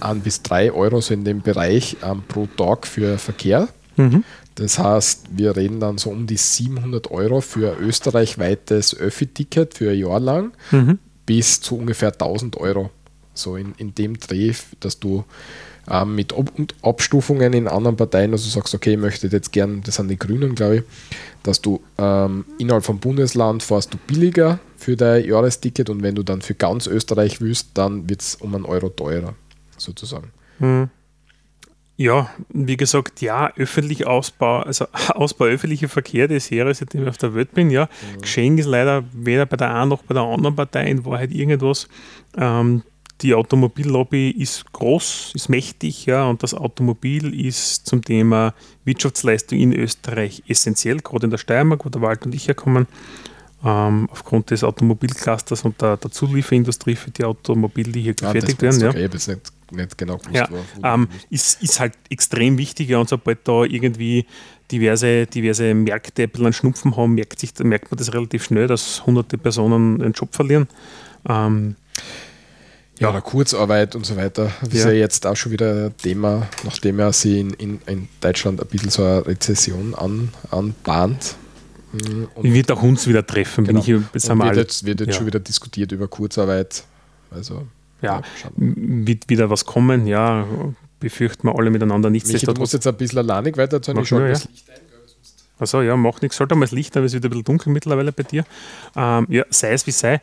1 0.00 0.24
bis 0.24 0.42
3 0.42 0.72
Euro 0.72 1.00
so 1.00 1.12
in 1.12 1.24
dem 1.24 1.42
Bereich 1.42 1.96
ähm, 2.02 2.22
pro 2.26 2.46
Tag 2.56 2.86
für 2.86 3.18
Verkehr. 3.18 3.68
Mhm. 3.96 4.24
Das 4.54 4.78
heißt, 4.78 5.26
wir 5.36 5.56
reden 5.56 5.78
dann 5.80 5.98
so 5.98 6.10
um 6.10 6.26
die 6.26 6.36
700 6.36 7.10
Euro 7.10 7.40
für 7.40 7.72
ein 7.76 7.82
österreichweites 7.82 8.96
Öffi-Ticket 8.96 9.74
für 9.74 9.90
ein 9.90 9.98
Jahr 9.98 10.20
lang 10.20 10.52
Mhm. 10.70 10.98
bis 11.26 11.60
zu 11.60 11.76
ungefähr 11.76 12.12
1000 12.12 12.56
Euro. 12.56 12.90
So 13.34 13.56
in, 13.56 13.74
in 13.76 13.94
dem 13.94 14.18
Dreh, 14.18 14.52
dass 14.80 14.98
du 15.00 15.24
ähm, 15.90 16.14
mit 16.14 16.32
Ab 16.32 16.52
und 16.56 16.74
Abstufungen 16.82 17.52
in 17.52 17.68
anderen 17.68 17.96
Parteien, 17.96 18.32
also 18.32 18.48
sagst, 18.48 18.74
okay, 18.74 18.92
ich 18.92 18.98
möchte 18.98 19.26
jetzt 19.26 19.52
gern, 19.52 19.82
das 19.84 19.96
sind 19.96 20.08
die 20.08 20.18
Grünen, 20.18 20.54
glaube 20.54 20.76
ich, 20.76 20.82
dass 21.42 21.60
du 21.60 21.80
ähm, 21.98 22.44
innerhalb 22.58 22.84
vom 22.84 22.98
Bundesland 22.98 23.62
fährst 23.62 23.92
du 23.92 23.98
billiger 24.06 24.60
für 24.76 24.96
dein 24.96 25.24
Jahresticket 25.24 25.90
und 25.90 26.02
wenn 26.02 26.14
du 26.14 26.22
dann 26.22 26.42
für 26.42 26.54
ganz 26.54 26.86
Österreich 26.86 27.40
willst, 27.40 27.70
dann 27.74 28.08
wird 28.08 28.22
es 28.22 28.36
um 28.36 28.54
einen 28.54 28.64
Euro 28.64 28.88
teurer, 28.88 29.34
sozusagen. 29.76 30.32
Ja, 32.00 32.30
wie 32.48 32.78
gesagt, 32.78 33.20
ja, 33.20 33.52
öffentlich 33.56 34.06
Ausbau, 34.06 34.60
also 34.60 34.86
Ausbau 35.08 35.44
öffentlicher 35.44 35.90
Verkehr 35.90 36.28
des 36.28 36.48
Jahres, 36.48 36.78
seitdem 36.78 37.02
ich 37.02 37.08
auf 37.08 37.18
der 37.18 37.34
Welt 37.34 37.52
bin, 37.52 37.68
ja. 37.68 37.90
Geschehen 38.22 38.56
ist 38.56 38.64
leider 38.64 39.04
weder 39.12 39.44
bei 39.44 39.58
der 39.58 39.74
einen 39.74 39.90
noch 39.90 40.02
bei 40.04 40.14
der 40.14 40.22
anderen 40.22 40.56
Partei 40.56 40.88
in 40.88 41.04
Wahrheit 41.04 41.30
irgendwas. 41.30 41.88
Ähm, 42.38 42.84
die 43.22 43.34
Automobillobby 43.34 44.30
ist 44.30 44.72
groß, 44.72 45.32
ist 45.34 45.48
mächtig, 45.48 46.06
ja, 46.06 46.24
und 46.26 46.42
das 46.42 46.54
Automobil 46.54 47.34
ist 47.46 47.86
zum 47.86 48.02
Thema 48.02 48.54
Wirtschaftsleistung 48.84 49.58
in 49.58 49.72
Österreich 49.72 50.42
essentiell, 50.48 50.98
gerade 50.98 51.24
in 51.26 51.30
der 51.30 51.38
Steiermark, 51.38 51.84
wo 51.84 51.88
der 51.88 52.00
Wald 52.02 52.24
und 52.24 52.34
ich 52.34 52.48
herkommen. 52.48 52.86
Ähm, 53.62 54.08
aufgrund 54.10 54.50
des 54.50 54.64
Automobilclusters 54.64 55.66
und 55.66 55.82
der, 55.82 55.98
der 55.98 56.10
Zulieferindustrie 56.10 56.96
für 56.96 57.10
die 57.10 57.24
Automobile, 57.24 57.92
die 57.92 58.00
hier 58.00 58.14
Ja, 58.18 58.32
gefertigt 58.32 58.62
werden. 58.62 58.80
Ja. 58.80 58.88
okay, 58.88 59.04
ich 59.14 59.26
nicht, 59.28 59.52
nicht 59.70 59.98
genau 59.98 60.16
gewusst, 60.16 60.34
Ja, 60.82 60.94
ähm, 60.94 61.08
ist, 61.28 61.62
ist 61.62 61.78
halt 61.78 61.92
extrem 62.08 62.56
wichtig, 62.56 62.88
ja, 62.88 62.96
und 62.98 63.10
sobald 63.10 63.46
da 63.46 63.64
irgendwie 63.64 64.24
diverse, 64.72 65.26
diverse 65.26 65.74
Märkte 65.74 66.22
ein 66.22 66.30
bisschen 66.30 66.46
einen 66.46 66.52
Schnupfen 66.54 66.96
haben, 66.96 67.14
merkt, 67.14 67.38
sich, 67.38 67.52
merkt 67.58 67.90
man 67.90 67.98
das 67.98 68.14
relativ 68.14 68.44
schnell, 68.44 68.66
dass 68.66 69.04
hunderte 69.04 69.36
Personen 69.36 69.98
den 69.98 70.12
Job 70.12 70.34
verlieren. 70.34 70.66
Ähm, 71.28 71.76
Ja, 73.00 73.10
oder 73.10 73.20
Kurzarbeit 73.22 73.96
und 73.96 74.04
so 74.06 74.16
weiter. 74.16 74.52
Das 74.60 74.74
ist 74.74 74.84
Ja. 74.84 74.90
ja 74.90 74.96
jetzt 74.98 75.26
auch 75.26 75.34
schon 75.36 75.52
wieder 75.52 75.86
ein 75.86 75.96
Thema, 75.96 76.46
nachdem 76.64 76.98
ja 76.98 77.12
sie 77.12 77.40
in, 77.40 77.50
in, 77.54 77.80
in 77.86 78.08
Deutschland 78.20 78.60
ein 78.60 78.66
bisschen 78.68 78.90
so 78.90 79.02
eine 79.02 79.26
Rezession 79.26 79.94
an, 79.94 80.28
anbahnt. 80.50 81.34
Mm, 81.92 82.24
Und 82.34 82.52
wird 82.54 82.70
auch 82.70 82.82
uns 82.82 83.06
wieder 83.08 83.26
treffen, 83.26 83.64
genau. 83.64 83.80
bin 83.82 83.82
ich 83.82 83.88
wir 83.88 84.44
wird 84.44 84.56
jetzt, 84.56 84.84
wird 84.86 85.00
jetzt 85.00 85.08
ja. 85.08 85.14
schon 85.14 85.26
wieder 85.26 85.40
diskutiert 85.40 85.90
über 85.92 86.06
Kurzarbeit. 86.08 86.84
Also, 87.30 87.66
ja, 88.02 88.22
m- 88.56 89.06
wird 89.06 89.28
wieder 89.28 89.50
was 89.50 89.64
kommen, 89.64 90.06
ja, 90.06 90.46
befürchten 91.00 91.48
wir 91.48 91.56
alle 91.58 91.70
miteinander 91.70 92.08
du 92.10 92.12
musst 92.12 92.26
nichtsdestotrotz. 92.26 92.72
jetzt 92.72 92.86
ein 92.86 92.96
bisschen 92.96 93.18
alleinig 93.18 93.56
weiterzählen. 93.56 93.96
Mach 93.96 94.02
Ich 94.02 94.08
schalte 94.10 94.24
nur, 94.24 94.32
das 94.34 94.44
ja. 94.44 94.50
Licht 94.50 94.70
ein. 94.70 94.76
Also 95.58 95.82
ja, 95.82 95.94
macht 95.96 96.22
nichts, 96.22 96.36
sollte 96.38 96.54
mal 96.54 96.64
das 96.64 96.72
Licht, 96.72 96.96
aber 96.96 97.04
es 97.06 97.12
wird 97.12 97.24
ein 97.24 97.30
bisschen 97.30 97.44
dunkel 97.44 97.70
mittlerweile 97.72 98.12
bei 98.12 98.22
dir. 98.22 98.44
Ähm, 98.96 99.26
ja, 99.28 99.44
sei 99.50 99.72
es 99.72 99.86
wie 99.86 99.90
sei. 99.90 100.20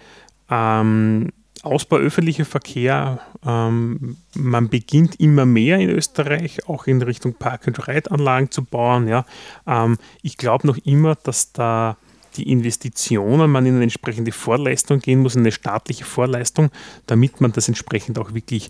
Ähm, 0.50 1.30
Ausbau 1.68 1.98
öffentlicher 1.98 2.46
Verkehr, 2.46 3.20
ähm, 3.46 4.18
man 4.36 4.70
beginnt 4.70 5.20
immer 5.20 5.46
mehr 5.46 5.78
in 5.80 5.90
Österreich 5.90 6.68
auch 6.68 6.88
in 6.88 7.02
Richtung 7.02 7.34
Park-and-Ride-Anlagen 7.34 8.52
zu 8.52 8.64
bauen. 8.64 9.08
Ja. 9.08 9.26
Ähm, 9.66 9.98
ich 10.22 10.38
glaube 10.38 10.68
noch 10.68 10.78
immer, 10.78 11.16
dass 11.16 11.54
da 11.54 11.98
die 12.36 12.52
Investitionen, 12.52 13.52
man 13.52 13.66
in 13.66 13.76
eine 13.76 13.84
entsprechende 13.84 14.32
Vorleistung 14.32 15.00
gehen 15.00 15.22
muss, 15.22 15.36
in 15.36 15.42
eine 15.42 15.52
staatliche 15.52 16.06
Vorleistung, 16.06 16.70
damit 17.08 17.42
man 17.42 17.52
das 17.52 17.68
entsprechend 17.68 18.20
auch 18.20 18.34
wirklich 18.34 18.70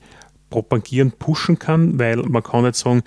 propagieren, 0.50 1.12
pushen 1.12 1.60
kann, 1.60 2.00
weil 2.00 2.18
man 2.18 2.44
kann 2.44 2.64
nicht 2.64 2.76
sagen, 2.76 3.04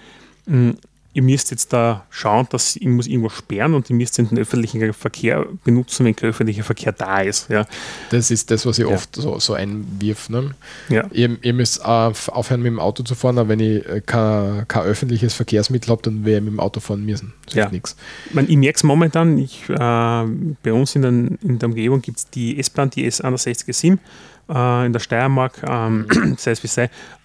mh, 0.47 0.74
ihr 1.13 1.23
müsst 1.23 1.51
jetzt 1.51 1.73
da 1.73 2.05
schauen, 2.11 2.47
dass 2.51 2.77
ich 2.77 2.87
muss 2.87 3.09
irgendwo 3.09 3.31
sperren 3.31 3.75
und 3.75 3.91
ihr 3.91 3.97
müsst 3.97 4.17
den 4.19 4.39
öffentlichen 4.39 4.93
Verkehr 4.93 5.45
benutzen, 5.65 6.05
wenn 6.07 6.15
kein 6.15 6.31
öffentlicher 6.31 6.63
Verkehr 6.63 6.93
da 6.93 7.21
ist. 7.21 7.49
Ja. 7.51 7.67
Das 8.11 8.31
ist 8.31 8.51
das, 8.51 8.65
was 8.65 8.79
ich 8.79 8.87
Ja. 8.87 8.95
oft 8.95 9.17
so, 9.17 9.39
so 9.41 9.55
einwirf. 9.55 10.29
Ne? 10.29 10.55
Ja. 10.89 11.07
Ihr, 11.11 11.37
ihr 11.43 11.53
müsst 11.53 11.85
auf- 11.85 12.29
aufhören, 12.29 12.63
mit 12.63 12.69
dem 12.73 12.79
Auto 12.79 13.03
zu 13.03 13.17
fahren, 13.17 13.39
aber 13.39 13.49
wenn 13.49 13.59
ich 13.61 13.85
äh, 13.89 14.01
kein, 14.07 14.69
kein 14.69 14.83
öffentliches 14.85 15.35
Verkehrsmittel 15.35 15.91
habe, 15.91 16.03
dann 16.03 16.25
werde 16.25 16.39
ich 16.39 16.45
mit 16.45 16.53
dem 16.53 16.61
Auto 16.61 16.79
fahren 16.79 17.05
müssen. 17.05 17.33
Das 17.47 17.55
Ja. 17.55 17.69
nichts. 17.71 17.97
Ich, 18.27 18.35
mein, 18.35 18.49
ich 18.49 18.57
merke 18.57 18.77
es 18.77 18.83
momentan, 18.85 19.37
ich, 19.39 19.69
äh, 19.69 19.75
bei 19.75 20.73
uns 20.73 20.95
in, 20.95 21.03
den, 21.03 21.39
in 21.43 21.59
der 21.59 21.69
Umgebung 21.71 22.03
gibt 22.03 22.19
es 22.19 22.31
die 22.31 22.57
S-Bahn, 22.61 22.91
die 22.91 23.11
S61 23.11 23.99
äh, 24.49 24.87
in 24.87 24.93
der 24.93 25.01
Steiermark, 25.01 25.55
ähm, 25.69 26.07
sei 26.39 26.53
es 26.53 26.63
wie 26.63 26.69
sei, 26.69 26.85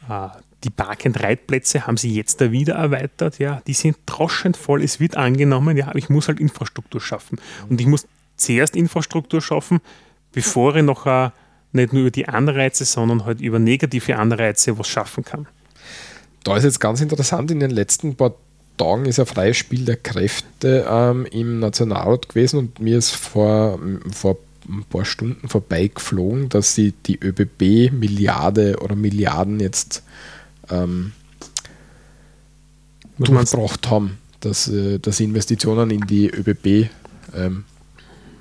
äh, 0.09 0.27
die 0.65 0.71
Park-and-Ride-Plätze 0.71 1.85
haben 1.85 1.95
sie 1.95 2.13
jetzt 2.13 2.41
da 2.41 2.51
wieder 2.51 2.73
erweitert, 2.73 3.37
ja, 3.37 3.61
die 3.67 3.73
sind 3.73 3.97
droschend 4.07 4.57
voll, 4.57 4.83
es 4.83 4.99
wird 4.99 5.15
angenommen, 5.15 5.77
ja, 5.77 5.93
ich 5.93 6.09
muss 6.09 6.27
halt 6.27 6.39
Infrastruktur 6.39 6.99
schaffen. 6.99 7.39
Und 7.69 7.79
ich 7.79 7.87
muss 7.87 8.07
zuerst 8.35 8.75
Infrastruktur 8.75 9.41
schaffen, 9.41 9.79
bevor 10.31 10.75
ich 10.75 10.83
noch 10.83 11.05
äh, 11.05 11.29
nicht 11.71 11.93
nur 11.93 12.01
über 12.01 12.11
die 12.11 12.27
Anreize, 12.27 12.83
sondern 12.83 13.25
halt 13.25 13.41
über 13.41 13.59
negative 13.59 14.17
Anreize 14.17 14.77
was 14.79 14.87
schaffen 14.87 15.23
kann. 15.23 15.47
Da 16.43 16.57
ist 16.57 16.63
jetzt 16.63 16.79
ganz 16.79 16.99
interessant, 16.99 17.51
in 17.51 17.59
den 17.59 17.71
letzten 17.71 18.15
paar 18.15 18.33
Tagen 18.77 19.05
ist 19.05 19.19
ein 19.19 19.25
freies 19.25 19.57
Spiel 19.57 19.85
der 19.85 19.97
Kräfte 19.97 20.85
ähm, 20.89 21.25
im 21.31 21.59
Nationalrat 21.59 22.27
gewesen 22.27 22.57
und 22.59 22.79
mir 22.79 22.97
ist 22.97 23.11
vor, 23.11 23.79
vor 24.11 24.37
ein 24.67 24.83
paar 24.89 25.05
Stunden 25.05 25.47
vorbeigeflogen, 25.47 26.49
dass 26.49 26.73
sie 26.73 26.93
die 27.05 27.19
ÖBB 27.19 27.91
Milliarde 27.93 28.77
oder 28.81 28.95
Milliarden 28.95 29.59
jetzt 29.59 30.03
ähm, 30.69 31.13
Was 33.17 33.29
meinst 33.29 33.53
du? 33.53 33.57
durchgebracht 33.57 33.89
haben, 33.91 34.17
dass, 34.39 34.67
äh, 34.67 34.99
dass 34.99 35.17
sie 35.17 35.25
Investitionen 35.25 35.91
in 35.91 36.01
die 36.01 36.29
ÖBB 36.29 36.89
ähm, 37.33 37.65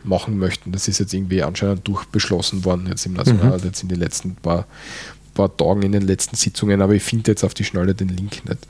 machen 0.05 0.39
möchten. 0.39 0.73
Das 0.73 0.89
ist 0.89 0.99
jetzt 0.99 1.15
irgendwie 1.15 1.43
anscheinend 1.43 1.87
durchbeschlossen 1.89 2.65
worden 2.65 2.87
jetzt 2.89 3.07
im 3.07 3.15
Nationalrat, 3.15 3.65
jetzt 3.65 3.83
in 3.83 3.89
den 3.89 3.99
letzten 3.99 4.37
paar, 4.37 4.67
paar 5.35 5.55
Tagen, 5.57 5.83
in 5.83 5.93
den 5.93 6.03
letzten 6.03 6.37
Sitzungen, 6.37 6.83
aber 6.83 6.95
ich 6.95 7.03
finde 7.03 7.31
jetzt 7.31 7.45
auf 7.45 7.55
die 7.55 7.65
Schnelle 7.65 7.95
den 7.95 8.09
Link 8.09 8.45
nicht. 8.49 8.67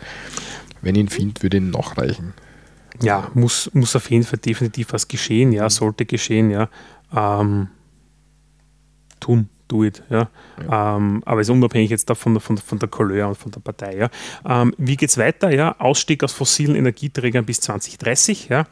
Wenn 0.80 0.94
ich 0.94 1.00
ihn 1.00 1.08
finde, 1.08 1.42
würde 1.42 1.56
ich 1.56 1.62
ihn 1.62 1.70
nachreichen. 1.70 2.34
Ja, 3.02 3.30
muss, 3.34 3.70
muss 3.74 3.96
auf 3.96 4.10
jeden 4.10 4.24
Fall 4.24 4.38
definitiv 4.38 4.92
was 4.92 5.08
geschehen, 5.08 5.52
ja, 5.52 5.68
sollte 5.68 6.06
geschehen, 6.06 6.50
ja. 6.50 6.68
Ähm, 7.12 7.68
tun, 9.18 9.48
do 9.68 9.84
it, 9.84 10.02
ja. 10.10 10.28
Ähm, 10.70 11.22
aber 11.24 11.40
es 11.40 11.48
ist 11.48 11.52
unabhängig 11.52 11.90
jetzt 11.90 12.08
davon 12.10 12.38
von, 12.40 12.58
von 12.58 12.78
der 12.78 12.88
Couleur 12.88 13.28
und 13.28 13.36
von 13.36 13.52
der 13.52 13.60
Partei, 13.60 13.96
ja. 13.96 14.10
Ähm, 14.46 14.74
wie 14.78 14.96
geht 14.96 15.10
es 15.10 15.18
weiter, 15.18 15.50
ja? 15.50 15.76
Ausstieg 15.78 16.22
aus 16.22 16.32
fossilen 16.32 16.76
Energieträgern 16.76 17.44
bis 17.44 17.60
2030, 17.60 18.48
ja. 18.48 18.66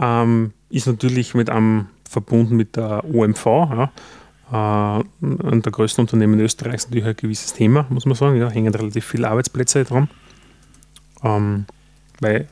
Ähm, 0.00 0.52
ist 0.70 0.86
natürlich 0.86 1.34
mit 1.34 1.50
einem 1.50 1.86
verbunden 2.08 2.56
mit 2.56 2.76
der 2.76 3.04
OMV, 3.04 3.46
ja. 3.46 3.92
Äh, 4.50 5.04
und 5.20 5.64
der 5.64 5.72
größten 5.72 6.02
Unternehmen 6.02 6.40
Österreichs 6.40 6.86
natürlich 6.86 7.06
ein 7.06 7.16
gewisses 7.16 7.52
Thema, 7.52 7.86
muss 7.90 8.06
man 8.06 8.14
sagen, 8.14 8.36
ja, 8.36 8.48
hängen 8.48 8.74
relativ 8.74 9.04
viele 9.04 9.28
Arbeitsplätze 9.28 9.84
dran. 9.84 10.08
Ähm, 11.22 11.66
weil 12.20 12.48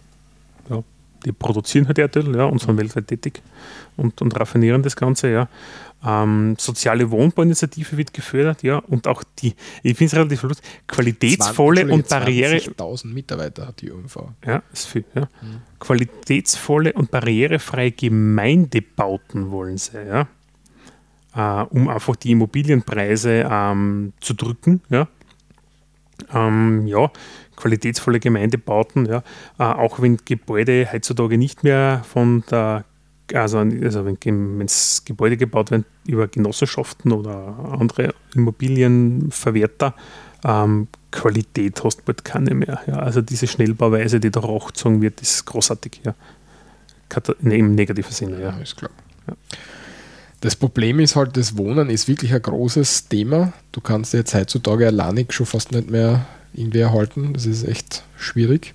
ja, 0.68 0.82
die 1.24 1.32
produzieren 1.32 1.86
halt 1.86 1.98
Erdöl 1.98 2.36
ja, 2.36 2.44
und 2.44 2.60
sind 2.60 2.76
weltweit 2.76 3.08
tätig 3.08 3.42
und, 3.96 4.20
und 4.20 4.38
raffinieren 4.38 4.82
das 4.82 4.96
Ganze, 4.96 5.30
ja. 5.30 5.48
Ähm, 6.04 6.54
soziale 6.58 7.10
Wohnbauinitiative 7.10 7.96
wird 7.96 8.12
gefördert, 8.12 8.62
ja, 8.62 8.78
und 8.78 9.08
auch 9.08 9.24
die, 9.38 9.54
ich 9.82 9.96
finde 9.96 10.04
es 10.04 10.14
relativ 10.14 10.42
lustig, 10.42 10.64
qualitätsvolle 10.86 11.88
und 11.88 12.08
Barriere, 12.08 12.56
1000 12.56 13.14
Mitarbeiter 13.14 13.66
hat 13.66 13.80
die 13.80 13.88
ÖMV. 13.88 14.16
ja, 14.46 14.62
ist 14.72 14.86
viel, 14.86 15.04
ja. 15.14 15.28
Qualitätsvolle 15.80 16.92
und 16.92 17.10
barrierefreie 17.10 17.92
Gemeindebauten 17.92 19.50
wollen 19.50 19.78
sie, 19.78 19.98
ja. 20.06 20.28
Äh, 21.34 21.66
um 21.70 21.88
einfach 21.88 22.16
die 22.16 22.32
Immobilienpreise 22.32 23.48
ähm, 23.50 24.12
zu 24.20 24.34
drücken, 24.34 24.82
ja. 24.90 25.08
Ähm, 26.32 26.86
ja, 26.86 27.10
qualitätsvolle 27.56 28.20
Gemeindebauten, 28.20 29.06
ja. 29.06 29.22
Äh, 29.58 29.64
auch 29.64 30.00
wenn 30.00 30.18
Gebäude 30.24 30.88
heutzutage 30.92 31.38
nicht 31.38 31.64
mehr 31.64 32.02
von 32.08 32.44
der 32.50 32.84
also, 33.34 33.58
also 33.58 34.06
wenn 34.06 34.60
es 34.64 35.02
Gebäude 35.04 35.36
gebaut 35.36 35.72
werden 35.72 35.84
über 36.06 36.28
Genossenschaften 36.28 37.10
oder 37.10 37.56
andere 37.76 38.14
Immobilienverwerter, 38.36 39.94
ähm, 40.44 40.88
Qualität 41.10 41.82
hast 41.82 42.04
bald 42.04 42.24
keine 42.24 42.54
mehr. 42.54 42.80
Ja. 42.86 42.98
Also 42.98 43.22
diese 43.22 43.46
Schnellbauweise, 43.46 44.20
die 44.20 44.30
da 44.30 44.42
hochgezogen 44.42 45.02
wird, 45.02 45.20
ist 45.22 45.44
großartig. 45.44 46.02
Ja. 46.04 46.14
Kata- 47.08 47.34
nee, 47.40 47.58
Im 47.58 47.74
negativen 47.74 48.12
Sinne, 48.12 48.40
ja. 48.40 48.50
Ja, 48.50 48.58
ist 48.58 48.76
klar. 48.76 48.90
Das 50.40 50.54
Problem 50.54 51.00
ist 51.00 51.16
halt, 51.16 51.36
das 51.36 51.56
Wohnen 51.56 51.88
ist 51.88 52.06
wirklich 52.06 52.32
ein 52.32 52.42
großes 52.42 53.08
Thema. 53.08 53.52
Du 53.72 53.80
kannst 53.80 54.12
jetzt 54.12 54.34
heutzutage 54.34 54.86
alleinig 54.86 55.32
schon 55.32 55.46
fast 55.46 55.72
nicht 55.72 55.90
mehr 55.90 56.26
irgendwie 56.56 56.80
erhalten. 56.80 57.32
Das 57.32 57.46
ist 57.46 57.64
echt 57.64 58.04
schwierig. 58.16 58.74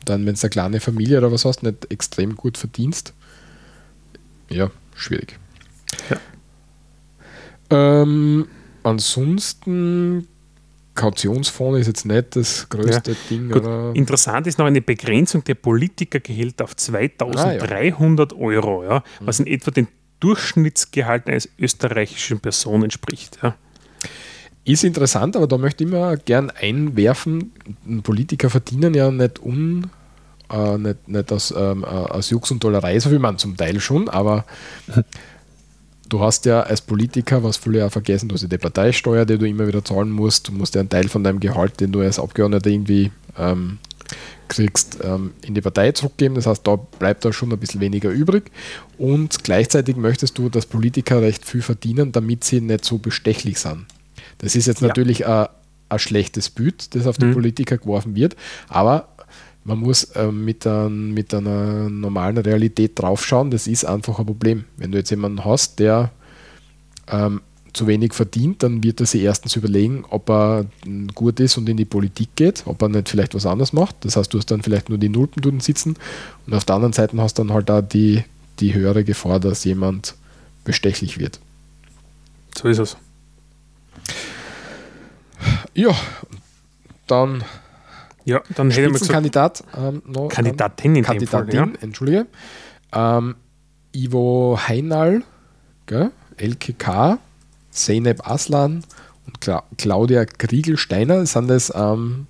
Und 0.00 0.08
dann, 0.08 0.26
wenn 0.26 0.34
du 0.34 0.40
eine 0.40 0.50
kleine 0.50 0.80
Familie 0.80 1.18
oder 1.18 1.32
was 1.32 1.44
hast, 1.44 1.62
nicht 1.62 1.90
extrem 1.90 2.36
gut 2.36 2.58
verdienst. 2.58 3.12
Ja, 4.48 4.70
schwierig. 4.94 5.38
Ja. 6.10 6.16
Ähm, 7.70 8.46
ansonsten 8.82 10.28
Kautionsfonds 10.94 11.80
ist 11.80 11.86
jetzt 11.86 12.06
nicht 12.06 12.36
das 12.36 12.68
größte 12.68 13.12
ja. 13.12 13.16
Ding. 13.30 13.94
Interessant 13.94 14.46
ist 14.46 14.58
noch 14.58 14.66
eine 14.66 14.80
Begrenzung 14.80 15.44
der 15.44 15.54
Politikergehälter 15.54 16.64
auf 16.64 16.74
2300 16.74 18.32
ah, 18.32 18.36
ja. 18.36 18.42
Euro, 18.42 18.84
ja, 18.84 19.04
was 19.20 19.38
in 19.38 19.46
etwa 19.46 19.70
den 19.70 19.88
Durchschnittsgehalt 20.20 21.28
eines 21.28 21.48
österreichischen 21.58 22.40
Person 22.40 22.82
entspricht. 22.82 23.38
Ja. 23.42 23.54
Ist 24.66 24.82
interessant, 24.82 25.36
aber 25.36 25.46
da 25.46 25.58
möchte 25.58 25.84
ich 25.84 25.90
immer 25.90 26.16
gern 26.16 26.50
einwerfen, 26.50 27.52
Politiker 28.02 28.50
verdienen 28.50 28.94
ja 28.94 29.12
nicht 29.12 29.40
un, 29.40 29.92
äh, 30.52 30.76
nicht, 30.76 31.06
nicht 31.06 31.30
aus, 31.30 31.54
ähm, 31.56 31.84
äh, 31.84 31.86
aus 31.86 32.30
Jux 32.30 32.50
und 32.50 32.64
Dollerei, 32.64 32.98
so 32.98 33.12
wie 33.12 33.20
man 33.20 33.38
zum 33.38 33.56
Teil 33.56 33.78
schon, 33.78 34.08
aber 34.08 34.44
du 36.08 36.20
hast 36.20 36.46
ja 36.46 36.62
als 36.62 36.80
Politiker, 36.80 37.44
was 37.44 37.58
viele 37.58 37.78
ja 37.78 37.90
vergessen, 37.90 38.28
du 38.28 38.34
hast 38.34 38.42
ja 38.42 38.48
die 38.48 38.58
Parteisteuer, 38.58 39.24
die 39.24 39.38
du 39.38 39.46
immer 39.46 39.68
wieder 39.68 39.84
zahlen 39.84 40.10
musst, 40.10 40.48
du 40.48 40.52
musst 40.52 40.74
ja 40.74 40.80
einen 40.80 40.90
Teil 40.90 41.08
von 41.08 41.22
deinem 41.22 41.38
Gehalt, 41.38 41.78
den 41.78 41.92
du 41.92 42.00
als 42.00 42.18
Abgeordneter 42.18 42.68
irgendwie 42.68 43.12
ähm, 43.38 43.78
kriegst, 44.48 44.98
ähm, 45.04 45.32
in 45.42 45.54
die 45.54 45.60
Partei 45.60 45.92
zurückgeben. 45.92 46.34
Das 46.34 46.46
heißt, 46.46 46.66
da 46.66 46.74
bleibt 46.74 47.24
da 47.24 47.32
schon 47.32 47.52
ein 47.52 47.58
bisschen 47.58 47.80
weniger 47.80 48.10
übrig. 48.10 48.50
Und 48.98 49.44
gleichzeitig 49.44 49.94
möchtest 49.94 50.38
du, 50.38 50.48
dass 50.48 50.66
Politiker 50.66 51.22
recht 51.22 51.44
viel 51.44 51.62
verdienen, 51.62 52.10
damit 52.10 52.42
sie 52.42 52.60
nicht 52.60 52.84
so 52.84 52.98
bestechlich 52.98 53.60
sind. 53.60 53.86
Das 54.38 54.56
ist 54.56 54.66
jetzt 54.66 54.80
ja. 54.80 54.88
natürlich 54.88 55.26
ein, 55.26 55.46
ein 55.88 55.98
schlechtes 55.98 56.50
Bild, 56.50 56.94
das 56.94 57.06
auf 57.06 57.18
die 57.18 57.26
mhm. 57.26 57.34
Politiker 57.34 57.78
geworfen 57.78 58.14
wird, 58.14 58.36
aber 58.68 59.08
man 59.64 59.80
muss 59.80 60.04
äh, 60.04 60.30
mit, 60.30 60.66
ein, 60.66 61.12
mit 61.12 61.34
einer 61.34 61.90
normalen 61.90 62.38
Realität 62.38 62.92
draufschauen. 62.94 63.50
Das 63.50 63.66
ist 63.66 63.84
einfach 63.84 64.20
ein 64.20 64.26
Problem. 64.26 64.64
Wenn 64.76 64.92
du 64.92 64.98
jetzt 64.98 65.10
jemanden 65.10 65.44
hast, 65.44 65.80
der 65.80 66.12
ähm, 67.08 67.40
zu 67.72 67.86
wenig 67.86 68.14
verdient, 68.14 68.62
dann 68.62 68.82
wird 68.82 69.00
er 69.00 69.06
sich 69.06 69.22
erstens 69.22 69.56
überlegen, 69.56 70.04
ob 70.08 70.30
er 70.30 70.66
gut 71.14 71.40
ist 71.40 71.58
und 71.58 71.68
in 71.68 71.76
die 71.76 71.84
Politik 71.84 72.30
geht, 72.36 72.62
ob 72.66 72.80
er 72.80 72.88
nicht 72.88 73.08
vielleicht 73.08 73.34
was 73.34 73.44
anderes 73.44 73.72
macht. 73.72 73.96
Das 74.04 74.16
heißt, 74.16 74.32
du 74.32 74.38
hast 74.38 74.50
dann 74.50 74.62
vielleicht 74.62 74.88
nur 74.88 74.98
die 74.98 75.08
Nulpen 75.08 75.42
dort 75.42 75.62
sitzen 75.62 75.96
und 76.46 76.54
auf 76.54 76.64
der 76.64 76.76
anderen 76.76 76.92
Seite 76.92 77.16
hast 77.18 77.38
du 77.38 77.42
dann 77.42 77.52
halt 77.52 77.70
auch 77.70 77.82
die, 77.82 78.24
die 78.60 78.72
höhere 78.72 79.04
Gefahr, 79.04 79.40
dass 79.40 79.64
jemand 79.64 80.14
bestechlich 80.64 81.18
wird. 81.18 81.38
So 82.56 82.68
ist 82.68 82.78
es. 82.78 82.96
Ja, 85.74 85.94
dann. 87.06 87.44
Ja, 88.24 88.42
dann 88.56 88.70
hätte 88.70 88.90
man 88.90 89.00
Kandidat 89.00 89.62
ähm, 89.76 90.02
noch, 90.04 90.28
Kandidatin 90.28 90.96
in 90.96 91.04
Kandidatin, 91.04 91.58
Fall, 91.58 91.68
ja. 91.68 91.80
entschuldige. 91.80 92.26
Ähm, 92.92 93.36
Ivo 93.92 94.58
Heinal, 94.66 95.22
gell? 95.86 96.10
LKK, 96.36 97.18
Zeynep 97.70 98.28
Aslan 98.28 98.82
und 99.26 99.40
Cla 99.40 99.62
Claudia 99.78 100.24
Kriegelsteiner 100.24 101.24
sind 101.24 101.48
das, 101.48 101.72
ähm, 101.74 102.26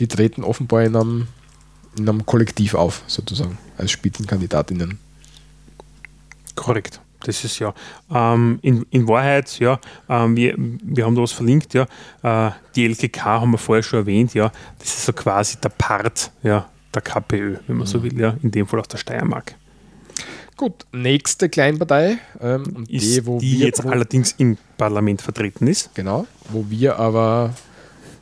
die 0.00 0.08
treten 0.08 0.44
offenbar 0.44 0.82
in 0.84 0.96
einem, 0.96 1.26
in 1.98 2.08
einem 2.08 2.24
Kollektiv 2.24 2.74
auf, 2.74 3.02
sozusagen, 3.06 3.58
als 3.76 3.90
Spitzenkandidatinnen. 3.90 4.98
Korrekt 6.54 7.00
das 7.26 7.44
ist 7.44 7.58
ja 7.58 7.74
ähm, 8.12 8.58
in, 8.62 8.86
in 8.90 9.08
Wahrheit, 9.08 9.58
ja, 9.58 9.80
ähm, 10.08 10.36
wir, 10.36 10.54
wir 10.56 11.04
haben 11.04 11.14
da 11.14 11.22
was 11.22 11.32
verlinkt, 11.32 11.74
ja, 11.74 11.86
äh, 12.22 12.52
die 12.74 12.84
LKK 12.86 13.24
haben 13.24 13.52
wir 13.52 13.58
vorher 13.58 13.82
schon 13.82 14.00
erwähnt, 14.00 14.34
ja, 14.34 14.52
das 14.78 14.88
ist 14.88 15.04
so 15.06 15.12
quasi 15.12 15.58
der 15.60 15.70
Part 15.70 16.30
ja, 16.42 16.68
der 16.94 17.02
KPÖ, 17.02 17.56
wenn 17.66 17.76
man 17.76 17.86
mhm. 17.86 17.90
so 17.90 18.02
will, 18.02 18.18
ja, 18.18 18.36
in 18.42 18.50
dem 18.50 18.66
Fall 18.66 18.80
aus 18.80 18.88
der 18.88 18.98
Steiermark. 18.98 19.54
Gut, 20.56 20.86
nächste 20.92 21.48
Kleinpartei, 21.48 22.18
ähm, 22.40 22.86
ist 22.88 23.16
die, 23.16 23.26
wo 23.26 23.40
die 23.40 23.58
wir, 23.58 23.66
jetzt 23.66 23.82
wo, 23.82 23.88
allerdings 23.88 24.32
im 24.38 24.56
Parlament 24.76 25.20
vertreten 25.20 25.66
ist. 25.66 25.92
Genau, 25.94 26.26
wo 26.50 26.66
wir 26.68 26.98
aber, 26.98 27.54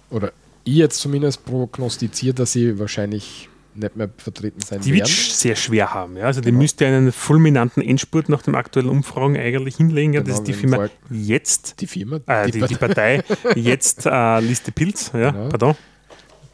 oder 0.08 0.32
ich 0.64 0.76
jetzt 0.76 1.00
zumindest 1.00 1.44
prognostiziert, 1.44 2.38
dass 2.38 2.52
sie 2.52 2.78
wahrscheinlich 2.78 3.50
nicht 3.74 3.96
mehr 3.96 4.10
vertreten 4.16 4.60
sein 4.60 4.80
die 4.80 4.92
werden. 4.92 4.94
Die 4.94 5.00
wird 5.00 5.08
sehr 5.08 5.56
schwer 5.56 5.94
haben. 5.94 6.16
Ja? 6.16 6.24
Also 6.24 6.40
die 6.40 6.50
genau. 6.50 6.62
müsste 6.62 6.86
einen 6.86 7.12
fulminanten 7.12 7.82
Endspurt 7.82 8.28
nach 8.28 8.42
den 8.42 8.54
aktuellen 8.54 8.88
Umfragen 8.88 9.36
eigentlich 9.36 9.76
hinlegen. 9.76 10.12
Ja? 10.12 10.20
Genau, 10.20 10.30
das 10.30 10.40
ist 10.40 10.48
die 10.48 10.52
Firma 10.52 10.88
jetzt, 11.10 11.80
die 11.80 11.86
Firma, 11.86 12.20
äh, 12.26 12.50
die, 12.50 12.60
die, 12.60 12.66
die, 12.66 12.74
Partei 12.74 13.22
jetzt 13.54 14.06
äh, 14.06 14.40
Liste 14.40 14.72
Pilz. 14.72 15.12
Ja? 15.14 15.30
Genau. 15.30 15.48
Pardon. 15.48 15.76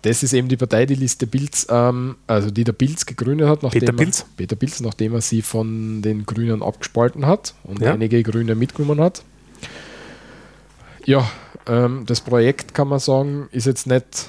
Das 0.02 0.22
ist 0.22 0.32
eben 0.32 0.48
die 0.48 0.56
Partei, 0.56 0.86
die 0.86 0.94
Liste 0.94 1.26
Pilz, 1.26 1.66
ähm, 1.68 2.16
also 2.26 2.50
die 2.50 2.62
der 2.62 2.72
Pilz 2.72 3.04
gegründet 3.04 3.48
hat, 3.48 3.62
nachdem 3.64 3.80
Peter 3.80 3.92
Pilz. 3.92 4.20
Er, 4.20 4.26
Peter 4.36 4.56
Pilz, 4.56 4.80
nachdem 4.80 5.14
er 5.14 5.20
sie 5.20 5.42
von 5.42 6.02
den 6.02 6.24
Grünen 6.24 6.62
abgespalten 6.62 7.26
hat 7.26 7.54
und 7.64 7.80
ja. 7.80 7.94
einige 7.94 8.22
Grüne 8.22 8.54
mitgenommen 8.54 9.00
hat. 9.00 9.24
Ja, 11.04 11.28
ähm, 11.66 12.04
das 12.06 12.20
Projekt 12.20 12.74
kann 12.74 12.88
man 12.88 13.00
sagen, 13.00 13.48
ist 13.50 13.66
jetzt 13.66 13.86
nicht 13.86 14.28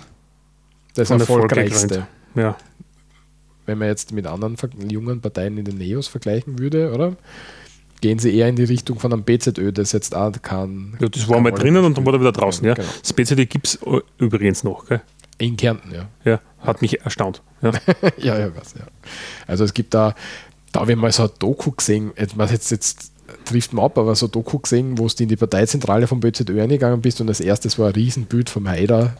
das 0.96 1.12
erfolgreichste. 1.12 2.08
Ja 2.36 2.58
wenn 3.70 3.78
man 3.78 3.88
jetzt 3.88 4.12
mit 4.12 4.26
anderen 4.26 4.58
jungen 4.90 5.22
Parteien 5.22 5.58
in 5.60 5.64
den 5.64 5.78
Neos 5.78 6.08
vergleichen 6.08 6.58
würde, 6.58 6.92
oder? 6.92 7.16
Gehen 8.02 8.18
sie 8.18 8.36
eher 8.36 8.48
in 8.48 8.56
die 8.56 8.64
Richtung 8.64 8.98
von 8.98 9.14
einem 9.14 9.24
BZÖ, 9.24 9.72
das 9.72 9.92
jetzt 9.92 10.16
auch 10.16 10.32
kann. 10.42 10.98
Ja, 11.00 11.08
das 11.08 11.30
war 11.30 11.40
mal 11.40 11.52
drinnen 11.52 11.86
und 11.86 11.96
dann 11.96 12.04
war 12.06 12.14
er 12.14 12.20
wieder 12.20 12.32
draußen, 12.32 12.66
ja. 12.66 12.74
Genau. 12.74 12.88
Das 13.02 13.14
BZÖ 13.14 13.46
gibt 13.46 13.68
es 13.68 13.80
übrigens 14.18 14.64
noch, 14.64 14.88
gell? 14.88 15.02
In 15.38 15.56
Kärnten, 15.56 15.94
ja. 15.94 16.08
Ja, 16.26 16.40
hat 16.60 16.82
mich 16.82 17.02
erstaunt. 17.02 17.44
Ja, 17.62 17.72
ja, 18.18 18.40
ja, 18.40 18.56
was, 18.56 18.74
ja. 18.74 18.88
Also 19.46 19.66
es 19.66 19.74
gibt 19.76 19.94
da, 19.94 20.16
da 20.72 20.80
habe 20.80 20.94
ich 20.94 20.98
mal 20.98 21.12
so 21.12 21.24
ein 21.24 21.30
Doku 21.38 21.72
gesehen, 21.72 22.12
was 22.36 22.52
jetzt, 22.52 22.72
jetzt 22.72 23.12
trifft 23.46 23.74
man 23.74 23.86
ab, 23.86 23.98
aber 23.98 24.16
so 24.16 24.28
Doku 24.28 24.60
gesehen, 24.60 24.98
wo 24.98 25.08
du 25.08 25.24
in 25.24 25.30
die 25.30 25.36
Parteizentrale 25.36 26.08
vom 26.08 26.20
BZÖ 26.20 26.62
eingegangen 26.62 27.02
bist 27.02 27.22
und 27.22 27.30
als 27.30 27.40
erstes 27.40 27.80
war 27.80 27.88
ein 27.88 27.94
Riesenbild 27.94 28.50
vom 28.50 28.68
Haider, 28.68 29.16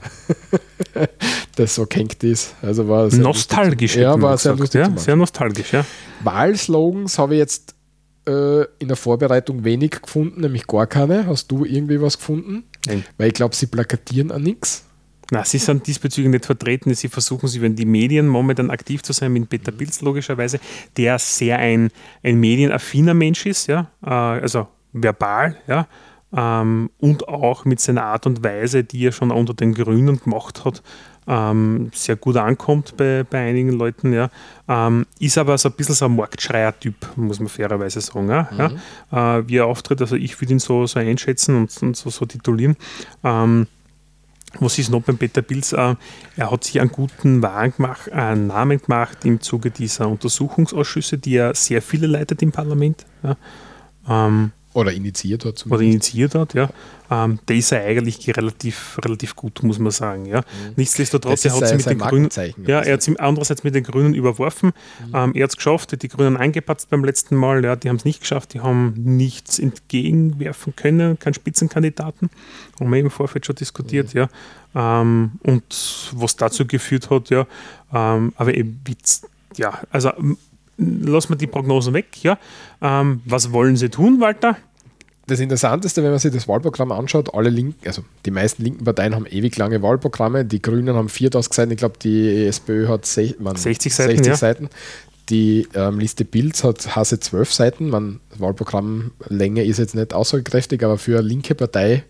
das 1.56 1.76
so 1.76 1.86
gehängt 1.86 2.24
ist. 2.24 2.56
Also 2.62 2.88
war 2.88 3.14
nostalgisch. 3.14 3.96
Ja, 3.96 4.22
war 4.22 4.38
sehr 4.38 4.56
lustig. 4.56 4.82
Ja, 4.82 4.98
sehr 4.98 5.16
nostalgisch, 5.16 5.74
ja. 5.74 5.86
Wahlslogans 6.24 7.18
habe 7.18 7.36
ich 7.36 7.40
jetzt 7.40 7.76
äh, 8.28 8.64
in 8.80 8.88
der 8.88 8.98
Vorbereitung 8.98 9.64
wenig 9.64 9.92
gefunden, 10.02 10.42
nämlich 10.42 10.68
gar 10.68 10.88
keine. 10.88 11.26
Hast 11.26 11.52
du 11.52 11.66
irgendwie 11.66 12.02
was 12.02 12.18
gefunden? 12.18 12.64
Nein. 12.86 13.06
Weil 13.18 13.30
ich 13.30 13.34
glaube, 13.34 13.56
sie 13.56 13.68
plakatieren 13.68 14.32
an 14.32 14.44
nichts. 14.44 14.86
Na, 15.32 15.44
sie 15.44 15.60
sind 15.60 15.86
diesbezüglich 15.86 16.32
nicht 16.32 16.46
vertreten. 16.46 16.94
Sie 16.94 17.08
versuchen, 17.08 17.48
sie 17.48 17.60
über 17.60 17.70
die 17.70 17.86
Medien 17.86 18.28
momentan 18.28 18.72
aktiv 18.72 19.04
zu 19.04 19.14
sein, 19.14 19.32
mit 19.32 19.50
Peter 19.50 19.72
Pilz 19.72 20.02
logischerweise, 20.02 20.60
der 20.98 21.20
sehr 21.20 21.60
ein, 21.60 21.92
ein 22.24 22.40
medienaffiner 22.40 23.14
Mensch 23.14 23.46
ist, 23.46 23.68
ja, 23.68 23.92
äh, 24.04 24.10
also 24.10 24.68
verbal, 24.92 25.58
ja, 25.68 25.88
ähm, 26.36 26.90
und 27.00 27.28
auch 27.28 27.66
mit 27.66 27.80
seiner 27.80 28.04
Art 28.04 28.26
und 28.26 28.44
Weise, 28.44 28.84
die 28.84 29.06
er 29.06 29.12
schon 29.12 29.32
unter 29.32 29.54
den 29.54 29.74
Grünen 29.74 30.20
gemacht 30.20 30.66
hat, 30.66 30.82
ähm, 31.28 31.92
sehr 31.94 32.16
gut 32.16 32.38
ankommt 32.38 32.98
bei, 32.98 33.24
bei 33.24 33.50
einigen 33.50 33.72
Leuten, 33.72 34.14
ja. 34.14 34.30
Ähm, 34.68 35.06
ist 35.20 35.38
aber 35.38 35.58
so 35.60 35.70
ein 35.70 35.76
bisschen 35.76 35.96
so 35.96 36.06
ein 36.06 36.16
Marktschreier-Typ, 36.16 36.96
muss 37.18 37.40
man 37.40 37.50
fairerweise 37.50 38.02
sagen. 38.02 38.30
Ja? 38.30 38.50
Mhm. 38.52 38.80
ja? 39.12 39.38
Äh, 39.38 39.48
wie 39.48 39.58
er 39.58 39.68
auftritt, 39.68 40.02
also 40.02 40.16
ich 40.16 40.40
würde 40.42 40.54
ihn 40.54 40.60
so, 40.60 40.88
so 40.88 41.00
einschätzen 41.00 41.56
und, 41.56 41.84
und 41.84 41.96
so, 41.96 42.10
so 42.10 42.26
titulieren. 42.26 42.76
Ähm, 43.24 43.68
was 44.60 44.80
ist 44.80 44.90
noch 44.90 45.02
beim 45.02 45.18
Peter 45.18 45.42
Pilz? 45.42 45.74
Äh, 45.74 45.96
er 46.36 46.52
hat 46.52 46.64
sich 46.64 46.80
einen 46.80 46.92
guten 46.92 47.42
gemacht, 47.42 48.08
äh, 48.12 48.36
Namen 48.36 48.82
gemacht 48.82 49.26
im 49.26 49.42
Zuge 49.42 49.72
dieser 49.72 50.08
Untersuchungsausschüsse, 50.08 51.18
die 51.18 51.36
er 51.36 51.54
sehr 51.56 51.82
viele 51.82 52.08
leitet 52.08 52.42
im 52.42 52.52
Parlament. 52.52 53.06
Ja. 53.24 53.38
Ähm, 54.08 54.52
oder 54.74 54.92
initiiert 54.92 55.46
hat. 55.46 55.58
Zumindest. 55.58 55.72
Oder 55.72 55.92
initiiert 55.92 56.36
hat, 56.36 56.54
ja. 56.54 56.70
Ähm, 57.12 57.40
der 57.48 57.56
ist 57.56 57.72
ja 57.72 57.80
eigentlich 57.80 58.36
relativ, 58.36 59.00
relativ 59.04 59.36
gut, 59.36 59.64
muss 59.64 59.80
man 59.80 59.92
sagen. 59.92 60.26
Ja. 60.26 60.40
Mhm. 60.40 60.74
Nichtsdestotrotz, 60.76 61.46
er 61.46 61.56
hat 61.56 61.68
sie 61.68 61.76
mit 61.76 61.86
den 61.86 62.00
Grünen, 62.00 62.30
ja, 62.66 62.82
er 62.82 62.94
hat 62.94 63.02
sie 63.02 63.20
andererseits 63.20 63.64
mit 63.64 63.74
den 63.76 63.84
Grünen 63.84 64.14
überworfen. 64.14 64.74
Mhm. 65.08 65.16
Ähm, 65.16 65.32
er 65.34 65.44
hat 65.44 65.50
es 65.52 65.56
geschafft, 65.58 66.02
die 66.02 66.08
Grünen 66.08 66.38
eingepatzt 66.38 66.90
beim 66.90 67.04
letzten 67.04 67.36
Mal. 67.36 67.64
Ja, 67.64 67.76
die 67.76 67.90
haben 67.90 67.96
es 67.96 68.06
nicht 68.06 68.22
geschafft, 68.22 68.54
die 68.54 68.60
haben 68.60 68.94
nichts 68.96 69.60
entgegenwerfen 69.60 70.76
können, 70.76 71.18
keinen 71.18 71.34
Spitzenkandidaten. 71.34 72.30
Haben 72.80 72.92
wir 72.92 73.00
im 73.00 73.12
Vorfeld 73.12 73.46
schon 73.46 73.56
diskutiert, 73.56 74.14
mhm. 74.14 74.20
ja. 74.20 74.30
Ähm, 75.02 75.32
und 75.44 76.12
was 76.14 76.36
dazu 76.36 76.66
geführt 76.68 77.10
hat, 77.10 77.30
ja. 77.30 77.48
Ähm, 77.94 78.34
aber 78.36 78.54
eben, 78.54 78.82
ja, 79.58 79.80
also 79.90 80.12
lassen 80.78 81.30
wir 81.30 81.36
die 81.38 81.48
Prognosen 81.48 81.94
weg. 81.94 82.24
Ja. 82.24 82.38
Ähm, 82.82 83.22
was 83.26 83.52
wollen 83.52 83.76
Sie 83.76 83.90
tun, 83.90 84.20
Walter? 84.20 84.58
Das 85.30 85.40
Interessanteste, 85.40 86.02
wenn 86.04 86.10
man 86.10 86.20
sich 86.20 86.34
das 86.34 86.48
Wahlprogramm 86.48 86.92
anschaut, 86.92 87.34
alle 87.34 87.50
linken, 87.50 87.88
also 87.88 88.04
die 88.26 88.32
meisten 88.32 88.64
linken 88.64 88.84
Parteien 88.84 89.14
haben 89.14 89.28
ewig 89.28 89.56
lange 89.58 89.82
Wahlprogramme. 89.82 90.44
Die 90.44 90.62
Grünen 90.62 90.96
haben 90.96 91.08
4000 91.08 91.54
Seiten, 91.54 91.72
ich 91.72 91.78
glaube, 91.78 92.00
die 92.02 92.48
SPÖ 92.48 92.88
hat 92.88 93.06
se 93.06 93.36
man, 93.40 93.56
60 93.56 93.94
Seiten. 93.94 94.10
60 94.12 94.28
ja. 94.28 94.36
Seiten. 94.36 94.70
Die 95.30 95.68
ähm, 95.76 96.00
Liste 96.00 96.26
Bild 96.26 96.64
hat 96.64 96.96
Hase 96.96 97.20
12 97.20 97.54
Seiten. 97.54 97.90
Man, 97.90 98.20
Wahlprogrammlänge 98.38 99.64
ist 99.64 99.78
jetzt 99.78 99.94
nicht 99.94 100.14
aussagekräftig, 100.14 100.84
aber 100.84 100.98
für 100.98 101.20
eine 101.20 101.28
linke 101.28 101.54
Partei 101.54 102.04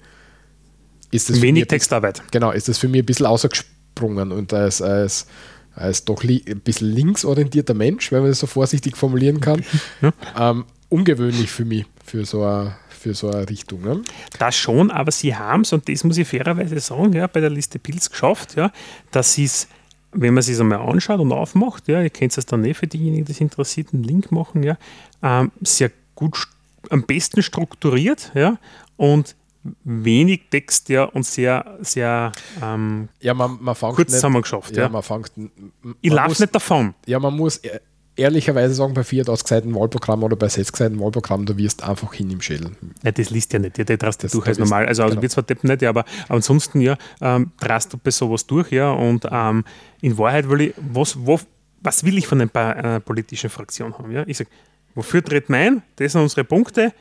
ist 1.12 1.30
das. 1.30 1.42
Wenig 1.42 1.68
Textarbeit. 1.68 2.24
Genau, 2.32 2.52
ist 2.52 2.70
das 2.70 2.78
für 2.78 2.88
mich 2.88 3.04
ein 3.04 3.06
bisschen 3.06 3.26
ausgesprungen 3.26 4.32
und 4.32 4.54
als, 4.54 4.82
als 4.82 5.28
als 5.76 6.04
doch 6.04 6.24
ein 6.24 6.62
bisschen 6.64 6.92
linksorientierter 6.92 7.74
Mensch, 7.74 8.12
wenn 8.12 8.22
man 8.22 8.32
das 8.32 8.40
so 8.40 8.48
vorsichtig 8.48 8.98
formulieren 8.98 9.40
kann. 9.40 9.64
Ja. 10.02 10.14
Ähm, 10.38 10.66
ungewöhnlich 10.90 11.50
für 11.50 11.66
mich, 11.66 11.86
für 12.04 12.26
so 12.26 12.44
eine, 12.44 12.76
für 13.00 13.14
so 13.14 13.30
eine 13.30 13.50
Richtung. 13.50 13.82
Ne? 13.82 14.02
Das 14.38 14.56
schon, 14.56 14.92
aber 14.92 15.12
sie 15.12 15.36
haben 15.36 15.62
es, 15.62 15.74
und 15.74 15.88
das 15.90 16.04
muss 16.04 16.18
ich 16.18 16.28
fairerweise 16.28 16.80
sagen, 16.80 17.14
ja, 17.14 17.28
bei 17.28 17.40
der 17.40 17.50
Liste 17.50 17.80
Pilz 17.80 18.10
geschafft, 18.10 18.56
ja, 18.56 18.72
dass 19.12 19.34
sie 19.34 19.46
es, 19.46 19.68
wenn 20.12 20.34
man 20.34 20.40
es 20.40 20.60
einmal 20.60 20.80
anschaut 20.80 21.20
und 21.20 21.32
aufmacht, 21.32 21.88
ja, 21.88 22.02
ihr 22.02 22.10
kennt 22.10 22.38
es 22.38 22.46
dann 22.46 22.64
eh 22.66 22.74
für 22.74 22.88
diejenigen, 22.88 23.26
die 23.26 23.32
es 23.32 23.42
interessiert, 23.42 23.94
einen 23.94 24.04
Link 24.04 24.32
machen, 24.32 24.64
ja, 24.64 24.78
ähm, 25.24 25.52
sehr 25.62 25.92
gut, 26.16 26.48
am 26.90 27.04
besten 27.04 27.42
strukturiert, 27.42 28.32
ja, 28.36 28.58
und 28.98 29.36
wenig 29.84 30.44
Text 30.50 30.90
ja 30.90 31.04
und 31.04 31.26
sehr, 31.26 31.78
sehr 31.82 32.34
ähm, 32.62 33.10
ja, 33.20 33.34
man, 33.34 33.58
man 33.62 33.76
kurz 33.76 33.98
nicht, 33.98 34.12
zusammengeschafft. 34.12 34.76
Ja, 34.76 34.84
ja. 34.84 34.90
Man 34.90 35.04
fängt, 35.04 35.36
man 35.38 35.96
ich 36.02 36.12
laufe 36.12 36.42
nicht 36.42 36.56
davon. 36.56 36.94
Ja, 37.06 37.20
man 37.20 37.36
muss 37.36 37.58
e- 37.58 37.80
ehrlicherweise 38.20 38.74
sagen, 38.74 38.94
bei 38.94 39.04
4000 39.04 39.48
Seiten 39.48 39.76
Wahlprogramm 39.76 40.24
oder 40.24 40.36
bei 40.36 40.48
60 40.48 40.76
Seiten 40.76 41.00
Wahlprogramm, 41.00 41.46
da 41.46 41.58
wirst 41.58 41.82
du 41.82 41.88
einfach 41.88 42.14
hin 42.14 42.30
im 42.30 42.42
Schädel. 42.42 42.72
Nein, 43.02 43.14
das 43.16 43.30
liest 43.30 43.54
ja 43.54 43.60
nicht, 43.60 43.78
ja, 43.78 43.84
der 43.84 43.98
drast 43.98 44.24
das, 44.24 44.32
durch 44.32 44.48
als 44.48 44.60
normal. 44.60 44.86
Also, 44.86 45.04
also 45.04 45.14
genau. 45.14 45.22
wird 45.24 45.32
zwar 45.32 45.48
tippen 45.48 45.70
nicht, 45.70 45.82
ja, 45.82 45.90
aber 45.90 46.06
ansonsten 46.28 46.82
ja, 46.82 46.98
ähm, 47.22 47.52
drast 47.60 47.94
du 47.94 47.98
bei 47.98 48.12
sowas 48.12 48.46
durch, 48.46 48.72
ja, 48.72 48.92
und 48.92 49.26
ähm, 49.32 49.64
in 50.02 50.18
Wahrheit 50.18 50.50
will 50.50 50.62
ich, 50.62 50.74
was, 50.78 51.18
wo, 51.18 51.40
was 51.82 52.04
will 52.04 52.18
ich 52.18 52.28
von 52.28 52.42
einer 52.42 52.96
äh, 52.96 53.00
politischen 53.00 53.50
Fraktion 53.50 53.98
haben? 53.98 54.12
Ja? 54.12 54.24
Ich 54.28 54.38
sage, 54.38 54.50
wofür 54.96 55.24
tritt 55.24 55.50
mein? 55.50 55.82
Das 55.96 56.12
sind 56.12 56.22
unsere 56.22 56.44
Punkte. 56.44 56.94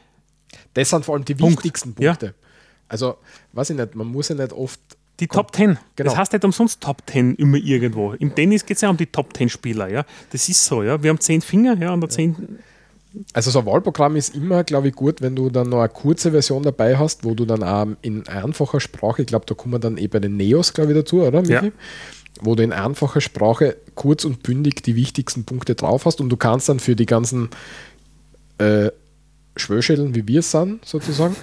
Das 0.74 0.90
sind 0.90 1.04
vor 1.04 1.16
allem 1.16 1.24
die 1.24 1.34
Punkt. 1.34 1.58
wichtigsten 1.58 1.94
Punkte. 1.94 2.26
Ja. 2.26 2.32
Also, 2.88 3.18
weiß 3.52 3.70
ich 3.70 3.76
nicht, 3.76 3.94
man 3.94 4.06
muss 4.06 4.28
ja 4.28 4.34
nicht 4.34 4.52
oft. 4.52 4.80
Die 5.20 5.26
Top 5.26 5.54
10. 5.54 5.78
Genau. 5.96 6.10
Das 6.10 6.16
heißt 6.16 6.32
nicht 6.32 6.44
umsonst 6.44 6.80
Top 6.80 7.02
10 7.06 7.34
immer 7.36 7.56
irgendwo. 7.56 8.12
Im 8.12 8.34
Tennis 8.34 8.64
geht 8.64 8.76
es 8.76 8.82
ja 8.82 8.90
um 8.90 8.96
die 8.96 9.06
Top 9.06 9.36
10 9.36 9.48
Spieler. 9.48 9.88
Ja? 9.88 10.04
Das 10.30 10.48
ist 10.48 10.64
so. 10.64 10.82
Ja? 10.82 11.02
Wir 11.02 11.10
haben 11.10 11.20
10 11.20 11.40
Finger 11.40 11.76
ja, 11.76 11.92
und 11.92 12.10
10. 12.10 12.58
Also 13.32 13.50
so 13.50 13.60
ein 13.60 13.66
Wahlprogramm 13.66 14.16
ist 14.16 14.34
immer, 14.36 14.62
glaube 14.64 14.88
ich, 14.88 14.94
gut, 14.94 15.20
wenn 15.22 15.34
du 15.34 15.50
dann 15.50 15.70
noch 15.70 15.80
eine 15.80 15.88
kurze 15.88 16.30
Version 16.30 16.62
dabei 16.62 16.96
hast, 16.96 17.24
wo 17.24 17.34
du 17.34 17.46
dann 17.46 17.62
auch 17.62 17.86
in 18.02 18.28
einfacher 18.28 18.80
Sprache, 18.80 19.22
ich 19.22 19.28
glaube, 19.28 19.46
da 19.46 19.54
kommen 19.54 19.74
wir 19.74 19.78
dann 19.78 19.96
eh 19.96 20.06
bei 20.06 20.20
den 20.20 20.36
Neos, 20.36 20.72
glaube 20.72 20.92
ich, 20.92 20.98
dazu, 20.98 21.22
oder? 21.22 21.40
Michi? 21.40 21.52
Ja. 21.52 21.72
Wo 22.40 22.54
du 22.54 22.62
in 22.62 22.72
einfacher 22.72 23.20
Sprache 23.20 23.76
kurz 23.96 24.24
und 24.24 24.44
bündig 24.44 24.82
die 24.84 24.94
wichtigsten 24.94 25.44
Punkte 25.44 25.74
drauf 25.74 26.04
hast 26.04 26.20
und 26.20 26.28
du 26.28 26.36
kannst 26.36 26.68
dann 26.68 26.78
für 26.78 26.94
die 26.94 27.06
ganzen 27.06 27.48
äh, 28.58 28.90
Schwörschädeln, 29.56 30.14
wie 30.14 30.28
wir 30.28 30.40
es 30.40 30.50
sind, 30.52 30.84
sozusagen, 30.84 31.34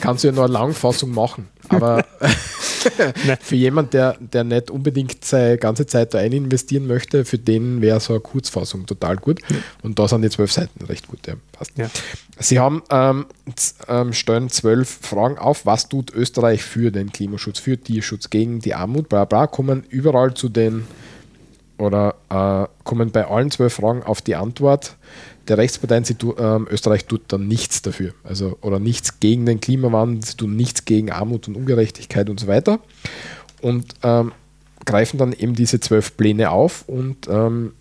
kannst 0.00 0.24
du 0.24 0.28
ja 0.28 0.34
nur 0.34 0.44
eine 0.44 0.52
Langfassung 0.52 1.12
machen. 1.12 1.48
Aber 1.68 2.04
für 3.40 3.56
jemanden, 3.56 3.90
der, 3.90 4.16
der 4.18 4.44
nicht 4.44 4.70
unbedingt 4.70 5.24
seine 5.24 5.58
ganze 5.58 5.86
Zeit 5.86 6.14
da 6.14 6.18
ein 6.18 6.32
investieren 6.32 6.86
möchte, 6.86 7.24
für 7.24 7.38
den 7.38 7.80
wäre 7.80 8.00
so 8.00 8.14
eine 8.14 8.20
Kurzfassung 8.20 8.86
total 8.86 9.16
gut. 9.16 9.40
Und 9.82 9.98
da 9.98 10.08
sind 10.08 10.22
die 10.22 10.30
zwölf 10.30 10.52
Seiten 10.52 10.84
recht 10.86 11.08
gut. 11.08 11.26
Ja, 11.26 11.34
passt. 11.52 11.72
Ja. 11.76 11.88
Sie 12.38 12.58
haben 12.58 12.82
ähm, 12.90 13.26
ähm, 13.88 14.12
stellen 14.12 14.48
zwölf 14.48 14.98
Fragen 15.02 15.38
auf, 15.38 15.66
was 15.66 15.88
tut 15.88 16.12
Österreich 16.12 16.62
für 16.62 16.90
den 16.90 17.12
Klimaschutz, 17.12 17.58
für 17.58 17.78
Tierschutz, 17.78 18.30
gegen 18.30 18.60
die 18.60 18.74
Armut, 18.74 19.08
bla 19.08 19.24
bla, 19.24 19.46
kommen 19.46 19.84
überall 19.88 20.34
zu 20.34 20.48
den 20.48 20.84
oder 21.78 22.14
äh, 22.30 22.66
kommen 22.84 23.10
bei 23.10 23.26
allen 23.26 23.50
zwölf 23.50 23.74
Fragen 23.74 24.02
auf 24.02 24.22
die 24.22 24.36
Antwort 24.36 24.96
der 25.48 25.58
Rechtsparteien, 25.58 26.04
sie 26.04 26.14
tu, 26.14 26.34
ähm, 26.38 26.66
Österreich 26.70 27.06
tut 27.06 27.22
dann 27.28 27.48
nichts 27.48 27.82
dafür. 27.82 28.14
Also, 28.24 28.56
oder 28.60 28.78
nichts 28.78 29.20
gegen 29.20 29.46
den 29.46 29.60
Klimawandel, 29.60 30.24
sie 30.24 30.36
tun 30.36 30.56
nichts 30.56 30.84
gegen 30.84 31.10
Armut 31.10 31.48
und 31.48 31.56
Ungerechtigkeit 31.56 32.30
und 32.30 32.38
so 32.38 32.46
weiter. 32.46 32.78
Und 33.60 33.94
ähm, 34.02 34.32
greifen 34.84 35.18
dann 35.18 35.32
eben 35.32 35.54
diese 35.54 35.80
zwölf 35.80 36.16
Pläne 36.16 36.50
auf 36.50 36.84
und 36.88 37.28
ähm, 37.28 37.72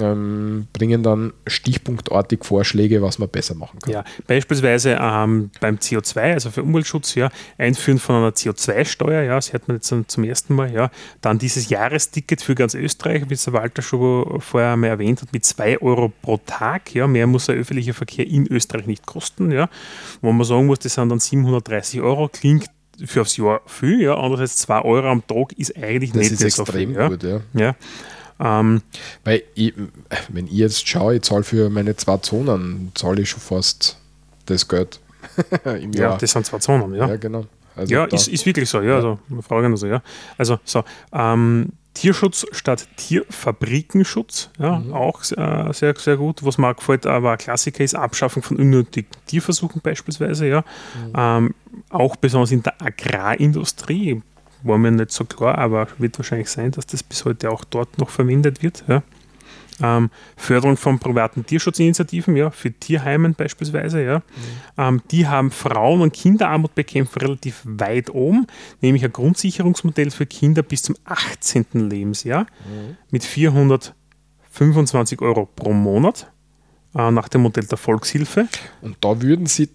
ähm, 0.00 0.66
bringen 0.72 1.02
dann 1.02 1.32
stichpunktartig 1.46 2.44
Vorschläge, 2.44 3.02
was 3.02 3.18
man 3.18 3.28
besser 3.28 3.54
machen 3.54 3.78
kann. 3.80 3.92
Ja, 3.92 4.04
beispielsweise 4.26 4.98
ähm, 5.00 5.50
beim 5.60 5.76
CO2, 5.76 6.32
also 6.32 6.50
für 6.50 6.62
Umweltschutz, 6.62 7.14
ja, 7.14 7.30
Einführen 7.58 7.98
von 7.98 8.16
einer 8.16 8.30
CO2-Steuer, 8.30 9.22
ja, 9.22 9.34
das 9.34 9.52
hört 9.52 9.68
man 9.68 9.76
jetzt 9.76 9.92
zum 10.08 10.24
ersten 10.24 10.54
Mal, 10.54 10.72
ja. 10.72 10.90
Dann 11.20 11.38
dieses 11.38 11.68
Jahresticket 11.68 12.42
für 12.42 12.54
ganz 12.54 12.74
Österreich, 12.74 13.28
wie 13.28 13.34
es 13.34 13.44
der 13.44 13.52
Walter 13.52 13.82
schon 13.82 14.40
vorher 14.40 14.72
einmal 14.72 14.90
erwähnt 14.90 15.22
hat, 15.22 15.32
mit 15.32 15.44
2 15.44 15.80
Euro 15.80 16.12
pro 16.22 16.38
Tag, 16.38 16.94
ja, 16.94 17.06
mehr 17.06 17.26
muss 17.26 17.46
der 17.46 17.56
öffentliche 17.56 17.94
Verkehr 17.94 18.26
in 18.26 18.46
Österreich 18.46 18.86
nicht 18.86 19.06
kosten, 19.06 19.50
ja. 19.50 19.68
Wo 20.20 20.32
man 20.32 20.46
sagen 20.46 20.66
muss, 20.66 20.78
das 20.80 20.94
sind 20.94 21.08
dann 21.08 21.20
730 21.20 22.00
Euro, 22.00 22.28
klingt 22.28 22.66
für 23.04 23.20
aufs 23.20 23.36
Jahr 23.36 23.60
viel, 23.66 24.00
ja, 24.00 24.14
andererseits 24.16 24.56
2 24.58 24.82
Euro 24.82 25.08
am 25.08 25.26
Tag 25.26 25.52
ist 25.56 25.76
eigentlich 25.76 26.12
das 26.12 26.20
nicht 26.20 26.32
ist 26.32 26.42
extrem 26.42 26.94
so 26.94 27.00
viel, 27.00 27.08
gut, 27.08 27.22
ja. 27.22 27.40
ja. 27.54 27.76
Ähm, 28.38 28.82
Weil, 29.24 29.42
ich, 29.54 29.74
wenn 30.28 30.46
ich 30.46 30.52
jetzt 30.52 30.86
schaue, 30.86 31.16
ich 31.16 31.22
zahle 31.22 31.42
für 31.42 31.70
meine 31.70 31.96
zwei 31.96 32.18
Zonen, 32.18 32.92
zahle 32.94 33.22
ich 33.22 33.30
schon 33.30 33.40
fast 33.40 33.98
das 34.46 34.68
Geld 34.68 35.00
im 35.64 35.92
Jahr. 35.92 36.12
Ja, 36.12 36.16
das 36.16 36.32
sind 36.32 36.46
zwei 36.46 36.58
Zonen, 36.58 36.94
ja. 36.94 37.08
Ja, 37.08 37.16
genau. 37.16 37.46
Also 37.74 37.92
ja, 37.92 38.04
ist, 38.06 38.28
ist 38.28 38.46
wirklich 38.46 38.68
so, 38.68 38.80
ja, 38.80 38.88
ja. 38.88 38.94
also 38.96 39.18
wir 39.28 39.42
fragen 39.42 39.70
also, 39.70 39.86
ja. 39.86 40.02
Also 40.38 40.58
so, 40.64 40.82
ähm, 41.12 41.72
Tierschutz 41.96 42.46
statt 42.52 42.86
Tierfabrikenschutz, 42.96 44.50
ja, 44.58 44.78
mhm. 44.78 44.92
auch 44.92 45.22
äh, 45.32 45.72
sehr, 45.72 45.94
sehr 45.96 46.16
gut. 46.18 46.44
Was 46.44 46.58
mir 46.58 46.74
gefällt, 46.74 47.06
aber 47.06 47.32
ein 47.32 47.38
Klassiker 47.38 47.82
ist 47.82 47.94
Abschaffung 47.94 48.42
von 48.42 48.58
unnötigen 48.58 49.08
Tierversuchen 49.26 49.80
beispielsweise, 49.80 50.46
ja. 50.46 50.60
Mhm. 50.60 51.12
Ähm, 51.16 51.54
auch 51.88 52.16
besonders 52.16 52.52
in 52.52 52.62
der 52.62 52.80
Agrarindustrie 52.82 54.22
war 54.66 54.78
mir 54.78 54.90
nicht 54.90 55.12
so 55.12 55.24
klar, 55.24 55.58
aber 55.58 55.88
wird 55.98 56.18
wahrscheinlich 56.18 56.48
sein, 56.48 56.70
dass 56.70 56.86
das 56.86 57.02
bis 57.02 57.24
heute 57.24 57.50
auch 57.50 57.64
dort 57.64 57.98
noch 57.98 58.10
verwendet 58.10 58.62
wird. 58.62 58.84
Ja. 58.88 59.02
Ähm, 59.82 60.10
Förderung 60.36 60.76
von 60.76 60.98
privaten 60.98 61.44
Tierschutzinitiativen, 61.44 62.34
ja, 62.36 62.50
für 62.50 62.72
Tierheimen 62.72 63.34
beispielsweise, 63.34 64.02
ja. 64.02 64.18
Mhm. 64.18 64.22
Ähm, 64.78 65.02
die 65.10 65.26
haben 65.28 65.50
Frauen- 65.50 66.00
und 66.00 66.14
Kinderarmut 66.14 66.74
bekämpft 66.74 67.20
relativ 67.20 67.60
weit 67.64 68.08
oben, 68.10 68.46
nämlich 68.80 69.04
ein 69.04 69.12
Grundsicherungsmodell 69.12 70.10
für 70.10 70.24
Kinder 70.26 70.62
bis 70.62 70.82
zum 70.82 70.96
18. 71.04 71.90
Lebensjahr 71.90 72.42
mhm. 72.42 72.96
mit 73.10 73.24
425 73.24 75.20
Euro 75.20 75.44
pro 75.46 75.72
Monat. 75.74 76.32
Äh, 76.96 77.10
nach 77.10 77.28
dem 77.28 77.42
Modell 77.42 77.64
der 77.64 77.76
Volkshilfe. 77.76 78.48
Und 78.80 78.96
da 79.02 79.20
würden 79.20 79.44
Sie 79.44 79.68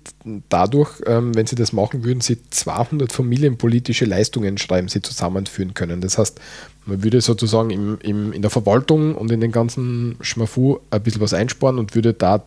dadurch, 0.50 1.02
ähm, 1.06 1.36
wenn 1.36 1.46
Sie 1.46 1.56
das 1.56 1.72
machen, 1.72 2.04
würden 2.04 2.22
Sie 2.22 2.38
200 2.50 3.12
familienpolitische 3.12 4.06
Leistungen 4.06 4.58
schreiben, 4.58 4.88
Sie 4.88 5.04
zusammenführen 5.04 5.76
können. 5.76 6.02
Das 6.02 6.18
heißt, 6.18 6.40
man 6.86 7.04
würde 7.04 7.22
sozusagen 7.22 7.70
im, 7.70 8.00
im, 8.02 8.34
in 8.34 8.42
der 8.42 8.50
Verwaltung 8.50 9.14
und 9.14 9.32
in 9.32 9.40
den 9.40 9.52
ganzen 9.52 10.16
Schmafu 10.22 10.80
ein 10.90 11.04
bisschen 11.04 11.22
was 11.22 11.34
einsparen 11.34 11.78
und 11.78 11.94
würde 11.94 12.14
da 12.14 12.44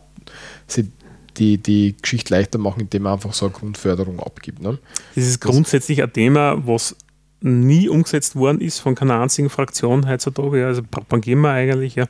Sie 0.67 0.91
die, 1.37 1.59
die 1.59 1.95
Geschichte 2.01 2.35
leichter 2.35 2.59
machen, 2.59 2.81
indem 2.81 3.03
man 3.03 3.13
einfach 3.13 3.33
so 3.33 3.47
eine 3.47 3.55
Grundförderung 3.55 4.19
abgibt. 4.19 4.61
Ne? 4.61 4.79
Das 5.15 5.25
ist 5.25 5.41
grundsätzlich 5.41 6.03
ein 6.03 6.13
Thema, 6.13 6.67
was 6.67 6.97
nie 7.41 7.89
umgesetzt 7.89 8.35
worden 8.37 8.61
ist 8.61 8.79
von 8.79 8.95
keiner 8.95 9.21
einzigen 9.21 9.51
Fraktion 9.51 10.09
heutzutage. 10.09 10.67
Also 10.67 10.83
propagieren 10.83 11.43
wir 11.43 11.51
eigentlich, 11.51 11.95
ja 11.95 12.07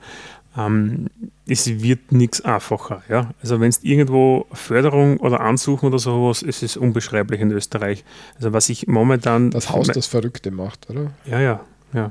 ähm, 0.56 1.08
es 1.46 1.66
wird 1.82 2.12
nichts 2.12 2.40
einfacher. 2.40 3.02
Ja? 3.08 3.30
Also 3.42 3.60
wenn 3.60 3.68
es 3.68 3.82
irgendwo 3.82 4.46
Förderung 4.52 5.18
oder 5.18 5.40
Ansuchen 5.40 5.86
oder 5.86 5.98
sowas, 5.98 6.42
ist 6.42 6.62
es 6.62 6.76
unbeschreiblich 6.76 7.40
in 7.40 7.50
Österreich. 7.50 8.04
Also 8.36 8.52
was 8.52 8.68
ich 8.68 8.86
momentan... 8.86 9.50
Das 9.50 9.70
Haus, 9.70 9.88
das 9.88 10.06
Verrückte 10.06 10.50
macht, 10.50 10.88
oder? 10.90 11.12
Ja, 11.26 11.40
ja, 11.40 11.60
ja. 11.92 12.10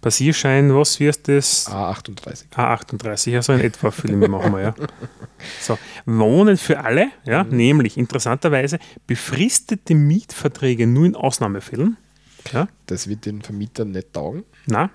Passierschein, 0.00 0.74
was 0.74 0.98
wird 0.98 1.28
das? 1.28 1.68
A38. 1.68 2.50
A38, 2.52 3.36
also 3.36 3.52
in 3.52 3.60
etwa 3.60 3.92
Filme 3.92 4.26
machen 4.26 4.52
wir, 4.52 4.60
ja. 4.60 4.74
So, 5.60 5.78
Wohnen 6.06 6.56
für 6.56 6.80
alle, 6.80 7.08
ja, 7.24 7.44
mhm. 7.44 7.56
nämlich 7.56 7.96
interessanterweise 7.96 8.80
befristete 9.06 9.94
Mietverträge 9.94 10.88
nur 10.88 11.06
in 11.06 11.14
Ausnahmefällen. 11.14 11.96
Ja. 12.52 12.66
Das 12.86 13.08
wird 13.08 13.26
den 13.26 13.42
Vermietern 13.42 13.92
nicht 13.92 14.12
taugen. 14.12 14.42
Nein, 14.66 14.90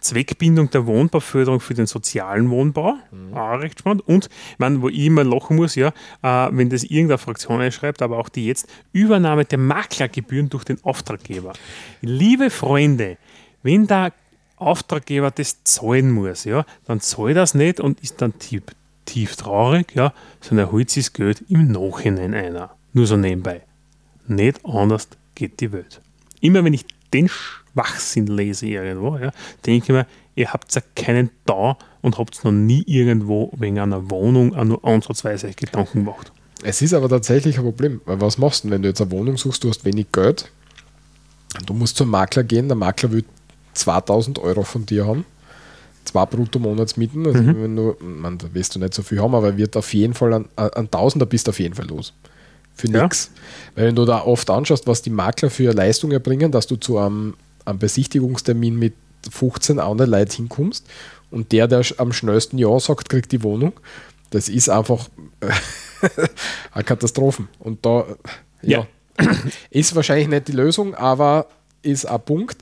Zweckbindung 0.00 0.70
der 0.70 0.86
Wohnbauförderung 0.86 1.60
für 1.60 1.74
den 1.74 1.86
sozialen 1.86 2.50
Wohnbau, 2.50 2.94
mhm. 3.10 3.34
auch 3.34 3.60
recht 3.60 3.78
spannend. 3.78 4.06
Und, 4.06 4.28
meine, 4.58 4.82
wo 4.82 4.88
ich 4.88 5.06
immer 5.06 5.24
lachen 5.24 5.56
muss, 5.56 5.74
ja, 5.74 5.88
äh, 6.22 6.48
wenn 6.50 6.70
das 6.70 6.84
irgendeine 6.84 7.18
Fraktion 7.18 7.60
einschreibt, 7.60 8.02
aber 8.02 8.18
auch 8.18 8.28
die 8.28 8.46
jetzt, 8.46 8.68
Übernahme 8.92 9.44
der 9.44 9.58
Maklergebühren 9.58 10.48
durch 10.48 10.64
den 10.64 10.82
Auftraggeber. 10.84 11.52
Liebe 12.00 12.50
Freunde, 12.50 13.18
wenn 13.62 13.86
der 13.86 14.12
Auftraggeber 14.56 15.30
das 15.30 15.64
zahlen 15.64 16.10
muss, 16.10 16.44
ja, 16.44 16.64
dann 16.86 17.00
zahlt 17.00 17.36
das 17.36 17.54
nicht 17.54 17.80
und 17.80 18.00
ist 18.00 18.20
dann 18.20 18.38
tief, 18.38 18.62
tief 19.06 19.36
traurig, 19.36 19.94
ja, 19.94 20.12
sondern 20.40 20.70
holt 20.70 20.90
sich 20.90 21.06
das 21.06 21.12
Geld 21.14 21.44
im 21.48 21.72
Nachhinein 21.72 22.34
einer. 22.34 22.76
Nur 22.92 23.06
so 23.06 23.16
nebenbei. 23.16 23.62
Nicht 24.26 24.64
anders 24.64 25.08
geht 25.34 25.60
die 25.60 25.72
Welt. 25.72 26.00
Immer 26.40 26.64
wenn 26.64 26.74
ich 26.74 26.84
den 27.12 27.28
Schwachsinn 27.72 28.26
lese 28.26 28.66
irgendwo, 28.66 29.16
ja, 29.16 29.30
denke 29.66 29.84
ich 29.84 29.88
mir, 29.88 30.06
ihr 30.34 30.52
habt 30.52 30.74
ja 30.74 30.82
keinen 30.94 31.30
da 31.46 31.76
und 32.02 32.18
habt 32.18 32.44
noch 32.44 32.52
nie 32.52 32.82
irgendwo 32.86 33.52
wegen 33.56 33.78
einer 33.78 34.10
Wohnung 34.10 34.54
auch 34.54 34.64
nur 34.64 34.84
ansatzweise 34.84 35.50
Gedanken 35.52 36.04
gemacht. 36.04 36.32
Es 36.62 36.82
ist 36.82 36.94
aber 36.94 37.08
tatsächlich 37.08 37.58
ein 37.58 37.64
Problem, 37.64 38.00
weil 38.04 38.20
was 38.20 38.38
machst 38.38 38.64
du, 38.64 38.70
wenn 38.70 38.82
du 38.82 38.88
jetzt 38.88 39.00
eine 39.00 39.10
Wohnung 39.10 39.36
suchst, 39.36 39.64
du 39.64 39.70
hast 39.70 39.84
wenig 39.84 40.12
Geld, 40.12 40.50
du 41.66 41.74
musst 41.74 41.96
zum 41.96 42.10
Makler 42.10 42.44
gehen, 42.44 42.68
der 42.68 42.76
Makler 42.76 43.12
will 43.12 43.24
2000 43.74 44.38
Euro 44.40 44.62
von 44.62 44.84
dir 44.84 45.06
haben, 45.06 45.24
zwei 46.04 46.26
Brutto-Monatsmieten, 46.26 47.26
also 47.26 47.42
mhm. 47.42 47.62
wenn 47.62 47.76
du, 47.76 47.96
man, 48.00 48.38
da 48.38 48.52
wirst 48.52 48.74
du 48.74 48.78
nicht 48.78 48.94
so 48.94 49.02
viel 49.02 49.20
haben, 49.20 49.34
aber 49.34 49.56
wird 49.56 49.76
auf 49.76 49.94
jeden 49.94 50.14
Fall 50.14 50.34
an, 50.34 50.48
an 50.56 50.90
Tausender 50.90 51.26
bist 51.26 51.46
du 51.46 51.50
auf 51.50 51.60
jeden 51.60 51.74
Fall 51.74 51.86
los 51.86 52.12
für 52.80 52.88
ja. 52.88 53.02
nichts. 53.02 53.30
Weil 53.74 53.86
wenn 53.86 53.94
du 53.94 54.04
da 54.04 54.22
oft 54.22 54.48
anschaust, 54.50 54.86
was 54.86 55.02
die 55.02 55.10
Makler 55.10 55.50
für 55.50 55.72
Leistung 55.72 56.12
erbringen, 56.12 56.50
dass 56.50 56.66
du 56.66 56.76
zu 56.76 56.98
einem, 56.98 57.34
einem 57.70 57.78
Besichtigungstermin 57.78 58.78
mit 58.78 58.94
15 59.30 59.78
anderen 59.78 60.10
Leuten 60.10 60.32
hinkommst 60.32 60.86
und 61.30 61.52
der, 61.52 61.68
der 61.68 61.84
am 61.98 62.12
schnellsten 62.12 62.58
Ja 62.58 62.78
sagt, 62.80 63.08
kriegt 63.08 63.32
die 63.32 63.42
Wohnung. 63.42 63.72
Das 64.30 64.48
ist 64.48 64.68
einfach 64.68 65.08
eine 66.72 66.84
Katastrophe. 66.84 67.44
Und 67.58 67.84
da, 67.84 68.06
ja, 68.62 68.86
ja. 69.20 69.30
ist 69.70 69.94
wahrscheinlich 69.94 70.28
nicht 70.28 70.48
die 70.48 70.52
Lösung, 70.52 70.94
aber 70.94 71.46
ist 71.82 72.06
ein 72.06 72.20
Punkt, 72.20 72.58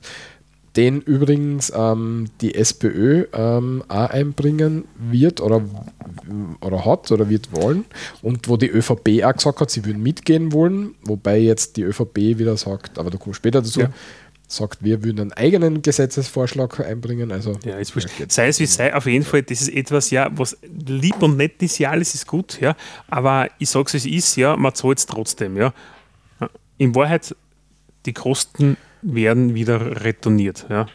den 0.75 1.01
übrigens 1.01 1.71
ähm, 1.75 2.27
die 2.41 2.55
SPÖ 2.55 3.25
ähm, 3.33 3.83
auch 3.87 4.09
einbringen 4.09 4.85
wird 4.97 5.41
oder, 5.41 5.61
oder 6.61 6.85
hat 6.85 7.11
oder 7.11 7.29
wird 7.29 7.51
wollen 7.51 7.85
und 8.21 8.47
wo 8.47 8.55
die 8.55 8.69
ÖVP 8.69 9.23
auch 9.23 9.33
gesagt 9.33 9.61
hat, 9.61 9.71
sie 9.71 9.83
würden 9.85 10.01
mitgehen 10.01 10.53
wollen, 10.53 10.95
wobei 11.03 11.39
jetzt 11.39 11.75
die 11.77 11.81
ÖVP 11.81 12.17
wieder 12.37 12.55
sagt, 12.55 12.99
aber 12.99 13.09
da 13.09 13.17
kommen 13.17 13.31
wir 13.31 13.35
später 13.35 13.61
dazu, 13.61 13.81
ja. 13.81 13.89
Sagt, 14.51 14.83
wir 14.83 15.03
würden 15.03 15.19
einen 15.19 15.33
eigenen 15.33 15.81
Gesetzesvorschlag 15.81 16.79
einbringen. 16.79 17.31
Also, 17.31 17.57
ja, 17.63 17.77
ist 17.77 17.95
wurscht. 17.95 18.09
Sei 18.29 18.47
es 18.47 18.59
wie 18.59 18.65
sei, 18.65 18.93
auf 18.93 19.05
jeden 19.05 19.23
Fall, 19.23 19.43
das 19.43 19.61
ist 19.61 19.69
etwas, 19.69 20.09
ja, 20.09 20.29
was 20.31 20.57
lieb 20.87 21.21
und 21.21 21.37
nett 21.37 21.61
ist, 21.61 21.77
ja, 21.77 21.91
alles 21.91 22.15
ist 22.15 22.27
gut, 22.27 22.59
ja, 22.59 22.75
aber 23.07 23.47
ich 23.59 23.69
sage 23.69 23.85
es, 23.87 23.93
es 23.93 24.05
ist, 24.05 24.35
ja, 24.35 24.55
man 24.57 24.73
zahlt 24.73 24.97
es 24.97 25.05
trotzdem, 25.05 25.55
ja. 25.55 25.73
In 26.77 26.95
Wahrheit, 26.95 27.35
die 28.05 28.13
Kosten 28.13 28.77
werden 29.01 29.53
wieder 29.53 30.03
retourniert. 30.03 30.65
Ja. 30.69 30.87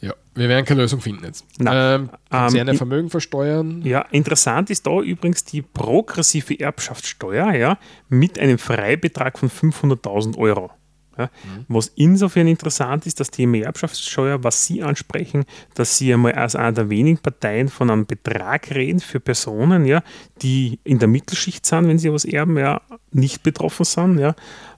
Ja, 0.00 0.12
wir 0.34 0.48
werden 0.48 0.64
keine 0.66 0.82
Lösung 0.82 1.00
finden 1.00 1.24
jetzt. 1.24 1.44
Nein. 1.58 2.10
Ähm, 2.30 2.58
ähm, 2.68 2.76
Vermögen 2.76 3.10
versteuern. 3.10 3.82
Ja, 3.82 4.02
interessant 4.10 4.70
ist 4.70 4.86
da 4.86 5.00
übrigens 5.00 5.44
die 5.44 5.62
progressive 5.62 6.60
Erbschaftssteuer 6.60 7.52
ja, 7.54 7.78
mit 8.08 8.38
einem 8.38 8.58
Freibetrag 8.58 9.38
von 9.38 9.50
500.000 9.50 10.36
Euro. 10.36 10.70
Ja, 11.18 11.24
mhm. 11.24 11.64
Was 11.68 11.92
insofern 11.96 12.46
interessant 12.46 13.06
ist, 13.06 13.20
das 13.20 13.30
Thema 13.30 13.58
Erbschaftssteuer, 13.58 14.42
was 14.44 14.66
Sie 14.66 14.82
ansprechen, 14.82 15.44
dass 15.74 15.98
Sie 15.98 16.12
einmal 16.12 16.32
als 16.32 16.56
einer 16.56 16.72
der 16.72 16.90
wenigen 16.90 17.18
Parteien 17.18 17.68
von 17.68 17.90
einem 17.90 18.06
Betrag 18.06 18.70
reden 18.70 19.00
für 19.00 19.20
Personen, 19.20 19.84
ja, 19.84 20.02
die 20.42 20.78
in 20.84 20.98
der 20.98 21.08
Mittelschicht 21.08 21.64
sind, 21.66 21.88
wenn 21.88 21.98
sie 21.98 22.12
was 22.12 22.24
erben, 22.24 22.56
ja, 22.58 22.80
nicht 23.12 23.42
betroffen 23.42 23.84
sind. 23.84 24.18
Ja. 24.18 24.34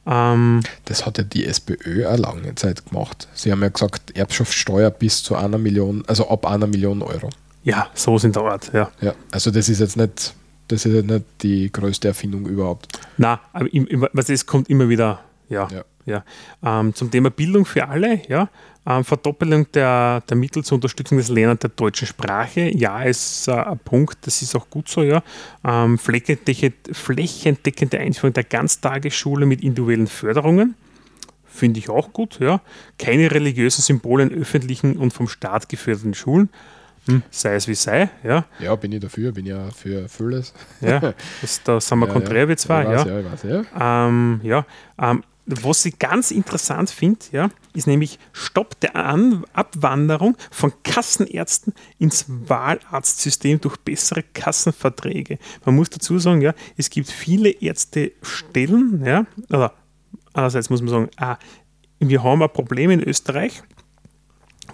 Ähm, 0.06 0.62
das 0.86 1.04
hat 1.04 1.18
ja 1.18 1.24
die 1.24 1.44
SPÖ 1.44 2.06
eine 2.06 2.16
lange 2.16 2.54
Zeit 2.54 2.86
gemacht. 2.86 3.28
Sie 3.34 3.52
haben 3.52 3.62
ja 3.62 3.68
gesagt, 3.68 4.16
Erbschaftssteuer 4.16 4.90
bis 4.90 5.22
zu 5.22 5.36
einer 5.36 5.58
Million, 5.58 6.04
also 6.06 6.28
ab 6.28 6.46
einer 6.46 6.66
Million 6.66 7.02
Euro. 7.02 7.28
Ja, 7.64 7.88
so 7.94 8.16
sind 8.18 8.36
der 8.36 8.44
Art, 8.44 8.70
ja. 8.72 8.90
ja. 9.00 9.14
Also 9.30 9.50
das 9.50 9.68
ist 9.68 9.80
jetzt 9.80 9.96
nicht, 9.96 10.34
das 10.68 10.86
ist 10.86 11.04
nicht 11.04 11.24
die 11.42 11.70
größte 11.70 12.08
Erfindung 12.08 12.46
überhaupt. 12.46 12.88
Na, 13.16 13.40
aber 13.52 13.68
es 14.28 14.46
kommt 14.46 14.70
immer 14.70 14.88
wieder, 14.88 15.20
ja. 15.48 15.68
ja. 15.70 15.84
Ja. 16.08 16.24
Ähm, 16.64 16.94
zum 16.94 17.10
Thema 17.10 17.30
Bildung 17.30 17.64
für 17.64 17.88
alle, 17.88 18.22
ja. 18.28 18.48
Ähm, 18.86 19.04
Verdoppelung 19.04 19.70
der, 19.72 20.22
der 20.28 20.36
Mittel 20.36 20.64
zur 20.64 20.76
Unterstützung 20.76 21.18
des 21.18 21.28
Lernens 21.28 21.60
der 21.60 21.70
deutschen 21.70 22.08
Sprache, 22.08 22.74
ja, 22.74 23.02
ist 23.02 23.48
äh, 23.48 23.52
ein 23.52 23.78
Punkt, 23.78 24.18
das 24.22 24.40
ist 24.40 24.56
auch 24.56 24.70
gut 24.70 24.88
so, 24.88 25.02
ja. 25.02 25.22
Ähm, 25.64 25.98
flächendeckende 25.98 27.98
Einführung 27.98 28.32
der 28.32 28.44
Ganztagesschule 28.44 29.44
mit 29.44 29.62
individuellen 29.62 30.06
Förderungen, 30.06 30.74
finde 31.46 31.80
ich 31.80 31.90
auch 31.90 32.12
gut, 32.12 32.40
ja. 32.40 32.62
Keine 32.98 33.30
religiösen 33.30 33.82
Symbole 33.82 34.22
in 34.22 34.32
öffentlichen 34.32 34.96
und 34.96 35.12
vom 35.12 35.28
Staat 35.28 35.68
geförderten 35.68 36.14
Schulen. 36.14 36.48
Hm, 37.08 37.22
sei 37.30 37.54
es 37.54 37.66
wie 37.68 37.74
sei, 37.74 38.10
ja. 38.22 38.44
Ja, 38.58 38.76
bin 38.76 38.92
ich 38.92 39.00
dafür, 39.00 39.32
bin 39.32 39.46
ja 39.46 39.70
für 39.70 40.08
vieles. 40.08 40.52
Ja, 40.80 41.14
das, 41.40 41.62
da 41.62 41.80
sind 41.80 41.98
wir 41.98 42.06
ja, 42.06 42.12
konträr 42.12 42.42
ja. 42.42 42.48
wie 42.48 42.56
zwei, 42.56 42.84
ja. 42.84 42.90
Weiß, 42.90 43.06
ja. 43.06 43.32
Weiß, 43.32 43.66
ja. 43.80 44.08
Ähm, 44.08 44.40
ja 44.42 44.66
ähm, 45.00 45.24
was 45.48 45.86
ich 45.86 45.98
ganz 45.98 46.30
interessant 46.30 46.90
finde, 46.90 47.20
ja, 47.32 47.48
ist 47.72 47.86
nämlich 47.86 48.18
Stopp 48.32 48.78
der 48.80 48.96
An 48.96 49.44
Abwanderung 49.54 50.36
von 50.50 50.72
Kassenärzten 50.82 51.72
ins 51.98 52.26
Wahlarztsystem 52.28 53.60
durch 53.60 53.78
bessere 53.78 54.22
Kassenverträge. 54.22 55.38
Man 55.64 55.74
muss 55.74 55.88
dazu 55.88 56.18
sagen, 56.18 56.42
ja, 56.42 56.54
es 56.76 56.90
gibt 56.90 57.10
viele 57.10 57.48
Ärztestellen, 57.48 59.02
ja, 59.04 59.26
oder 59.48 59.72
andererseits 60.34 60.68
muss 60.68 60.82
man 60.82 60.90
sagen, 60.90 61.10
ah, 61.16 61.38
wir 61.98 62.22
haben 62.22 62.42
ein 62.42 62.52
Problem 62.52 62.90
in 62.90 63.02
Österreich, 63.02 63.62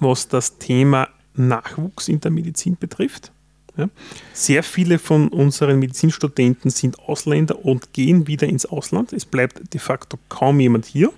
was 0.00 0.26
das 0.26 0.58
Thema 0.58 1.08
Nachwuchs 1.34 2.08
in 2.08 2.20
der 2.20 2.32
Medizin 2.32 2.76
betrifft. 2.76 3.32
Ja. 3.76 3.88
Sehr 4.32 4.62
viele 4.62 4.98
von 4.98 5.28
unseren 5.28 5.78
Medizinstudenten 5.78 6.70
sind 6.70 6.98
Ausländer 7.00 7.64
und 7.64 7.92
gehen 7.92 8.26
wieder 8.26 8.46
ins 8.46 8.66
Ausland. 8.66 9.12
Es 9.12 9.24
bleibt 9.24 9.72
de 9.72 9.80
facto 9.80 10.18
kaum 10.28 10.60
jemand 10.60 10.86
hier. 10.86 11.12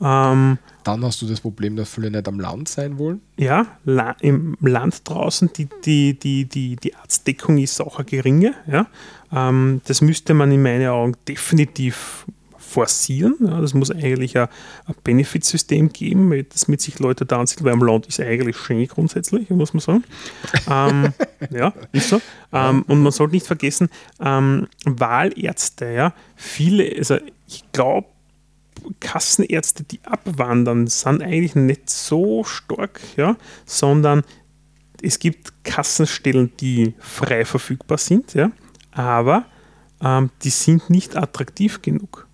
Ähm, 0.00 0.58
Dann 0.82 1.04
hast 1.04 1.22
du 1.22 1.26
das 1.26 1.40
Problem, 1.40 1.76
dass 1.76 1.88
viele 1.88 2.10
nicht 2.10 2.28
am 2.28 2.40
Land 2.40 2.68
sein 2.68 2.98
wollen. 2.98 3.20
Ja, 3.36 3.66
la 3.84 4.16
im 4.20 4.56
Land 4.60 5.08
draußen, 5.08 5.50
die, 5.52 5.68
die, 5.84 6.18
die, 6.18 6.44
die, 6.44 6.76
die 6.76 6.94
Arztdeckung 6.94 7.58
ist 7.58 7.80
auch 7.80 7.98
eine 7.98 8.04
geringe. 8.04 8.54
Ja. 8.66 8.86
Ähm, 9.32 9.80
das 9.86 10.00
müsste 10.00 10.34
man 10.34 10.52
in 10.52 10.62
meinen 10.62 10.88
Augen 10.88 11.16
definitiv 11.26 12.26
forcieren. 12.74 13.36
Ja, 13.40 13.60
das 13.60 13.72
muss 13.72 13.90
eigentlich 13.90 14.36
ein, 14.36 14.48
ein 14.86 14.94
Benefitsystem 15.04 15.92
geben, 15.92 16.44
das 16.52 16.66
mit 16.66 16.80
sich 16.80 16.98
Leute 16.98 17.24
da 17.24 17.38
anziehen, 17.38 17.64
weil 17.64 17.72
am 17.72 17.84
Land 17.84 18.06
ist 18.06 18.20
eigentlich 18.20 18.56
schön 18.56 18.86
grundsätzlich, 18.88 19.48
muss 19.50 19.72
man 19.74 19.80
sagen. 19.80 20.04
ähm, 20.68 21.12
ja, 21.50 21.72
ist 21.92 22.08
so. 22.08 22.20
Ähm, 22.52 22.82
und 22.88 23.00
man 23.00 23.12
sollte 23.12 23.34
nicht 23.34 23.46
vergessen, 23.46 23.88
ähm, 24.20 24.66
Wahlärzte, 24.84 25.92
ja, 25.92 26.14
viele, 26.34 26.96
also 26.98 27.18
ich 27.46 27.64
glaube, 27.72 28.08
Kassenärzte, 28.98 29.84
die 29.84 30.00
abwandern, 30.04 30.88
sind 30.88 31.22
eigentlich 31.22 31.54
nicht 31.54 31.88
so 31.88 32.42
stark, 32.42 33.00
ja, 33.16 33.36
sondern 33.64 34.24
es 35.00 35.20
gibt 35.20 35.64
Kassenstellen, 35.64 36.52
die 36.58 36.94
frei 36.98 37.44
verfügbar 37.44 37.98
sind, 37.98 38.34
ja, 38.34 38.50
aber 38.90 39.46
ähm, 40.02 40.30
die 40.42 40.50
sind 40.50 40.90
nicht 40.90 41.16
attraktiv 41.16 41.82
genug. 41.82 42.26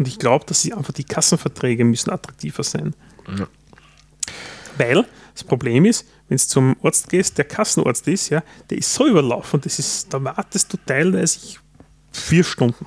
Und 0.00 0.08
ich 0.08 0.18
glaube, 0.18 0.46
dass 0.46 0.62
sie 0.62 0.72
einfach 0.72 0.94
die 0.94 1.04
Kassenverträge 1.04 1.84
müssen 1.84 2.08
attraktiver 2.08 2.62
sein. 2.62 2.94
Ja. 3.36 3.46
Weil 4.78 5.04
das 5.34 5.44
Problem 5.44 5.84
ist, 5.84 6.06
wenn 6.30 6.38
du 6.38 6.42
zum 6.42 6.74
Arzt 6.82 7.10
gehst, 7.10 7.36
der 7.36 7.44
Kassenarzt 7.44 8.08
ist, 8.08 8.30
ja, 8.30 8.42
der 8.70 8.78
ist 8.78 8.94
so 8.94 9.06
überlaufen, 9.06 9.60
das 9.60 9.78
ist, 9.78 10.10
da 10.14 10.24
wartest 10.24 10.72
du 10.72 10.78
teilweise 10.86 11.38
vier 12.12 12.44
Stunden. 12.44 12.86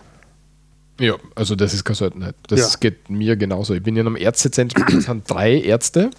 Ja, 1.00 1.14
also 1.36 1.56
das 1.56 1.76
ist 1.76 1.84
keine 1.84 1.98
Seltenheit. 1.98 2.36
Das 2.48 2.74
ja. 2.74 2.80
geht 2.80 3.08
mir 3.12 3.36
genauso. 3.36 3.76
Ich 3.76 3.84
bin 3.84 3.96
in 3.96 4.08
einem 4.08 4.16
Ärztezentrum, 4.16 4.84
das 4.90 5.04
sind 5.04 5.30
drei 5.30 5.62
Ärzte. 5.62 6.10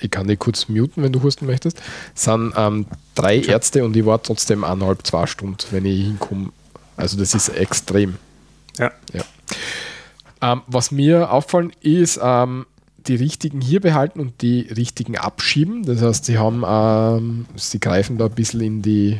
Ich 0.00 0.10
kann 0.10 0.26
dich 0.26 0.40
kurz 0.40 0.68
muten, 0.68 1.04
wenn 1.04 1.12
du 1.12 1.22
husten 1.22 1.46
möchtest. 1.46 1.80
Es 2.12 2.24
sind 2.24 2.54
ähm, 2.56 2.86
drei 3.14 3.38
Ärzte 3.38 3.84
und 3.84 3.96
ich 3.96 4.04
war 4.04 4.20
trotzdem 4.20 4.64
eineinhalb, 4.64 5.06
zwei 5.06 5.26
Stunden, 5.26 5.58
wenn 5.70 5.84
ich 5.84 6.06
hinkomme. 6.06 6.48
Also 6.96 7.16
das 7.16 7.36
ist 7.36 7.50
extrem. 7.50 8.16
Ja. 8.78 8.92
ja. 9.12 9.24
Ähm, 10.40 10.62
was 10.66 10.90
mir 10.90 11.32
auffallen 11.32 11.72
ist, 11.80 12.20
ähm, 12.22 12.66
die 13.06 13.16
richtigen 13.16 13.60
hier 13.60 13.80
behalten 13.80 14.20
und 14.20 14.42
die 14.42 14.62
richtigen 14.62 15.16
abschieben. 15.16 15.84
Das 15.84 16.02
heißt, 16.02 16.24
sie 16.26 16.38
haben, 16.38 16.62
ähm, 16.66 17.46
sie 17.56 17.80
greifen 17.80 18.18
da 18.18 18.26
ein 18.26 18.32
bisschen 18.32 18.60
in 18.60 18.82
die, 18.82 19.18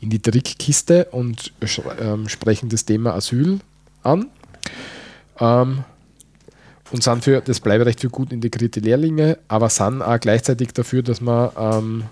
in 0.00 0.10
die 0.10 0.20
Trickkiste 0.20 1.06
und 1.06 1.52
ähm, 2.00 2.28
sprechen 2.28 2.68
das 2.68 2.84
Thema 2.84 3.14
Asyl 3.14 3.60
an. 4.02 4.26
Ähm, 5.40 5.84
und 6.92 7.02
sind 7.02 7.24
für 7.24 7.40
das 7.40 7.60
Bleiberecht 7.60 8.00
für 8.00 8.10
gut 8.10 8.32
integrierte 8.32 8.78
Lehrlinge, 8.78 9.38
aber 9.48 9.68
sind 9.68 10.02
auch 10.02 10.20
gleichzeitig 10.20 10.72
dafür, 10.74 11.02
dass 11.02 11.20
man 11.20 11.50
ähm, 11.58 12.04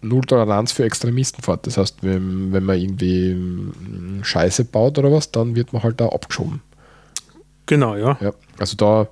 Null 0.00 0.22
Toleranz 0.22 0.72
für 0.72 0.84
Extremisten 0.84 1.42
fort. 1.42 1.66
Das 1.66 1.76
heißt, 1.76 2.02
wenn, 2.02 2.52
wenn 2.52 2.64
man 2.64 2.78
irgendwie 2.78 3.36
Scheiße 4.22 4.64
baut 4.64 4.98
oder 4.98 5.10
was, 5.12 5.30
dann 5.32 5.56
wird 5.56 5.72
man 5.72 5.82
halt 5.82 6.00
da 6.00 6.08
abgeschoben. 6.08 6.60
Genau, 7.66 7.96
ja. 7.96 8.16
ja 8.20 8.32
also 8.58 8.76
da, 8.76 9.08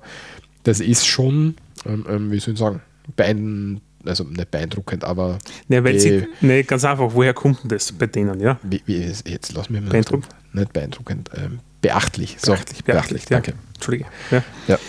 das 0.63 0.79
ist 0.79 1.05
schon, 1.05 1.55
ähm, 1.85 2.05
ähm 2.09 2.31
wie 2.31 2.39
soll 2.39 2.53
ich 2.53 2.59
sagen, 2.59 2.81
beeindruckend, 3.15 3.81
also 4.05 4.23
nicht 4.23 4.51
beeindruckend, 4.51 5.03
aber. 5.03 5.39
Ne, 5.67 5.83
weil 5.83 5.99
sie, 5.99 6.27
ne, 6.41 6.63
ganz 6.63 6.85
einfach, 6.85 7.13
woher 7.13 7.33
kommt 7.33 7.63
denn 7.63 7.69
das 7.69 7.91
bei 7.91 8.07
denen, 8.07 8.39
ja? 8.39 8.59
Wie, 8.63 8.81
wie, 8.85 8.97
jetzt 8.97 9.53
lass 9.53 9.69
mich 9.69 9.81
mal. 9.81 9.89
Beeindruckend? 9.89 10.29
Nicht 10.53 10.73
beeindruckend, 10.73 11.29
ähm, 11.35 11.59
beachtlich. 11.81 12.37
So, 12.39 12.53
beachtlich, 12.53 12.83
beachtlich, 12.83 13.25
beachtlich 13.25 13.29
ja. 13.29 13.35
danke. 13.37 13.53
Entschuldige. 13.75 14.05
Ja. 14.31 14.43
ja. 14.67 14.79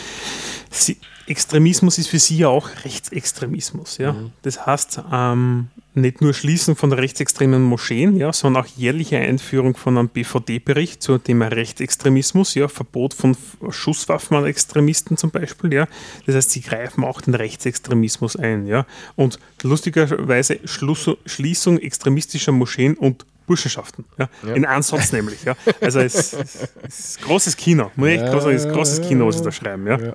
Sie, 0.70 0.98
Extremismus 1.28 1.98
ist 1.98 2.08
für 2.08 2.18
sie 2.18 2.38
ja 2.38 2.48
auch 2.48 2.68
Rechtsextremismus. 2.84 3.98
Ja? 3.98 4.12
Mhm. 4.12 4.32
Das 4.42 4.66
heißt, 4.66 5.02
ähm, 5.12 5.68
nicht 5.94 6.20
nur 6.20 6.32
Schließen 6.32 6.76
von 6.76 6.92
rechtsextremen 6.92 7.62
Moscheen, 7.62 8.16
ja, 8.16 8.32
sondern 8.32 8.64
auch 8.64 8.68
jährliche 8.76 9.18
Einführung 9.18 9.76
von 9.76 9.98
einem 9.98 10.08
BVD-Bericht 10.08 11.02
zum 11.02 11.22
Thema 11.22 11.48
Rechtsextremismus, 11.48 12.54
ja, 12.54 12.68
Verbot 12.68 13.14
von 13.14 13.36
Schusswaffen 13.70 14.36
an 14.36 14.46
Extremisten 14.46 15.16
zum 15.16 15.30
Beispiel. 15.30 15.72
Ja. 15.72 15.88
Das 16.26 16.34
heißt, 16.34 16.50
sie 16.50 16.60
greifen 16.60 17.04
auch 17.04 17.20
den 17.20 17.34
Rechtsextremismus 17.34 18.36
ein. 18.36 18.66
Ja. 18.66 18.86
Und 19.16 19.38
lustigerweise 19.62 20.60
Schluss, 20.64 21.10
Schließung 21.26 21.78
extremistischer 21.78 22.52
Moscheen 22.52 22.94
und 22.94 23.26
Burschenschaften. 23.46 24.04
Ja? 24.18 24.28
Ja. 24.46 24.54
In 24.54 24.64
einem 24.66 24.82
Satz 24.82 25.12
nämlich. 25.12 25.42
Ja? 25.44 25.56
Also 25.80 26.00
es, 26.00 26.32
es, 26.32 26.68
es 26.82 26.98
ist 27.00 27.22
großes 27.22 27.56
Kino. 27.56 27.90
Muss 27.96 28.08
ich 28.08 28.20
echt 28.20 28.30
groß 28.30 28.42
sagen, 28.44 28.56
es 28.56 28.64
ist 28.64 28.72
großes 28.72 29.00
Kino, 29.08 29.26
was 29.26 29.38
sie 29.38 29.44
da 29.44 29.52
schreiben. 29.52 29.86
Ja? 29.86 29.98
Ja. 29.98 30.12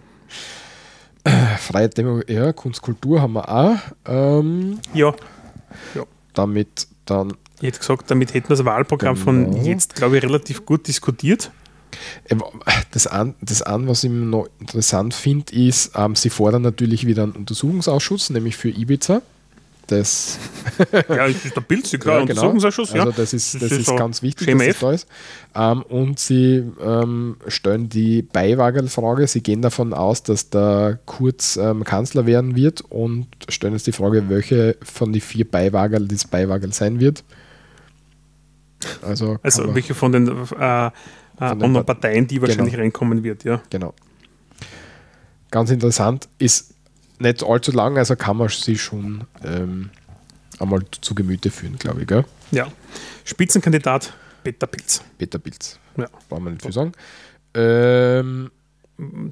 Freie 1.57 1.89
Demo 1.89 2.21
ja, 2.27 2.51
Kunst, 2.53 2.81
Kultur 2.81 3.21
haben 3.21 3.33
wir 3.33 3.47
auch. 3.47 3.77
Ähm, 4.05 4.79
ja. 4.93 5.13
damit 6.33 6.87
dann, 7.05 7.33
Ich 7.59 7.67
hätte 7.67 7.79
gesagt, 7.79 8.11
damit 8.11 8.33
hätten 8.33 8.49
wir 8.49 8.55
das 8.55 8.65
Wahlprogramm 8.65 9.15
von 9.15 9.51
Genau. 9.51 9.65
jetzt, 9.65 9.95
glaube 9.95 10.17
ich, 10.17 10.23
relativ 10.23 10.65
gut 10.65 10.87
diskutiert. 10.87 11.51
äh, 12.29 12.35
das 12.91 13.07
an, 13.07 13.35
das 13.41 13.61
an 13.61 13.87
was 13.87 14.03
ich 14.03 14.11
noch 14.11 14.47
interessant 14.59 15.13
finde, 15.13 15.53
ist, 15.53 15.91
ähm, 15.95 16.15
sie 16.15 16.29
fordern 16.29 16.61
natürlich 16.61 17.05
wieder 17.07 17.23
einen 17.23 17.33
Untersuchungsausschuss, 17.33 18.29
nämlich 18.29 18.57
für 18.57 18.69
Ibiza. 18.69 19.21
Das, 19.97 20.39
Ja, 20.91 21.27
das 21.27 21.45
ist 21.45 21.55
der 21.55 21.63
klar, 21.99 22.19
Ja, 22.19 22.25
genau. 22.25 22.41
Untersuchungsausschuss. 22.49 22.93
Also 22.93 23.09
ja. 23.09 23.13
das 23.15 23.33
ist, 23.33 23.53
Das 23.55 23.61
das 23.61 23.71
ist 23.71 23.77
ist 23.79 23.85
so 23.87 23.95
ganz 23.95 24.21
wichtig, 24.21 24.45
Schema 24.47 24.65
dass 24.65 24.79
das 24.79 24.79
da 24.81 24.91
ist. 24.91 25.07
Ähm, 25.55 25.81
und 25.83 26.19
sie 26.19 26.63
ähm, 26.81 27.37
stellen 27.47 27.89
die 27.89 28.21
Beiwagerl-Frage. 28.23 29.27
Sie 29.27 29.41
gehen 29.41 29.61
davon 29.61 29.93
aus, 29.93 30.23
dass 30.23 30.49
der 30.49 30.99
Kurz 31.05 31.57
ähm, 31.57 31.83
Kanzler 31.83 32.25
werden 32.25 32.55
wird 32.55 32.81
und 32.81 33.27
stellen 33.49 33.73
jetzt 33.73 33.87
die 33.87 33.91
Frage, 33.91 34.29
welche 34.29 34.77
von 34.83 35.13
den 35.13 35.21
vier 35.21 35.49
Beiwagerl 35.49 36.07
das 36.07 36.25
Beiwagerl 36.25 36.73
sein 36.73 36.99
wird. 36.99 37.23
Also, 39.01 39.37
Also 39.43 39.73
welche 39.75 39.93
von 39.93 40.11
den, 40.11 40.27
äh, 40.27 40.87
äh, 40.87 40.89
anderen 41.37 41.73
Part- 41.73 41.85
Parteien, 41.87 42.27
die 42.27 42.41
wahrscheinlich 42.41 42.73
Genau. 42.73 42.83
reinkommen 42.83 43.23
wird, 43.23 43.43
ja. 43.43 43.61
genau. 43.69 43.93
Ganz 45.51 45.69
interessant, 45.69 46.27
ist 46.39 46.72
nicht 47.19 47.43
allzu 47.43 47.71
lang, 47.71 47.97
also 47.97 48.15
kann 48.15 48.37
man 48.37 48.49
sich 48.49 48.81
schon 48.81 49.23
ähm, 49.43 49.89
einmal 50.59 50.81
zu 51.01 51.15
Gemüte 51.15 51.49
führen, 51.51 51.77
glaube 51.77 52.01
ich. 52.01 52.07
Gell? 52.07 52.25
ja. 52.51 52.67
Spitzenkandidat 53.25 54.13
Peter 54.43 54.67
Pilz. 54.67 55.01
Peter 55.17 55.39
Pilz. 55.39 55.79
Ja. 55.97 56.07
Brauchen 56.27 56.43
wir 56.45 56.51
nicht 56.51 56.61
viel 56.63 56.73
sagen. 56.73 56.91
Ähm, 57.53 58.51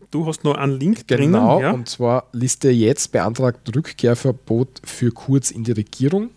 Du 0.10 0.26
hast 0.26 0.44
noch 0.44 0.56
einen 0.56 0.80
Link 0.80 1.08
Genau, 1.08 1.58
drinnen. 1.58 1.62
Ja. 1.62 1.72
und 1.72 1.88
zwar 1.88 2.26
Liste 2.32 2.72
jetzt 2.72 3.12
beantragt 3.12 3.74
Rückkehrverbot 3.76 4.82
für 4.84 5.12
Kurz 5.12 5.52
in 5.52 5.64
die 5.64 5.72
Regierung. 5.72 6.32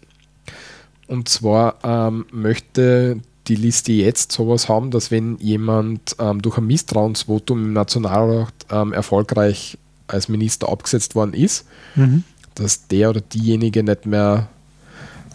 Und 1.06 1.28
zwar 1.30 1.76
ähm, 1.82 2.26
möchte 2.30 3.20
die 3.46 3.56
Liste 3.56 3.92
jetzt 3.92 4.30
sowas 4.32 4.68
haben, 4.68 4.90
dass 4.90 5.10
wenn 5.10 5.38
jemand 5.38 6.16
ähm, 6.18 6.42
durch 6.42 6.58
ein 6.58 6.66
Misstrauensvotum 6.66 7.64
im 7.64 7.72
Nationalrat 7.72 8.52
ähm, 8.70 8.92
erfolgreich 8.92 9.78
als 10.06 10.28
Minister 10.28 10.68
abgesetzt 10.68 11.14
worden 11.14 11.34
ist, 11.34 11.66
Mhm. 11.94 12.24
dass 12.54 12.86
der 12.88 13.10
oder 13.10 13.20
diejenige 13.20 13.82
nicht 13.82 14.06
mehr 14.06 14.48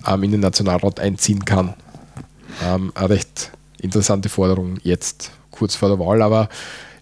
ähm, 0.07 0.23
in 0.23 0.31
den 0.31 0.39
Nationalrat 0.41 0.99
einziehen 0.99 1.43
kann. 1.45 1.73
Ähm, 2.63 2.91
eine 2.95 3.09
recht 3.09 3.51
interessante 3.81 4.29
Forderung 4.29 4.77
jetzt, 4.83 5.31
kurz 5.51 5.75
vor 5.75 5.89
der 5.89 5.99
Wahl, 5.99 6.21
aber 6.21 6.49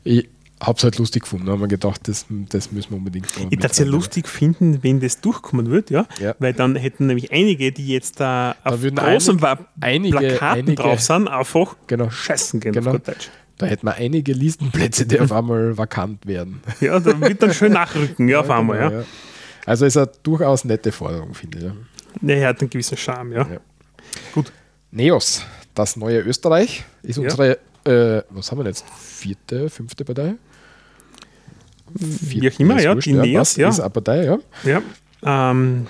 ich 0.03 0.27
habe 0.59 0.75
es 0.77 0.83
halt 0.83 0.97
lustig 0.97 1.21
gefunden. 1.23 1.45
Da 1.45 1.51
haben 1.51 1.59
wir 1.61 1.67
gedacht, 1.67 2.07
das, 2.07 2.25
das 2.49 2.71
müssen 2.71 2.89
wir 2.91 2.97
unbedingt 2.97 3.25
noch 3.37 3.51
Ich 3.51 3.57
würde 3.59 3.67
es 3.67 3.77
ja 3.77 3.85
lustig 3.85 4.27
finden, 4.27 4.79
wenn 4.81 4.99
das 4.99 5.21
durchkommen 5.21 5.69
wird, 5.69 5.91
ja? 5.91 6.07
Ja. 6.19 6.33
Weil 6.39 6.53
dann 6.53 6.75
hätten 6.75 7.05
nämlich 7.05 7.31
einige, 7.31 7.71
die 7.71 7.87
jetzt 7.87 8.19
da 8.19 8.55
auf 8.63 8.81
würden 8.81 8.95
großen 8.95 9.39
Wa- 9.41 9.59
einige- 9.79 10.17
Plakaten 10.17 10.59
einige- 10.61 10.75
drauf 10.81 10.99
sind, 11.01 11.27
einfach 11.27 11.75
Genau. 11.85 12.09
scheißen 12.09 12.59
gehen 12.59 12.73
Genau. 12.73 12.95
auf 12.95 13.01
Deutsch. 13.01 13.29
Da 13.57 13.65
hätten 13.65 13.87
wir 13.87 13.95
einige 13.95 14.33
Listenplätze, 14.33 15.05
die 15.05 15.19
auf 15.19 15.31
einmal 15.31 15.77
vakant 15.77 16.25
werden. 16.27 16.61
Ja, 16.79 16.99
da 16.99 17.19
wird 17.19 17.41
dann 17.41 17.53
schön 17.53 17.73
nachrücken, 17.73 18.27
ja, 18.27 18.39
auf 18.41 18.49
einmal, 18.49 18.77
genau, 18.79 18.99
ja. 18.99 19.05
Also 19.65 19.85
ist 19.85 19.97
eine 19.97 20.09
durchaus 20.23 20.63
nette 20.63 20.91
Forderung, 20.91 21.33
finde 21.33 21.57
ich. 21.57 21.63
Ja. 21.65 21.73
Ja, 22.21 22.35
er 22.35 22.47
hat 22.49 22.61
einen 22.61 22.69
gewissen 22.69 22.97
Charme, 22.97 23.33
ja. 23.33 23.47
Ja. 23.47 23.59
Gut. 24.33 24.51
Neos, 24.91 25.43
das 25.73 25.95
neue 25.97 26.19
Österreich, 26.21 26.85
ist 27.03 27.17
unsere, 27.17 27.57
äh, 27.83 28.23
was 28.29 28.51
haben 28.51 28.59
wir 28.59 28.65
jetzt, 28.65 28.85
vierte, 28.89 29.69
fünfte 29.69 30.05
Partei? 30.05 30.35
Wie 31.93 32.49
auch 32.49 32.59
immer, 32.59 32.81
ja, 32.81 32.93
wurscht, 32.93 33.07
die 33.07 33.13
Neos, 33.13 33.55
ja. 33.55 33.69
Ist 33.69 33.79
eine 33.79 33.89
Partei, 33.89 34.25
ja. 34.25 34.37
Ja, 34.63 34.81
ähm, 35.51 35.87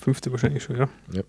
fünfte 0.00 0.30
wahrscheinlich 0.32 0.62
schon, 0.62 0.76
ja. 0.76 0.88
Ja. 1.12 1.22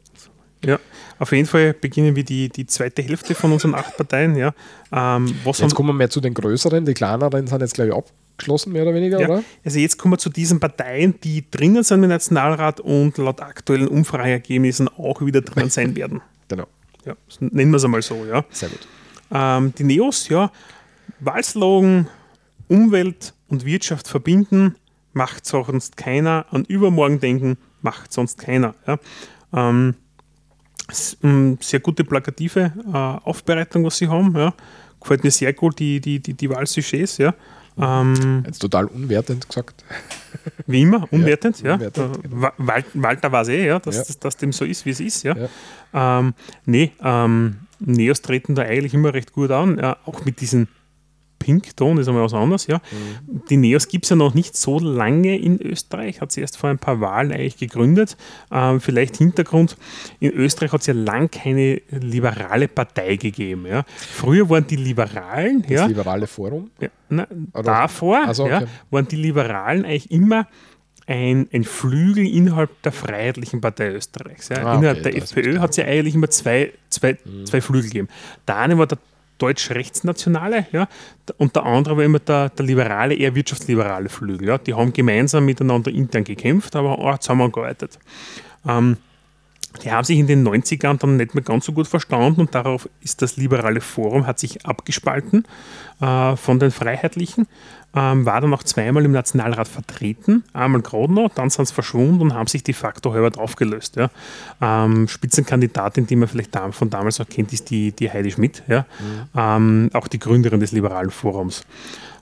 Ja, 0.65 0.79
auf 1.19 1.31
jeden 1.31 1.47
Fall 1.47 1.73
beginnen 1.73 2.15
wir 2.15 2.23
die, 2.23 2.49
die 2.49 2.65
zweite 2.65 3.01
Hälfte 3.01 3.33
von 3.33 3.51
unseren 3.51 3.75
acht 3.75 3.95
Parteien, 3.95 4.35
ja. 4.35 4.53
Ähm, 4.91 5.33
Jetzt 5.45 5.73
kommen 5.73 5.89
wir 5.89 5.93
mehr 5.93 6.09
zu 6.09 6.19
den 6.19 6.33
größeren, 6.33 6.85
die 6.85 6.93
kleineren 6.93 7.47
sind 7.47 7.61
jetzt, 7.61 7.75
glaube 7.75 7.91
ich, 7.91 7.95
abgeschlossen, 7.95 8.73
mehr 8.73 8.83
oder 8.83 8.93
weniger, 8.93 9.19
ja, 9.19 9.27
oder? 9.27 9.43
also 9.63 9.79
jetzt 9.79 9.97
kommen 9.97 10.13
wir 10.13 10.17
zu 10.17 10.29
diesen 10.29 10.59
Parteien, 10.59 11.15
die 11.23 11.49
drinnen 11.49 11.83
sind 11.83 12.03
im 12.03 12.09
Nationalrat 12.09 12.81
und 12.81 13.17
laut 13.17 13.41
aktuellen 13.41 13.87
Umfrageergebnissen 13.87 14.89
auch 14.89 15.21
wieder 15.21 15.41
drinnen 15.41 15.69
sein 15.69 15.95
werden. 15.95 16.21
Genau, 16.49 16.65
Ja, 17.05 17.15
nennen 17.41 17.69
wir 17.69 17.77
es 17.77 17.85
einmal 17.85 18.01
so, 18.01 18.25
ja. 18.25 18.43
sehr 18.49 18.69
gut. 18.69 18.79
Ähm, 19.31 19.71
die 19.77 19.83
Neos, 19.83 20.29
ja, 20.29 20.51
Wahlslogan 21.19 22.07
Umwelt 22.67 23.35
und 23.47 23.65
Wirtschaft 23.65 24.07
verbinden, 24.07 24.75
macht 25.13 25.45
sonst 25.45 25.95
keiner, 25.95 26.47
an 26.49 26.65
übermorgen 26.65 27.19
denken, 27.19 27.57
macht 27.81 28.11
sonst 28.11 28.39
keiner. 28.39 28.73
Ja. 28.87 28.99
Ähm, 29.53 29.95
sehr 30.91 31.79
gute 31.79 32.03
plakative 32.03 32.71
äh, 32.87 32.97
Aufbereitung, 33.27 33.83
was 33.85 33.97
sie 33.97 34.07
haben. 34.07 34.35
Ja. 34.35 34.53
Gefällt 34.99 35.23
mir 35.23 35.31
sehr 35.31 35.53
gut, 35.53 35.79
die, 35.79 35.99
die, 36.01 36.19
die, 36.19 36.33
die 36.33 36.49
Wahlsujets. 36.49 37.17
Ja. 37.17 37.33
Ähm, 37.77 38.43
Jetzt 38.45 38.59
total 38.59 38.85
unwertend 38.87 39.47
gesagt. 39.47 39.83
wie 40.67 40.81
immer, 40.81 41.07
unwertend. 41.11 41.61
Ja, 41.61 41.75
unwertend, 41.75 42.17
Äh, 42.17 42.21
genau. 42.23 42.41
Wa- 42.41 42.53
Wal- 42.57 42.83
Walter 42.93 43.31
weiß 43.31 43.47
eh, 43.49 43.65
ja, 43.67 43.79
dass, 43.79 43.95
Ja. 43.95 44.03
Dass, 44.03 44.19
dass 44.19 44.37
dem 44.37 44.51
so 44.51 44.65
ist, 44.65 44.85
wie 44.85 44.89
es 44.89 44.99
ist. 44.99 45.23
Ja. 45.23 45.35
Ja. 45.93 46.19
Ähm, 46.19 46.33
nee, 46.65 46.91
ähm, 47.01 47.55
Neos 47.79 48.21
treten 48.21 48.55
da 48.55 48.63
eigentlich 48.63 48.93
immer 48.93 49.13
recht 49.13 49.31
gut 49.31 49.51
an, 49.51 49.77
ja, 49.79 49.95
auch 50.05 50.25
mit 50.25 50.41
diesem 50.41 50.67
Pinkton 51.49 51.97
ist 51.97 52.07
einmal 52.07 52.23
was 52.23 52.33
anderes, 52.33 52.67
ja. 52.67 52.77
Mhm. 52.77 53.41
Die 53.49 53.57
Neos 53.57 53.87
gibt 53.87 54.05
es 54.05 54.09
ja 54.11 54.15
noch 54.15 54.35
nicht 54.35 54.55
so 54.55 54.77
lange 54.79 55.35
in 55.37 55.59
Österreich, 55.59 56.21
hat 56.21 56.31
sie 56.31 56.41
erst 56.41 56.57
vor 56.57 56.69
ein 56.69 56.77
paar 56.77 57.01
Wahlen 57.01 57.31
eigentlich 57.31 57.57
gegründet. 57.57 58.17
Ähm, 58.51 58.79
vielleicht 58.79 59.17
Hintergrund, 59.17 59.75
in 60.19 60.31
Österreich 60.31 60.71
hat 60.71 60.81
es 60.81 60.87
ja 60.87 60.93
lang 60.93 61.31
keine 61.31 61.81
liberale 61.89 62.67
Partei 62.67 63.15
gegeben. 63.15 63.65
Ja. 63.65 63.83
Früher 63.97 64.47
waren 64.49 64.67
die 64.67 64.75
Liberalen, 64.75 65.63
Das 65.63 65.71
ja, 65.71 65.85
liberale 65.87 66.27
Forum. 66.27 66.69
ja, 66.79 66.89
na, 67.09 67.27
davor 67.53 68.25
Ach 68.27 68.35
so, 68.35 68.47
ja, 68.47 68.57
okay. 68.57 68.67
waren 68.91 69.07
die 69.07 69.15
Liberalen 69.15 69.85
eigentlich 69.85 70.11
immer 70.11 70.47
ein, 71.07 71.47
ein 71.51 71.63
Flügel 71.63 72.27
innerhalb 72.27 72.69
der 72.83 72.91
Freiheitlichen 72.91 73.61
Partei 73.61 73.93
Österreichs. 73.93 74.49
Ja. 74.49 74.57
Ah, 74.57 74.75
innerhalb 74.75 74.99
okay, 74.99 75.11
der 75.11 75.17
FPÖ 75.23 75.57
hat 75.59 75.71
es 75.71 75.77
ja 75.77 75.85
eigentlich 75.85 76.13
immer 76.13 76.29
zwei, 76.29 76.71
zwei, 76.89 77.17
Mhm. 77.25 77.47
zwei 77.47 77.61
Flügel 77.61 77.89
gegeben. 77.89 78.07
Der 78.47 78.57
eine 78.57 78.77
war 78.77 78.85
der 78.85 78.99
deutsch-rechtsnationale 79.39 80.67
ja, 80.71 80.87
und 81.37 81.55
der 81.55 81.65
andere 81.65 81.97
war 81.97 82.03
immer 82.03 82.19
der, 82.19 82.49
der 82.49 82.65
liberale, 82.65 83.15
eher 83.15 83.33
wirtschaftsliberale 83.35 84.09
Flügel. 84.09 84.47
Ja. 84.47 84.57
Die 84.57 84.73
haben 84.73 84.93
gemeinsam 84.93 85.45
miteinander 85.45 85.91
intern 85.91 86.23
gekämpft, 86.23 86.75
aber 86.75 86.99
auch 86.99 87.17
zusammengearbeitet. 87.17 87.99
Ähm, 88.67 88.97
die 89.83 89.91
haben 89.91 90.03
sich 90.03 90.17
in 90.17 90.27
den 90.27 90.47
90ern 90.47 90.97
dann 90.97 91.17
nicht 91.17 91.35
mehr 91.35 91.43
ganz 91.43 91.65
so 91.65 91.71
gut 91.71 91.87
verstanden 91.87 92.41
und 92.41 92.55
darauf 92.55 92.89
ist 93.01 93.21
das 93.21 93.37
liberale 93.37 93.81
Forum, 93.81 94.25
hat 94.25 94.39
sich 94.39 94.65
abgespalten 94.65 95.45
äh, 96.01 96.35
von 96.35 96.59
den 96.59 96.71
Freiheitlichen, 96.71 97.47
ähm, 97.95 98.25
war 98.25 98.41
dann 98.41 98.53
auch 98.53 98.63
zweimal 98.63 99.05
im 99.05 99.11
Nationalrat 99.11 99.67
vertreten, 99.67 100.43
einmal 100.53 100.81
Grodno, 100.81 101.29
dann 101.33 101.49
sind 101.49 101.67
sie 101.67 101.73
verschwunden 101.73 102.21
und 102.21 102.33
haben 102.33 102.47
sich 102.47 102.63
de 102.63 102.73
facto 102.73 103.13
halber 103.13 103.39
aufgelöst. 103.39 103.95
Ja. 103.95 104.09
Ähm, 104.61 105.07
Spitzenkandidatin, 105.07 106.07
die 106.07 106.15
man 106.15 106.27
vielleicht 106.27 106.57
von 106.71 106.89
damals 106.89 107.21
auch 107.21 107.29
kennt, 107.29 107.53
ist 107.53 107.69
die, 107.69 107.91
die 107.91 108.11
Heidi 108.11 108.31
Schmidt, 108.31 108.63
ja. 108.67 108.85
ähm, 109.35 109.89
auch 109.93 110.07
die 110.07 110.19
Gründerin 110.19 110.59
des 110.59 110.71
liberalen 110.71 111.11
Forums 111.11 111.63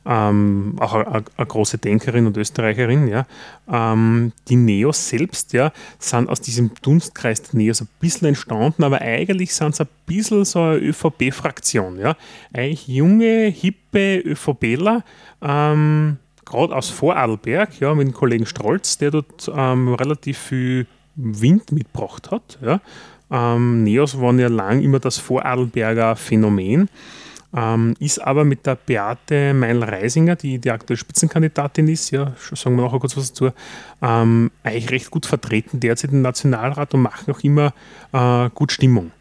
ähm, 0.08 0.76
auch 0.80 0.94
eine, 0.94 1.24
große 1.38 1.78
Denkerin 1.78 2.28
und 2.28 2.38
Österreicherin. 2.38 3.08
Ja. 3.08 3.26
Ähm, 3.70 4.32
die 4.48 4.56
Neos 4.56 5.10
selbst 5.10 5.54
ja, 5.54 5.74
sind 6.00 6.30
aus 6.30 6.40
diesem 6.40 6.72
Dunstkreis 6.82 7.42
der 7.42 7.58
Neos 7.58 7.82
ein 7.82 7.90
bisschen 8.00 8.30
entstanden, 8.30 8.84
aber 8.84 9.02
eigentlich 9.02 9.54
sind 9.54 9.74
es 9.74 9.82
ein 9.82 9.88
bisschen 10.06 10.46
so 10.46 10.62
eine 10.62 10.78
ÖVP-Fraktion. 10.78 12.00
Ja. 12.00 12.16
Eigentlich 12.54 12.88
junge, 12.88 13.48
hippe 13.48 14.20
ÖVPler, 14.20 15.04
ähm, 15.42 16.18
gerade 16.46 16.76
aus 16.76 16.90
Vorarlberg, 16.90 17.80
ja, 17.82 17.94
mit 17.94 18.08
dem 18.08 18.14
Kollegen 18.14 18.46
Strolz, 18.46 18.98
der 18.98 19.12
dort 19.12 19.52
ähm, 19.54 19.94
relativ 19.94 20.38
viel 20.38 20.88
Wind 21.16 21.74
mitgebracht 21.74 22.32
hat. 22.32 22.58
Ja. 22.62 22.80
Ähm, 23.30 23.84
Neos 23.84 24.22
waren 24.22 24.40
ja 24.40 24.48
lang 24.48 24.82
immer 24.82 25.00
das 25.00 25.18
Vorarlberger 25.18 26.16
Phänomen. 26.16 26.90
Ähm, 27.56 27.96
ist 28.00 28.20
aber 28.20 28.44
mit 28.44 28.66
der 28.66 28.76
Beate 28.76 29.54
Meil-Reisinger, 29.54 30.36
die 30.36 30.60
die 30.60 30.70
aktuelle 30.70 30.98
Spitzenkandidatin 30.98 31.88
ist, 31.88 32.12
ja, 32.12 32.34
sagen 32.38 32.76
wir 32.76 32.84
nachher 32.84 33.00
kurz 33.00 33.16
was 33.16 33.30
dazu, 33.30 33.52
ähm, 34.02 34.52
eigentlich 34.64 34.92
recht 34.92 35.12
gut 35.12 35.26
vertreten 35.26 35.80
derzeit 35.80 36.12
im 36.12 36.22
Nationalrat 36.22 36.94
und 36.94 37.04
machen 37.04 37.34
auch 37.34 37.40
immer 37.40 37.74
äh, 38.12 38.50
gut 38.54 38.72
Stimmung. 38.74 39.12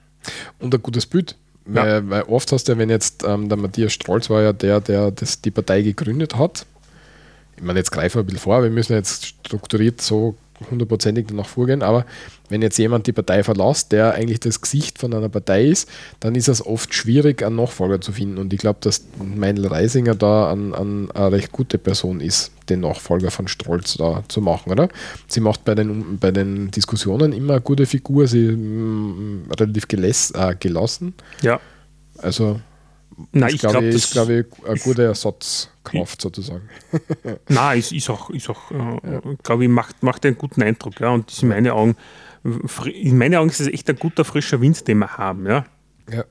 Und 0.59 0.75
ein 0.75 0.83
gutes 0.83 1.07
Bild. 1.07 1.37
Ja. 1.67 1.85
Weil, 1.85 2.11
weil 2.11 2.23
oft 2.25 2.51
hast 2.51 2.69
du 2.69 2.73
ja, 2.73 2.79
wenn 2.79 2.91
jetzt 2.91 3.25
ähm, 3.25 3.49
der 3.49 3.59
Matthias 3.59 3.93
Strolz 3.93 4.29
war 4.29 4.43
ja 4.43 4.53
der, 4.53 4.81
der 4.81 5.11
das, 5.11 5.41
die 5.41 5.51
Partei 5.51 5.83
gegründet 5.83 6.37
hat. 6.37 6.67
Ich 7.57 7.63
meine, 7.63 7.79
jetzt 7.79 7.91
greifen 7.91 8.17
wir 8.17 8.23
ein 8.23 8.27
bisschen 8.27 8.41
vor, 8.41 8.63
wir 8.63 8.71
müssen 8.71 8.93
jetzt 8.93 9.27
strukturiert 9.27 10.01
so 10.01 10.37
hundertprozentig 10.71 11.27
danach 11.29 11.47
vorgehen, 11.47 11.83
aber 11.83 12.07
wenn 12.49 12.63
jetzt 12.63 12.79
jemand 12.79 13.07
die 13.07 13.13
Partei 13.13 13.43
verlässt, 13.43 13.93
der 13.93 14.15
eigentlich 14.15 14.41
das 14.41 14.61
Gesicht 14.61 14.99
von 14.99 15.13
einer 15.13 15.29
Partei 15.29 15.67
ist, 15.67 15.89
dann 16.21 16.35
ist 16.35 16.49
es 16.49 16.65
oft 16.65 16.95
schwierig, 16.95 17.43
einen 17.43 17.57
Nachfolger 17.57 18.01
zu 18.01 18.13
finden. 18.13 18.39
Und 18.39 18.53
ich 18.53 18.61
glaube, 18.61 18.79
dass 18.83 19.05
Meinl 19.19 19.67
Reisinger 19.67 20.15
da 20.15 20.51
an, 20.51 20.75
an 20.75 21.11
eine 21.11 21.33
recht 21.33 21.53
gute 21.53 21.79
Person 21.79 22.21
ist, 22.21 22.53
den 22.69 22.81
Nachfolger 22.81 23.31
von 23.31 23.49
Strolz 23.49 23.95
da 23.95 24.23
zu 24.29 24.41
machen, 24.41 24.71
oder? 24.71 24.89
Sie 25.29 25.41
macht 25.41 25.65
bei 25.65 25.75
den, 25.75 26.19
bei 26.19 26.31
den 26.31 26.71
Diskussionen 26.71 27.33
immer 27.33 27.55
eine 27.55 27.63
gute 27.63 27.87
Figur, 27.87 28.27
sie 28.27 28.53
mm, 28.53 29.51
relativ 29.59 29.89
geläs, 29.89 30.31
äh, 30.33 30.55
gelassen. 30.59 31.15
Ja. 31.43 31.61
Also 32.19 32.61
Nein, 33.33 33.49
ist, 33.49 33.55
ich 33.55 33.61
glaube 33.61 33.73
glaube, 33.75 33.87
ich, 33.89 33.95
das 33.95 34.05
ist, 34.05 34.13
glaub 34.13 34.29
ich, 34.29 34.47
eine 34.67 34.79
gute 34.79 35.15
Ersatzkraft 35.87 36.21
sozusagen. 36.21 36.69
Nein, 37.49 37.79
ist, 37.79 37.93
ist 37.93 38.11
auch, 38.11 38.31
ist 38.31 38.49
auch 38.51 38.71
äh, 38.71 39.21
glaube 39.43 39.65
ich, 39.65 39.71
macht, 39.71 40.03
macht 40.03 40.25
einen 40.27 40.39
guten 40.39 40.63
Eindruck. 40.63 41.01
Ja. 41.01 41.11
Und 41.11 41.43
in 41.43 41.49
meinen 41.49 41.71
Augen, 41.71 41.97
in 42.85 43.19
meinen 43.19 43.35
Augen 43.37 43.51
ist 43.51 43.61
es 43.61 43.69
echt 43.69 43.89
ein 43.91 43.97
guter, 43.97 44.25
frischer 44.25 44.61
Wind, 44.61 44.87
den 44.89 44.99
wir 44.99 45.17
haben. 45.17 45.47
Ja. 45.47 45.65
Ja. 46.11 46.25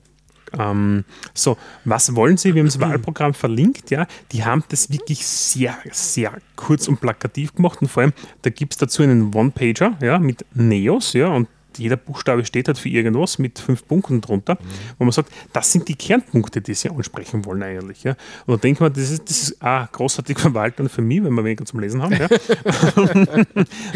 Ähm, 0.58 1.04
so, 1.34 1.58
was 1.84 2.16
wollen 2.16 2.38
Sie? 2.38 2.54
Wir 2.54 2.62
haben 2.62 2.68
das 2.68 2.80
Wahlprogramm 2.80 3.34
verlinkt, 3.34 3.92
ja. 3.92 4.08
Die 4.32 4.46
haben 4.46 4.64
das 4.70 4.92
wirklich 4.92 5.26
sehr, 5.26 5.76
sehr 5.92 6.34
kurz 6.56 6.88
und 6.88 7.02
plakativ 7.02 7.54
gemacht 7.56 7.82
und 7.82 7.90
vor 7.90 8.04
allem, 8.04 8.14
da 8.44 8.50
gibt 8.50 8.74
es 8.74 8.78
dazu 8.78 9.04
einen 9.04 9.34
One-Pager, 9.34 9.98
ja, 10.02 10.20
mit 10.20 10.46
Neos, 10.54 11.14
ja, 11.14 11.28
und 11.28 11.50
jeder 11.78 11.98
Buchstabe 11.98 12.46
steht 12.46 12.68
halt 12.68 12.78
für 12.78 12.90
irgendwas 12.90 13.40
mit 13.40 13.60
fünf 13.60 13.88
Punkten 13.88 14.22
drunter, 14.22 14.58
wo 14.98 15.06
man 15.06 15.12
sagt, 15.12 15.32
das 15.54 15.72
sind 15.72 15.88
die 15.88 15.96
Kernpunkte, 15.96 16.62
die 16.62 16.74
sie 16.74 16.90
ansprechen 16.90 17.46
wollen 17.46 17.64
eigentlich. 17.64 18.04
Ja. 18.04 18.16
Und 18.46 18.56
da 18.56 18.58
denkt 18.58 18.82
man, 18.82 18.94
das 18.94 19.12
ist, 19.12 19.30
das 19.30 19.44
ist 19.44 19.64
ah, 19.64 19.88
großartig 19.92 20.40
verwaltet 20.46 20.92
für 20.92 21.02
mich, 21.02 21.24
wenn 21.24 21.34
wir 21.34 21.44
weniger 21.44 21.66
zum 21.66 21.80
Lesen 21.80 22.02
haben. 22.02 22.14
Ja. 22.14 22.28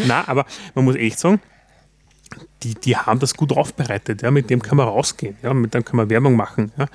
Na, 0.06 0.28
aber 0.28 0.46
man 0.74 0.84
muss 0.84 0.96
echt 0.96 1.18
sagen, 1.18 1.40
die, 2.62 2.74
die 2.74 2.96
haben 2.96 3.18
das 3.18 3.34
gut 3.34 3.52
aufbereitet, 3.52 4.22
ja, 4.22 4.30
mit 4.30 4.50
dem 4.50 4.62
kann 4.62 4.76
man 4.76 4.86
rausgehen, 4.86 5.36
ja, 5.42 5.52
mit 5.54 5.74
dem 5.74 5.84
kann 5.84 5.96
man 5.96 6.10
Werbung 6.10 6.36
machen. 6.36 6.72
Ja. 6.78 6.86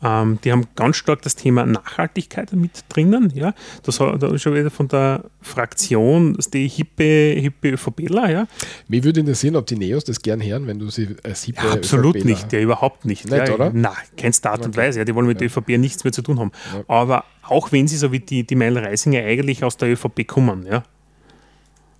Ähm, 0.00 0.38
die 0.44 0.52
haben 0.52 0.66
ganz 0.76 0.96
stark 0.96 1.22
das 1.22 1.34
Thema 1.34 1.66
Nachhaltigkeit 1.66 2.52
mit 2.52 2.84
drinnen. 2.88 3.32
Ja. 3.34 3.52
Das 3.82 3.98
hat 3.98 4.22
da 4.22 4.28
ist 4.32 4.42
schon 4.42 4.54
wieder 4.54 4.70
von 4.70 4.86
der 4.86 5.24
Fraktion, 5.40 6.34
das 6.34 6.46
ist 6.46 6.54
die 6.54 6.68
hippe, 6.68 7.34
hippe 7.40 7.70
ÖVPler, 7.70 8.30
ja. 8.30 8.46
Mich 8.86 9.02
würde 9.02 9.18
interessieren, 9.20 9.56
ob 9.56 9.66
die 9.66 9.76
Neos 9.76 10.04
das 10.04 10.22
gern 10.22 10.40
hören, 10.40 10.68
wenn 10.68 10.78
du 10.78 10.88
sie 10.90 11.16
als 11.24 11.42
hippe 11.44 11.66
ja 11.66 11.72
absolut 11.72 12.14
ÖVPler 12.14 12.30
nicht, 12.30 12.52
ja, 12.52 12.60
überhaupt 12.60 13.04
nicht. 13.06 13.24
Nicht, 13.28 13.48
ja, 13.48 13.54
oder? 13.54 13.70
Nein, 13.72 13.92
keinster 14.16 14.52
Art 14.52 14.64
und 14.64 14.76
Weise. 14.76 15.00
Ja, 15.00 15.04
die 15.04 15.14
wollen 15.16 15.26
mit 15.26 15.40
der 15.40 15.48
ÖVP 15.48 15.70
nichts 15.78 16.04
mehr 16.04 16.12
zu 16.12 16.22
tun 16.22 16.38
haben. 16.38 16.52
Aber 16.86 17.24
auch 17.42 17.72
wenn 17.72 17.88
sie 17.88 17.96
so 17.96 18.12
wie 18.12 18.20
die, 18.20 18.44
die 18.46 18.54
Meil 18.54 18.78
Reisinger 18.78 19.20
eigentlich 19.24 19.64
aus 19.64 19.76
der 19.78 19.90
ÖVP 19.90 20.24
kommen, 20.28 20.64
ja. 20.64 20.84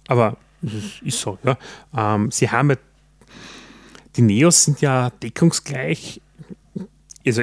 Aber 0.07 0.37
ist- 0.63 1.03
ist 1.03 1.21
so, 1.21 1.37
ja. 1.43 1.59
Ähm, 1.97 2.31
sie 2.31 2.49
haben 2.49 2.71
ja, 2.71 2.77
die 4.17 4.23
Neos 4.23 4.65
sind 4.65 4.81
ja 4.81 5.11
deckungsgleich, 5.11 6.21
also 7.27 7.43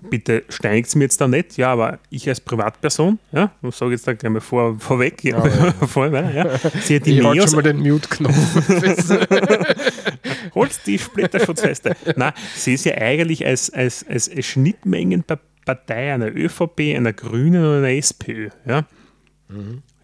bitte 0.00 0.44
steinigt 0.48 0.94
mir 0.96 1.04
jetzt 1.04 1.20
da 1.20 1.28
nicht, 1.28 1.56
ja, 1.56 1.72
aber 1.72 1.98
ich 2.10 2.28
als 2.28 2.40
Privatperson, 2.40 3.18
ja, 3.32 3.52
ich 3.62 3.74
sage 3.74 3.92
jetzt 3.92 4.06
da 4.06 4.12
gleich 4.12 4.32
mal 4.32 4.40
vor, 4.40 4.78
vorweg, 4.78 5.24
ja, 5.24 5.42
vor, 5.86 6.08
ja, 6.08 6.58
sehe 6.80 7.00
die 7.00 7.12
Ich 7.18 7.24
halte 7.24 7.38
Neos 7.38 7.50
schon 7.50 7.56
mal 7.56 7.62
den 7.62 7.80
Mute-Knopf. 7.80 8.34
Holst 10.54 10.86
die 10.86 10.98
Splitterschutzweste. 10.98 11.96
Nein, 12.16 12.32
sehe 12.54 12.78
sie 12.78 12.94
eigentlich 12.94 13.44
als, 13.44 13.70
als, 13.70 14.06
als 14.08 14.30
Schnittmengenpartei 14.44 16.14
einer 16.14 16.34
ÖVP, 16.34 16.94
einer 16.96 17.12
Grünen 17.12 17.64
oder 17.64 17.78
einer 17.78 17.90
SPÖ. 17.90 18.50
Ja? 18.66 18.86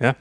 Ja, 0.01 0.17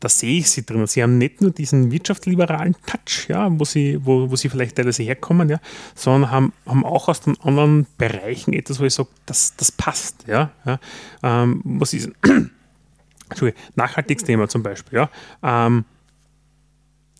da 0.00 0.08
sehe 0.08 0.38
ich 0.38 0.50
sie 0.50 0.64
drin. 0.64 0.86
Sie 0.86 1.02
haben 1.02 1.18
nicht 1.18 1.40
nur 1.40 1.50
diesen 1.50 1.90
wirtschaftsliberalen 1.90 2.76
Touch, 2.86 3.28
ja, 3.28 3.48
wo, 3.50 3.64
sie, 3.64 3.98
wo, 4.04 4.30
wo 4.30 4.36
sie 4.36 4.48
vielleicht 4.48 4.76
teilweise 4.76 5.02
herkommen, 5.02 5.48
ja, 5.48 5.60
sondern 5.94 6.30
haben, 6.30 6.52
haben 6.66 6.84
auch 6.84 7.08
aus 7.08 7.20
den 7.20 7.38
anderen 7.40 7.86
Bereichen 7.96 8.52
etwas, 8.52 8.80
wo 8.80 8.84
ich 8.84 8.94
sage, 8.94 9.08
das, 9.26 9.56
das 9.56 9.72
passt. 9.72 10.26
Ja? 10.28 10.50
Ja? 10.64 10.78
Ähm, 11.22 11.62
was 11.64 11.94
ist 11.94 12.10
Entschuldigung, 13.28 13.62
Nachhaltigsthema 13.74 14.48
zum 14.48 14.62
Beispiel. 14.62 14.98
Ja? 14.98 15.10
Ähm, 15.42 15.84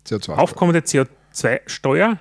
CO2. 0.07 0.35
Aufkommende 0.35 0.79
CO2-Steuer 0.79 2.17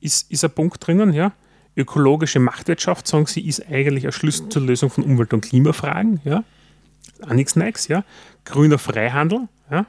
ist, 0.00 0.30
ist 0.30 0.44
ein 0.44 0.50
Punkt 0.50 0.86
drinnen, 0.86 1.12
ja. 1.12 1.32
Ökologische 1.76 2.38
Marktwirtschaft, 2.38 3.06
sagen 3.06 3.26
sie, 3.26 3.46
ist 3.46 3.66
eigentlich 3.66 4.06
ein 4.06 4.12
Schlüssel 4.12 4.48
zur 4.48 4.62
Lösung 4.62 4.90
von 4.90 5.04
Umwelt- 5.04 5.32
und 5.34 5.42
Klimafragen, 5.42 6.20
ja. 6.24 6.44
Auch 7.22 7.88
ja. 7.88 8.04
Grüner 8.44 8.78
Freihandel, 8.78 9.48
ja. 9.70 9.86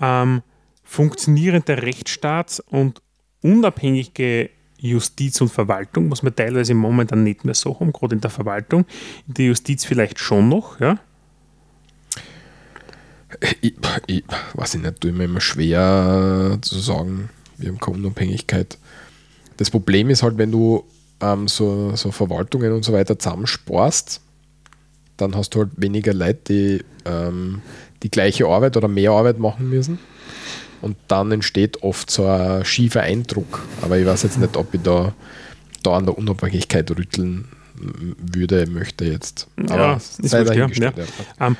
Ähm, 0.00 0.42
funktionierender 0.84 1.82
Rechtsstaat 1.82 2.62
und 2.66 3.00
unabhängige 3.42 4.50
Justiz 4.78 5.40
und 5.40 5.48
Verwaltung, 5.48 6.10
was 6.10 6.24
wir 6.24 6.34
teilweise 6.34 6.74
momentan 6.74 7.22
nicht 7.22 7.44
mehr 7.44 7.54
so 7.54 7.78
haben, 7.78 7.92
gerade 7.92 8.16
in 8.16 8.20
der 8.20 8.30
Verwaltung. 8.30 8.84
In 9.28 9.34
der 9.34 9.46
Justiz 9.46 9.84
vielleicht 9.84 10.18
schon 10.18 10.48
noch, 10.48 10.80
ja. 10.80 10.98
Ich, 13.60 13.74
ich 14.06 14.24
weiß 14.54 14.74
ich 14.74 14.82
nicht, 14.82 15.00
tue 15.00 15.12
mir 15.12 15.24
immer 15.24 15.40
schwer 15.40 16.58
zu 16.60 16.78
sagen, 16.78 17.30
wir 17.56 17.68
haben 17.68 17.78
keine 17.78 17.98
Unabhängigkeit. 17.98 18.76
Das 19.56 19.70
Problem 19.70 20.10
ist 20.10 20.22
halt, 20.22 20.36
wenn 20.36 20.50
du 20.50 20.84
ähm, 21.20 21.48
so, 21.48 21.94
so 21.94 22.10
Verwaltungen 22.10 22.72
und 22.72 22.84
so 22.84 22.92
weiter 22.92 23.18
zusammensparst, 23.18 24.20
dann 25.16 25.36
hast 25.36 25.54
du 25.54 25.60
halt 25.60 25.70
weniger 25.76 26.14
Leute, 26.14 26.40
die 26.48 26.84
ähm, 27.04 27.62
die 28.02 28.10
gleiche 28.10 28.46
Arbeit 28.46 28.76
oder 28.76 28.88
mehr 28.88 29.12
Arbeit 29.12 29.38
machen 29.38 29.68
müssen. 29.68 29.98
Und 30.80 30.96
dann 31.06 31.30
entsteht 31.30 31.82
oft 31.84 32.10
so 32.10 32.26
ein 32.26 32.64
schiefer 32.64 33.02
Eindruck. 33.02 33.62
Aber 33.82 33.98
ich 33.98 34.06
weiß 34.06 34.24
jetzt 34.24 34.38
nicht, 34.38 34.56
ob 34.56 34.74
ich 34.74 34.82
da, 34.82 35.12
da 35.84 35.92
an 35.96 36.06
der 36.06 36.18
Unabhängigkeit 36.18 36.90
rütteln 36.90 37.46
würde, 37.76 38.66
möchte 38.66 39.04
jetzt. 39.04 39.46
Aber 39.56 39.76
Ja, 39.76 39.94
ist 39.96 40.16
sei 40.28 40.40
wurscht, 40.44 40.78
ja, 40.78 40.90
ja. 40.90 41.04
ja. 41.38 41.46
Ähm, 41.46 41.56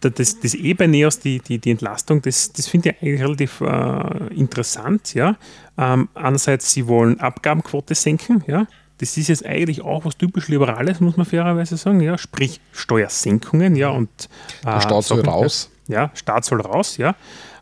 da- 0.00 0.08
das, 0.10 0.40
das 0.40 0.54
eh 0.54 0.72
bei 0.74 0.86
NEOS, 0.86 1.20
die, 1.20 1.40
die, 1.40 1.58
die 1.58 1.70
Entlastung, 1.70 2.22
das, 2.22 2.52
das 2.52 2.66
finde 2.68 2.90
ich 2.90 3.02
eigentlich 3.02 3.20
relativ 3.22 3.60
äh, 3.60 4.34
interessant. 4.34 5.12
Ja? 5.14 5.36
Ähm, 5.78 6.08
einerseits, 6.14 6.72
sie 6.72 6.86
wollen 6.86 7.20
Abgabenquote 7.20 7.94
senken. 7.94 8.42
Ja? 8.46 8.66
Das 8.98 9.16
ist 9.16 9.28
jetzt 9.28 9.44
eigentlich 9.44 9.82
auch 9.82 10.04
was 10.04 10.16
typisch 10.16 10.48
Liberales, 10.48 11.00
muss 11.00 11.16
man 11.16 11.26
fairerweise 11.26 11.76
sagen. 11.76 12.00
Ja? 12.00 12.16
Sprich 12.18 12.60
Steuersenkungen. 12.72 13.76
Ja? 13.76 13.90
Und, 13.90 14.28
äh, 14.62 14.66
Der 14.66 14.80
Staat 14.80 15.04
soll 15.04 15.20
raus. 15.20 15.70
Ja, 15.88 16.10
Staat 16.14 16.44
soll 16.44 16.60
raus. 16.60 16.96
Ja? 16.96 17.14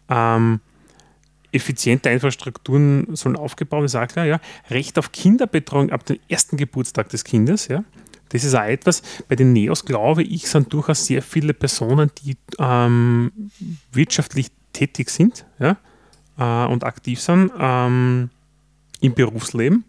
Ähm, 0.08 0.60
effiziente 1.52 2.08
Infrastrukturen 2.08 3.14
sollen 3.14 3.36
aufgebaut 3.36 3.78
werden, 3.78 3.84
ist 3.84 3.94
auch 3.94 4.08
klar, 4.08 4.24
ja. 4.24 4.40
Recht 4.70 4.98
auf 4.98 5.12
Kinderbetreuung 5.12 5.90
ab 5.90 6.04
dem 6.06 6.18
ersten 6.28 6.56
Geburtstag 6.56 7.10
des 7.10 7.24
Kindes, 7.24 7.68
ja. 7.68 7.84
Das 8.30 8.44
ist 8.44 8.54
auch 8.54 8.64
etwas, 8.64 9.02
bei 9.28 9.36
den 9.36 9.52
Neos, 9.52 9.84
glaube 9.84 10.22
ich, 10.22 10.48
sind 10.48 10.72
durchaus 10.72 11.04
sehr 11.04 11.20
viele 11.20 11.52
Personen, 11.52 12.10
die 12.24 12.36
ähm, 12.58 13.30
wirtschaftlich 13.92 14.50
tätig 14.72 15.10
sind 15.10 15.44
ja, 15.58 15.76
äh, 16.38 16.66
und 16.66 16.82
aktiv 16.82 17.20
sind 17.20 17.52
ähm, 17.58 18.30
im 19.00 19.12
Berufsleben. 19.12 19.84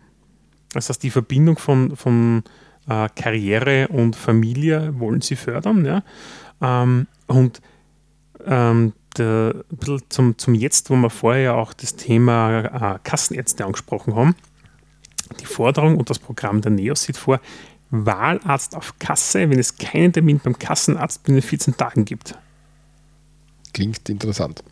Das 0.73 0.89
heißt, 0.89 1.01
die 1.03 1.09
Verbindung 1.09 1.57
von, 1.57 1.95
von 1.95 2.43
äh, 2.87 3.07
Karriere 3.15 3.87
und 3.89 4.15
Familie 4.15 4.99
wollen 4.99 5.21
sie 5.21 5.35
fördern. 5.35 5.85
Ja. 5.85 6.03
Ähm, 6.61 7.07
und 7.27 7.61
ähm, 8.45 8.93
der, 9.17 9.63
ein 9.71 9.77
bisschen 9.77 10.03
zum, 10.09 10.37
zum 10.37 10.55
Jetzt, 10.55 10.89
wo 10.89 10.95
wir 10.95 11.09
vorher 11.09 11.43
ja 11.43 11.53
auch 11.53 11.73
das 11.73 11.95
Thema 11.95 12.95
äh, 12.95 12.99
Kassenärzte 13.03 13.65
angesprochen 13.65 14.15
haben. 14.15 14.35
Die 15.39 15.45
Forderung 15.45 15.97
und 15.97 16.09
das 16.09 16.19
Programm 16.19 16.61
der 16.61 16.71
NEOS 16.71 17.03
sieht 17.03 17.17
vor, 17.17 17.39
Wahlarzt 17.95 18.75
auf 18.75 18.97
Kasse, 18.97 19.49
wenn 19.51 19.59
es 19.59 19.77
keinen 19.77 20.11
Termin 20.11 20.39
beim 20.43 20.57
Kassenarzt 20.57 21.23
binnen 21.23 21.43
14 21.43 21.77
Tagen 21.77 22.05
gibt. 22.05 22.35
Klingt 23.71 24.09
interessant. 24.09 24.63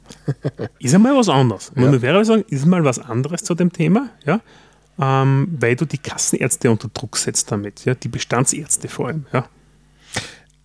Ist 0.79 0.95
einmal 0.95 1.15
was 1.15 1.29
anderes. 1.29 1.71
Ja. 1.75 1.83
Ja. 1.83 1.91
Man 1.91 2.01
wäre 2.01 2.25
sagen, 2.25 2.43
ist 2.49 2.65
mal 2.65 2.83
was 2.83 2.97
anderes 2.99 3.43
zu 3.43 3.53
dem 3.53 3.71
Thema, 3.71 4.09
ja? 4.25 4.41
Ähm, 4.99 5.47
weil 5.59 5.75
du 5.75 5.85
die 5.85 5.97
Kassenärzte 5.97 6.69
unter 6.71 6.87
Druck 6.89 7.17
setzt 7.17 7.51
damit, 7.51 7.85
ja? 7.85 7.95
die 7.95 8.07
Bestandsärzte 8.07 8.87
vor 8.87 9.07
allem. 9.07 9.25
Ja? 9.33 9.47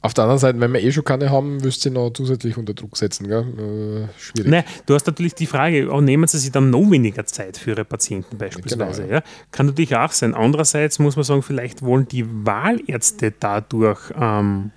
Auf 0.03 0.15
der 0.15 0.25
anderen 0.25 0.39
Seite, 0.39 0.61
wenn 0.61 0.73
wir 0.73 0.81
eh 0.81 0.93
schon 0.93 1.03
keine 1.03 1.31
haben, 1.31 1.65
wirst 1.65 1.85
du 1.85 1.89
sie 1.89 1.95
noch 1.95 2.11
zusätzlich 2.11 2.57
unter 2.57 2.75
Druck 2.75 2.97
setzen. 2.97 3.27
Gell? 3.27 3.41
Äh, 3.41 4.21
schwierig. 4.21 4.51
Nein, 4.51 4.65
du 4.87 4.95
hast 4.95 5.07
natürlich 5.07 5.35
die 5.35 5.47
Frage, 5.47 5.91
oh, 5.91 6.01
nehmen 6.01 6.29
sie 6.29 6.39
sich 6.39 6.53
dann 6.53 6.71
noch 6.71 6.89
weniger 6.91 7.27
Zeit 7.27 7.57
für 7.57 7.71
ihre 7.71 7.85
Patienten 7.85 8.39
beispielsweise. 8.39 9.03
Genau, 9.03 9.15
ja. 9.15 9.23
Kann 9.51 9.67
natürlich 9.67 9.97
auch 9.97 10.13
sein. 10.13 10.35
Andererseits 10.35 11.01
muss 11.01 11.17
man 11.17 11.25
sagen, 11.25 11.43
vielleicht 11.43 11.83
wollen 11.83 12.07
die 12.07 12.25
Wahlärzte 12.47 13.33
dadurch, 13.33 14.13
ähm, 14.21 14.71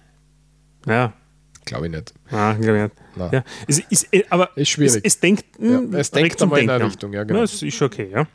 ja, 0.87 1.13
Glaube 1.65 1.85
ich 1.85 1.91
nicht. 1.91 2.13
ah, 2.31 2.53
glaub 2.53 2.75
ich 2.75 2.81
nicht. 2.81 2.95
Nein. 3.15 3.29
ja. 3.31 3.43
Es 3.67 3.79
ist, 3.79 4.07
äh, 4.11 4.23
aber 4.31 4.49
Ist 4.57 4.69
schwierig. 4.69 4.95
Es, 5.03 5.13
es 5.13 5.19
denkt, 5.19 5.45
Ja, 5.59 5.77
hm, 5.77 5.93
es 5.93 6.11
regt 6.15 6.15
denkt 6.15 6.41
einmal 6.41 6.61
in 6.61 6.69
eine. 6.71 6.85
Richtung, 6.85 7.13
ja, 7.13 7.23
genau. 7.23 7.41
Ja, 7.41 7.45
das 7.45 7.61
ist 7.61 7.81
okay, 7.83 8.09
ja. 8.11 8.25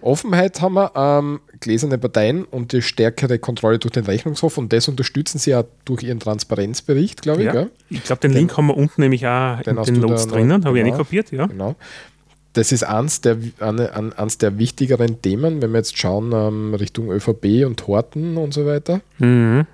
Offenheit 0.00 0.60
haben 0.60 0.74
wir, 0.74 0.92
ähm, 0.94 1.40
gläserne 1.60 1.98
Parteien 1.98 2.44
und 2.44 2.72
die 2.72 2.82
stärkere 2.82 3.38
Kontrolle 3.38 3.78
durch 3.78 3.92
den 3.92 4.04
Rechnungshof 4.04 4.58
und 4.58 4.72
das 4.72 4.88
unterstützen 4.88 5.38
sie 5.38 5.50
ja 5.50 5.64
durch 5.84 6.02
ihren 6.02 6.20
Transparenzbericht, 6.20 7.22
glaube 7.22 7.44
ich. 7.44 7.52
Ja. 7.52 7.66
Ich 7.90 8.04
glaube, 8.04 8.20
den, 8.20 8.32
Link 8.32 8.56
haben 8.56 8.66
wir 8.66 8.76
unten 8.76 9.00
nämlich 9.00 9.26
auch 9.26 9.60
Den 9.62 9.76
in 9.76 9.84
den 9.84 10.00
Notes 10.00 10.28
drinnen, 10.28 10.64
habe 10.64 10.78
ich 10.78 10.84
genau. 10.84 10.96
nicht 10.96 11.04
kopiert, 11.04 11.32
ja. 11.32 11.46
Genau. 11.46 11.74
Das 12.52 12.72
ist 12.72 12.84
eins 12.84 13.20
der, 13.20 13.36
eine, 13.60 14.16
eins 14.16 14.38
der 14.38 14.58
wichtigeren 14.58 15.20
Themen, 15.20 15.60
wenn 15.60 15.72
wir 15.72 15.78
jetzt 15.78 15.98
schauen 15.98 16.32
ähm, 16.32 16.74
Richtung 16.74 17.10
ÖVP 17.10 17.66
und 17.66 17.86
Horten 17.86 18.38
und 18.38 18.54
so 18.54 18.64
weiter. 18.64 19.02
Mhm. 19.18 19.66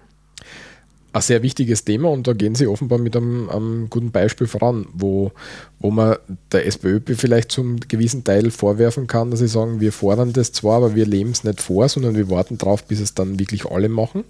Ein 1.14 1.20
sehr 1.20 1.42
wichtiges 1.42 1.84
Thema 1.84 2.08
und 2.08 2.26
da 2.26 2.32
gehen 2.32 2.54
sie 2.54 2.66
offenbar 2.66 2.98
mit 2.98 3.14
einem, 3.16 3.50
einem 3.50 3.90
guten 3.90 4.10
Beispiel 4.10 4.46
voran, 4.46 4.86
wo, 4.94 5.30
wo 5.78 5.90
man 5.90 6.16
der 6.52 6.66
SPÖ 6.66 7.00
vielleicht 7.14 7.52
zum 7.52 7.80
gewissen 7.80 8.24
Teil 8.24 8.50
vorwerfen 8.50 9.06
kann, 9.06 9.30
dass 9.30 9.40
sie 9.40 9.48
sagen, 9.48 9.80
wir 9.80 9.92
fordern 9.92 10.32
das 10.32 10.52
zwar, 10.52 10.78
aber 10.78 10.94
wir 10.94 11.04
leben 11.04 11.30
es 11.30 11.44
nicht 11.44 11.60
vor, 11.60 11.88
sondern 11.88 12.14
wir 12.14 12.30
warten 12.30 12.56
drauf, 12.56 12.84
bis 12.84 13.00
es 13.00 13.12
dann 13.12 13.38
wirklich 13.38 13.66
alle 13.66 13.90
machen. 13.90 14.24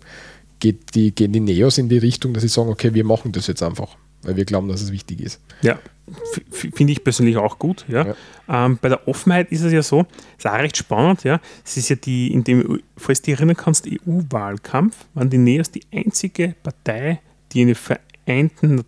Geht 0.58 0.94
die, 0.96 1.14
gehen 1.14 1.32
die 1.32 1.40
Neos 1.40 1.78
in 1.78 1.88
die 1.88 1.98
Richtung, 1.98 2.34
dass 2.34 2.42
sie 2.42 2.48
sagen, 2.48 2.70
okay, 2.70 2.94
wir 2.94 3.04
machen 3.04 3.30
das 3.30 3.46
jetzt 3.46 3.62
einfach, 3.62 3.96
weil 4.22 4.36
wir 4.36 4.44
glauben, 4.44 4.68
dass 4.68 4.80
es 4.82 4.92
wichtig 4.92 5.20
ist. 5.20 5.40
Ja, 5.62 5.78
finde 6.50 6.92
ich 6.92 7.04
persönlich 7.04 7.36
auch 7.36 7.58
gut. 7.58 7.84
Ja. 7.88 8.14
Ähm, 8.48 8.78
bei 8.80 8.88
der 8.88 9.06
Offenheit 9.08 9.50
ist 9.52 9.62
es 9.62 9.72
ja 9.72 9.82
so, 9.82 10.06
ist 10.36 10.46
auch 10.46 10.54
recht 10.54 10.76
spannend, 10.76 11.24
ja. 11.24 11.40
Es 11.64 11.76
ist 11.76 11.88
ja 11.88 11.96
die, 11.96 12.32
in 12.32 12.44
dem, 12.44 12.80
falls 12.96 13.22
du 13.22 13.26
dich 13.30 13.38
erinnern 13.38 13.56
kannst, 13.56 13.86
EU-Wahlkampf, 13.86 14.96
waren 15.14 15.30
die 15.30 15.38
NEOS 15.38 15.70
die 15.70 15.82
einzige 15.92 16.54
Partei, 16.62 17.20
die 17.52 17.62
eine 17.62 17.74
vereinten, 17.74 18.84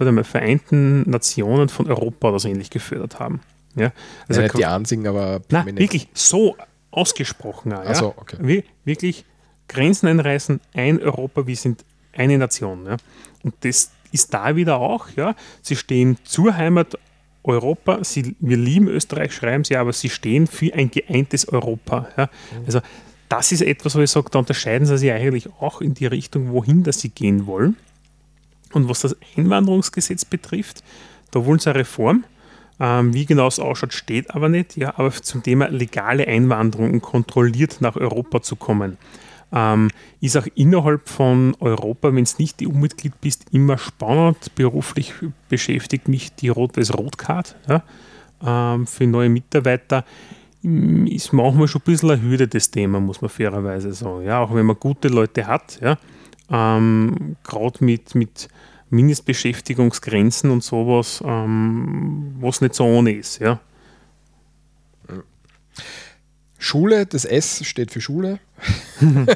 mal, 0.00 0.24
Vereinten 0.24 1.08
Nationen 1.08 1.68
von 1.68 1.86
Europa 1.88 2.28
oder 2.28 2.38
so 2.38 2.48
ähnlich 2.48 2.70
gefördert 2.70 3.18
haben. 3.20 3.40
Ja. 3.76 3.92
Also 4.28 4.40
nicht 4.40 4.56
die 4.56 4.66
einzigen, 4.66 5.06
aber 5.06 5.40
prominent. 5.40 5.78
wirklich 5.78 6.08
so 6.14 6.56
ausgesprochen. 6.90 7.70
Ja? 7.70 7.94
So, 7.94 8.14
okay. 8.16 8.36
Wir, 8.40 8.62
wirklich 8.84 9.24
Grenzen 9.68 10.08
einreißen, 10.08 10.60
ein 10.74 11.00
Europa, 11.00 11.46
wir 11.46 11.56
sind 11.56 11.84
eine 12.12 12.38
Nation. 12.38 12.86
Ja? 12.86 12.96
Und 13.42 13.54
das 13.60 13.92
ist 14.16 14.34
da 14.34 14.56
wieder 14.56 14.78
auch, 14.78 15.06
ja. 15.16 15.34
Sie 15.62 15.76
stehen 15.76 16.16
zur 16.24 16.56
Heimat 16.56 16.98
Europa, 17.44 18.02
sie, 18.02 18.34
wir 18.40 18.56
lieben 18.56 18.88
Österreich, 18.88 19.32
schreiben 19.32 19.64
sie, 19.64 19.76
aber 19.76 19.92
sie 19.92 20.10
stehen 20.10 20.46
für 20.46 20.74
ein 20.74 20.90
geeintes 20.90 21.48
Europa. 21.48 22.08
Ja? 22.16 22.28
Also 22.66 22.80
das 23.28 23.52
ist 23.52 23.62
etwas, 23.62 23.94
wo 23.94 24.00
ich 24.00 24.10
sage, 24.10 24.30
da 24.30 24.38
unterscheiden 24.38 24.86
sie 24.86 24.98
sich 24.98 25.12
eigentlich 25.12 25.48
auch 25.60 25.80
in 25.80 25.94
die 25.94 26.06
Richtung, 26.06 26.50
wohin 26.50 26.82
dass 26.82 27.00
sie 27.00 27.10
gehen 27.10 27.46
wollen. 27.46 27.76
Und 28.72 28.88
was 28.88 29.00
das 29.00 29.16
Einwanderungsgesetz 29.36 30.24
betrifft, 30.24 30.82
da 31.30 31.44
wollen 31.44 31.58
sie 31.58 31.70
eine 31.70 31.80
Reform. 31.80 32.24
Ähm, 32.78 33.14
wie 33.14 33.24
genau 33.24 33.46
es 33.46 33.58
ausschaut, 33.58 33.94
steht 33.94 34.34
aber 34.34 34.48
nicht. 34.48 34.76
Ja, 34.76 34.98
aber 34.98 35.10
zum 35.12 35.42
Thema 35.42 35.68
legale 35.68 36.26
Einwanderung 36.26 36.92
und 36.92 37.00
kontrolliert 37.00 37.80
nach 37.80 37.96
Europa 37.96 38.42
zu 38.42 38.56
kommen, 38.56 38.98
ähm, 39.52 39.90
ist 40.20 40.36
auch 40.36 40.46
innerhalb 40.54 41.08
von 41.08 41.56
Europa, 41.60 42.14
wenn 42.14 42.24
es 42.24 42.38
nicht 42.38 42.62
EU-Mitglied 42.62 43.20
bist, 43.20 43.46
immer 43.52 43.78
spannend. 43.78 44.54
Beruflich 44.54 45.14
beschäftigt 45.48 46.08
mich 46.08 46.34
die 46.34 46.48
Rot 46.48 46.76
das 46.76 46.92
Rotcard 46.92 47.56
ja, 47.68 47.82
ähm, 48.44 48.86
für 48.86 49.06
neue 49.06 49.28
Mitarbeiter. 49.28 50.04
Mm, 50.62 51.06
Ist 51.06 51.32
manchmal 51.32 51.68
schon 51.68 51.82
ein 51.82 51.84
bisschen 51.84 52.10
eine 52.10 52.22
Hürde, 52.22 52.48
das 52.48 52.70
Thema, 52.70 52.98
muss 53.00 53.20
man 53.20 53.30
fairerweise 53.30 53.92
sagen. 53.92 54.24
Ja, 54.24 54.40
auch 54.40 54.54
wenn 54.54 54.66
man 54.66 54.76
gute 54.80 55.08
Leute 55.08 55.46
hat, 55.46 55.78
ja, 55.80 55.96
ähm, 56.50 57.36
gerade 57.44 57.84
mit, 57.84 58.14
mit 58.14 58.48
Mindestbeschäftigungsgrenzen 58.90 60.50
und 60.50 60.62
sowas, 60.62 61.22
ähm, 61.24 62.34
was 62.40 62.60
nicht 62.60 62.74
so 62.74 62.84
ohne 62.84 63.12
ist. 63.12 63.40
Ja. 63.40 63.60
Schule, 66.58 67.06
das 67.06 67.24
S 67.24 67.64
steht 67.64 67.90
für 67.90 68.00
Schule. 68.00 68.38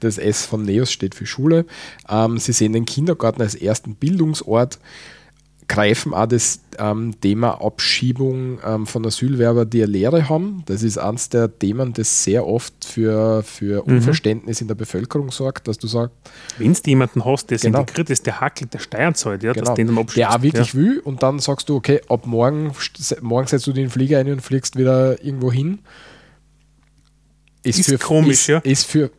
das 0.00 0.18
S 0.18 0.44
von 0.44 0.62
Neos 0.62 0.90
steht 0.90 1.14
für 1.14 1.26
Schule. 1.26 1.66
Ähm, 2.08 2.38
sie 2.38 2.52
sehen 2.52 2.72
den 2.72 2.84
Kindergarten 2.84 3.42
als 3.42 3.54
ersten 3.54 3.94
Bildungsort, 3.94 4.78
greifen 5.68 6.14
auch 6.14 6.26
das 6.26 6.60
ähm, 6.78 7.14
Thema 7.20 7.60
Abschiebung 7.60 8.58
ähm, 8.64 8.86
von 8.86 9.04
Asylwerber, 9.04 9.64
die 9.64 9.82
eine 9.82 9.92
Lehre 9.92 10.28
haben. 10.28 10.62
Das 10.66 10.82
ist 10.82 10.98
eines 10.98 11.28
der 11.28 11.58
Themen, 11.58 11.92
das 11.92 12.24
sehr 12.24 12.46
oft 12.46 12.84
für, 12.84 13.42
für 13.42 13.82
Unverständnis 13.82 14.60
in 14.60 14.68
der 14.68 14.74
Bevölkerung 14.74 15.30
sorgt, 15.30 15.66
dass 15.68 15.78
du 15.78 15.86
sagst, 15.86 16.14
Wenn 16.58 16.72
du 16.72 16.80
jemanden 16.86 17.24
hast, 17.24 17.50
der 17.50 17.58
Genau. 17.58 17.80
integriert 17.80 18.10
ist, 18.10 18.26
der 18.26 18.40
hackelt, 18.40 18.74
der 18.74 18.78
Steuern 18.78 19.14
zahlt, 19.14 19.42
ja, 19.42 19.52
genau, 19.52 19.66
dass 19.66 19.74
den 19.74 19.88
dann 19.88 19.98
abschließt. 19.98 20.18
der 20.18 20.36
auch 20.36 20.42
wirklich 20.42 20.72
ja. 20.72 20.80
will 20.80 21.00
und 21.00 21.22
dann 21.22 21.38
sagst 21.38 21.68
du, 21.68 21.76
okay, 21.76 22.00
ab 22.08 22.26
morgen, 22.26 22.72
morgen 23.20 23.46
setzt 23.46 23.66
du 23.66 23.72
den 23.72 23.90
Flieger 23.90 24.18
ein 24.18 24.30
und 24.30 24.42
fliegst 24.42 24.76
wieder 24.76 25.22
irgendwo 25.24 25.50
hin. 25.50 25.80
Ist 27.66 28.00
komisch, 28.00 28.30
ist, 28.42 28.46
ja. 28.48 28.58
Ist 28.58 28.84
für, 28.86 29.10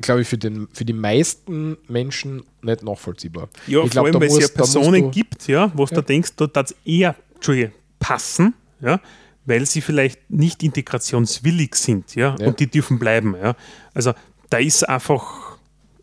glaube 0.00 0.22
ich, 0.22 0.28
für, 0.28 0.38
den, 0.38 0.68
für 0.72 0.84
die 0.84 0.92
meisten 0.92 1.76
Menschen 1.88 2.42
nicht 2.62 2.82
nachvollziehbar. 2.82 3.48
Ja, 3.66 3.82
ich 3.84 3.92
vor 3.92 4.04
allem, 4.04 4.14
weil 4.14 4.28
es 4.28 4.38
ja 4.38 4.48
Personen 4.48 5.02
du- 5.02 5.10
gibt, 5.10 5.48
ja, 5.48 5.70
wo 5.74 5.84
du 5.86 6.00
denkst, 6.02 6.32
da 6.36 6.46
das 6.46 6.74
eher 6.84 7.14
Entschuldige, 7.34 7.72
passen, 7.98 8.54
ja, 8.80 9.00
weil 9.46 9.64
sie 9.66 9.80
vielleicht 9.80 10.30
nicht 10.30 10.62
integrationswillig 10.62 11.74
sind, 11.74 12.14
ja, 12.14 12.36
Ja. 12.38 12.46
und 12.48 12.60
die 12.60 12.66
dürfen 12.68 12.98
bleiben, 12.98 13.34
ja. 13.40 13.54
Also 13.94 14.12
da 14.50 14.58
ist 14.58 14.88
einfach 14.88 15.56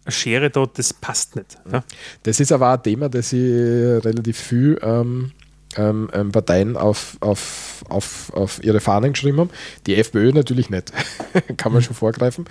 eine 0.04 0.12
Schere 0.12 0.50
da, 0.52 0.66
das 0.72 0.94
passt 0.94 1.36
nicht. 1.36 1.58
Ja. 1.72 1.84
Das 2.24 2.40
ist 2.40 2.52
aber 2.52 2.72
ein 2.74 2.84
Thema, 2.84 3.10
das 3.10 3.30
sie 3.30 4.00
relativ 4.04 4.38
viel 4.38 4.78
ähm, 4.82 5.32
ähm, 5.78 6.10
ähm, 6.14 6.32
Parteien 6.32 6.78
auf, 6.78 7.18
auf, 7.20 7.84
auf, 7.90 8.32
auf 8.34 8.64
ihre 8.64 8.80
Fahnen 8.80 9.14
geschrieben 9.14 9.40
haben. 9.40 9.50
Die 9.86 9.96
FPÖ 9.96 10.32
natürlich 10.32 10.70
nicht. 10.70 10.92
Kann 11.58 11.74
man 11.74 11.82
schon 11.82 11.96
vorgreifen. 11.96 12.46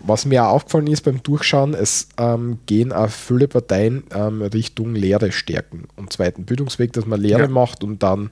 Was 0.00 0.24
mir 0.24 0.44
auch 0.44 0.52
aufgefallen 0.54 0.86
ist 0.88 1.02
beim 1.02 1.22
Durchschauen, 1.22 1.74
es 1.74 2.08
ähm, 2.18 2.58
gehen 2.66 2.92
auch 2.92 3.08
viele 3.08 3.46
Parteien 3.48 4.04
ähm, 4.14 4.42
Richtung 4.42 4.94
Lehre 4.94 5.30
stärken 5.32 5.84
und 5.96 6.12
zweiten 6.12 6.44
Bildungsweg, 6.44 6.92
dass 6.92 7.06
man 7.06 7.20
Lehre 7.20 7.42
Ja. 7.42 7.48
macht 7.48 7.84
und 7.84 8.02
dann 8.02 8.30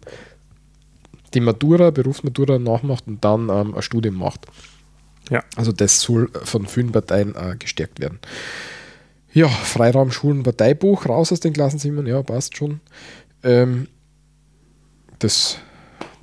die 1.34 1.40
Matura, 1.40 1.90
Berufsmatura 1.90 2.58
nachmacht 2.58 3.06
und 3.06 3.24
dann 3.24 3.48
ähm, 3.48 3.74
ein 3.74 3.82
Studium 3.82 4.16
macht. 4.16 4.46
Ja. 5.30 5.44
Also 5.56 5.70
das 5.70 6.00
soll 6.00 6.28
von 6.42 6.66
vielen 6.66 6.90
Parteien 6.90 7.36
äh, 7.36 7.54
gestärkt 7.56 8.00
werden. 8.00 8.18
Ja, 9.32 9.46
Freiraum, 9.46 10.10
Schulen, 10.10 10.42
Parteibuch, 10.42 11.06
raus 11.08 11.30
aus 11.30 11.38
den 11.38 11.52
Klassenzimmern, 11.52 12.06
ja, 12.06 12.20
passt 12.22 12.56
schon. 12.56 12.80
Ähm, 13.44 13.86
das, 15.20 15.58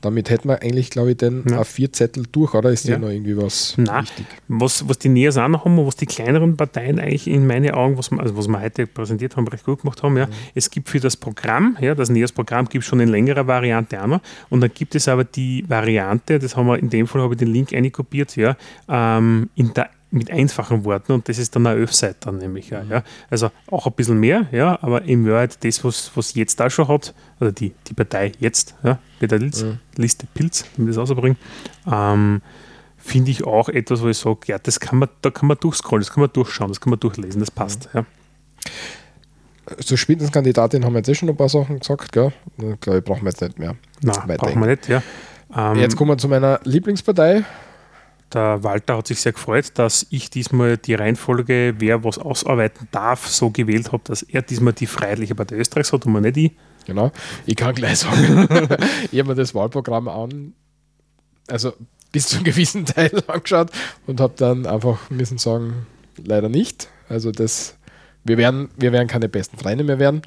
damit 0.02 0.30
hätten 0.30 0.48
wir 0.48 0.62
eigentlich, 0.62 0.90
glaube 0.92 1.12
ich, 1.12 1.18
den 1.18 1.44
Ja. 1.50 1.62
A4 1.62 1.92
Zettel 1.92 2.26
durch, 2.32 2.54
oder 2.54 2.70
ist 2.70 2.88
Ja. 2.88 3.00
noch 3.00 3.10
irgendwie 3.10 3.36
was 3.36 3.74
Na, 3.78 4.02
wichtig? 4.02 4.26
was, 4.48 4.88
was 4.88 5.00
die 5.00 5.10
Neos 5.10 5.38
auch 5.38 5.48
noch 5.48 5.66
haben 5.66 5.78
und 5.80 5.88
was 5.88 5.96
die 5.96 6.06
kleineren 6.06 6.56
Parteien 6.56 7.00
eigentlich 7.00 7.28
in 7.28 7.48
meinen 7.48 7.72
Augen, 7.72 7.98
was 7.98 8.12
wir, 8.12 8.20
also 8.20 8.38
was 8.38 8.48
wir 8.48 8.62
heute 8.62 8.86
präsentiert 8.86 9.36
haben, 9.36 9.48
recht 9.48 9.66
gut 9.66 9.82
gemacht 9.82 10.04
haben, 10.04 10.16
ja, 10.18 10.28
es 10.54 10.70
gibt 10.70 10.90
für 10.90 11.00
das 11.00 11.18
Programm, 11.18 11.78
ja, 11.82 11.96
das 11.96 12.10
Neos-Programm 12.10 12.70
gibt 12.70 12.84
es 12.84 12.90
schon 12.90 13.00
in 13.00 13.10
längerer 13.10 13.48
Variante 13.48 14.02
auch 14.02 14.08
noch 14.08 14.22
und 14.50 14.62
dann 14.62 14.72
gibt 14.74 14.94
es 14.96 15.08
aber 15.08 15.24
die 15.24 15.66
Variante, 15.68 16.38
das 16.40 16.56
haben 16.56 16.68
wir 16.68 16.78
in 16.78 16.90
dem 16.90 17.08
Fall, 17.08 17.22
habe 17.22 17.34
ich 17.34 17.40
den 17.40 17.52
Link 17.52 17.74
einkopiert, 17.74 18.36
ja, 18.36 18.56
ähm, 18.88 19.50
in 19.56 19.74
der 19.74 19.90
mit 20.10 20.32
einfachen 20.32 20.86
Worten 20.86 21.12
und 21.12 21.28
das 21.28 21.38
ist 21.38 21.56
dann 21.56 21.68
eine 21.68 21.80
Öf-Seite 21.80 22.18
dann 22.22 22.38
nämlich. 22.38 22.70
Ja, 22.70 22.84
ja. 22.84 23.04
Also 23.30 23.52
auch 23.70 23.88
ein 23.88 23.94
bisschen 23.94 24.20
mehr, 24.20 24.48
ja, 24.52 24.78
aber 24.82 25.02
im 25.04 25.28
Wahrheit 25.28 25.64
das, 25.64 25.84
was, 25.84 26.12
was 26.16 26.34
jetzt 26.34 26.60
da 26.60 26.70
schon 26.70 26.88
hat, 26.88 27.14
oder 27.40 27.52
die, 27.52 27.74
die 27.88 27.94
Partei 27.94 28.32
jetzt, 28.40 28.76
ja, 28.84 29.00
bei 29.20 29.28
der 29.28 29.40
List, 29.40 29.66
Liste 29.96 30.28
Pilz, 30.34 30.66
wenn 30.76 30.86
wir 30.86 30.94
das 30.94 31.10
ausbringen, 31.12 31.38
ähm, 31.92 32.42
finde 32.98 33.32
ich 33.32 33.46
auch 33.46 33.70
etwas, 33.70 34.02
wo 34.02 34.08
ich 34.08 34.18
sage, 34.18 34.40
ja, 34.46 34.60
das 34.60 34.80
kann 34.80 35.00
man, 35.00 35.10
da 35.22 35.30
kann 35.30 35.48
man 35.48 35.58
durchscrollen, 35.60 36.02
das 36.02 36.12
kann 36.12 36.22
man 36.22 36.32
durchschauen, 36.32 36.70
das 36.70 36.80
kann 36.80 36.92
man 36.92 37.00
durchlesen, 37.00 37.40
das 37.40 37.52
passt. 37.52 37.90
Ja. 37.94 38.06
Zur 39.80 39.98
Spitzenkandidatin 39.98 40.86
haben 40.86 40.94
wir 40.94 41.00
jetzt 41.00 41.10
eh 41.10 41.16
schon 41.16 41.28
ein 41.28 41.36
paar 41.36 41.50
Sachen 41.50 41.80
gesagt, 41.80 42.14
gell? 42.14 42.32
Glaube 42.80 43.00
ich, 43.00 43.04
brauchen 43.04 43.24
wir 43.24 43.30
jetzt 43.30 43.42
nicht 43.42 43.60
mehr. 43.60 43.76
Weiterdenken. 44.02 44.38
brauchen 44.38 44.62
wir 44.62 44.68
nicht, 44.68 44.88
ja. 44.88 45.04
Ähm, 45.56 45.78
Jetzt 45.78 45.96
kommen 45.96 46.12
wir 46.12 46.18
zu 46.18 46.28
meiner 46.28 46.60
Lieblingspartei. 46.64 47.44
Der 48.34 48.64
Walter 48.64 48.98
hat 48.98 49.08
sich 49.08 49.22
sehr 49.22 49.32
gefreut, 49.32 49.72
dass 49.76 50.06
ich 50.10 50.30
diesmal 50.30 50.78
die 50.78 50.96
Reihenfolge, 50.96 51.76
wer 51.78 52.04
was 52.04 52.18
ausarbeiten 52.18 52.88
darf, 52.92 53.28
so 53.28 53.52
gewählt 53.52 53.94
habe, 53.94 54.04
dass 54.06 54.22
er 54.22 54.42
diesmal 54.42 54.74
die 54.74 54.86
Freiheitliche 54.86 55.34
Partei 55.34 55.56
Österreichs 55.56 55.94
hat 55.94 56.06
und 56.06 56.12
man 56.12 56.24
nicht 56.24 56.38
ich. 56.38 56.52
Genau. 56.86 57.12
Ich 57.46 57.56
kann 57.56 57.76
gleich 57.76 58.00
sagen, 58.00 58.48
ich 59.12 59.20
habe 59.20 59.30
mir 59.30 59.36
das 59.36 59.56
Wahlprogramm 59.56 60.08
an, 60.10 60.54
also 61.48 61.74
bis 62.12 62.28
zu 62.28 62.36
einem 62.36 62.46
gewissen 62.46 62.86
Teil 62.86 63.12
angeschaut 63.28 63.72
und 64.08 64.20
habe 64.20 64.34
dann 64.36 64.66
einfach 64.66 65.10
müssen 65.10 65.38
sagen, 65.38 65.86
leider 66.18 66.50
nicht. 66.50 66.90
Also 67.10 67.32
das, 67.32 67.78
wir 68.24 68.38
werden, 68.38 68.70
wir 68.78 68.92
werden 68.92 69.08
keine 69.08 69.30
besten 69.30 69.58
Freunde 69.58 69.84
mehr 69.84 70.00
werden. 70.00 70.22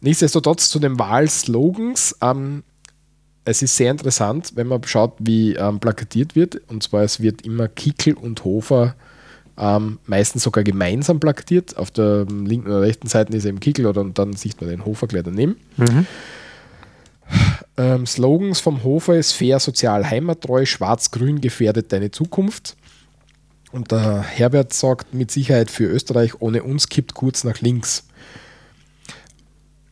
Nichtsdestotrotz 0.00 0.68
zu 0.70 0.78
den 0.78 0.98
Wahlslogans. 0.98 2.16
Ähm, 2.22 2.62
es 3.46 3.62
ist 3.62 3.76
sehr 3.76 3.90
interessant, 3.90 4.52
wenn 4.56 4.66
man 4.66 4.82
schaut, 4.84 5.14
wie 5.18 5.54
ähm, 5.54 5.78
plakatiert 5.80 6.34
wird. 6.36 6.60
Und 6.68 6.82
zwar, 6.82 7.02
es 7.02 7.20
wird 7.20 7.42
immer 7.42 7.68
Kickel 7.68 8.14
und 8.14 8.44
Hofer 8.44 8.94
ähm, 9.56 9.98
meistens 10.06 10.42
sogar 10.42 10.64
gemeinsam 10.64 11.18
plakatiert. 11.20 11.76
Auf 11.78 11.90
der 11.90 12.26
ähm, 12.28 12.44
linken 12.44 12.68
oder 12.68 12.82
rechten 12.82 13.08
Seite 13.08 13.34
ist 13.36 13.44
eben 13.46 13.60
Kickel 13.60 13.86
oder 13.86 14.02
und 14.02 14.18
dann 14.18 14.34
sieht 14.34 14.60
man 14.60 14.68
den 14.68 14.84
Hofer 14.84 15.06
gleich 15.06 15.22
daneben. 15.22 15.56
Ähm, 17.76 18.06
Slogans 18.06 18.60
vom 18.60 18.82
Hofer 18.84 19.16
ist 19.16 19.32
fair, 19.32 19.58
sozial, 19.60 20.08
heimattreu, 20.08 20.64
schwarz-grün 20.66 21.40
gefährdet 21.40 21.92
deine 21.92 22.10
Zukunft. 22.10 22.76
Und 23.72 23.90
der 23.90 24.22
Herbert 24.22 24.72
sagt 24.72 25.12
mit 25.12 25.30
Sicherheit 25.30 25.70
für 25.70 25.84
Österreich, 25.84 26.40
ohne 26.40 26.62
uns 26.62 26.88
kippt 26.88 27.14
kurz 27.14 27.44
nach 27.44 27.60
links. 27.60 28.04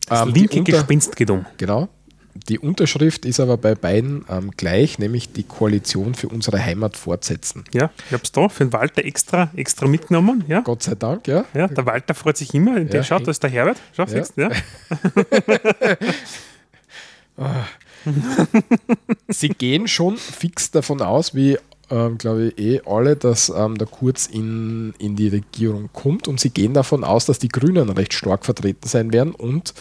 Das 0.07 0.21
Ähm, 0.23 0.33
linke 0.33 0.59
Unter- 0.59 0.71
Gespenst 0.71 1.15
geht 1.15 1.29
um. 1.29 1.45
Genau. 1.57 1.89
Die 2.49 2.59
Unterschrift 2.59 3.25
ist 3.25 3.39
aber 3.39 3.55
bei 3.55 3.75
beiden 3.75 4.25
ähm, 4.29 4.51
gleich, 4.57 4.99
nämlich 4.99 5.31
die 5.31 5.43
Koalition 5.43 6.15
für 6.15 6.27
unsere 6.27 6.63
Heimat 6.63 6.97
fortsetzen. 6.97 7.63
Ja, 7.73 7.89
ich 8.07 8.11
habe 8.13 8.23
es 8.23 8.31
da 8.33 8.49
für 8.49 8.65
den 8.65 8.73
Walter 8.73 9.05
extra, 9.05 9.49
extra 9.55 9.87
mitgenommen. 9.87 10.43
Ja. 10.47 10.59
Gott 10.59 10.83
sei 10.83 10.95
Dank, 10.95 11.27
ja. 11.27 11.45
Ja, 11.53 11.67
der 11.67 11.85
Walter 11.85 12.13
freut 12.13 12.35
sich 12.37 12.53
immer. 12.53 12.79
Der 12.81 12.99
Ja. 13.01 13.03
schaut, 13.03 13.25
da 13.25 13.31
ist 13.31 13.41
der 13.41 13.49
Herbert. 13.49 13.77
Schau, 13.95 14.05
Ja. 14.35 14.49
Ja. 17.37 17.65
Sie 19.27 19.49
gehen 19.49 19.87
schon 19.87 20.17
fix 20.17 20.71
davon 20.71 21.01
aus, 21.01 21.35
wie 21.35 21.57
ähm, 21.89 22.17
glaube 22.17 22.47
ich 22.55 22.59
eh 22.59 22.81
alle, 22.85 23.15
dass 23.15 23.49
ähm, 23.49 23.77
der 23.77 23.87
Kurz 23.87 24.25
in, 24.27 24.93
in 24.97 25.15
die 25.15 25.27
Regierung 25.27 25.89
kommt 25.93 26.27
und 26.27 26.39
sie 26.39 26.49
gehen 26.49 26.73
davon 26.73 27.03
aus, 27.03 27.25
dass 27.25 27.39
die 27.39 27.49
Grünen 27.49 27.89
recht 27.89 28.13
stark 28.13 28.45
vertreten 28.45 28.87
sein 28.87 29.11
werden 29.13 29.33
und 29.33 29.73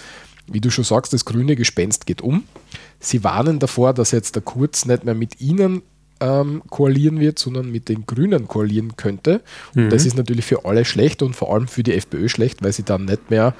wie 0.46 0.60
du 0.60 0.70
schon 0.70 0.84
sagst, 0.84 1.12
das 1.12 1.24
grüne 1.24 1.56
Gespenst 1.56 2.06
geht 2.06 2.22
um. 2.22 2.44
Sie 3.00 3.24
warnen 3.24 3.58
davor, 3.58 3.94
dass 3.94 4.10
jetzt 4.10 4.34
der 4.34 4.42
Kurz 4.42 4.84
nicht 4.86 5.04
mehr 5.04 5.14
mit 5.14 5.40
ihnen 5.40 5.82
ähm, 6.20 6.62
koalieren 6.70 7.20
wird, 7.20 7.38
sondern 7.38 7.70
mit 7.70 7.88
den 7.88 8.06
Grünen 8.06 8.46
koalieren 8.48 8.96
könnte. 8.96 9.42
Und 9.74 9.90
das 9.90 10.06
ist 10.06 10.16
natürlich 10.16 10.44
für 10.44 10.64
alle 10.64 10.84
schlecht 10.84 11.22
und 11.22 11.34
vor 11.34 11.52
allem 11.52 11.68
für 11.68 11.82
die 11.82 11.94
FPÖ 11.94 12.28
schlecht, 12.28 12.62
weil 12.62 12.72
sie 12.72 12.84
dann 12.84 13.04
nicht 13.04 13.30
mehr 13.30 13.54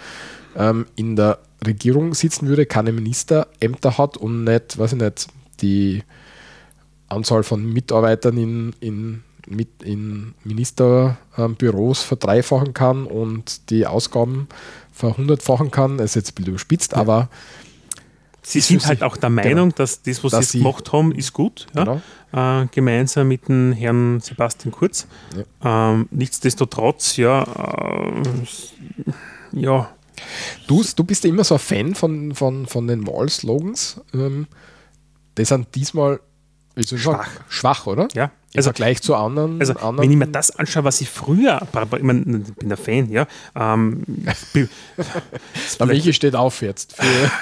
ähm, 0.56 0.86
in 0.96 1.16
der 1.16 1.38
Regierung 1.66 2.14
sitzen 2.14 2.46
würde, 2.48 2.66
keine 2.66 2.92
Ministerämter 2.92 3.98
hat 3.98 4.16
und 4.16 4.44
nicht, 4.44 4.78
weiß 4.78 4.92
ich 4.92 5.00
nicht, 5.00 5.28
die 5.60 6.02
Anzahl 7.08 7.42
von 7.42 7.72
Mitarbeitern 7.72 8.36
in, 8.36 8.74
in, 8.80 9.22
mit 9.48 9.82
in 9.82 10.34
Ministerbüros 10.44 12.02
verdreifachen 12.02 12.74
kann 12.74 13.06
und 13.06 13.70
die 13.70 13.86
Ausgaben 13.86 14.48
verhundertfachen 14.94 15.70
kann. 15.70 15.98
Ist 15.98 16.14
jetzt 16.14 16.30
ein 16.30 16.34
bisschen 16.36 16.50
überspitzt, 16.50 16.94
aber 16.94 17.28
Sie 18.46 18.60
sind 18.60 18.86
halt 18.86 19.02
auch 19.02 19.16
der 19.16 19.30
Meinung, 19.30 19.74
dass 19.74 20.02
das, 20.02 20.22
was 20.22 20.32
Dass 20.32 20.50
sie 20.50 20.58
gemacht 20.58 20.92
haben, 20.92 21.12
ist 21.12 21.32
gut. 21.32 21.66
Ja? 21.74 22.02
Äh, 22.62 22.66
gemeinsam 22.70 23.28
mit 23.28 23.48
dem 23.48 23.72
Herrn 23.72 24.20
Sebastian 24.20 24.70
Kurz. 24.70 25.06
Ähm, 25.64 26.08
nichtsdestotrotz, 26.10 27.16
ja, 27.16 27.42
äh, 27.42 29.12
ja, 29.52 29.88
du, 30.66 30.84
du 30.94 31.04
bist 31.04 31.24
ja 31.24 31.30
immer 31.30 31.44
so 31.44 31.54
ein 31.54 31.60
Fan 31.60 31.94
von, 31.94 32.34
von, 32.34 32.66
von 32.66 32.86
den 32.86 33.06
Wahl-Slogans. 33.06 34.02
Ähm, 34.12 34.46
die 35.38 35.44
sind 35.46 35.74
diesmal 35.74 36.20
ich 36.76 36.88
sagen, 36.88 37.00
Schwach. 37.02 37.28
schwach, 37.48 37.86
oder? 37.86 38.08
ja. 38.14 38.24
Im 38.52 38.58
Also, 38.58 38.68
Vergleich 38.68 39.02
zu 39.02 39.16
anderen. 39.16 39.58
Also, 39.58 39.72
anderen 39.74 39.98
wenn 39.98 40.10
ich 40.12 40.16
mir 40.16 40.28
das 40.28 40.52
anschaue, 40.56 40.84
was 40.84 41.00
ich 41.00 41.08
früher, 41.10 41.60
ich, 41.96 42.02
mein, 42.02 42.44
ich 42.48 42.54
bin 42.54 42.70
ein 42.70 42.76
Fan, 42.76 43.10
ja, 43.10 43.26
ähm, 43.56 44.04
ich- 44.54 44.68
der 45.78 45.86
Michi 45.86 46.12
steht 46.12 46.36
auf 46.36 46.62
jetzt. 46.62 46.94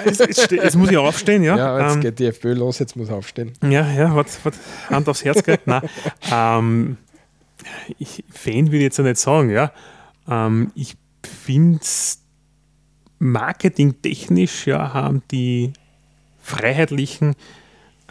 Jetzt, 0.07 0.21
jetzt, 0.27 0.41
ste- 0.41 0.57
jetzt 0.57 0.75
muss 0.77 0.91
ich 0.91 0.97
aufstehen, 0.97 1.43
ja. 1.43 1.57
ja, 1.57 1.81
jetzt 1.87 1.95
ähm, 1.97 2.01
geht 2.01 2.19
die 2.19 2.27
FPÖ 2.27 2.55
los, 2.55 2.79
jetzt 2.79 2.97
muss 2.97 3.11
er 3.11 3.17
aufstehen. 3.17 3.53
Ja, 3.63 3.91
ja, 3.93 4.15
wat, 4.15 4.27
wat, 4.45 4.55
Hand 4.89 5.07
aufs 5.09 5.23
Herz 5.25 5.43
geht. 5.45 5.67
Nein. 5.67 5.83
Ähm, 6.31 6.97
ich, 7.99 8.25
Fan 8.31 8.67
würde 8.69 8.79
ich 8.79 8.83
jetzt 8.85 8.97
ja 8.99 9.05
nicht 9.05 9.19
sagen, 9.19 9.51
ja. 9.51 9.71
Ähm, 10.29 10.73
ich 10.75 10.97
finde 11.45 11.81
marketingtechnisch 13.19 14.67
ja, 14.67 14.93
haben 14.95 15.23
die 15.31 15.73
Freiheitlichen 16.41 17.35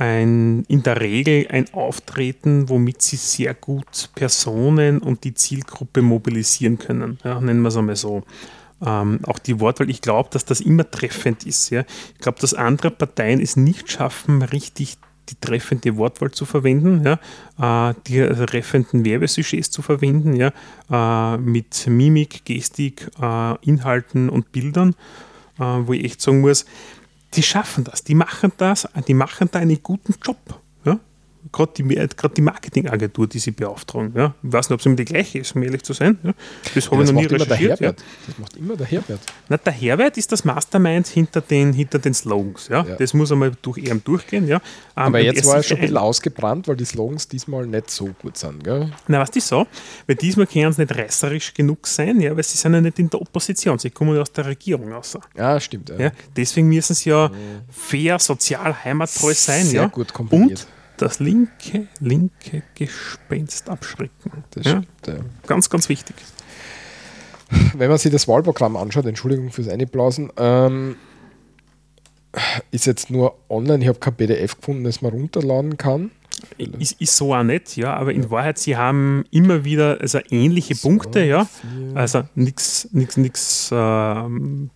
ein, 0.02 0.64
in 0.68 0.82
der 0.82 0.99
Regel 0.99 1.45
ein 1.52 1.72
Auftreten, 1.73 2.69
womit 2.69 3.03
sie 3.03 3.18
sehr 3.18 3.53
gut 3.53 4.10
Personen 4.15 4.98
und 4.98 5.23
die 5.23 5.36
Zielgruppe 5.36 6.02
mobilisieren 6.02 6.80
können. 6.80 7.19
Ja, 7.23 7.40
nennen 7.40 7.61
wir 7.61 7.68
es 7.68 7.78
einmal 7.78 7.95
so. 7.95 8.23
Ähm, 8.84 9.19
auch 9.28 9.38
die 9.38 9.60
Wortwahl, 9.60 9.91
ich 9.91 10.02
glaube, 10.02 10.30
dass 10.32 10.44
das 10.44 10.60
immer 10.60 10.90
treffend 10.90 11.45
ist. 11.45 11.69
Ja. 11.69 11.84
Ich 12.14 12.19
glaube, 12.19 12.40
dass 12.41 12.56
andere 12.56 12.90
Parteien 12.90 13.40
es 13.40 13.56
nicht 13.56 13.91
schaffen, 13.91 14.41
richtig 14.41 14.98
die 15.30 15.36
treffende 15.40 15.95
Wortwahl 15.98 16.32
zu 16.32 16.45
verwenden, 16.45 17.06
ja, 17.06 17.91
äh, 17.91 17.94
die 18.07 18.28
treffenden 18.48 19.06
Werbesujets 19.06 19.69
zu 19.69 19.84
verwenden, 19.84 20.34
ja, 20.34 20.52
äh, 20.90 21.38
mit 21.38 21.86
Mimik, 21.88 22.44
Gestik, 22.44 23.07
äh, 23.22 23.56
Inhalten 23.64 24.30
und 24.30 24.52
Bildern, 24.52 24.95
äh, 25.60 25.64
wo 25.64 25.94
ich 25.94 26.03
echt 26.03 26.22
sagen 26.22 26.41
muss, 26.41 26.65
die 27.33 27.43
schaffen 27.43 27.83
das, 27.83 28.03
die 28.03 28.15
machen 28.15 28.51
das, 28.57 28.87
die 29.07 29.13
machen 29.13 29.49
da 29.51 29.59
einen 29.59 29.81
guten 29.81 30.15
Job. 30.23 30.60
Gerade 31.51 31.72
die, 31.77 31.84
die 31.84 32.41
Marketingagentur, 32.41 33.27
die 33.27 33.39
sie 33.39 33.51
beauftragen. 33.51 34.13
Ja? 34.15 34.35
Ich 34.43 34.51
weiß 34.53 34.69
nicht, 34.69 34.73
ob 34.73 34.80
es 34.80 34.85
immer 34.85 34.95
die 34.95 35.05
gleiche 35.05 35.39
ist, 35.39 35.55
um 35.55 35.63
ehrlich 35.63 35.84
zu 35.84 35.93
sein. 35.93 36.18
Ja? 36.23 36.34
Das 36.76 36.89
habe 36.91 36.97
Ja, 36.97 37.03
ich 37.03 37.11
noch 37.11 37.22
nie 37.22 37.23
macht 37.23 37.31
immer 37.31 37.45
der 37.45 37.57
recherchiert. 37.57 37.80
Ja? 37.80 37.88
Herbert. 37.88 38.03
Das 38.27 38.38
macht 38.38 38.57
immer 38.57 38.76
der 38.76 38.88
Herbert. 38.88 39.19
Na, 39.49 39.57
der 39.57 39.73
Herbert 39.73 40.18
ist 40.18 40.31
das 40.31 40.45
Mastermind 40.45 41.07
hinter 41.07 41.41
den, 41.41 41.73
hinter 41.73 41.99
den 41.99 42.13
Slogans. 42.13 42.68
Ja? 42.68 42.84
Das 42.84 43.13
muss 43.13 43.31
einmal 43.31 43.51
durch 43.61 43.80
ihn 43.80 44.01
durchgehen. 44.03 44.47
Ja? 44.47 44.57
Ähm, 44.57 44.61
Aber 44.95 45.19
jetzt 45.19 45.45
war 45.45 45.57
er 45.57 45.63
schon 45.63 45.77
ein 45.77 45.81
bisschen 45.81 45.97
ausgebrannt, 45.97 46.68
weil 46.68 46.76
die 46.76 46.85
Slogans 46.85 47.27
diesmal 47.27 47.65
nicht 47.65 47.89
so 47.89 48.09
gut 48.22 48.38
sind. 48.38 48.63
Gell? 48.63 48.91
Na, 49.07 49.19
was 49.19 49.30
ist 49.31 49.47
so? 49.47 49.65
Weil 50.07 50.15
diesmal 50.15 50.47
können 50.47 50.72
sie 50.73 50.81
nicht 50.81 50.95
reißerisch 50.95 51.53
genug 51.53 51.88
sein, 51.88 52.22
ja, 52.22 52.35
weil 52.35 52.43
sie 52.43 52.57
sind 52.57 52.73
ja 52.73 52.81
nicht 52.81 52.99
in 52.99 53.09
der 53.09 53.22
Opposition, 53.22 53.80
sie 53.80 53.89
kommen 53.89 54.15
ja 54.15 54.22
aus 54.22 54.31
der 54.31 54.45
Regierung 54.45 54.91
raus. 54.91 55.18
Ja, 55.35 55.59
stimmt. 55.59 55.91
Ja. 55.97 56.11
Deswegen 56.35 56.68
müssen 56.68 56.93
sie 56.93 57.09
ja 57.09 57.31
fair, 57.69 58.19
sozial, 58.19 58.76
heimattreu 58.84 59.34
sein. 59.34 59.65
Sehr 59.65 59.81
ja. 59.84 59.88
gut 59.88 60.13
kombiniert. 60.13 60.61
Und 60.61 60.80
das 61.02 61.19
linke, 61.19 61.88
linke 61.99 62.64
Gespenst 62.76 63.69
abschrecken. 63.69 64.44
Das 64.52 64.65
Ja. 64.65 64.72
stimmt, 64.72 65.07
ja. 65.07 65.26
Ganz, 65.48 65.69
ganz 65.69 65.90
wichtig. 65.90 66.15
Wenn 67.73 67.90
man 67.90 67.98
sich 67.98 68.11
das 68.11 68.28
Wahlprogramm 68.28 68.78
anschaut, 68.78 69.06
Entschuldigung 69.06 69.52
fürs 69.52 69.68
Einblasen, 69.68 70.32
ähm, 70.38 70.95
ist 72.72 72.86
jetzt 72.86 73.10
nur 73.10 73.38
online. 73.49 73.84
Ich 73.84 73.88
habe 73.90 73.99
kein 73.99 74.15
PDF 74.15 74.56
gefunden, 74.57 74.86
das 74.86 75.02
man 75.02 75.11
runterladen 75.11 75.76
kann. 75.78 76.11
Ist, 76.57 76.99
ist 77.02 77.15
so 77.18 77.36
auch 77.36 77.44
nicht, 77.44 77.76
ja, 77.76 77.94
aber 77.95 78.14
in 78.14 78.30
Wahrheit, 78.32 78.57
sie 78.57 78.76
haben 78.78 79.26
immer 79.32 79.64
wieder 79.64 79.99
also 80.02 80.19
ähnliche 80.30 80.76
Punkte, 80.76 81.23
ja. 81.23 81.45
vier. 81.45 81.95
Also 81.95 82.23
nichts 82.36 82.88
nix, 82.94 83.18
nix, 83.18 83.69
ähm, 83.72 84.69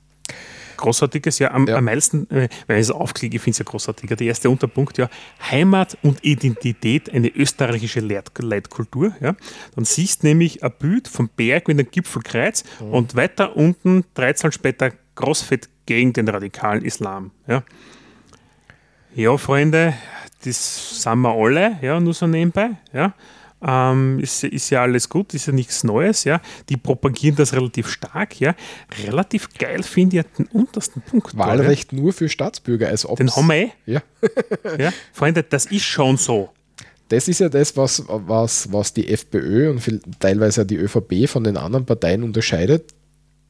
Großartiges, 0.75 1.39
ja. 1.39 1.51
Am, 1.51 1.67
Ja. 1.67 1.77
am 1.77 1.85
meisten, 1.85 2.29
äh, 2.29 2.49
wenn 2.67 2.77
ich 2.77 2.83
es 2.83 2.91
aufklicke, 2.91 3.35
ich 3.37 3.41
finde 3.41 3.51
es 3.55 3.59
ja 3.59 3.65
großartiger. 3.65 4.15
Der 4.15 4.27
erste 4.27 4.49
Unterpunkt, 4.49 4.97
ja, 4.97 5.09
Heimat 5.51 5.97
und 6.03 6.23
Identität, 6.23 7.11
eine 7.13 7.29
österreichische 7.29 7.99
Leit 8.01 8.29
Leitkultur, 8.39 9.13
ja. 9.21 9.35
Dann 9.75 9.85
siehst 9.85 10.23
du 10.23 10.27
nämlich 10.27 10.63
ein 10.63 10.71
Bild 10.79 11.07
vom 11.07 11.29
Berg 11.29 11.67
mit 11.67 11.79
einem 11.79 11.89
Gipfelkreuz 11.89 12.63
Mhm. 12.79 12.87
und 12.93 13.15
weiter 13.15 13.55
unten, 13.55 14.03
13 14.13 14.51
später, 14.51 14.91
Großfett 15.15 15.69
gegen 15.85 16.11
den 16.13 16.27
radikalen 16.27 16.83
Islam, 16.83 17.31
ja. 17.47 17.63
Ja, 19.15 19.37
Freunde, 19.37 19.93
das 20.43 21.01
sind 21.01 21.19
wir 21.21 21.33
alle, 21.33 21.77
ja, 21.81 21.99
nur 21.99 22.13
so 22.13 22.27
nebenbei, 22.27 22.71
ja. 22.93 23.13
Ähm, 23.67 24.19
ist, 24.19 24.43
ist 24.43 24.69
ja 24.69 24.83
alles 24.83 25.09
gut, 25.09 25.33
ist 25.33 25.47
ja 25.47 25.53
nichts 25.53 25.83
Neues, 25.83 26.23
ja. 26.23 26.39
Die 26.69 26.77
propagieren 26.77 27.35
das 27.35 27.53
relativ 27.53 27.89
stark, 27.89 28.39
ja. 28.39 28.55
Relativ 29.05 29.49
geil 29.57 29.81
finde 29.81 30.17
ich 30.17 30.23
ja 30.23 30.29
den 30.37 30.45
untersten 30.47 31.01
Punkt. 31.01 31.33
da, 31.33 31.39
Wahlrecht 31.39 31.91
nur 31.91 32.13
für 32.13 32.29
Staatsbürger. 32.29 32.89
Als 32.89 33.03
Ja. 33.03 33.15
Den 33.15 33.35
haben 33.35 33.47
wir 33.47 33.55
eh, 33.55 33.71
Ja. 33.85 34.01
ja. 34.77 34.93
Freunde, 35.13 35.41
das 35.43 35.65
ist 35.65 35.83
schon 35.83 36.17
so. 36.17 36.51
Das 37.09 37.27
ist 37.27 37.39
ja 37.39 37.49
das, 37.49 37.75
was, 37.75 38.03
was, 38.07 38.71
was 38.71 38.93
die 38.93 39.07
FPÖ 39.07 39.71
und 39.71 39.79
viel, 39.79 40.01
teilweise 40.19 40.65
die 40.65 40.77
ÖVP 40.77 41.27
von 41.27 41.43
den 41.43 41.57
anderen 41.57 41.85
Parteien 41.85 42.23
unterscheidet. 42.23 42.93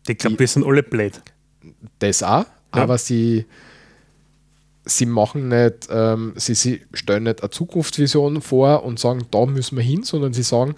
Ich 0.08 0.18
glaube, 0.18 0.40
wir 0.40 0.48
sind 0.48 0.66
alle 0.66 0.84
blöd. 0.84 1.22
Das 2.00 2.22
auch, 2.22 2.46
aber 2.72 2.98
sie, 2.98 3.46
sie 4.86 5.06
machen 5.06 5.49
nicht, 5.49 5.88
ähm, 5.90 6.34
sie, 6.36 6.56
sie 6.56 6.82
stellen 6.94 7.24
nicht 7.24 7.41
eine 7.41 7.49
Zukunftsvision 7.49 8.41
vor 8.41 8.84
und 8.84 8.99
sagen, 8.99 9.26
da 9.32 9.45
müssen 9.45 9.78
wir 9.78 9.84
hin, 9.84 10.03
sondern 10.03 10.34
sie 10.34 10.44
sagen, 10.44 10.76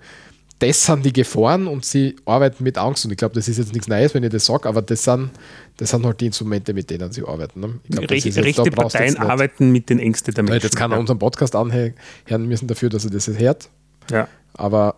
das 0.59 0.85
sind 0.85 1.05
die 1.05 1.13
Gefahren 1.13 1.67
und 1.67 1.85
sie 1.85 2.15
arbeiten 2.25 2.63
mit 2.63 2.79
Angst. 2.79 3.05
Und 3.05 3.11
ich 3.11 3.17
glaube, 3.17 3.35
das 3.35 3.47
ist 3.47 3.57
jetzt 3.57 3.73
nichts 3.73 3.87
Neues, 3.87 4.15
wenn 4.15 4.23
ich 4.23 4.31
das 4.31 4.45
sage, 4.45 4.67
aber 4.67 4.81
das 4.81 5.03
sind, 5.03 5.29
das 5.77 5.91
sind 5.91 6.03
halt 6.03 6.19
die 6.19 6.25
Instrumente, 6.27 6.73
mit 6.73 6.89
denen 6.89 7.11
sie 7.11 7.23
arbeiten. 7.23 7.59
Ne? 7.59 7.79
Ich 7.83 7.91
glaub, 7.91 8.09
Rech, 8.09 8.25
jetzt- 8.25 8.37
rechte 8.39 8.71
Parteien 8.71 9.17
arbeiten 9.17 9.71
mit 9.71 9.89
den 9.89 9.99
Ängsten 9.99 10.33
der 10.33 10.43
Menschen. 10.43 10.63
Jetzt 10.63 10.75
kann 10.75 10.91
er 10.91 10.99
unseren 10.99 11.19
Podcast 11.19 11.55
anhören 11.55 11.93
müssen 12.39 12.67
dafür, 12.67 12.89
dass 12.89 13.05
er 13.05 13.11
das 13.11 13.27
jetzt 13.27 13.39
hört. 13.39 13.69
ja. 14.11 14.27
Aber 14.55 14.95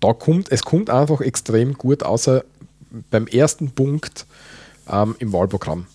da 0.00 0.12
kommt, 0.12 0.50
es 0.50 0.62
kommt 0.62 0.90
einfach 0.90 1.20
extrem 1.20 1.74
gut, 1.74 2.02
außer 2.02 2.44
beim 3.10 3.28
ersten 3.28 3.70
Punkt 3.70 4.26
ähm, 4.90 5.14
im 5.20 5.32
Wahlprogramm. 5.32 5.86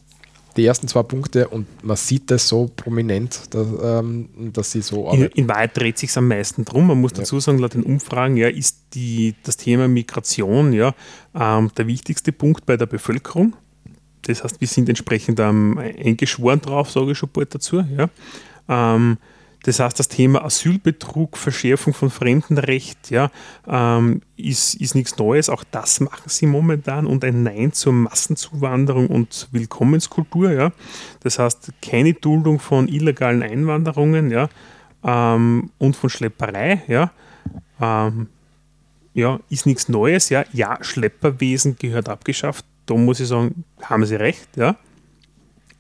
Die 0.57 0.65
ersten 0.65 0.88
zwei 0.88 1.03
Punkte 1.03 1.48
und 1.48 1.65
man 1.84 1.95
sieht 1.95 2.30
das 2.30 2.48
so 2.48 2.69
prominent, 2.76 3.53
dass, 3.53 3.68
ähm, 3.82 4.30
dass 4.52 4.72
sie 4.72 4.82
so 4.82 5.03
In, 5.03 5.07
arbeiten. 5.07 5.40
in 5.40 5.48
Wahrheit 5.48 5.78
dreht 5.78 5.98
sich 5.98 6.15
am 6.18 6.28
meisten 6.28 6.65
drum. 6.65 6.88
Man 6.88 6.99
muss 6.99 7.14
dazu 7.14 7.40
sagen, 7.40 7.60
laut 7.60 7.73
den 7.73 7.84
Umfragen 7.84 8.36
ja, 8.36 8.49
ist 8.49 8.78
die, 8.94 9.36
das 9.44 9.56
Thema 9.57 9.88
Migration 9.88 10.73
ja, 10.73 10.94
ähm, 11.34 11.72
der 11.78 11.88
wichtigste 11.88 12.32
Punkt 12.32 12.65
bei 12.65 12.76
der 12.76 12.86
Bevölkerung. 12.86 13.56
Das 14.23 14.44
heißt, 14.44 14.60
wir 14.60 14.68
sind 14.68 14.90
entsprechend 14.90 15.40
ähm, 15.40 15.78
eingeschworen 15.78 16.61
drauf, 16.61 16.91
sage 16.91 17.11
ich 17.11 17.18
schon 17.18 17.30
bald 17.32 17.56
dazu. 17.56 17.84
Ja. 17.98 18.10
Ähm, 18.68 19.18
das 19.63 19.79
heißt, 19.79 19.99
das 19.99 20.07
Thema 20.07 20.43
Asylbetrug, 20.43 21.38
Verschärfung 21.38 21.93
von 21.93 22.09
Fremdenrecht 22.09 23.11
ja, 23.11 23.29
ähm, 23.67 24.21
ist, 24.35 24.73
ist 24.75 24.95
nichts 24.95 25.17
Neues. 25.17 25.49
Auch 25.49 25.63
das 25.69 25.99
machen 25.99 26.27
sie 26.27 26.47
momentan 26.47 27.05
und 27.05 27.23
ein 27.23 27.43
Nein 27.43 27.71
zur 27.71 27.93
Massenzuwanderung 27.93 29.07
und 29.07 29.47
Willkommenskultur. 29.51 30.51
Ja. 30.51 30.71
Das 31.19 31.38
heißt, 31.38 31.73
keine 31.81 32.13
Duldung 32.13 32.59
von 32.59 32.88
illegalen 32.88 33.43
Einwanderungen 33.43 34.31
ja, 34.31 34.49
ähm, 35.03 35.69
und 35.77 35.95
von 35.95 36.09
Schlepperei. 36.09 36.81
Ja. 36.88 37.11
Ähm, 37.79 38.27
ja, 39.13 39.39
ist 39.49 39.67
nichts 39.67 39.89
Neues. 39.89 40.29
Ja. 40.29 40.45
ja, 40.53 40.77
Schlepperwesen 40.81 41.75
gehört 41.77 42.09
abgeschafft. 42.09 42.65
Da 42.88 42.95
muss 42.95 43.19
ich 43.19 43.27
sagen, 43.27 43.63
haben 43.83 44.05
sie 44.05 44.15
recht. 44.15 44.47
Ja. 44.55 44.75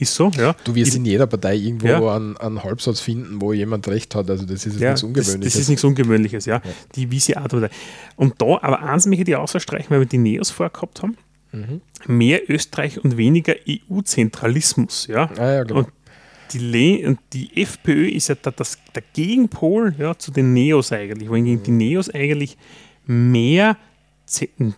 Ist 0.01 0.15
so, 0.15 0.31
ja. 0.35 0.55
Du 0.63 0.73
wirst 0.73 0.95
in 0.95 1.05
jeder 1.05 1.27
Partei 1.27 1.55
irgendwo 1.55 1.85
ja. 1.87 2.15
einen, 2.15 2.35
einen, 2.37 2.63
Halbsatz 2.63 2.99
finden, 2.99 3.39
wo 3.39 3.53
jemand 3.53 3.87
recht 3.87 4.15
hat. 4.15 4.31
Also 4.31 4.47
das 4.47 4.65
ist 4.65 4.79
ja, 4.79 4.89
nichts 4.89 5.03
Ungewöhnliches. 5.03 5.39
Das, 5.43 5.53
das, 5.53 5.61
ist 5.61 5.69
nichts 5.69 5.83
Ungewöhnliches, 5.83 6.45
ja. 6.45 6.55
ja. 6.55 6.71
Die 6.95 7.37
auch 7.37 7.69
Und 8.15 8.41
da, 8.41 8.57
aber 8.63 8.81
eins 8.81 9.05
möchte 9.05 9.29
ich 9.29 9.37
ausstreichen, 9.37 9.91
weil 9.91 9.99
wir 9.99 10.07
die 10.07 10.17
Neos 10.17 10.49
vorgehabt 10.49 11.03
haben. 11.03 11.17
Mhm. 11.51 11.81
Mehr 12.07 12.49
Österreich 12.49 13.03
und 13.03 13.15
weniger 13.15 13.53
EU-Zentralismus, 13.69 15.05
ja. 15.05 15.29
Ah, 15.37 15.53
ja 15.53 15.63
genau. 15.65 15.81
Und 15.81 15.89
die, 16.53 17.05
und 17.05 17.19
die 17.33 17.61
FPÖ 17.61 18.07
ist 18.07 18.29
ja 18.29 18.35
da 18.41 18.49
das, 18.49 18.79
der 18.95 19.03
Gegenpol 19.13 19.93
ja, 19.99 20.17
zu 20.17 20.31
den 20.31 20.51
Neos 20.53 20.91
eigentlich, 20.91 21.29
wohingegen 21.29 21.59
mhm. 21.59 21.63
die 21.63 21.71
Neos 21.71 22.09
eigentlich 22.09 22.57
mehr 23.05 23.77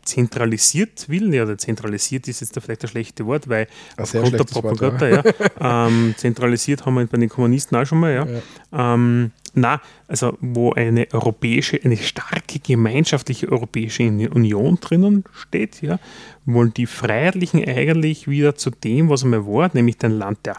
zentralisiert 0.03 1.07
will, 1.09 1.33
ja, 1.33 1.43
oder 1.43 1.57
zentralisiert 1.57 2.27
ist 2.27 2.41
jetzt 2.41 2.59
vielleicht 2.59 2.83
ein 2.83 2.87
schlechtes 2.87 3.25
Wort, 3.25 3.47
weil 3.47 3.67
aufgrund 3.97 4.33
der 4.33 4.43
Propaganda, 4.43 5.11
Wort, 5.11 5.35
ja. 5.59 5.87
ähm, 5.87 6.15
zentralisiert 6.17 6.85
haben 6.85 6.95
wir 6.95 7.05
bei 7.05 7.17
den 7.17 7.29
Kommunisten 7.29 7.77
auch 7.77 7.85
schon 7.85 7.99
mal, 7.99 8.13
ja. 8.13 8.25
ja. 8.25 8.93
Ähm, 8.93 9.31
na, 9.53 9.81
also 10.07 10.35
wo 10.41 10.73
eine 10.73 11.07
europäische, 11.13 11.79
eine 11.83 11.97
starke 11.97 12.59
gemeinschaftliche 12.59 13.51
europäische 13.51 14.03
Union 14.03 14.79
drinnen 14.81 15.23
steht, 15.31 15.81
ja, 15.83 15.99
wollen 16.45 16.73
die 16.73 16.87
Freiheitlichen 16.87 17.63
eigentlich 17.63 18.27
wieder 18.27 18.55
zu 18.55 18.71
dem, 18.71 19.09
was 19.09 19.23
einmal 19.23 19.45
war, 19.45 19.69
nämlich 19.73 19.97
ein 20.01 20.11
Land 20.11 20.39
der 20.45 20.57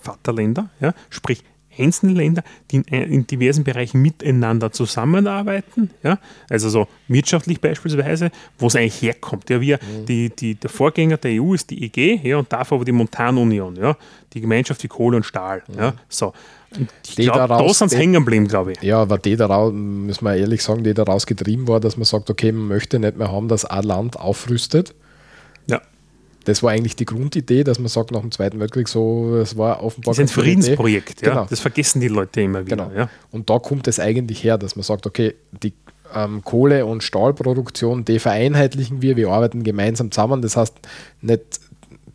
Vaterländer, 0.00 0.68
ja, 0.80 0.92
sprich 1.08 1.42
einzelne 1.78 2.12
Länder, 2.12 2.42
die 2.70 2.76
in, 2.76 2.84
in, 2.84 3.26
diversen 3.26 3.64
Bereichen 3.64 4.00
miteinander 4.02 4.72
zusammenarbeiten, 4.72 5.90
ja, 6.02 6.18
also 6.48 6.68
so 6.68 6.88
wirtschaftlich 7.08 7.60
beispielsweise, 7.60 8.30
wo 8.58 8.66
es 8.66 8.76
eigentlich 8.76 9.02
herkommt. 9.02 9.48
Ja, 9.50 9.60
wir, 9.60 9.78
mhm. 9.78 10.06
die, 10.06 10.30
die, 10.30 10.54
der 10.54 10.70
Vorgänger 10.70 11.16
der 11.16 11.42
EU 11.42 11.54
ist 11.54 11.70
die 11.70 11.84
EG 11.84 12.20
ja, 12.22 12.38
und 12.38 12.52
davor 12.52 12.76
aber 12.76 12.84
die 12.84 12.92
Montanunion, 12.92 13.76
ja, 13.76 13.96
die 14.32 14.40
Gemeinschaft 14.40 14.80
für 14.80 14.88
Kohle 14.88 15.16
und 15.16 15.24
Stahl. 15.24 15.62
Mhm. 15.68 15.78
Ja, 15.78 15.94
so. 16.08 16.32
ich 17.06 17.16
glaube, 17.16 17.48
da 17.48 17.68
sind 17.72 17.90
sie 17.90 17.96
hängen 17.96 18.14
geblieben, 18.14 18.48
glaube 18.48 18.72
ich. 18.72 18.82
Ja, 18.82 19.00
aber 19.02 19.18
die 19.18 19.36
daraus, 19.36 19.72
muss 19.72 20.20
man 20.20 20.36
ehrlich 20.36 20.62
sagen, 20.62 20.84
die 20.84 20.94
daraus 20.94 21.26
getrieben 21.26 21.68
war, 21.68 21.80
dass 21.80 21.96
man 21.96 22.04
sagt, 22.04 22.30
okay, 22.30 22.52
man 22.52 22.68
möchte 22.68 22.98
nicht 22.98 23.16
mehr 23.16 23.30
haben, 23.30 23.48
dass 23.48 23.64
ein 23.64 23.82
Land 23.82 24.18
aufrüstet. 24.18 24.94
Das 26.46 26.62
war 26.62 26.70
eigentlich 26.70 26.94
die 26.94 27.04
Grundidee, 27.04 27.64
dass 27.64 27.80
man 27.80 27.88
sagt, 27.88 28.12
nach 28.12 28.20
dem 28.20 28.30
Zweiten 28.30 28.60
Weltkrieg 28.60 28.86
so, 28.86 29.36
es 29.36 29.58
war 29.58 29.82
offenbar. 29.82 30.14
Das 30.14 30.18
ist 30.18 30.30
ein 30.30 30.42
Friedensprojekt, 30.42 31.20
ja. 31.22 31.30
Genau. 31.30 31.46
Das 31.50 31.58
vergessen 31.58 32.00
die 32.00 32.06
Leute 32.06 32.40
immer 32.40 32.64
wieder. 32.64 32.76
Genau. 32.76 32.96
Ja. 32.96 33.10
Und 33.32 33.50
da 33.50 33.58
kommt 33.58 33.88
es 33.88 33.98
eigentlich 33.98 34.44
her, 34.44 34.56
dass 34.56 34.76
man 34.76 34.84
sagt, 34.84 35.06
okay, 35.06 35.34
die 35.64 35.72
ähm, 36.14 36.44
Kohle- 36.44 36.86
und 36.86 37.02
Stahlproduktion, 37.02 38.04
die 38.04 38.20
vereinheitlichen 38.20 39.02
wir, 39.02 39.16
wir 39.16 39.30
arbeiten 39.30 39.64
gemeinsam 39.64 40.12
zusammen. 40.12 40.40
Das 40.40 40.56
heißt, 40.56 40.76
nicht, 41.20 41.42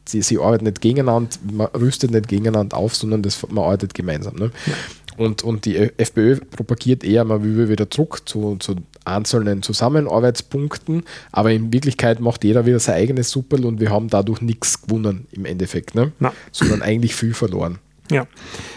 sie, 0.05 0.21
sie 0.21 0.39
arbeiten 0.39 0.63
nicht 0.63 0.79
gegeneinander, 0.79 1.35
man 1.51 1.67
rüstet 1.67 2.11
nicht 2.11 2.29
gegeneinander 2.29 2.77
auf, 2.77 2.95
sondern 2.95 3.23
das, 3.23 3.45
man 3.49 3.65
arbeitet 3.65 3.93
gemeinsam. 3.93 4.35
Ne? 4.35 4.51
Ja. 4.65 4.73
Und, 5.17 5.43
und 5.43 5.65
die 5.65 5.75
FPÖ 5.75 6.37
propagiert 6.37 7.03
eher, 7.03 7.25
man 7.25 7.43
will 7.43 7.67
wieder 7.67 7.89
zurück 7.89 8.21
zu, 8.25 8.55
zu 8.59 8.75
einzelnen 9.05 9.63
Zusammenarbeitspunkten, 9.63 11.03
aber 11.31 11.51
in 11.51 11.73
Wirklichkeit 11.73 12.19
macht 12.19 12.43
jeder 12.43 12.65
wieder 12.65 12.79
sein 12.79 12.95
eigenes 12.95 13.31
Superl 13.31 13.65
und 13.65 13.79
wir 13.79 13.89
haben 13.89 14.07
dadurch 14.07 14.41
nichts 14.41 14.81
gewonnen 14.81 15.27
im 15.31 15.45
Endeffekt, 15.45 15.95
ne? 15.95 16.11
sondern 16.51 16.81
eigentlich 16.81 17.15
viel 17.15 17.33
verloren. 17.33 17.79
Ja, 18.09 18.27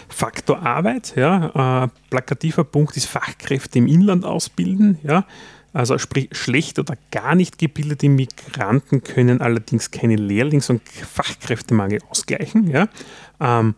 Faktor 0.07 0.61
Arbeit, 0.65 1.13
ja, 1.17 1.83
äh, 1.83 1.87
plakativer 2.09 2.63
Punkt 2.63 2.95
ist 2.95 3.05
Fachkräfte 3.05 3.79
im 3.79 3.87
Inland 3.87 4.23
ausbilden, 4.23 4.97
ja, 5.03 5.25
also 5.73 5.97
sprich 5.97 6.29
schlecht 6.31 6.79
oder 6.79 6.95
gar 7.11 7.35
nicht 7.35 7.57
gebildete 7.57 8.07
Migranten 8.07 9.03
können 9.03 9.41
allerdings 9.41 9.91
keine 9.91 10.15
Lehrlings- 10.15 10.69
und 10.69 10.81
Fachkräftemangel 10.87 11.99
ausgleichen, 12.09 12.69
ja, 12.69 12.87
ähm, 13.41 13.75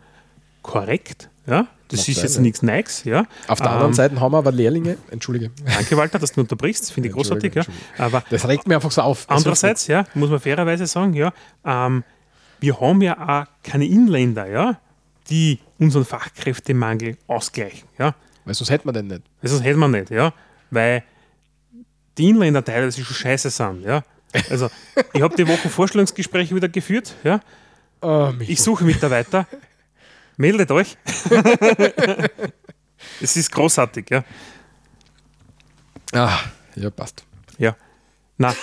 korrekt, 0.62 1.32
ja, 1.48 1.68
das 1.88 2.00
Macht 2.00 2.10
ist 2.10 2.22
jetzt 2.22 2.40
nichts 2.40 2.62
Neues. 2.62 3.06
Ja. 3.06 3.26
Auf 3.48 3.60
der 3.60 3.72
anderen 3.72 3.92
ähm, 3.92 3.96
Seite 3.96 4.20
haben 4.20 4.34
wir 4.34 4.38
aber 4.38 4.52
Lehrlinge, 4.52 4.98
entschuldige. 5.10 5.52
Danke, 5.66 5.96
Walter, 5.96 6.20
dass 6.20 6.34
du 6.34 6.42
unterbrichst, 6.42 6.92
finde 6.92 7.08
ich 7.08 7.16
großartig. 7.16 7.56
Ja. 7.56 7.64
Aber 7.98 8.24
das 8.30 8.46
regt 8.48 8.68
mir 8.68 8.76
einfach 8.76 8.92
so 8.92 9.02
auf. 9.02 9.26
Andererseits, 9.30 9.88
ja, 9.88 10.06
muss 10.14 10.30
man 10.30 10.42
fairerweise 10.42 10.86
sagen, 10.86 11.14
ja, 11.14 11.32
ähm, 11.64 12.04
wir 12.60 12.80
haben 12.82 13.02
ja 13.02 13.46
auch 13.46 13.64
keine 13.64 13.86
Inländer, 13.86 14.48
ja, 14.48 14.78
die 15.30 15.60
unseren 15.80 16.04
Fachkräftemangel 16.06 17.18
ausgleichen. 17.28 17.88
Ja. 17.98 18.14
Weil 18.44 18.54
sonst 18.54 18.70
hätten 18.70 18.88
wir 18.88 18.94
den 18.94 19.08
nicht. 19.08 19.22
Weil 19.42 19.50
sonst 19.50 19.64
hätten 19.64 19.80
wir 19.80 19.88
nicht, 19.88 20.10
ja. 20.10 20.34
Weil 20.70 21.04
die 22.18 22.30
Inländer 22.30 22.64
teilweise 22.64 23.04
schon 23.04 23.16
scheiße 23.16 23.50
sind, 23.50 23.84
ja. 23.86 24.04
Also, 24.50 24.70
ich 25.14 25.22
habe 25.22 25.36
die 25.36 25.48
Woche 25.48 25.70
Vorstellungsgespräche 25.70 26.54
wieder 26.54 26.68
geführt, 26.68 27.16
ja. 27.24 27.40
Oh, 28.02 28.34
ich 28.40 28.62
suche 28.62 28.84
Mitarbeiter. 28.84 29.48
Meldet 30.38 30.72
euch. 30.72 30.98
es 33.22 33.36
ist 33.36 33.52
großartig, 33.52 34.10
ja. 34.10 34.24
Ah, 36.14 36.40
ja, 36.76 36.90
passt. 36.90 37.26
Ja. 37.58 37.76
Na, 38.38 38.56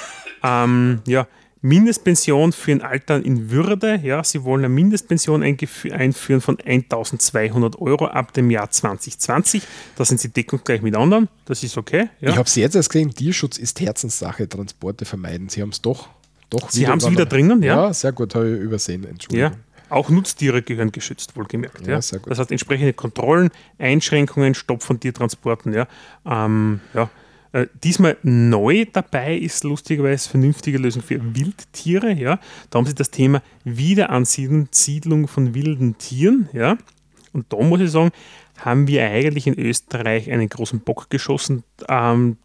ähm, 0.42 1.02
ja. 1.06 1.26
Mindestpension 1.62 2.52
für 2.52 2.72
ein 2.72 2.82
Alter 2.82 3.24
in 3.24 3.50
Würde. 3.50 3.98
Ja, 4.02 4.22
sie 4.22 4.44
wollen 4.44 4.66
eine 4.66 4.68
Mindestpension 4.68 5.42
einführen 5.42 6.42
von 6.42 6.58
1200 6.60 7.80
Euro 7.80 8.06
ab 8.06 8.34
dem 8.34 8.50
Jahr 8.50 8.70
2020. 8.70 9.62
Da 9.96 10.04
sind 10.04 10.20
sie 10.20 10.28
deckungsgleich 10.28 10.82
mit 10.82 10.94
anderen. 10.94 11.28
Das 11.46 11.62
ist 11.62 11.78
okay. 11.78 12.10
Ja. 12.20 12.30
Ich 12.30 12.36
habe 12.36 12.46
es 12.46 12.54
jetzt 12.54 12.76
erst 12.76 12.90
gesehen, 12.90 13.14
Tierschutz 13.14 13.56
ist 13.56 13.80
Herzenssache, 13.80 14.46
Transporte 14.46 15.06
vermeiden. 15.06 15.48
Sie 15.48 15.62
haben 15.62 15.70
es 15.70 15.80
doch, 15.80 16.10
doch 16.50 16.70
Sie 16.70 16.86
haben 16.86 16.98
es 16.98 17.10
wieder 17.10 17.24
drinnen, 17.24 17.62
ja. 17.62 17.86
Ja, 17.86 17.94
sehr 17.94 18.12
gut, 18.12 18.34
habe 18.34 18.50
ich 18.50 18.60
übersehen, 18.60 19.04
Entschuldigung. 19.04 19.52
Ja. 19.52 19.58
Auch 19.88 20.10
Nutztiere 20.10 20.62
gehören 20.62 20.92
geschützt, 20.92 21.36
wohlgemerkt. 21.36 21.86
Ja, 21.86 21.94
ja. 21.94 22.18
Das 22.26 22.38
heißt, 22.38 22.50
entsprechende 22.50 22.92
Kontrollen, 22.92 23.50
Einschränkungen, 23.78 24.54
Stopp 24.54 24.82
von 24.82 25.00
Tiertransporten. 25.00 25.72
Ja. 25.72 25.86
Ähm, 26.26 26.80
ja. 26.94 27.10
Äh, 27.52 27.66
diesmal 27.82 28.16
neu 28.22 28.86
dabei 28.92 29.36
ist 29.36 29.62
lustigerweise 29.62 30.28
vernünftige 30.28 30.78
Lösung 30.78 31.02
für 31.02 31.20
Wildtiere. 31.36 32.12
Ja. 32.12 32.40
Da 32.70 32.78
haben 32.78 32.86
sie 32.86 32.94
das 32.94 33.10
Thema 33.10 33.42
Wiederansiedlung 33.64 35.28
von 35.28 35.54
wilden 35.54 35.98
Tieren. 35.98 36.48
Ja. 36.52 36.76
Und 37.32 37.52
da 37.52 37.56
muss 37.58 37.80
ich 37.80 37.90
sagen, 37.90 38.10
haben 38.58 38.86
wir 38.86 39.04
eigentlich 39.04 39.46
in 39.46 39.58
Österreich 39.58 40.30
einen 40.30 40.48
großen 40.48 40.80
Bock 40.80 41.10
geschossen, 41.10 41.64
ähm, 41.88 42.38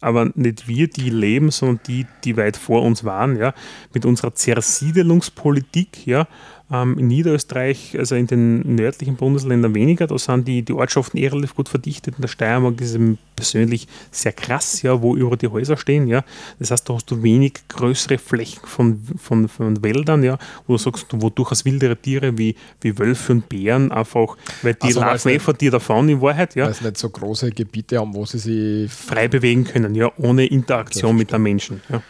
aber 0.00 0.30
nicht 0.34 0.68
wir, 0.68 0.88
die 0.88 1.08
leben, 1.08 1.50
sondern 1.50 1.80
die, 1.86 2.06
die 2.24 2.36
weit 2.36 2.56
vor 2.56 2.82
uns 2.82 3.04
waren, 3.04 3.36
ja, 3.36 3.54
mit 3.92 4.04
unserer 4.04 4.34
Zersiedelungspolitik, 4.34 6.06
ja, 6.06 6.26
ähm, 6.72 6.98
in 6.98 7.08
Niederösterreich, 7.08 7.96
also 7.98 8.14
in 8.14 8.26
den 8.26 8.74
nördlichen 8.74 9.16
Bundesländern 9.16 9.74
weniger, 9.74 10.06
da 10.06 10.18
sind 10.18 10.48
die, 10.48 10.62
die 10.62 10.72
Ortschaften 10.72 11.18
eher 11.18 11.32
relativ 11.32 11.54
gut 11.54 11.68
verdichtet. 11.68 12.16
In 12.16 12.22
der 12.22 12.28
Steiermark 12.28 12.80
ist 12.80 12.94
es 12.94 13.00
persönlich 13.36 13.86
sehr 14.10 14.32
krass, 14.32 14.80
ja, 14.82 15.02
wo 15.02 15.14
über 15.14 15.36
die 15.36 15.48
Häuser 15.48 15.76
stehen. 15.76 16.08
Ja. 16.08 16.24
Das 16.58 16.70
heißt, 16.70 16.88
da 16.88 16.94
hast 16.94 17.10
du 17.10 17.22
wenig 17.22 17.54
größere 17.68 18.16
Flächen 18.16 18.62
von, 18.64 19.02
von, 19.18 19.48
von 19.48 19.82
Wäldern, 19.82 20.22
ja, 20.22 20.38
wo 20.66 20.74
du 20.74 20.78
sagst, 20.78 21.06
wo 21.10 21.28
durchaus 21.28 21.64
wildere 21.64 21.96
Tiere 21.96 22.36
wie, 22.38 22.54
wie 22.80 22.98
Wölfe 22.98 23.32
und 23.32 23.48
Bären 23.48 23.92
einfach, 23.92 24.36
weil 24.62 24.74
die 24.74 24.86
also, 24.86 25.00
laufen 25.00 25.28
eh 25.28 25.38
vor 25.38 25.54
dir 25.54 25.70
davon 25.70 26.08
in 26.08 26.20
Wahrheit. 26.20 26.54
Ja. 26.54 26.64
Weil 26.64 26.72
es 26.72 26.80
nicht 26.80 26.96
so 26.96 27.10
große 27.10 27.50
Gebiete 27.50 27.98
haben, 27.98 28.14
wo 28.14 28.24
sie 28.24 28.38
sich 28.38 28.90
frei 28.90 29.28
bewegen 29.28 29.64
können, 29.64 29.94
ja, 29.94 30.10
ohne 30.16 30.46
Interaktion 30.46 31.16
mit 31.16 31.30
den 31.30 31.42
Menschen. 31.42 31.82
Ja. 31.90 32.02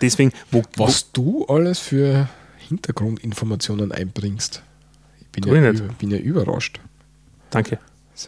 Deswegen, 0.00 0.32
wo, 0.50 0.62
was 0.76 1.06
wo, 1.14 1.22
du 1.22 1.46
alles 1.46 1.78
für 1.78 2.28
Hintergrundinformationen 2.68 3.92
einbringst. 3.92 4.62
Ich 5.20 5.28
bin, 5.28 5.44
ja, 5.44 5.70
ich 5.70 5.82
bin 5.96 6.10
ja 6.10 6.18
überrascht. 6.18 6.80
Danke. 7.50 7.78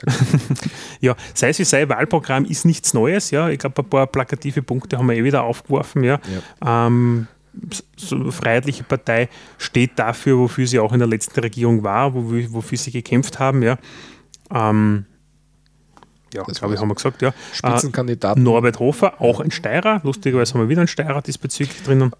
ja, 1.00 1.14
sei 1.34 1.50
es 1.50 1.58
wie 1.58 1.64
sei, 1.64 1.88
Wahlprogramm 1.88 2.44
ist 2.44 2.64
nichts 2.64 2.94
Neues. 2.94 3.30
Ja, 3.30 3.48
ich 3.48 3.58
glaube, 3.58 3.82
ein 3.82 3.88
paar 3.88 4.06
plakative 4.06 4.62
Punkte 4.62 4.98
haben 4.98 5.08
wir 5.08 5.16
eh 5.16 5.24
wieder 5.24 5.42
aufgeworfen. 5.42 6.04
Ja. 6.04 6.20
ja. 6.62 6.86
Ähm, 6.86 7.28
so 7.96 8.30
Freiheitliche 8.30 8.84
Partei 8.84 9.28
steht 9.58 9.98
dafür, 9.98 10.38
wofür 10.38 10.66
sie 10.66 10.78
auch 10.78 10.92
in 10.92 10.98
der 10.98 11.08
letzten 11.08 11.38
Regierung 11.40 11.82
war, 11.84 12.14
wofür, 12.14 12.52
wofür 12.52 12.78
sie 12.78 12.90
gekämpft 12.90 13.38
haben. 13.38 13.62
Ja, 13.62 13.78
ähm, 14.52 15.06
ja 16.32 16.42
glaube 16.42 16.74
ich, 16.74 16.80
haben 16.80 16.88
wir 16.88 16.94
gesagt. 16.94 17.22
Ja. 17.22 17.32
Äh, 17.62 18.34
Norbert 18.36 18.78
Hofer, 18.80 19.20
auch 19.20 19.40
ein 19.40 19.50
Steirer. 19.50 20.00
Lustigerweise 20.02 20.54
haben 20.54 20.62
wir 20.62 20.68
wieder 20.68 20.80
einen 20.80 20.88
Steirer 20.88 21.22
diesbezüglich 21.22 21.82
drinnen. 21.82 22.12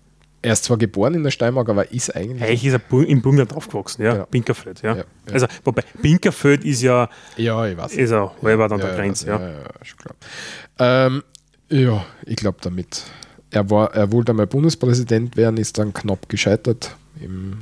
Er 0.45 0.53
ist 0.53 0.65
zwar 0.65 0.77
geboren 0.77 1.15
in 1.15 1.23
der 1.23 1.31
Steiermark, 1.31 1.71
aber 1.71 1.91
ist 1.91 2.15
eigentlich. 2.15 2.43
Eigentlich 2.43 2.67
ist 2.67 2.75
er 2.75 3.01
im 3.09 3.23
Burgenland 3.23 3.55
aufgewachsen, 3.55 4.03
ja. 4.03 4.13
Genau. 4.13 4.27
Binkerfeld, 4.31 4.83
ja. 4.83 4.91
Ja, 4.91 4.97
ja. 4.99 5.05
Also, 5.33 5.47
wobei, 5.65 5.83
Binkerfeld 6.03 6.65
ist 6.65 6.83
ja, 6.83 7.09
Ja, 7.39 7.67
ich 7.67 7.79
weiß. 7.79 7.95
ist 7.95 8.11
ja 8.11 8.31
halber 8.43 8.71
an 8.71 8.79
der 8.79 8.95
Grenze, 8.95 9.27
ja. 9.29 9.41
ja, 9.41 9.63
schon 9.83 9.99
klar. 9.99 10.15
Ähm, 10.79 11.23
ja, 11.71 12.05
ich 12.27 12.37
glaube 12.37 12.59
damit. 12.61 13.05
Er, 13.51 13.71
war, 13.71 13.95
er 13.95 14.13
wollte 14.13 14.33
einmal 14.33 14.47
Bundespräsident 14.47 15.39
werden, 15.39 15.57
ist 15.57 15.79
dann 15.79 15.95
knapp 15.95 16.29
gescheitert, 16.29 16.95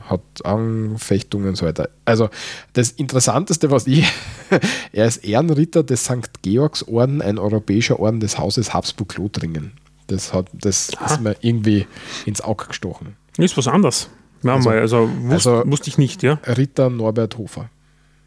hat 0.09 0.45
Anfechtungen 0.45 1.51
und 1.51 1.57
so 1.57 1.67
weiter. 1.67 1.89
Also 2.05 2.31
das 2.73 2.91
Interessanteste, 2.91 3.71
was 3.71 3.87
ich, 3.87 4.11
er 4.93 5.07
ist 5.07 5.19
Ehrenritter 5.19 5.85
des 5.85 6.05
St. 6.05 6.43
Georgsorden, 6.43 7.23
ein 7.23 7.39
europäischer 7.39 8.01
Orden 8.01 8.19
des 8.19 8.39
Hauses 8.39 8.75
Habsburg-Lothringen. 8.75 9.73
Das, 10.13 10.33
hat, 10.33 10.49
das 10.53 10.91
ist 11.07 11.21
mir 11.21 11.37
irgendwie 11.41 11.87
ins 12.27 12.41
Auge 12.41 12.67
gestochen. 12.67 13.17
Ist 13.39 13.57
was 13.57 13.67
anderes. 13.69 14.11
Ja, 14.43 14.55
Also- 14.55 14.69
mal, 14.69 14.79
also, 14.79 15.09
wusst, 15.23 15.47
also- 15.47 15.63
wusste 15.71 15.89
ich 15.89 15.99
nicht, 15.99 16.23
ja. 16.23 16.35
Ritter 16.47 16.91
Norbert 16.91 17.39
Hofer. 17.39 17.71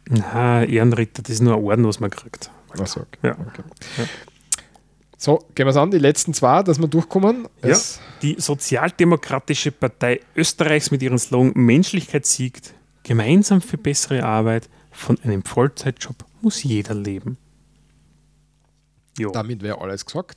Na, 0.08 0.64
Ehrenritter, 0.64 1.22
das 1.22 1.32
ist 1.32 1.42
nur 1.42 1.54
ein 1.56 1.62
Orden, 1.64 1.84
was 1.86 2.00
man 2.00 2.10
kriegt. 2.10 2.50
Achso, 2.78 3.00
okay. 3.00 3.18
Ja. 3.22 3.32
okay. 3.32 3.62
So, 5.18 5.38
gehen 5.54 5.66
wir 5.66 5.70
es 5.70 5.76
an, 5.76 5.90
die 5.90 5.98
letzten 5.98 6.34
zwei, 6.34 6.62
dass 6.62 6.78
wir 6.78 6.88
durchkommen. 6.88 7.48
Ja, 7.64 7.76
die 8.22 8.36
Sozialdemokratische 8.38 9.72
Partei 9.72 10.20
Österreichs 10.36 10.90
mit 10.90 11.02
ihrem 11.02 11.18
Slogan 11.18 11.52
Menschlichkeit 11.54 12.26
siegt, 12.26 12.74
gemeinsam 13.02 13.60
für 13.62 13.78
bessere 13.78 14.22
Arbeit, 14.24 14.68
von 14.92 15.18
einem 15.22 15.42
Vollzeitjob 15.42 16.16
muss 16.42 16.62
jeder 16.62 16.94
leben. 16.94 17.36
Jo. 19.18 19.30
Damit 19.30 19.62
wäre 19.62 19.80
alles 19.80 20.04
gesagt. 20.04 20.34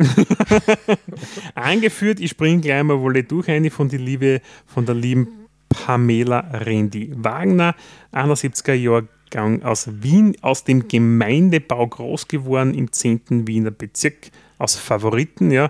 Angeführt, 1.56 2.20
ich 2.20 2.32
springe 2.32 2.62
gleich 2.62 2.84
mal 2.84 3.00
wohl 3.00 3.22
durch 3.24 3.50
eine 3.50 3.70
von, 3.70 3.90
die 3.90 3.98
Liebe, 3.98 4.42
von 4.66 4.86
der 4.86 4.96
lieben 4.96 5.28
Pamela 5.68 6.40
Rendi 6.52 7.12
Wagner, 7.16 7.76
71er 8.14 8.74
Jahrgang 8.74 9.64
aus 9.64 9.90
Wien, 10.02 10.36
aus 10.42 10.64
dem 10.64 10.88
Gemeindebau 10.88 11.88
groß 11.88 12.28
geworden 12.28 12.74
im 12.74 12.92
10. 12.92 13.48
Wiener 13.48 13.72
Bezirk, 13.72 14.32
aus 14.58 14.76
Favoriten, 14.76 15.52
ja, 15.52 15.66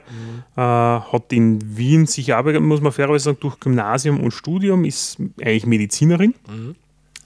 äh, 0.56 0.62
hat 0.62 1.32
in 1.32 1.78
Wien 1.78 2.08
sich 2.08 2.34
aber, 2.34 2.60
muss 2.60 2.82
man 2.82 2.92
fairerweise 2.92 3.26
sagen, 3.26 3.38
durch 3.40 3.60
Gymnasium 3.60 4.20
und 4.20 4.32
Studium, 4.32 4.86
ist 4.86 5.18
eigentlich 5.42 5.66
Medizinerin 5.66 6.34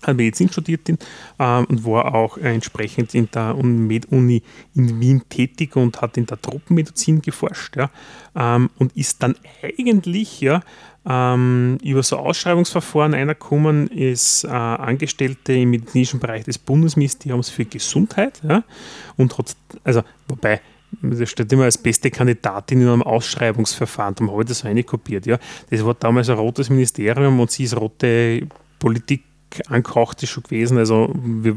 Medizin 0.07 0.49
studiert 0.49 0.89
ähm, 0.89 1.65
und 1.65 1.85
war 1.85 2.13
auch 2.13 2.37
äh, 2.37 2.53
entsprechend 2.53 3.13
in 3.15 3.29
der 3.31 3.57
Un- 3.57 3.87
Med-Uni 3.87 4.43
in 4.75 4.99
Wien 4.99 5.23
tätig 5.29 5.75
und 5.75 6.01
hat 6.01 6.17
in 6.17 6.25
der 6.25 6.41
Tropenmedizin 6.41 7.21
geforscht 7.21 7.77
ja, 7.77 7.89
ähm, 8.35 8.69
und 8.77 8.95
ist 8.97 9.23
dann 9.23 9.35
eigentlich 9.61 10.41
ja, 10.41 10.61
ähm, 11.05 11.77
über 11.83 12.03
so 12.03 12.17
Ausschreibungsverfahren 12.17 13.13
eingekommen, 13.13 13.87
ist 13.87 14.43
äh, 14.43 14.49
Angestellte 14.49 15.53
im 15.53 15.71
medizinischen 15.71 16.19
Bereich 16.19 16.43
des 16.43 16.57
Bundesministeriums 16.57 17.49
für 17.49 17.65
Gesundheit 17.65 18.41
ja, 18.47 18.63
und 19.17 19.37
hat, 19.37 19.55
also 19.83 20.03
wobei, 20.27 20.61
das 21.01 21.29
steht 21.29 21.51
immer 21.51 21.63
als 21.63 21.77
beste 21.77 22.11
Kandidatin 22.11 22.81
in 22.81 22.87
einem 22.87 23.01
Ausschreibungsverfahren, 23.01 24.15
darum 24.15 24.31
habe 24.31 24.43
ich 24.43 24.47
das 24.47 24.63
reinkopiert. 24.63 25.25
Ja. 25.25 25.39
Das 25.71 25.83
war 25.83 25.95
damals 25.95 26.29
ein 26.29 26.37
rotes 26.37 26.69
Ministerium 26.69 27.39
und 27.39 27.49
sie 27.49 27.63
ist 27.63 27.75
rote 27.75 28.47
Politik 28.77 29.23
angehaucht 29.67 30.23
ist 30.23 30.29
schon 30.29 30.43
gewesen. 30.43 30.77
Also 30.77 31.13
wir 31.15 31.55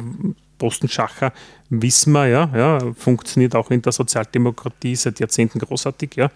Postenschacher 0.58 1.32
wissen 1.68 2.12
wir, 2.12 2.26
ja, 2.28 2.50
ja, 2.54 2.92
funktioniert 2.94 3.54
auch 3.54 3.70
in 3.70 3.82
der 3.82 3.92
Sozialdemokratie 3.92 4.94
seit 4.94 5.20
Jahrzehnten 5.20 5.58
großartig, 5.58 6.16
ja. 6.16 6.30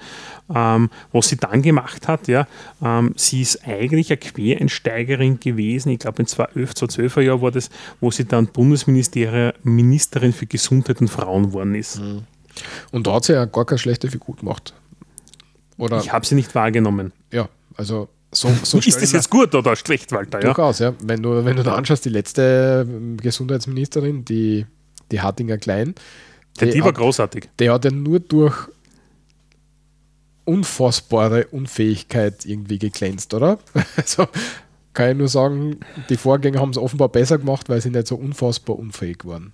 Ähm, 0.54 0.90
was 1.12 1.28
sie 1.28 1.36
dann 1.36 1.62
gemacht 1.62 2.08
hat, 2.08 2.28
ja, 2.28 2.46
ähm, 2.82 3.14
sie 3.16 3.42
ist 3.42 3.66
eigentlich 3.66 4.10
eine 4.10 4.18
Quereinsteigerin 4.18 5.38
gewesen, 5.38 5.90
ich 5.90 6.00
glaube 6.00 6.22
in 6.22 6.26
2011, 6.26 6.72
2012er 6.72 7.20
Jahr 7.20 7.42
war 7.42 7.50
das, 7.50 7.70
wo 8.00 8.10
sie 8.10 8.24
dann 8.24 8.48
Bundesministerin 8.48 9.52
Ministerin 9.62 10.32
für 10.32 10.46
Gesundheit 10.46 11.00
und 11.00 11.08
Frauen 11.08 11.46
geworden 11.48 11.74
ist. 11.74 12.00
Und 12.90 13.06
da 13.06 13.14
hat 13.14 13.24
sie 13.24 13.32
ja 13.32 13.44
gar 13.44 13.64
keine 13.64 13.78
schlechte 13.78 14.10
Figur 14.10 14.36
gemacht. 14.36 14.74
Oder, 15.78 16.00
Ich 16.00 16.12
habe 16.12 16.26
sie 16.26 16.34
nicht 16.34 16.54
wahrgenommen. 16.54 17.12
ja, 17.30 17.48
also 17.76 18.08
so, 18.32 18.48
so 18.62 18.78
ist 18.78 19.02
das 19.02 19.12
jetzt 19.12 19.28
gut 19.30 19.54
oder 19.54 19.74
schlecht, 19.76 20.12
Walter? 20.12 20.38
wir- 20.38 20.48
Ja? 20.48 20.54
Durchaus, 20.54 20.78
ja. 20.78 20.94
Wenn 21.02 21.22
du, 21.22 21.44
wenn 21.44 21.56
du 21.56 21.62
da 21.62 21.74
anschaust, 21.74 22.04
die 22.04 22.10
letzte 22.10 22.86
ähm, 22.88 23.16
Gesundheitsministerin, 23.16 24.24
die, 24.24 24.66
die 25.10 25.20
Hartinger 25.20 25.58
Klein, 25.58 25.94
Der, 26.60 26.68
die 26.68 26.80
war 26.80 26.88
hat, 26.88 26.96
großartig. 26.96 27.48
der 27.58 27.72
hat 27.72 27.84
ja 27.84 27.90
nur 27.90 28.20
durch 28.20 28.54
unfassbare 30.44 31.46
Unfähigkeit 31.48 32.44
irgendwie 32.46 32.78
geglänzt, 32.78 33.34
oder? 33.34 33.58
Also 33.96 34.26
kann 34.92 35.12
ich 35.12 35.16
nur 35.18 35.28
sagen, 35.28 35.78
die 36.08 36.16
Vorgänger 36.16 36.60
haben 36.60 36.70
es 36.70 36.76
offenbar 36.78 37.08
besser 37.08 37.38
gemacht, 37.38 37.68
weil 37.68 37.80
sie 37.80 37.90
nicht 37.90 38.08
so 38.08 38.16
unfassbar 38.16 38.76
unfähig 38.78 39.24
waren. 39.24 39.52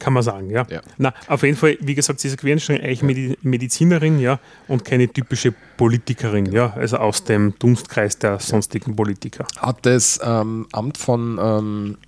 Kann 0.00 0.14
man 0.14 0.22
sagen, 0.22 0.50
ja. 0.50 0.66
Ja. 0.68 0.80
Na, 0.96 1.14
auf 1.28 1.42
jeden 1.42 1.56
Fall, 1.56 1.76
wie 1.80 1.94
gesagt, 1.94 2.20
sie 2.20 2.28
ist 2.28 2.42
eine 2.42 2.82
eigentlich 2.82 3.02
Medi 3.02 3.38
Medizinerin, 3.42 4.18
ja, 4.18 4.40
und 4.66 4.84
keine 4.84 5.06
typische 5.06 5.52
Politikerin, 5.76 6.50
ja, 6.50 6.72
also 6.72 6.96
aus 6.96 7.22
dem 7.22 7.54
Dunstkreis 7.58 8.18
der 8.18 8.40
sonstigen 8.40 8.96
Politiker. 8.96 9.46
Hat 9.58 9.84
das 9.84 10.18
ähm, 10.24 10.66
Amt 10.72 10.96
von 10.96 11.38
ähm, 11.40 11.98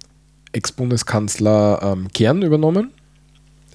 Ex-Bundeskanzler 0.52 1.81
ähm, 1.82 2.09
Kern 2.12 2.43
übernommen, 2.43 2.93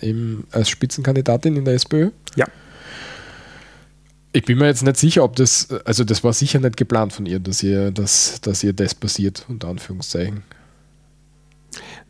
im, 0.02 0.46
als 0.52 0.70
Spitzenkandidatin 0.70 1.56
in 1.56 1.64
der 1.64 1.76
SPÖ. 1.76 2.10
Ja. 2.36 2.48
Ich 4.34 4.46
bin 4.46 4.58
mir 4.58 4.66
jetzt 4.66 4.84
nicht 4.84 4.98
sicher, 4.98 5.24
ob 5.24 5.36
das, 5.36 5.70
also 5.86 6.04
das 6.04 6.24
war 6.24 6.34
sicher 6.34 6.60
nicht 6.60 6.76
geplant 6.76 7.14
von 7.14 7.28
ihr, 7.28 7.40
dass 7.40 7.62
ihr, 7.62 7.92
dass, 7.92 8.42
dass 8.42 8.64
ihr 8.64 8.74
das 8.74 8.96
passiert, 8.96 9.46
unter 9.48 9.68
Anführungszeichen. 9.68 10.44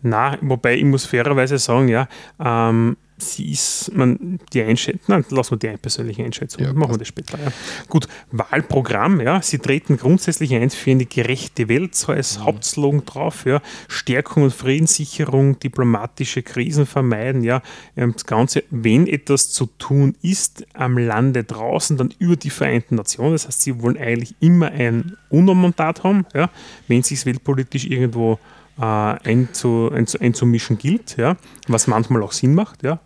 Na, 0.01 0.37
wobei 0.41 0.75
ich 0.75 0.85
muss 0.85 1.05
fairerweise 1.05 1.57
sagen, 1.57 1.87
ja, 1.87 2.07
ähm, 2.39 2.97
sie 3.17 3.51
ist, 3.51 3.91
man, 3.95 4.39
die 4.53 4.61
Einschätzung, 4.61 5.01
nein, 5.07 5.25
lassen 5.29 5.59
wir 5.59 5.71
die 5.71 5.77
persönliche 5.77 6.23
Einschätzung, 6.23 6.63
Ja, 6.63 6.73
machen 6.73 6.93
wir 6.93 6.97
das 6.99 7.07
später. 7.07 7.37
Ja. 7.39 7.51
Gut, 7.89 8.07
Wahlprogramm, 8.31 9.21
ja, 9.21 9.41
sie 9.41 9.57
treten 9.57 9.97
grundsätzlich 9.97 10.53
ein 10.53 10.69
für 10.69 10.91
eine 10.91 11.05
gerechte 11.05 11.67
Welt, 11.67 11.95
so 11.95 12.11
als 12.11 12.39
Hauptslogan 12.39 13.05
drauf, 13.05 13.45
ja, 13.45 13.61
Stärkung 13.87 14.43
und 14.43 14.53
Friedenssicherung, 14.53 15.59
diplomatische 15.59 16.43
Krisen 16.43 16.85
vermeiden, 16.85 17.43
ja, 17.43 17.61
das 17.95 18.25
Ganze, 18.25 18.63
wenn 18.69 19.07
etwas 19.07 19.49
zu 19.49 19.65
tun 19.77 20.15
ist 20.21 20.65
am 20.73 20.97
Lande 20.97 21.43
draußen, 21.43 21.97
dann 21.97 22.13
über 22.19 22.35
die 22.35 22.51
Vereinten 22.51 22.95
Nationen, 22.95 23.31
das 23.31 23.47
heißt, 23.47 23.61
sie 23.61 23.81
wollen 23.81 23.97
eigentlich 23.97 24.35
immer 24.39 24.67
ein 24.67 25.17
UNO-Mandat 25.29 26.03
haben, 26.03 26.25
ja, 26.35 26.51
wenn 26.87 26.99
es 26.99 27.07
sich 27.07 27.25
weltpolitisch 27.25 27.85
irgendwo 27.85 28.33
äh, 28.33 28.56
einzu, 28.83 29.89
einzu, 29.91 30.19
einzumischen 30.19 30.77
gilt, 30.77 31.17
ja, 31.17 31.37
was 31.67 31.87
manchmal 31.87 32.21
auch 32.23 32.31
Sinn 32.31 32.53
macht, 32.53 32.83
ja. 32.83 32.99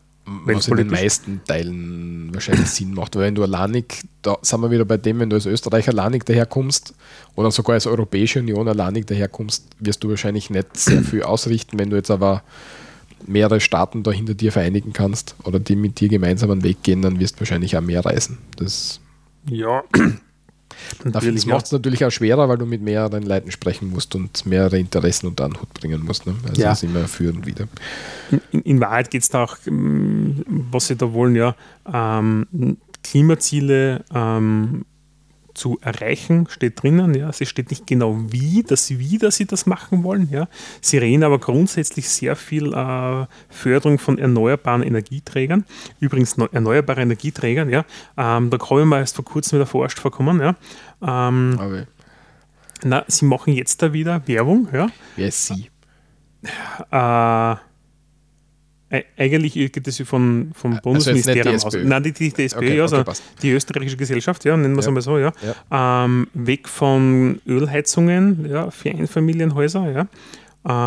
Was 0.46 0.68
in 0.68 0.78
den 0.78 0.88
meisten 0.88 1.42
Teilen 1.46 2.30
wahrscheinlich 2.34 2.70
Sinn 2.70 2.94
macht, 2.94 3.16
weil 3.16 3.24
wenn 3.24 3.36
du 3.36 3.44
alleinig, 3.44 4.04
da 4.22 4.38
sind 4.44 4.62
wir 4.62 4.70
wieder 4.70 4.86
bei 4.86 4.98
dem, 4.98 5.20
wenn 5.20 5.30
du 5.30 5.36
als 5.36 5.48
Österreicher 5.48 5.92
alleinig 5.92 6.26
daherkommst 6.26 6.94
oder 7.36 7.50
sogar 7.50 7.74
als 7.74 7.88
Europäische 7.88 8.40
Union 8.40 8.68
alleinig 8.68 9.08
daherkommst, 9.08 9.66
wirst 9.80 10.04
du 10.04 10.10
wahrscheinlich 10.10 10.50
nicht 10.50 10.78
sehr 10.78 11.02
viel 11.04 11.24
ausrichten, 11.24 11.80
wenn 11.80 11.90
du 11.90 11.96
jetzt 11.96 12.12
aber 12.12 12.44
mehrere 13.26 13.60
Staaten 13.60 14.04
da 14.04 14.12
hinter 14.12 14.36
dir 14.36 14.52
vereinigen 14.52 14.94
kannst 14.94 15.36
oder 15.44 15.60
die 15.60 15.76
mit 15.76 16.00
dir 16.00 16.08
gemeinsam 16.10 16.52
einen 16.52 16.64
Weg 16.64 16.84
gehen, 16.84 17.02
dann 17.02 17.20
wirst 17.20 17.36
du 17.36 17.40
wahrscheinlich 17.42 17.76
auch 17.76 17.82
mehr 17.82 18.06
reisen. 18.06 18.38
Das, 18.58 19.00
Ja, 19.50 19.84
das 21.06 21.46
macht 21.46 21.66
es 21.66 21.72
natürlich 21.72 22.06
auch 22.06 22.12
schwerer, 22.12 22.48
weil 22.50 22.58
du 22.58 22.66
mit 22.66 22.82
mehreren 22.82 23.24
Leuten 23.24 23.52
sprechen 23.52 23.90
musst 23.90 24.16
und 24.16 24.46
mehrere 24.46 24.78
Interessen 24.80 25.28
unter 25.28 25.46
einen 25.46 25.60
Hut 25.60 25.74
bringen 25.74 26.04
musst. 26.04 26.26
Ne? 26.26 26.36
Also 26.48 26.62
Ja. 26.62 26.70
das 26.70 26.84
ist 26.84 26.90
immer 26.90 27.08
für 27.08 27.30
und 27.34 27.46
wieder. 27.46 27.68
In, 28.52 28.62
in 28.62 28.80
Wahrheit 28.80 29.10
geht 29.10 29.24
es 29.24 29.30
da 29.30 29.44
auch, 29.44 29.58
ähm, 29.68 30.44
was 30.72 30.88
sie 30.88 30.96
da 30.96 31.12
wollen, 31.14 31.36
ja, 31.36 31.56
ähm, 31.92 32.78
Klimaziele 33.04 34.04
ähm, 34.14 34.86
zu 35.62 35.78
erreichen, 35.82 36.48
steht 36.50 36.82
drinnen. 36.82 37.14
Ja. 37.14 37.30
Es 37.30 37.48
steht 37.48 37.70
nicht 37.70 37.86
genau 37.86 38.18
wie, 38.30 38.64
das 38.64 38.90
wie, 38.90 39.20
dass 39.20 39.36
sie 39.36 39.46
das 39.46 39.68
machen 39.68 40.04
wollen. 40.04 40.28
Ja. 40.32 40.48
Sie 40.82 40.98
reden 40.98 41.24
aber 41.24 41.38
grundsätzlich 41.38 42.10
sehr 42.10 42.36
viel 42.36 42.74
äh, 42.74 43.28
Förderung 43.50 44.00
von 44.00 44.18
erneuerbaren 44.18 44.82
Energieträgern. 44.82 45.66
Übrigens 46.00 46.36
neu, 46.38 46.48
erneuerbare 46.52 47.02
Energieträgern, 47.02 47.70
ja. 47.70 47.86
Ähm, 48.18 48.50
da 48.50 48.58
ich 48.82 48.88
mal 48.88 49.00
erst 49.00 49.16
vor 49.16 49.26
kurzem 49.26 49.60
wieder 49.60 49.68
verarscht 49.68 50.00
vorkommen. 50.00 50.42
Ja. 50.42 50.56
Ähm, 51.02 51.58
Aber 51.60 51.86
na, 52.84 53.06
sie 53.08 53.26
machen 53.26 53.54
jetzt 53.54 53.84
da 53.84 53.94
wieder 53.94 54.28
Werbung, 54.28 54.68
ja. 54.74 54.88
wer 55.16 55.28
ist 55.28 55.46
sie? 55.46 55.70
Äh, 56.90 57.56
eigentlich 59.18 59.54
geht 59.54 59.88
es 59.88 60.02
von, 60.02 60.52
vom 60.54 60.72
Also 60.72 60.82
Bundesministerium 60.84 61.56
aus. 61.56 61.66
SPÖ. 61.66 61.84
Nein, 61.86 62.04
die, 62.04 62.12
die, 62.12 62.32
die 62.32 62.44
SPÖ, 62.46 62.58
Okay, 62.60 62.76
ja, 62.78 62.84
also 62.84 63.04
die 63.42 63.52
österreichische 63.52 63.98
Gesellschaft, 63.98 64.44
ja, 64.46 64.58
nennen 64.58 64.76
wir 64.76 64.80
es 64.80 64.86
Ja. 64.86 64.90
einmal 64.90 65.02
so, 65.02 65.18
ja. 65.18 65.32
Ähm, 65.72 66.28
weg 66.34 66.68
von 66.68 67.40
Ölheizungen, 67.48 68.50
ja, 68.50 68.70
für 68.72 68.92
Einfamilienhäuser, 68.92 69.92
ja. 69.92 70.08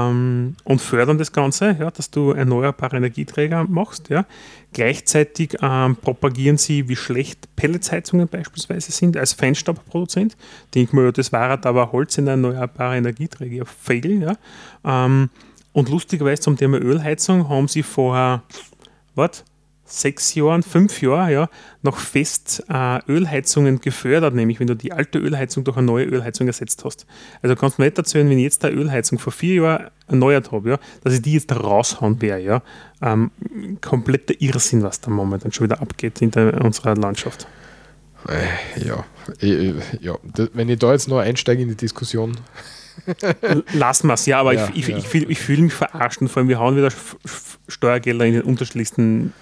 ähm, 0.08 0.54
und 0.64 0.80
fördern 0.80 1.18
das 1.18 1.32
Ganze, 1.32 1.76
ja, 1.80 1.90
dass 1.90 2.10
du 2.10 2.30
erneuerbare 2.32 2.96
Energieträger 2.96 3.64
machst. 3.64 4.08
Ja. 4.10 4.26
Gleichzeitig 4.72 5.56
ähm, 5.62 5.96
propagieren 5.96 6.58
sie, 6.58 6.88
wie 6.88 6.96
schlecht 6.96 7.48
Pelletsheizungen 7.56 8.28
beispielsweise 8.28 8.92
sind 8.92 9.16
als 9.16 9.32
Feinstaubproduzent. 9.32 10.36
Denk 10.74 10.92
mal, 10.92 11.12
das 11.12 11.32
war 11.32 11.64
aber 11.64 11.92
Holz 11.92 12.18
in 12.18 12.26
erneuerbare 12.26 12.96
Energieträger 12.96 13.66
fehlen. 13.66 14.22
Ja. 14.22 14.36
Ähm, 14.84 15.30
und 15.74 15.90
lustigerweise 15.90 16.40
zum 16.40 16.56
Thema 16.56 16.78
Ölheizung 16.78 17.50
haben 17.50 17.68
sie 17.68 17.82
vorher, 17.82 18.42
was? 19.14 19.44
sechs 19.86 20.34
Jahren, 20.34 20.62
fünf 20.62 21.02
Jahren 21.02 21.30
ja, 21.30 21.48
noch 21.82 21.98
fest 21.98 22.64
äh, 22.68 23.00
Ölheizungen 23.06 23.80
gefördert, 23.80 24.34
nämlich 24.34 24.60
wenn 24.60 24.66
du 24.66 24.74
die 24.74 24.92
alte 24.92 25.18
Ölheizung 25.18 25.64
durch 25.64 25.76
eine 25.76 25.86
neue 25.86 26.06
Ölheizung 26.06 26.46
ersetzt 26.46 26.84
hast. 26.84 27.06
Also 27.42 27.54
kannst 27.54 27.78
du 27.78 27.82
mir 27.82 27.86
nicht 27.86 27.98
erzählen, 27.98 28.28
wenn 28.28 28.38
ich 28.38 28.44
jetzt 28.44 28.64
eine 28.64 28.74
Ölheizung 28.74 29.18
vor 29.18 29.32
vier 29.32 29.54
Jahren 29.62 29.90
erneuert 30.06 30.52
habe, 30.52 30.70
ja, 30.70 30.78
dass 31.02 31.14
ich 31.14 31.22
die 31.22 31.34
jetzt 31.34 31.52
raushauen 31.52 32.20
werde. 32.22 32.44
Ja. 32.44 32.62
Ähm, 33.02 33.30
kompletter 33.80 34.34
Irrsinn, 34.38 34.82
was 34.82 35.00
da 35.00 35.10
momentan 35.10 35.52
schon 35.52 35.66
wieder 35.66 35.80
abgeht 35.80 36.22
in 36.22 36.30
der, 36.30 36.64
unserer 36.64 36.96
Landschaft. 36.96 37.46
Äh, 38.26 38.86
ja, 38.86 39.04
ja, 40.00 40.16
wenn 40.54 40.68
ich 40.70 40.78
da 40.78 40.92
jetzt 40.92 41.08
noch 41.08 41.18
einsteige 41.18 41.62
in 41.62 41.68
die 41.68 41.76
Diskussion, 41.76 42.38
Lassen 43.72 44.06
wir 44.08 44.14
es, 44.14 44.26
ja, 44.26 44.40
aber 44.40 44.54
ja, 44.54 44.68
ich, 44.74 44.88
ich, 44.88 44.88
ja. 44.88 44.96
ich, 45.28 45.38
fühle 45.38 45.62
mich 45.62 45.72
verarscht 45.74 46.20
und 46.20 46.28
vor 46.28 46.40
allem, 46.40 46.48
wir 46.48 46.58
hauen 46.58 46.76
wieder 46.76 46.90
Steuergelder 47.68 48.24
in 48.26 48.34
den 48.34 48.42
unterschiedlichsten 48.42 49.32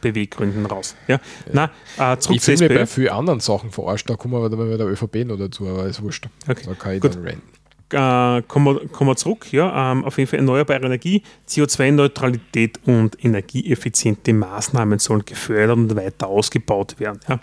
Beweggründen 0.00 0.66
raus. 0.66 0.94
Ja? 1.08 1.20
ja. 1.52 1.68
Na, 1.98 2.12
äh, 2.12 2.18
zurück 2.18 2.36
ich 2.36 2.42
finde 2.42 2.68
bei 2.68 2.86
vielen 2.86 3.08
anderen 3.08 3.40
Sachen 3.40 3.70
verarscht, 3.70 4.08
da 4.08 4.16
kommen 4.16 4.34
wir 4.34 4.48
dann 4.48 4.58
bei 4.58 4.76
der 4.76 4.86
ÖVP 4.86 5.24
noch 5.24 5.38
dazu, 5.38 5.66
aber 5.66 5.86
ist 5.86 6.02
wurscht. 6.02 6.28
Okay. 6.46 6.62
Da 6.66 6.74
kann 6.74 6.94
ich 6.94 7.00
Gut. 7.00 7.14
dann 7.14 7.24
ranten. 7.24 7.54
Äh, 7.90 8.42
kommen, 8.48 8.76
wir, 8.76 8.88
kommen 8.88 9.10
wir 9.10 9.16
zurück, 9.16 9.52
ja, 9.52 9.92
ähm, 9.92 10.04
auf 10.04 10.18
jeden 10.18 10.28
Fall 10.28 10.40
erneuerbare 10.40 10.84
Energie, 10.84 11.22
CO2-Neutralität 11.48 12.80
und 12.86 13.22
energieeffiziente 13.22 14.32
Maßnahmen 14.32 14.98
sollen 14.98 15.24
gefördert 15.24 15.76
und 15.76 15.96
weiter 15.96 16.26
ausgebaut 16.26 16.98
werden. 16.98 17.20
Ja. 17.28 17.40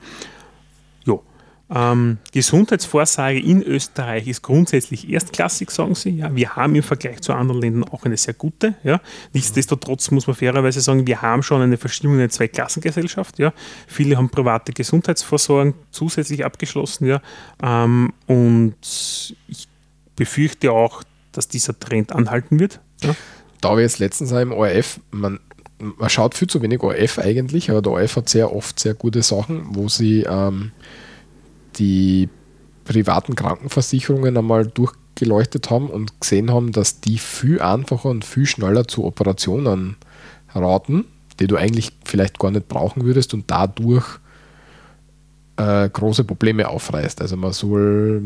Ähm, 1.74 2.18
Gesundheitsvorsorge 2.34 3.40
in 3.40 3.64
Österreich 3.64 4.28
ist 4.28 4.42
grundsätzlich 4.42 5.10
erstklassig, 5.10 5.72
sagen 5.72 5.96
sie. 5.96 6.10
Ja, 6.10 6.36
wir 6.36 6.56
haben 6.56 6.76
im 6.76 6.84
Vergleich 6.84 7.22
zu 7.22 7.34
anderen 7.34 7.62
Ländern 7.62 7.86
auch 7.86 8.04
eine 8.04 8.18
sehr 8.18 8.34
gute. 8.34 8.76
Ja. 8.84 9.00
Nichtsdestotrotz 9.32 10.12
muss 10.12 10.28
man 10.28 10.36
fairerweise 10.36 10.82
sagen, 10.82 11.08
wir 11.08 11.22
haben 11.22 11.44
schon 11.44 11.62
eine 11.62 11.78
Verschiebung 11.78 12.16
in 12.16 12.22
eine 12.22 12.30
Zweiklassengesellschaft. 12.30 13.40
Ja. 13.40 13.54
Viele 13.88 14.18
haben 14.18 14.30
private 14.30 14.74
Gesundheitsvorsorgen 14.74 15.74
zusätzlich 15.92 16.44
abgeschlossen. 16.44 17.06
Ja. 17.06 17.22
Ähm, 17.64 18.12
und 18.28 18.76
ich 19.48 19.68
befürchte 20.18 20.74
auch, 20.74 21.04
dass 21.32 21.48
dieser 21.48 21.80
Trend 21.80 22.12
anhalten 22.12 22.60
wird. 22.60 22.82
Ja. 23.02 23.16
Da 23.62 23.74
ich 23.76 23.82
jetzt 23.82 24.00
letztens 24.00 24.34
auch 24.34 24.40
im 24.40 24.52
ORF, 24.52 25.00
man, 25.12 25.40
man 25.80 26.10
schaut 26.10 26.36
viel 26.36 26.50
zu 26.50 26.62
wenig 26.62 26.82
ORF 26.82 27.18
eigentlich, 27.20 27.72
aber 27.72 27.82
der 27.82 27.94
ORF 27.94 28.18
hat 28.18 28.28
sehr 28.28 28.54
oft 28.54 28.78
sehr 28.78 28.94
gute 28.94 29.22
Sachen, 29.22 29.68
wo 29.70 29.88
sie 29.88 30.24
ähm, 30.24 30.74
die 31.78 32.30
privaten 32.84 33.36
Krankenversicherungen 33.36 34.38
einmal 34.38 34.68
durchgeleuchtet 34.68 35.70
haben 35.70 35.90
und 35.90 36.20
gesehen 36.20 36.52
haben, 36.52 36.72
dass 36.72 37.02
die 37.02 37.18
viel 37.18 37.62
einfacher 37.62 38.10
und 38.10 38.26
viel 38.26 38.46
schneller 38.46 38.88
zu 38.88 39.06
Operationen 39.06 39.98
raten, 40.54 41.06
die 41.40 41.48
du 41.48 41.56
eigentlich 41.56 41.94
vielleicht 42.06 42.40
gar 42.40 42.52
nicht 42.52 42.68
brauchen 42.68 43.04
würdest 43.04 43.34
und 43.34 43.50
dadurch 43.50 44.20
äh, 45.62 45.90
große 45.90 46.24
Probleme 46.24 46.68
aufreißt. 46.68 47.22
Also 47.22 47.38
man 47.38 47.54
soll, 47.54 48.22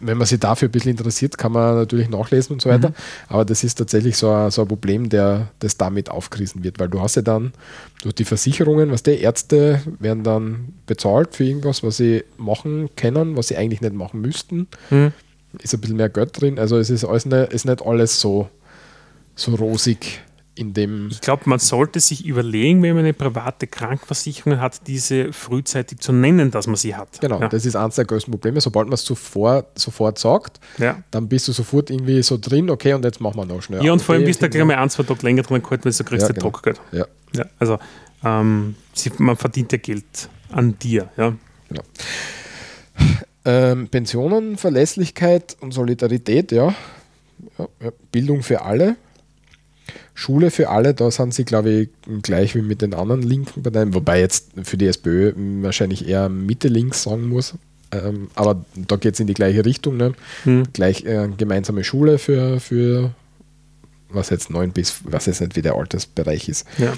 wenn 0.00 0.16
man 0.16 0.26
sich 0.26 0.40
dafür 0.40 0.68
ein 0.68 0.72
bisschen 0.72 0.92
interessiert, 0.92 1.36
kann 1.36 1.52
man 1.52 1.74
natürlich 1.74 2.08
nachlesen 2.08 2.54
und 2.54 2.62
so 2.62 2.70
weiter. 2.70 2.90
Mhm. 2.90 2.94
Aber 3.28 3.44
das 3.44 3.62
ist 3.62 3.76
tatsächlich 3.76 4.16
so 4.16 4.30
ein, 4.30 4.50
so 4.50 4.62
ein 4.62 4.68
Problem, 4.68 5.08
der 5.08 5.48
das 5.58 5.76
damit 5.76 6.10
aufgerissen 6.10 6.64
wird, 6.64 6.78
weil 6.78 6.88
du 6.88 7.00
hast 7.00 7.16
ja 7.16 7.22
dann 7.22 7.52
durch 8.02 8.14
die 8.14 8.24
Versicherungen, 8.24 8.90
was 8.90 9.02
die 9.02 9.20
Ärzte 9.20 9.82
werden 9.98 10.24
dann 10.24 10.72
bezahlt 10.86 11.34
für 11.34 11.44
irgendwas, 11.44 11.82
was 11.82 11.98
sie 11.98 12.24
machen 12.38 12.88
können, 12.96 13.36
was 13.36 13.48
sie 13.48 13.56
eigentlich 13.56 13.82
nicht 13.82 13.94
machen 13.94 14.20
müssten. 14.20 14.66
Mhm. 14.90 15.12
Ist 15.58 15.74
ein 15.74 15.80
bisschen 15.80 15.96
mehr 15.96 16.08
Geld 16.08 16.40
drin. 16.40 16.58
Also 16.58 16.78
es 16.78 16.90
ist, 16.90 17.04
alles 17.04 17.26
nicht, 17.26 17.52
ist 17.52 17.66
nicht 17.66 17.84
alles 17.84 18.20
so, 18.20 18.48
so 19.34 19.54
rosig 19.56 20.20
in 20.54 20.74
dem. 20.74 21.08
Ich 21.10 21.20
glaube, 21.20 21.42
man 21.46 21.58
sollte 21.58 22.00
sich 22.00 22.26
überlegen, 22.26 22.82
wenn 22.82 22.94
man 22.94 23.04
eine 23.04 23.14
private 23.14 23.66
Krankenversicherung 23.66 24.60
hat, 24.60 24.86
diese 24.86 25.32
frühzeitig 25.32 26.00
zu 26.00 26.12
nennen, 26.12 26.50
dass 26.50 26.66
man 26.66 26.76
sie 26.76 26.94
hat. 26.94 27.20
Genau, 27.20 27.40
ja. 27.40 27.48
das 27.48 27.64
ist 27.64 27.76
eines 27.76 27.94
der 27.94 28.04
größten 28.04 28.30
Probleme. 28.30 28.60
Sobald 28.60 28.88
man 28.88 28.94
es 28.94 29.04
sofort, 29.04 29.78
sofort 29.78 30.18
sagt, 30.18 30.60
ja. 30.78 31.02
dann 31.10 31.28
bist 31.28 31.48
du 31.48 31.52
sofort 31.52 31.90
irgendwie 31.90 32.22
so 32.22 32.36
drin, 32.38 32.68
okay, 32.70 32.94
und 32.94 33.04
jetzt 33.04 33.20
machen 33.20 33.36
wir 33.36 33.46
noch 33.46 33.62
schnell. 33.62 33.84
Ja, 33.84 33.92
und 33.92 34.02
vor 34.02 34.14
allem 34.14 34.24
bist 34.24 34.42
du 34.42 34.48
gleich 34.48 34.64
mal 34.64 34.76
ein, 34.76 34.90
zwei 34.90 35.04
Tage 35.04 35.22
länger 35.22 35.42
drin 35.42 35.62
gehalten, 35.62 35.84
weil 35.84 35.92
du 35.92 36.04
kriegst 36.04 36.26
ja, 36.26 36.32
genau. 36.32 36.50
Druckgeld. 36.50 36.80
Ja. 36.92 37.06
ja. 37.34 37.44
Also 37.58 37.78
ähm, 38.24 38.74
man 39.18 39.36
verdient 39.36 39.72
ja 39.72 39.78
Geld 39.78 40.28
an 40.50 40.78
dir. 40.78 41.08
Ja. 41.16 41.34
Genau. 41.68 41.82
Ähm, 43.44 43.88
Pensionen, 43.88 44.58
Verlässlichkeit 44.58 45.56
und 45.60 45.72
Solidarität, 45.72 46.52
ja. 46.52 46.74
ja. 47.58 47.90
Bildung 48.12 48.42
für 48.42 48.60
alle 48.60 48.96
Schule 50.20 50.50
für 50.50 50.68
alle, 50.68 50.92
da 50.92 51.10
sind 51.10 51.32
sie, 51.32 51.44
glaube 51.44 51.70
ich, 51.70 51.88
gleich 52.20 52.54
wie 52.54 52.60
mit 52.60 52.82
den 52.82 52.92
anderen 52.92 53.22
linken 53.22 53.62
Parteien, 53.62 53.94
wobei 53.94 54.20
jetzt 54.20 54.50
für 54.62 54.76
die 54.76 54.86
SPÖ 54.86 55.32
wahrscheinlich 55.62 56.06
eher 56.06 56.28
Mitte-Links 56.28 57.04
sagen 57.04 57.30
muss. 57.30 57.54
Ähm, 57.90 58.28
aber 58.34 58.64
da 58.74 58.96
geht 58.96 59.14
es 59.14 59.20
in 59.20 59.26
die 59.26 59.34
gleiche 59.34 59.64
Richtung. 59.64 59.96
Ne? 59.96 60.12
Hm. 60.44 60.64
Gleich 60.74 61.06
äh, 61.06 61.28
gemeinsame 61.36 61.84
Schule 61.84 62.18
für, 62.18 62.60
für 62.60 63.14
was 64.10 64.28
jetzt 64.28 64.50
neun 64.50 64.72
bis, 64.72 65.00
was 65.04 65.24
jetzt 65.24 65.40
nicht 65.40 65.56
wie 65.56 65.62
der 65.62 65.74
Altersbereich 65.74 66.50
ist. 66.50 66.66
Ja. 66.76 66.92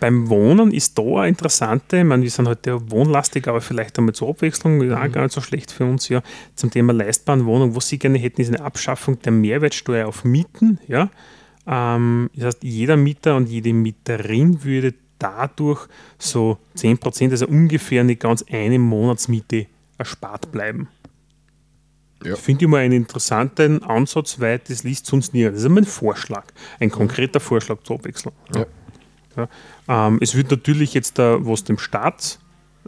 Beim 0.00 0.28
Wohnen 0.28 0.72
ist 0.72 0.98
da 0.98 1.02
eine 1.02 1.28
interessante, 1.28 1.98
ich 1.98 2.04
meine, 2.04 2.24
wir 2.24 2.30
sind 2.30 2.48
heute 2.48 2.90
wohnlastig, 2.90 3.46
aber 3.46 3.60
vielleicht 3.60 3.98
einmal 3.98 4.14
zur 4.14 4.30
Abwechslung, 4.30 4.78
mhm. 4.78 4.94
auch 4.94 5.12
gar 5.12 5.22
nicht 5.22 5.32
so 5.32 5.40
schlecht 5.40 5.70
für 5.70 5.84
uns, 5.84 6.08
ja, 6.08 6.22
zum 6.56 6.72
Thema 6.72 6.92
leistbaren 6.92 7.46
Wohnung. 7.46 7.76
Was 7.76 7.88
Sie 7.88 7.98
gerne 7.98 8.18
hätten, 8.18 8.40
ist 8.40 8.48
eine 8.48 8.60
Abschaffung 8.62 9.20
der 9.22 9.30
Mehrwertsteuer 9.32 10.08
auf 10.08 10.24
Mieten, 10.24 10.80
ja, 10.88 11.08
ähm, 11.68 12.30
das 12.34 12.46
heißt, 12.46 12.64
jeder 12.64 12.96
Mieter 12.96 13.36
und 13.36 13.48
jede 13.48 13.72
Mieterin 13.72 14.64
würde 14.64 14.94
dadurch 15.18 15.86
so 16.18 16.58
10%, 16.76 17.30
also 17.30 17.46
ungefähr 17.46 18.00
eine 18.00 18.16
ganz 18.16 18.44
eine 18.50 18.78
Monatsmiete 18.78 19.66
erspart 19.98 20.50
bleiben. 20.50 20.88
Ja. 22.24 22.36
Finde 22.36 22.64
ich 22.64 22.70
mal 22.70 22.78
einen 22.78 22.94
interessanten 22.94 23.82
Ansatz, 23.82 24.40
weil 24.40 24.60
das 24.66 24.82
liest 24.82 25.06
sonst 25.06 25.34
nie. 25.34 25.44
Das 25.44 25.62
ist 25.62 25.68
mein 25.68 25.84
Vorschlag, 25.84 26.44
ein 26.80 26.90
konkreter 26.90 27.38
Vorschlag 27.38 27.82
zur 27.84 27.96
Abwechslung. 27.96 28.34
Ja. 28.54 28.66
Ja. 29.36 29.48
Ähm, 30.08 30.18
es 30.20 30.34
wird 30.34 30.50
natürlich 30.50 30.94
jetzt, 30.94 31.18
da, 31.18 31.38
was 31.40 31.64
dem 31.64 31.78
Staat 31.78 32.40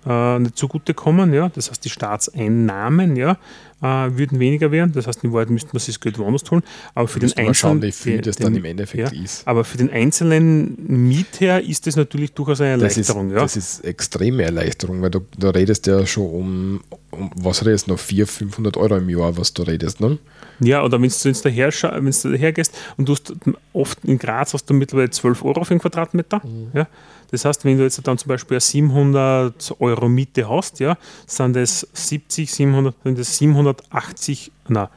äh, 0.06 0.38
nicht 0.38 0.56
zugutekommen. 0.56 1.32
Ja? 1.32 1.50
Das 1.54 1.70
heißt, 1.70 1.84
die 1.84 1.90
Staatseinnahmen 1.90 3.16
ja, 3.16 3.36
äh, 3.82 3.86
würden 3.86 4.38
weniger 4.38 4.70
werden. 4.70 4.92
Das 4.92 5.06
heißt, 5.06 5.24
in 5.24 5.32
Wahrheit 5.32 5.50
müsste 5.50 5.70
man 5.72 5.80
sich 5.80 5.94
das 5.94 6.00
Geld 6.00 6.18
woanders 6.18 6.50
holen. 6.50 6.62
Aber 6.94 7.08
für 7.08 7.20
den 7.20 7.36
einzelnen. 7.36 7.82
Wie 7.82 7.92
viel 7.92 8.20
das 8.20 8.36
dann 8.36 8.54
im 8.54 8.64
Endeffekt 8.64 9.12
ja, 9.12 9.22
ist. 9.22 9.46
Aber 9.46 9.64
für 9.64 9.78
den 9.78 9.90
einzelnen 9.90 10.76
Mietherr 11.08 11.62
ist 11.62 11.86
das 11.86 11.96
natürlich 11.96 12.32
durchaus 12.32 12.60
eine 12.60 12.70
Erleichterung. 12.70 13.30
Das 13.30 13.56
ist, 13.56 13.66
ja? 13.66 13.80
das 13.80 13.80
ist 13.80 13.84
extreme 13.84 14.42
Erleichterung, 14.42 15.02
weil 15.02 15.10
du, 15.10 15.20
du 15.38 15.48
redest 15.48 15.86
ja 15.86 16.06
schon 16.06 16.30
um, 16.30 16.80
um 17.10 17.30
was 17.36 17.64
redest 17.64 17.86
du 17.86 17.92
noch, 17.92 17.98
400, 17.98 18.30
500 18.30 18.76
Euro 18.76 18.96
im 18.96 19.08
Jahr, 19.08 19.36
was 19.36 19.52
du 19.54 19.62
redest. 19.62 20.00
Ne? 20.00 20.18
Ja, 20.60 20.84
oder 20.84 21.00
wenn 21.00 21.10
du 21.10 21.32
daher, 21.42 21.72
wenn 21.82 22.12
du 22.12 22.30
daher 22.30 22.52
gehst 22.52 22.76
und 22.96 23.08
du 23.08 23.12
hast 23.12 23.32
oft 23.72 24.04
in 24.04 24.18
Graz 24.18 24.52
hast 24.52 24.68
du 24.68 24.74
mittlerweile 24.74 25.10
12 25.10 25.44
Euro 25.44 25.64
für 25.64 25.72
einen 25.72 25.80
Quadratmeter. 25.80 26.42
Mhm. 26.44 26.70
Ja? 26.74 26.86
Das 27.30 27.44
heißt, 27.44 27.64
wenn 27.64 27.78
du 27.78 27.84
jetzt 27.84 28.00
dann 28.06 28.18
zum 28.18 28.28
Beispiel 28.28 28.60
700 28.60 29.76
Euro 29.78 30.08
Miete 30.08 30.48
hast, 30.48 30.80
ja, 30.80 30.96
sind 31.26 31.56
das 31.56 31.86
70, 31.92 32.52
700, 32.52 32.94
sind 33.04 33.18
das 33.18 33.36
780, 33.38 34.52
na, 34.68 34.90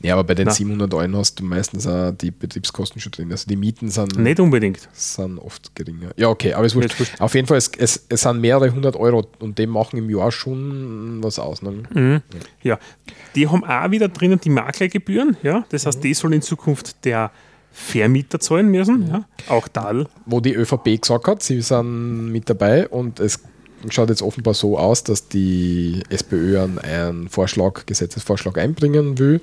ja, 0.00 0.14
aber 0.14 0.24
bei 0.24 0.34
den 0.34 0.46
na. 0.46 0.52
700 0.52 0.92
Euro 0.94 1.18
hast 1.18 1.38
du 1.40 1.44
meistens 1.44 1.86
auch 1.86 2.12
die 2.12 2.30
Betriebskosten 2.30 3.00
schon 3.00 3.12
drin. 3.12 3.30
Also 3.30 3.46
die 3.48 3.56
Mieten 3.56 3.88
sind. 3.88 4.18
Nicht 4.18 4.40
unbedingt. 4.40 4.88
Sind 4.92 5.38
oft 5.38 5.74
geringer. 5.74 6.10
Ja, 6.16 6.28
okay, 6.28 6.54
aber 6.54 6.66
es 6.66 6.74
wurscht. 6.74 6.94
Auf 7.18 7.34
jeden 7.34 7.46
Fall, 7.46 7.58
es, 7.58 7.70
es, 7.78 8.04
es 8.08 8.22
sind 8.22 8.40
mehrere 8.40 8.70
hundert 8.70 8.96
Euro 8.96 9.26
und 9.38 9.58
die 9.58 9.66
machen 9.66 9.98
im 9.98 10.10
Jahr 10.10 10.32
schon 10.32 11.22
was 11.22 11.38
aus. 11.38 11.62
Ne? 11.62 11.82
Mhm. 11.92 12.22
Ja. 12.62 12.78
Die 13.34 13.48
haben 13.48 13.64
auch 13.64 13.90
wieder 13.90 14.08
drinnen 14.08 14.40
die 14.40 14.50
Maklergebühren. 14.50 15.36
Ja? 15.42 15.64
Das 15.70 15.86
heißt, 15.86 15.98
mhm. 15.98 16.02
die 16.02 16.14
sollen 16.14 16.32
in 16.34 16.42
Zukunft 16.42 17.04
der 17.04 17.30
Vermieter 17.76 18.38
zahlen 18.38 18.70
müssen. 18.70 19.08
Ja? 19.08 19.24
Auch 19.48 19.66
da. 19.66 19.92
Wo 20.26 20.40
die 20.40 20.54
ÖVP 20.54 21.00
gesagt 21.02 21.26
hat, 21.26 21.42
sie 21.42 21.60
sind 21.60 22.30
mit 22.30 22.48
dabei 22.48 22.88
und 22.88 23.18
es 23.18 23.40
schaut 23.90 24.08
jetzt 24.10 24.22
offenbar 24.22 24.54
so 24.54 24.78
aus, 24.78 25.02
dass 25.02 25.28
die 25.28 26.02
SPÖ 26.08 26.62
einen, 26.82 27.28
Vorschlag, 27.28 27.84
Gesetzesvorschlag 27.84 28.58
einbringen 28.58 29.18
will 29.18 29.40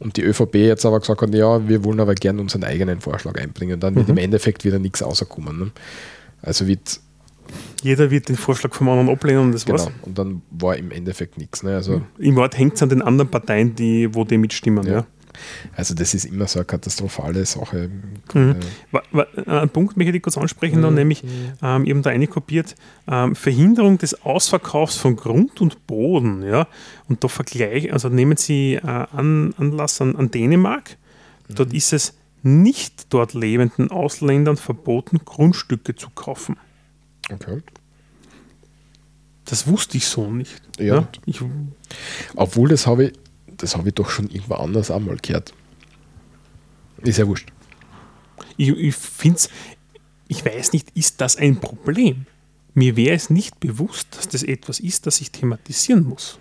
und 0.00 0.16
die 0.16 0.22
ÖVP 0.22 0.54
jetzt 0.56 0.86
aber 0.86 0.98
gesagt 0.98 1.20
hat, 1.20 1.34
ja, 1.34 1.68
wir 1.68 1.84
wollen 1.84 2.00
aber 2.00 2.14
gerne 2.14 2.40
unseren 2.40 2.64
eigenen 2.64 3.00
Vorschlag 3.00 3.38
einbringen. 3.38 3.78
Dann 3.78 3.94
wird 3.94 4.08
mhm. 4.08 4.14
im 4.14 4.24
Endeffekt 4.24 4.64
wieder 4.64 4.78
nichts 4.78 5.04
rauskommen. 5.04 5.58
Ne? 5.58 5.70
Also 6.40 6.66
wird 6.66 7.00
jeder 7.82 8.10
wird 8.10 8.30
den 8.30 8.36
Vorschlag 8.36 8.74
vom 8.74 8.88
anderen 8.88 9.10
ablehnen 9.10 9.42
und 9.42 9.52
das 9.52 9.66
genau. 9.66 9.78
war's. 9.78 9.92
Und 10.02 10.18
dann 10.18 10.40
war 10.50 10.76
im 10.76 10.90
Endeffekt 10.90 11.36
nichts. 11.36 11.62
Ne? 11.62 11.74
Also 11.74 12.00
Im 12.18 12.34
Wort 12.36 12.56
hängt 12.56 12.74
es 12.74 12.82
an 12.82 12.88
den 12.88 13.02
anderen 13.02 13.30
Parteien, 13.30 13.74
die, 13.74 14.12
wo 14.14 14.24
die 14.24 14.38
mitstimmen. 14.38 14.86
Ja. 14.86 14.92
ja. 14.92 15.06
Also 15.76 15.94
das 15.94 16.14
ist 16.14 16.24
immer 16.24 16.46
so 16.46 16.58
eine 16.58 16.66
katastrophale 16.66 17.44
Sache. 17.44 17.90
Mhm. 18.32 18.56
Ein 19.46 19.70
Punkt 19.70 19.96
möchte 19.96 20.16
ich 20.16 20.22
kurz 20.22 20.38
ansprechen, 20.38 20.78
mhm. 20.78 20.82
dann, 20.82 20.94
nämlich 20.94 21.24
ähm, 21.62 21.84
eben 21.84 22.02
da 22.02 22.10
einkopiert, 22.10 22.74
ähm, 23.08 23.34
Verhinderung 23.36 23.98
des 23.98 24.22
Ausverkaufs 24.22 24.96
von 24.96 25.16
Grund 25.16 25.60
und 25.60 25.86
Boden. 25.86 26.42
Ja? 26.42 26.68
Und 27.08 27.24
da 27.24 27.28
vergleich, 27.28 27.92
also 27.92 28.08
nehmen 28.08 28.36
Sie 28.36 28.74
äh, 28.74 28.80
an, 28.80 29.54
Anlass 29.58 30.00
an, 30.00 30.16
an 30.16 30.30
Dänemark, 30.30 30.96
mhm. 31.48 31.54
dort 31.54 31.72
ist 31.72 31.92
es 31.92 32.14
nicht 32.42 33.12
dort 33.12 33.32
lebenden 33.32 33.90
Ausländern 33.90 34.56
verboten, 34.56 35.20
Grundstücke 35.24 35.94
zu 35.94 36.10
kaufen. 36.10 36.56
Okay. 37.32 37.62
Das 39.46 39.66
wusste 39.66 39.96
ich 39.96 40.06
so 40.06 40.30
nicht. 40.30 40.62
Ja. 40.78 40.96
ja? 40.96 41.08
Ich, 41.26 41.40
Obwohl, 42.34 42.68
das 42.68 42.86
habe 42.86 43.06
ich, 43.06 43.12
das 43.64 43.76
habe 43.76 43.88
ich 43.88 43.94
doch 43.94 44.10
schon 44.10 44.28
irgendwo 44.28 44.56
anders 44.56 44.90
einmal 44.90 45.16
gehört. 45.16 45.54
Ist 47.02 47.18
ja 47.18 47.26
wurscht. 47.26 47.50
Ich, 48.58 48.68
ich 48.68 48.94
finde 48.94 49.38
es, 49.38 49.48
ich 50.28 50.44
weiß 50.44 50.74
nicht, 50.74 50.90
ist 50.94 51.20
das 51.22 51.36
ein 51.36 51.60
Problem? 51.60 52.26
Mir 52.74 52.94
wäre 52.96 53.16
es 53.16 53.30
nicht 53.30 53.60
bewusst, 53.60 54.08
dass 54.16 54.28
das 54.28 54.42
etwas 54.42 54.80
ist, 54.80 55.06
das 55.06 55.18
ich 55.22 55.30
thematisieren 55.30 56.04
muss. 56.04 56.38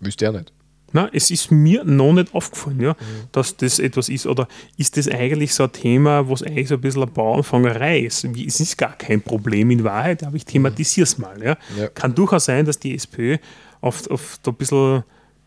Wüsste 0.00 0.24
ja 0.24 0.32
nicht. 0.32 0.52
Na, 0.92 1.08
es 1.12 1.30
ist 1.30 1.52
mir 1.52 1.84
noch 1.84 2.12
nicht 2.12 2.34
aufgefallen, 2.34 2.80
ja, 2.80 2.92
mhm. 2.94 3.28
dass 3.30 3.56
das 3.56 3.78
etwas 3.78 4.08
ist. 4.08 4.26
Oder 4.26 4.48
ist 4.76 4.96
das 4.96 5.06
eigentlich 5.06 5.54
so 5.54 5.62
ein 5.62 5.72
Thema, 5.72 6.28
was 6.28 6.42
eigentlich 6.42 6.66
so 6.66 6.74
ein 6.74 6.80
bisschen 6.80 7.02
eine 7.02 7.12
Bauernfangerei 7.12 8.00
ist? 8.00 8.24
Es 8.24 8.58
ist 8.58 8.76
gar 8.76 8.98
kein 8.98 9.22
Problem 9.22 9.70
in 9.70 9.84
Wahrheit, 9.84 10.24
aber 10.24 10.34
ich 10.34 10.44
thematisiere 10.44 11.04
es 11.04 11.16
mal. 11.16 11.40
Ja. 11.40 11.56
ja. 11.78 11.86
Kann 11.88 12.16
durchaus 12.16 12.46
sein, 12.46 12.64
dass 12.64 12.80
die 12.80 12.96
SPÖ 12.96 13.38
oft, 13.80 14.08
oft 14.08 14.46
ein 14.48 14.54
bisschen, 14.54 15.04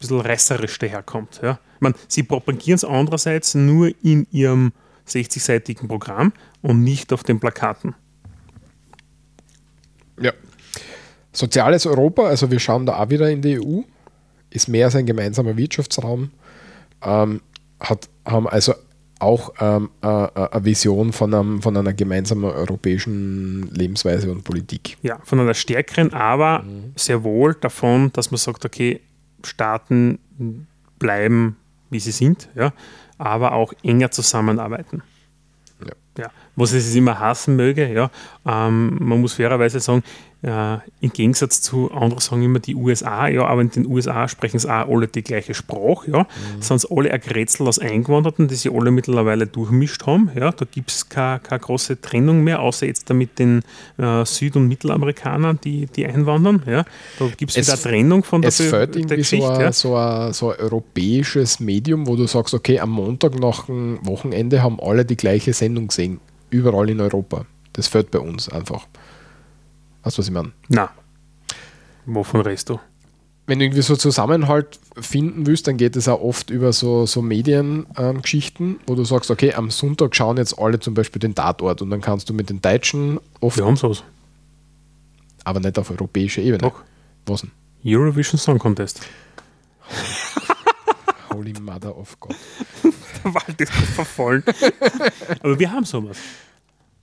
bisschen 0.07 0.21
reißerisch 0.21 0.79
daherkommt. 0.79 1.39
Ja. 1.43 1.59
Ich 1.75 1.81
meine, 1.81 1.95
sie 2.07 2.23
propagieren 2.23 2.75
es 2.75 2.85
andererseits 2.85 3.55
nur 3.55 3.91
in 4.03 4.27
ihrem 4.31 4.71
60-seitigen 5.07 5.87
Programm 5.87 6.31
und 6.61 6.83
nicht 6.83 7.11
auf 7.11 7.23
den 7.23 7.39
Plakaten. 7.39 7.95
Ja. 10.19 10.31
Soziales 11.31 11.85
Europa, 11.85 12.23
also 12.23 12.51
wir 12.51 12.59
schauen 12.59 12.85
da 12.85 12.99
auch 12.99 13.09
wieder 13.09 13.29
in 13.29 13.41
die 13.41 13.59
EU 13.59 13.81
ist 14.53 14.67
mehr 14.67 14.85
als 14.85 14.95
ein 14.95 15.05
gemeinsamer 15.05 15.57
Wirtschaftsraum, 15.57 16.31
ähm, 17.01 17.41
hat, 17.79 18.09
haben 18.25 18.47
also 18.47 18.73
auch 19.19 19.53
ähm, 19.59 19.89
äh, 20.03 20.07
äh, 20.07 20.29
eine 20.51 20.65
Vision 20.65 21.13
von, 21.13 21.33
einem, 21.33 21.61
von 21.61 21.75
einer 21.75 21.93
gemeinsamen 21.93 22.43
europäischen 22.45 23.69
Lebensweise 23.71 24.31
und 24.31 24.43
Politik. 24.43 24.97
Ja, 25.01 25.19
von 25.23 25.39
einer 25.39 25.53
stärkeren, 25.53 26.13
aber 26.13 26.63
mhm. 26.63 26.93
sehr 26.95 27.23
wohl 27.23 27.55
davon, 27.55 28.11
dass 28.13 28.31
man 28.31 28.37
sagt, 28.37 28.65
okay, 28.65 28.99
Staaten 29.43 30.19
bleiben, 30.99 31.57
wie 31.89 31.99
sie 31.99 32.11
sind, 32.11 32.49
ja, 32.55 32.73
aber 33.17 33.53
auch 33.53 33.73
enger 33.83 34.11
zusammenarbeiten. 34.11 35.03
Ja. 35.85 36.23
ja. 36.23 36.31
Was 36.55 36.73
ich 36.73 36.95
immer 36.95 37.19
hassen 37.19 37.55
möge, 37.55 37.91
ja, 37.91 38.09
ähm, 38.45 38.97
man 38.99 39.21
muss 39.21 39.33
fairerweise 39.33 39.79
sagen, 39.79 40.03
äh, 40.43 40.79
Im 40.99 41.13
Gegensatz 41.13 41.61
zu 41.61 41.89
anderen 41.91 42.19
sagen 42.19 42.43
immer 42.43 42.59
die 42.59 42.75
USA, 42.75 43.29
ja, 43.29 43.45
aber 43.45 43.61
in 43.61 43.69
den 43.69 43.87
USA 43.87 44.27
sprechen 44.27 44.57
es 44.57 44.65
auch 44.65 44.89
alle 44.89 45.07
die 45.07 45.23
gleiche 45.23 45.53
Sprache, 45.53 46.11
ja. 46.11 46.19
Mhm. 46.19 46.61
Sind 46.61 46.85
alle 46.91 47.11
ein 47.11 47.21
Grätzl 47.21 47.65
aus 47.65 47.79
Eingewanderten, 47.79 48.49
die 48.49 48.55
sie 48.55 48.69
alle 48.69 48.91
mittlerweile 48.91 49.47
durchmischt 49.47 50.05
haben, 50.05 50.29
ja. 50.35 50.51
Da 50.51 50.65
gibt 50.69 50.91
es 50.91 51.07
keine, 51.07 51.39
große 51.39 52.01
Trennung 52.01 52.43
mehr, 52.43 52.59
außer 52.59 52.85
jetzt 52.85 53.09
mit 53.13 53.39
den 53.39 53.61
äh, 53.97 54.25
Süd- 54.25 54.57
und 54.57 54.67
Mittelamerikanern, 54.67 55.59
die, 55.63 55.85
die 55.85 56.05
einwandern, 56.05 56.61
ja. 56.67 56.83
Da 57.19 57.27
gibt 57.37 57.51
es 57.51 57.57
wieder 57.57 57.73
eine 57.73 57.81
Trennung 57.81 58.23
von 58.25 58.41
der 58.41 58.49
Es 58.49 58.59
fällt 58.59 58.97
irgendwie 58.97 59.15
Geschichte, 59.15 59.45
so, 59.45 59.53
ein, 59.53 59.61
ja. 59.61 59.71
so, 59.71 59.95
ein, 59.95 60.33
so 60.33 60.51
ein 60.51 60.59
europäisches 60.59 61.61
Medium, 61.61 62.05
wo 62.05 62.17
du 62.17 62.27
sagst, 62.27 62.53
okay, 62.53 62.81
am 62.81 62.89
Montag 62.89 63.39
nach 63.39 63.67
dem 63.67 63.97
Wochenende 64.05 64.61
haben 64.61 64.77
alle 64.81 65.05
die 65.05 65.15
gleiche 65.15 65.53
Sendung 65.53 65.87
gesehen, 65.87 66.19
überall 66.49 66.89
in 66.89 66.99
Europa. 66.99 67.45
Das 67.71 67.87
fällt 67.87 68.11
bei 68.11 68.19
uns 68.19 68.49
einfach. 68.49 68.87
Weißt 70.03 70.17
du, 70.17 70.19
was 70.19 70.27
ich 70.27 70.33
meine? 70.33 70.51
Na. 70.69 70.89
Wovon 72.05 72.41
redest 72.41 72.69
du? 72.69 72.79
Wenn 73.45 73.59
du 73.59 73.65
irgendwie 73.65 73.81
so 73.81 73.95
Zusammenhalt 73.95 74.79
finden 74.99 75.45
willst, 75.45 75.67
dann 75.67 75.77
geht 75.77 75.95
es 75.95 76.07
auch 76.07 76.21
oft 76.21 76.49
über 76.49 76.71
so, 76.71 77.05
so 77.05 77.21
Mediengeschichten, 77.21 78.67
ähm, 78.67 78.79
wo 78.87 78.95
du 78.95 79.03
sagst, 79.03 79.31
okay, 79.31 79.53
am 79.53 79.69
Sonntag 79.69 80.15
schauen 80.15 80.37
jetzt 80.37 80.57
alle 80.57 80.79
zum 80.79 80.93
Beispiel 80.93 81.19
den 81.19 81.35
Tatort 81.35 81.81
und 81.81 81.89
dann 81.89 81.99
kannst 81.99 82.29
du 82.29 82.33
mit 82.33 82.49
den 82.49 82.61
Deutschen 82.61 83.19
oft. 83.41 83.57
Wir 83.57 83.65
haben 83.65 83.75
sowas. 83.75 84.03
Aber 85.43 85.59
nicht 85.59 85.77
auf 85.77 85.91
europäischer 85.91 86.41
Ebene. 86.41 86.59
Doch. 86.59 86.83
Was 87.25 87.41
denn? 87.41 87.51
Eurovision 87.85 88.39
Song 88.39 88.59
Contest. 88.59 89.01
Holy 91.33 91.53
Mother 91.59 91.97
of 91.97 92.17
God. 92.19 92.35
Der 93.23 93.33
Wald 93.33 93.59
ist 93.59 93.71
verfallen. 93.71 94.43
Aber 95.41 95.59
wir 95.59 95.71
haben 95.71 95.85
sowas. 95.85 96.17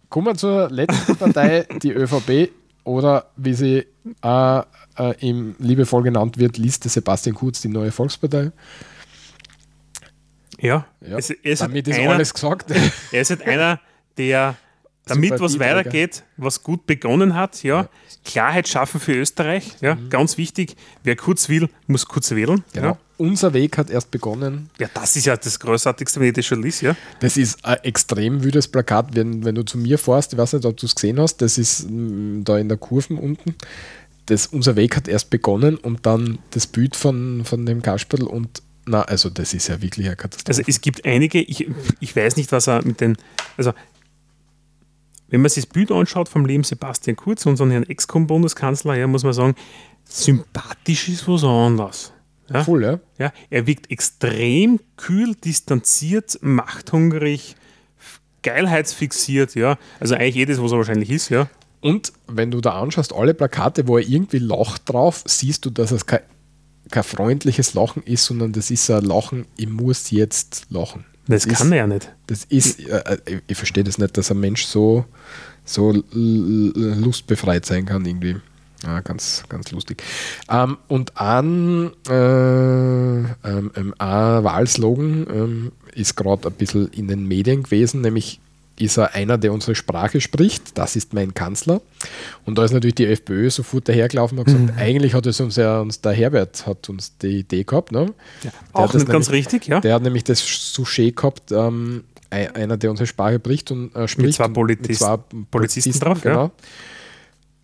Kommen 0.09 0.27
wir 0.27 0.35
zur 0.37 0.71
letzten 0.71 1.17
Partei, 1.17 1.67
die 1.83 1.93
ÖVP 1.93 2.51
oder 2.85 3.31
wie 3.36 3.55
sie 3.55 3.86
äh, 4.23 4.59
äh, 4.98 5.28
im 5.28 5.55
liebevoll 5.59 6.02
genannt 6.02 6.39
wird, 6.39 6.59
Liste 6.59 6.89
Sebastian 6.89 7.35
Kurz, 7.35 7.61
die 7.61 7.69
neue 7.69 7.93
Volkspartei. 7.93 8.52
Ja, 10.59 10.86
ja. 11.01 11.16
Es, 11.16 11.31
es 11.31 11.61
damit 11.61 11.89
ist 11.89 11.98
einer, 11.98 12.12
alles 12.12 12.35
gesagt. 12.35 12.70
Er 13.12 13.20
ist 13.20 13.31
halt 13.31 13.43
einer, 13.43 13.81
der 14.19 14.57
damit 15.07 15.31
Super 15.31 15.44
was 15.44 15.59
weitergeht, 15.59 16.23
was 16.36 16.62
gut 16.62 16.86
begonnen 16.86 17.35
hat, 17.35 17.62
ja. 17.62 17.82
ja. 17.82 17.89
Klarheit 18.24 18.69
schaffen 18.69 19.01
für 19.01 19.15
Österreich, 19.15 19.77
ja, 19.81 19.94
mhm. 19.94 20.11
ganz 20.11 20.36
wichtig. 20.36 20.77
Wer 21.02 21.16
kurz 21.16 21.48
will, 21.48 21.69
muss 21.86 22.07
kurz 22.07 22.31
wählen. 22.31 22.62
Genau. 22.73 22.89
Ja. 22.89 22.98
Unser 23.21 23.53
Weg 23.53 23.77
hat 23.77 23.91
erst 23.91 24.11
begonnen. 24.11 24.71
Ja, 24.79 24.89
das 24.95 25.15
ist 25.15 25.27
ja 25.27 25.37
das 25.37 25.61
Großartigste, 25.61 26.21
wenn 26.21 26.29
ich 26.29 26.33
das 26.33 26.47
schon 26.47 26.63
liest, 26.63 26.81
ja. 26.81 26.97
Das 27.21 27.37
ist 27.37 27.63
ein 27.67 27.77
extrem 27.83 28.43
wüdes 28.43 28.67
Plakat, 28.67 29.15
wenn, 29.15 29.45
wenn 29.45 29.55
du 29.55 29.63
zu 29.63 29.77
mir 29.77 29.99
fährst, 29.99 30.33
ich 30.33 30.39
weiß 30.39 30.55
nicht, 30.55 30.65
ob 30.65 30.79
du 30.79 30.87
es 30.87 30.95
gesehen 30.95 31.21
hast, 31.21 31.37
das 31.43 31.59
ist 31.59 31.91
mm, 31.91 32.45
da 32.45 32.57
in 32.57 32.71
der 32.71 32.79
Kurven 32.79 33.19
unten. 33.19 33.57
Das, 34.25 34.47
unser 34.47 34.75
Weg 34.75 34.97
hat 34.97 35.07
erst 35.07 35.29
begonnen 35.29 35.77
und 35.77 36.07
dann 36.07 36.39
das 36.53 36.67
Bild 36.67 36.97
von, 36.97 37.45
von 37.45 37.67
dem 37.67 37.83
Kasperl 37.83 38.23
und 38.23 38.63
na, 38.87 39.03
also 39.03 39.29
das 39.29 39.53
ist 39.53 39.69
ja 39.69 39.83
wirklich 39.83 40.07
eine 40.07 40.17
Katastrophe. 40.17 40.57
Also 40.57 40.63
es 40.67 40.81
gibt 40.81 41.05
einige, 41.05 41.43
ich, 41.43 41.69
ich 42.01 42.17
weiß 42.17 42.37
nicht, 42.37 42.51
was 42.53 42.69
er 42.69 42.83
mit 42.87 43.03
den, 43.03 43.19
also 43.59 43.75
wenn 45.29 45.43
man 45.43 45.51
sich 45.51 45.67
das 45.67 45.73
Bild 45.75 45.93
anschaut 45.93 46.31
vom 46.31 46.47
Leben 46.47 46.65
Sebastian 46.65 47.17
Kurz, 47.17 47.45
unseren 47.45 47.71
Herrn 47.71 47.83
Ex-Bundeskanzler, 47.83 48.95
ja, 48.95 49.07
muss 49.07 49.25
man 49.25 49.35
sagen, 49.35 49.55
sympathisch 50.07 51.11
ist 51.11 51.29
was 51.29 51.45
anderes. 51.45 52.15
Ja? 52.53 52.65
Voll, 52.65 52.83
ja. 52.83 53.01
ja. 53.19 53.33
Er 53.49 53.67
wirkt 53.67 53.91
extrem 53.91 54.81
kühl, 54.97 55.35
distanziert, 55.35 56.39
machthungrig, 56.43 57.57
geilheitsfixiert, 58.43 59.55
ja. 59.55 59.79
Also 60.01 60.15
eigentlich 60.15 60.35
jedes, 60.35 60.61
was 60.61 60.73
er 60.73 60.79
wahrscheinlich 60.79 61.11
ist, 61.11 61.29
ja. 61.29 61.49
Und 61.81 62.13
wenn 62.27 62.51
du 62.51 62.61
da 62.61 62.81
anschaust, 62.81 63.15
alle 63.15 63.35
Plakate, 63.35 63.89
wo 63.89 63.99
er 63.99 64.07
irgendwie 64.07 64.39
lacht 64.39 64.89
drauf, 64.89 65.23
siehst 65.27 65.65
du, 65.65 65.71
dass 65.71 65.93
es 65.93 66.07
kein, 66.07 66.21
kein 66.91 67.05
freundliches 67.05 67.75
Lachen 67.75 68.03
ist, 68.03 68.25
sondern 68.25 68.53
das 68.53 68.71
ist 68.71 68.91
ein 68.91 69.05
Lachen, 69.05 69.47
ich 69.57 69.69
muss 69.69 70.11
jetzt 70.11 70.67
lachen. 70.71 71.05
Das, 71.27 71.47
das 71.47 71.59
kann 71.59 71.69
ist, 71.69 71.73
er 71.73 71.79
ja 71.79 71.87
nicht. 71.87 72.13
Das 72.27 72.45
ist, 72.45 72.81
äh, 72.81 73.19
ich, 73.25 73.43
ich 73.47 73.57
verstehe 73.57 73.85
das 73.85 73.99
nicht, 73.99 74.17
dass 74.17 74.31
ein 74.31 74.41
Mensch 74.41 74.65
so, 74.65 75.05
so 75.65 75.93
lustbefreit 76.13 77.65
sein 77.65 77.87
kann 77.87 78.05
irgendwie. 78.05 78.37
Ja, 78.85 79.01
ganz, 79.01 79.44
ganz 79.48 79.70
lustig. 79.73 80.02
Ähm, 80.51 80.78
und 80.89 81.16
ein, 81.19 81.90
äh, 82.09 82.12
ähm, 82.12 83.70
ähm, 83.77 83.94
Wahlslogan 83.98 85.27
ähm, 85.31 85.73
ist 85.94 86.16
gerade 86.16 86.48
ein 86.48 86.55
bisschen 86.55 86.89
in 86.89 87.09
den 87.09 87.27
Medien 87.27 87.62
gewesen, 87.62 88.01
nämlich 88.01 88.40
ist 88.81 88.97
er 88.97 89.15
einer, 89.15 89.36
der 89.36 89.52
unsere 89.52 89.74
Sprache 89.74 90.20
spricht. 90.20 90.78
Das 90.78 90.97
ist 90.97 91.12
mein 91.12 91.35
Kanzler. 91.35 91.82
Und 92.47 92.57
da 92.57 92.65
ist 92.65 92.73
natürlich 92.73 92.94
die 92.94 93.07
FPÖ 93.07 93.51
sofort 93.51 93.89
dahergelaufen 93.89 94.39
und 94.39 94.47
gesagt, 94.47 94.65
mhm. 94.65 94.78
eigentlich 94.78 95.12
hat 95.12 95.27
es 95.27 95.39
uns 95.40 95.57
ja 95.57 95.81
uns 95.81 96.01
der 96.01 96.12
Herbert 96.12 96.66
hat 96.66 96.89
uns 96.89 97.16
die 97.19 97.40
Idee 97.40 97.65
gehabt. 97.65 97.93
Ne? 97.93 98.15
Ja, 98.43 98.51
auch 98.73 98.93
nicht 98.94 99.07
ganz 99.07 99.31
richtig, 99.31 99.66
ja. 99.66 99.81
Der 99.81 99.94
hat 99.94 100.02
nämlich 100.02 100.24
das 100.24 100.40
Sujet 100.40 101.16
gehabt, 101.16 101.52
ähm, 101.52 102.05
einer, 102.31 102.77
der 102.77 102.90
unsere 102.90 103.07
Sprache 103.07 103.39
bricht 103.39 103.70
und 103.70 103.94
äh, 103.94 104.09
spricht. 104.09 104.27
Mit 104.27 104.35
zwei, 104.36 104.48
Polizist, 104.48 104.89
mit 104.89 104.98
zwei 104.98 105.16
Polizisten, 105.16 105.47
Polizisten 105.51 106.01
drauf, 106.01 106.20
genau. 106.23 106.44
Ja. 106.44 106.51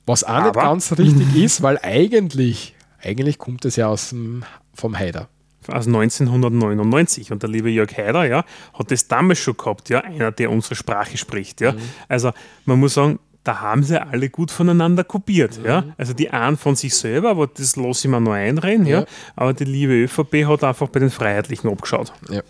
Was 0.06 0.24
auch 0.24 0.28
Aber 0.28 0.44
nicht 0.46 0.54
ganz 0.54 0.92
richtig 0.98 1.36
ist, 1.42 1.62
weil 1.62 1.78
eigentlich, 1.82 2.74
eigentlich 3.02 3.38
kommt 3.38 3.64
es 3.64 3.76
ja 3.76 3.88
aus 3.88 4.10
dem, 4.10 4.44
vom 4.74 4.96
Haider 4.96 5.28
aus 5.68 5.86
1999 5.86 7.32
und 7.32 7.42
der 7.42 7.50
liebe 7.50 7.70
Jörg 7.70 7.96
Haider, 7.96 8.24
ja, 8.24 8.44
hat 8.74 8.90
das 8.90 9.08
damals 9.08 9.38
schon 9.38 9.56
gehabt, 9.56 9.88
ja, 9.88 10.00
einer, 10.00 10.32
der 10.32 10.50
unsere 10.50 10.74
Sprache 10.74 11.16
spricht, 11.16 11.60
ja. 11.60 11.72
Mhm. 11.72 11.78
Also 12.08 12.32
man 12.64 12.78
muss 12.78 12.94
sagen, 12.94 13.18
da 13.44 13.60
haben 13.60 13.84
sie 13.84 14.00
alle 14.00 14.28
gut 14.28 14.50
voneinander 14.50 15.04
kopiert, 15.04 15.58
mhm. 15.58 15.66
ja. 15.66 15.84
Also 15.96 16.12
die 16.12 16.30
einen 16.30 16.56
von 16.56 16.76
sich 16.76 16.94
selber, 16.94 17.30
aber 17.30 17.46
das 17.46 17.76
lasse 17.76 18.06
ich 18.06 18.10
mir 18.10 18.20
nur 18.20 18.34
einreden, 18.34 18.86
ja. 18.86 19.00
ja. 19.00 19.06
Aber 19.34 19.54
die 19.54 19.64
liebe 19.64 19.92
ÖVP 19.92 20.46
hat 20.46 20.64
einfach 20.64 20.88
bei 20.88 21.00
den 21.00 21.10
Freiheitlichen 21.10 21.70
abgeschaut. 21.70 22.12
Ja. 22.30 22.42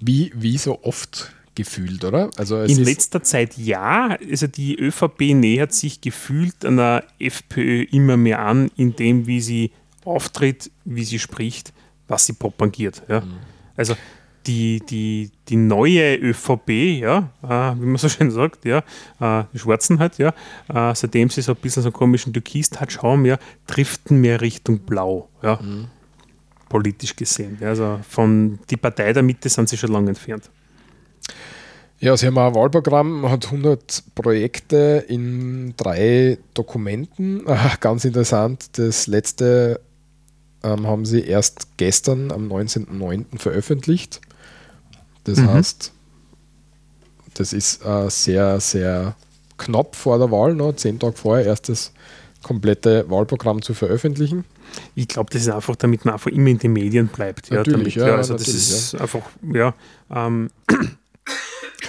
Wie, 0.00 0.32
wie 0.34 0.58
so 0.58 0.82
oft 0.82 1.32
gefühlt, 1.54 2.04
oder? 2.04 2.30
Also 2.36 2.60
in 2.62 2.82
letzter 2.82 3.22
Zeit 3.22 3.56
ja. 3.56 4.16
Also 4.30 4.46
die 4.46 4.78
ÖVP 4.78 5.34
nähert 5.34 5.72
sich 5.72 6.00
gefühlt 6.00 6.64
an 6.64 6.76
der 6.76 7.04
FPÖ 7.18 7.84
immer 7.90 8.16
mehr 8.16 8.40
an, 8.40 8.70
in 8.76 8.96
dem, 8.96 9.26
wie 9.26 9.40
sie 9.40 9.70
auftritt, 10.04 10.70
wie 10.84 11.04
sie 11.04 11.18
spricht 11.18 11.72
was 12.08 12.26
sie 12.26 12.32
propagiert. 12.32 13.02
Ja? 13.08 13.20
Mhm. 13.20 13.38
Also 13.76 13.94
die, 14.46 14.80
die, 14.80 15.30
die 15.48 15.56
neue 15.56 16.16
ÖVP, 16.16 16.68
ja, 17.00 17.30
äh, 17.42 17.80
wie 17.80 17.86
man 17.86 17.96
so 17.96 18.10
schön 18.10 18.30
sagt, 18.30 18.66
ja, 18.66 18.78
äh, 19.20 19.44
die 19.54 19.58
Schwarzen 19.58 19.98
halt, 19.98 20.18
ja, 20.18 20.34
äh, 20.68 20.94
seitdem 20.94 21.30
sie 21.30 21.40
so 21.40 21.52
ein 21.52 21.58
bisschen 21.58 21.82
so 21.82 21.88
einen 21.88 21.94
komischen 21.94 22.34
Türkis-Touch 22.34 23.02
haben, 23.02 23.24
ja, 23.24 23.38
driften 23.66 24.20
mehr 24.20 24.42
Richtung 24.42 24.80
Blau, 24.80 25.30
ja, 25.42 25.58
mhm. 25.62 25.86
politisch 26.68 27.16
gesehen. 27.16 27.56
Ja, 27.60 27.68
also 27.68 28.00
von 28.06 28.58
die 28.68 28.76
Partei 28.76 29.14
der 29.14 29.22
Mitte 29.22 29.48
sind 29.48 29.68
sie 29.70 29.78
schon 29.78 29.92
lange 29.92 30.10
entfernt. 30.10 30.50
Ja, 32.04 32.14
sie 32.18 32.26
haben 32.26 32.36
ein 32.36 32.54
Wahlprogramm, 32.54 33.30
hat 33.30 33.46
100 33.46 34.02
Projekte 34.14 35.06
in 35.08 35.72
drei 35.78 36.36
Dokumenten. 36.52 37.46
Ganz 37.80 38.04
interessant, 38.04 38.76
das 38.76 39.06
letzte 39.06 39.80
ähm, 40.62 40.86
haben 40.86 41.06
sie 41.06 41.22
erst 41.22 41.78
gestern 41.78 42.30
am 42.30 42.52
19.09. 42.52 43.38
veröffentlicht. 43.38 44.20
Das 45.24 45.38
mhm. 45.38 45.48
heißt, 45.48 45.92
das 47.32 47.54
ist 47.54 47.82
äh, 47.86 48.10
sehr, 48.10 48.60
sehr 48.60 49.16
knapp 49.56 49.96
vor 49.96 50.18
der 50.18 50.30
Wahl, 50.30 50.54
noch, 50.54 50.76
zehn 50.76 50.98
Tage 50.98 51.16
vorher, 51.16 51.46
erst 51.46 51.70
das 51.70 51.90
komplette 52.42 53.08
Wahlprogramm 53.08 53.62
zu 53.62 53.72
veröffentlichen. 53.72 54.44
Ich 54.94 55.08
glaube, 55.08 55.30
das 55.32 55.40
ist 55.40 55.48
einfach, 55.48 55.76
damit 55.76 56.04
man 56.04 56.12
einfach 56.12 56.30
immer 56.30 56.48
in 56.48 56.58
den 56.58 56.74
Medien 56.74 57.08
bleibt. 57.08 57.48
Ja, 57.48 57.56
natürlich, 57.56 57.94
damit, 57.94 58.10
ja, 58.10 58.16
also 58.16 58.34
das 58.34 58.46
ist 58.46 58.92
ja. 58.92 59.00
einfach, 59.00 59.22
ja, 59.54 59.72
ähm, 60.14 60.50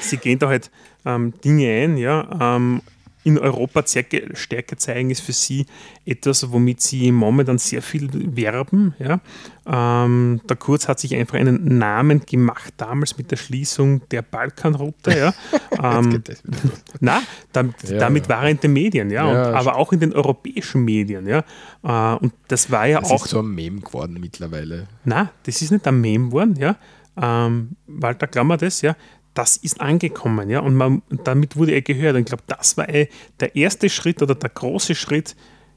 sie 0.02 0.18
gehen 0.18 0.40
da 0.40 0.48
halt 0.48 0.72
ähm, 1.06 1.34
Dinge 1.44 1.68
ein, 1.68 1.98
ja, 1.98 2.56
ähm, 2.56 2.82
in 3.26 3.40
Europa 3.40 3.84
Stärke 3.88 4.78
zeigen, 4.78 5.10
ist 5.10 5.22
für 5.22 5.34
sie 5.34 5.66
etwas, 6.06 6.52
womit 6.52 6.80
sie 6.82 7.12
momentan 7.12 7.58
sehr 7.58 7.82
viel 7.82 8.08
werben. 8.36 8.94
Ja. 9.00 9.20
Ähm, 9.66 10.42
der 10.48 10.56
Kurz 10.58 10.88
hat 10.88 11.00
sich 11.00 11.16
einfach 11.16 11.34
einen 11.34 11.80
Namen 11.80 12.22
gemacht, 12.24 12.76
damals 12.78 13.18
mit 13.18 13.32
der 13.32 13.38
Schließung 13.38 14.08
der 14.10 14.22
Balkanroute. 14.22 15.18
Ja. 15.18 15.34
ähm, 16.00 16.22
na, 17.00 17.24
damit, 17.52 17.90
ja, 17.90 17.98
damit 17.98 18.30
war 18.30 18.44
er 18.44 18.52
in 18.52 18.60
den 18.60 18.74
Medien, 18.74 19.10
ja, 19.10 19.26
und, 19.26 19.56
aber 19.56 19.76
auch 19.76 19.92
in 19.92 20.00
den 20.00 20.14
europäischen 20.14 20.86
Medien. 20.86 21.28
Ja. 21.28 21.44
Äh, 21.84 22.20
und 22.20 22.32
das 22.48 22.70
war 22.70 22.86
ja 22.86 23.00
das 23.00 23.10
auch. 23.10 23.26
ist 23.26 23.32
so 23.32 23.40
ein 23.40 23.48
Meme 23.48 23.82
geworden 23.82 24.18
mittlerweile. 24.22 24.88
Na, 25.04 25.32
das 25.48 25.64
ist 25.64 25.72
nicht 25.72 25.88
ein 25.88 26.00
Meme 26.00 26.28
geworden, 26.28 26.58
ja. 26.60 26.76
Ähm, 27.20 27.70
Walter 27.88 28.28
Klammer 28.28 28.58
das, 28.58 28.82
ja 28.82 28.96
das 29.36 29.58
ist 29.58 29.82
angekommen, 29.82 30.50
ja, 30.50 30.62
und 30.62 30.76
man, 30.76 31.02
damit 31.24 31.56
wurde 31.58 31.74
er 31.74 31.82
gehört. 31.82 32.16
Und 32.16 32.22
ich 32.22 32.26
glaube, 32.28 32.44
das 32.48 32.78
war 32.78 32.90
eh 32.90 33.10
der 33.40 33.56
erste 33.56 33.90
Schritt 33.90 34.22
oder 34.22 34.34
der 34.34 34.50
große 34.50 34.96
Schritt, 34.96 35.36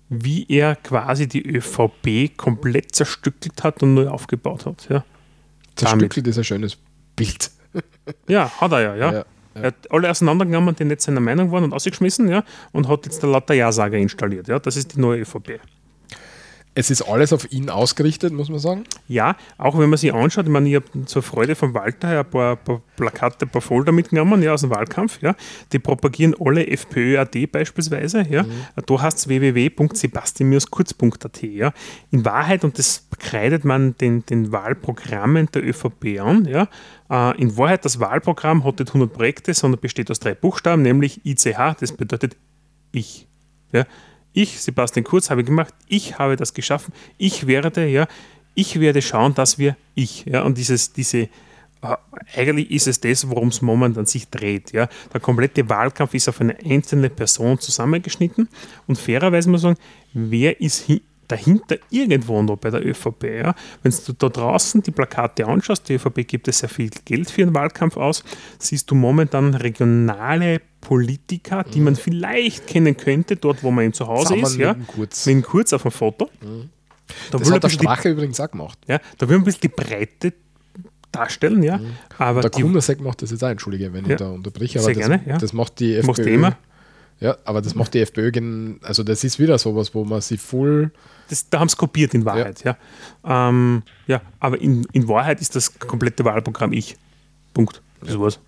wie 0.08 0.46
er 0.48 0.76
quasi 0.76 1.26
die 1.26 1.44
ÖVP 1.46 2.36
komplett 2.36 2.94
zerstückelt 2.94 3.62
hat 3.62 3.82
und 3.82 3.94
neu 3.94 4.08
aufgebaut 4.08 4.64
hat. 4.64 4.88
Ja. 4.88 5.04
Zerstückelt 5.74 6.26
ist 6.28 6.38
ein 6.38 6.44
schönes 6.44 6.78
Bild. 7.16 7.50
ja, 8.28 8.50
hat 8.60 8.72
er 8.72 8.80
ja, 8.80 8.96
ja. 8.96 9.12
ja. 9.12 9.24
Er 9.54 9.66
hat 9.68 9.90
alle 9.90 10.08
auseinandergenommen, 10.08 10.76
die 10.76 10.84
nicht 10.84 11.02
seiner 11.02 11.20
Meinung 11.20 11.50
waren 11.50 11.64
und 11.64 11.72
ausgeschmissen, 11.72 12.28
ja, 12.28 12.44
und 12.72 12.88
hat 12.88 13.06
jetzt 13.06 13.22
der 13.22 13.30
lauter 13.30 13.54
Ja-Sager 13.54 13.98
installiert. 13.98 14.46
Ja. 14.46 14.60
Das 14.60 14.76
ist 14.76 14.94
die 14.94 15.00
neue 15.00 15.22
ÖVP. 15.22 15.60
Es 16.78 16.90
ist 16.92 17.02
alles 17.02 17.32
auf 17.32 17.50
ihn 17.50 17.70
ausgerichtet, 17.70 18.32
muss 18.32 18.50
man 18.50 18.60
sagen. 18.60 18.84
Ja, 19.08 19.36
auch 19.56 19.76
wenn 19.76 19.90
man 19.90 19.98
sich 19.98 20.14
anschaut, 20.14 20.46
ich 20.46 20.52
meine, 20.52 20.68
ich 20.68 20.76
habe 20.76 21.06
zur 21.06 21.24
Freude 21.24 21.56
von 21.56 21.74
Walter 21.74 22.20
ein 22.20 22.30
paar, 22.30 22.54
paar, 22.54 22.80
Plakate, 22.94 23.46
ein 23.46 23.48
paar 23.48 23.62
Folder 23.62 23.90
mitgenommen, 23.90 24.44
ja, 24.44 24.54
aus 24.54 24.60
dem 24.60 24.70
Wahlkampf, 24.70 25.20
ja. 25.20 25.34
Die 25.72 25.80
propagieren 25.80 26.36
alle 26.38 26.68
FPÖ.at 26.68 27.36
beispielsweise, 27.50 28.24
ja. 28.30 28.44
Mhm. 28.44 28.52
Da 28.86 29.02
heißt 29.02 29.18
es 29.18 29.26
www.sebastian-kurz.at, 29.26 31.42
ja. 31.42 31.72
In 32.12 32.24
Wahrheit, 32.24 32.62
und 32.62 32.78
das 32.78 33.08
kreidet 33.18 33.64
man 33.64 33.98
den, 33.98 34.24
den 34.26 34.52
Wahlprogrammen 34.52 35.48
der 35.52 35.66
ÖVP 35.66 36.20
an, 36.20 36.44
ja. 36.44 36.68
Äh, 37.10 37.42
in 37.42 37.56
Wahrheit, 37.56 37.84
das 37.86 37.98
Wahlprogramm 37.98 38.62
hat 38.62 38.78
nicht 38.78 38.90
100 38.90 39.12
Projekte, 39.12 39.52
sondern 39.52 39.80
besteht 39.80 40.12
aus 40.12 40.20
drei 40.20 40.36
Buchstaben, 40.36 40.82
nämlich 40.82 41.26
ICH, 41.26 41.74
das 41.80 41.90
bedeutet 41.90 42.36
ich. 42.92 43.26
Ja. 43.72 43.84
Ich, 44.32 44.60
Sebastian 44.60 45.04
Kurz, 45.04 45.30
habe 45.30 45.44
gemacht, 45.44 45.74
ich 45.88 46.18
habe 46.18 46.36
das 46.36 46.54
geschaffen, 46.54 46.92
ich 47.16 47.46
werde, 47.46 47.86
ja, 47.86 48.06
ich 48.54 48.80
werde 48.80 49.02
schauen, 49.02 49.34
dass 49.34 49.58
wir 49.58 49.76
ich, 49.94 50.24
ja, 50.26 50.42
und 50.42 50.58
dieses, 50.58 50.92
diese, 50.92 51.28
äh, 51.82 51.96
eigentlich 52.34 52.70
ist 52.70 52.88
es 52.88 53.00
das, 53.00 53.28
worum 53.28 53.48
es 53.48 53.62
momentan 53.62 54.06
sich 54.06 54.28
dreht. 54.28 54.72
Ja. 54.72 54.88
Der 55.12 55.20
komplette 55.20 55.68
Wahlkampf 55.68 56.14
ist 56.14 56.28
auf 56.28 56.40
eine 56.40 56.56
einzelne 56.64 57.10
Person 57.10 57.58
zusammengeschnitten 57.58 58.48
und 58.86 58.98
fairerweise 58.98 59.48
muss 59.48 59.62
man 59.62 59.74
sagen, 59.76 59.86
wer 60.12 60.60
ist 60.60 60.86
dahinter 61.28 61.76
irgendwo 61.90 62.42
noch 62.42 62.56
bei 62.56 62.70
der 62.70 62.84
ÖVP. 62.84 63.24
Ja. 63.24 63.54
Wenn 63.82 63.94
du 64.06 64.12
da 64.14 64.28
draußen 64.28 64.82
die 64.82 64.90
Plakate 64.90 65.46
anschaust, 65.46 65.88
die 65.88 65.94
ÖVP 65.94 66.26
gibt 66.26 66.48
es 66.48 66.60
sehr 66.60 66.68
viel 66.68 66.90
Geld 67.04 67.30
für 67.30 67.44
den 67.44 67.54
Wahlkampf 67.54 67.96
aus, 67.96 68.24
siehst 68.58 68.90
du 68.90 68.94
momentan 68.94 69.54
regionale 69.54 70.60
Politiker, 70.80 71.64
die 71.64 71.80
man 71.80 71.96
vielleicht 71.96 72.66
kennen 72.66 72.96
könnte, 72.96 73.36
dort 73.36 73.62
wo 73.62 73.70
man 73.70 73.84
ihm 73.84 73.92
zu 73.92 74.06
Hause 74.06 74.34
Zusammen 74.34 74.42
ist. 74.42 74.52
Mit 74.52 74.60
ja, 74.60 74.74
Kurz. 74.86 75.26
Mit 75.26 75.44
Kurz 75.44 75.72
auf 75.72 75.82
dem 75.82 75.90
Foto. 75.90 76.30
Mhm. 76.40 76.70
Da 77.30 77.38
das 77.38 77.50
hat 77.50 77.64
der 77.64 77.68
Sprache 77.68 78.08
die, 78.08 78.08
übrigens 78.08 78.40
auch 78.40 78.50
gemacht. 78.50 78.78
Ja, 78.86 79.00
da 79.16 79.28
will 79.28 79.36
ein 79.36 79.44
bisschen 79.44 79.62
die 79.62 79.68
Breite 79.68 80.34
darstellen, 81.10 81.62
ja. 81.62 81.78
Mhm. 81.78 81.92
Aber 82.18 82.42
der 82.42 82.50
Kundersek 82.50 83.00
macht 83.00 83.22
das 83.22 83.30
jetzt 83.30 83.42
auch, 83.42 83.48
entschuldige, 83.48 83.92
wenn 83.92 84.04
ja, 84.04 84.12
ich 84.12 84.16
da 84.18 84.30
unterbreche, 84.30 84.78
aber 84.78 84.86
sehr 84.86 84.94
das, 84.94 85.08
gerne, 85.08 85.22
ja. 85.26 85.38
das 85.38 85.52
macht 85.52 85.80
die 85.80 85.96
FPÖ. 85.96 86.30
Immer. 86.30 86.56
Ja, 87.20 87.36
aber 87.44 87.60
das 87.60 87.74
macht 87.74 87.94
die 87.94 88.00
FPÖ, 88.00 88.30
also 88.82 89.02
das 89.02 89.24
ist 89.24 89.38
wieder 89.38 89.58
sowas, 89.58 89.92
wo 89.94 90.04
man 90.04 90.20
sie 90.20 90.38
voll. 90.38 90.92
Das, 91.28 91.48
da 91.50 91.58
haben 91.60 91.68
sie 91.68 91.76
kopiert 91.76 92.14
in 92.14 92.24
Wahrheit, 92.24 92.62
ja. 92.62 92.76
Ja, 93.24 93.48
ähm, 93.48 93.82
ja 94.06 94.22
aber 94.38 94.60
in, 94.60 94.86
in 94.92 95.08
Wahrheit 95.08 95.40
ist 95.40 95.56
das 95.56 95.78
komplette 95.78 96.24
Wahlprogramm 96.24 96.72
ich. 96.72 96.96
Punkt. 97.54 97.82
Das 98.00 98.14
ja. 98.14 98.20
war's. 98.20 98.38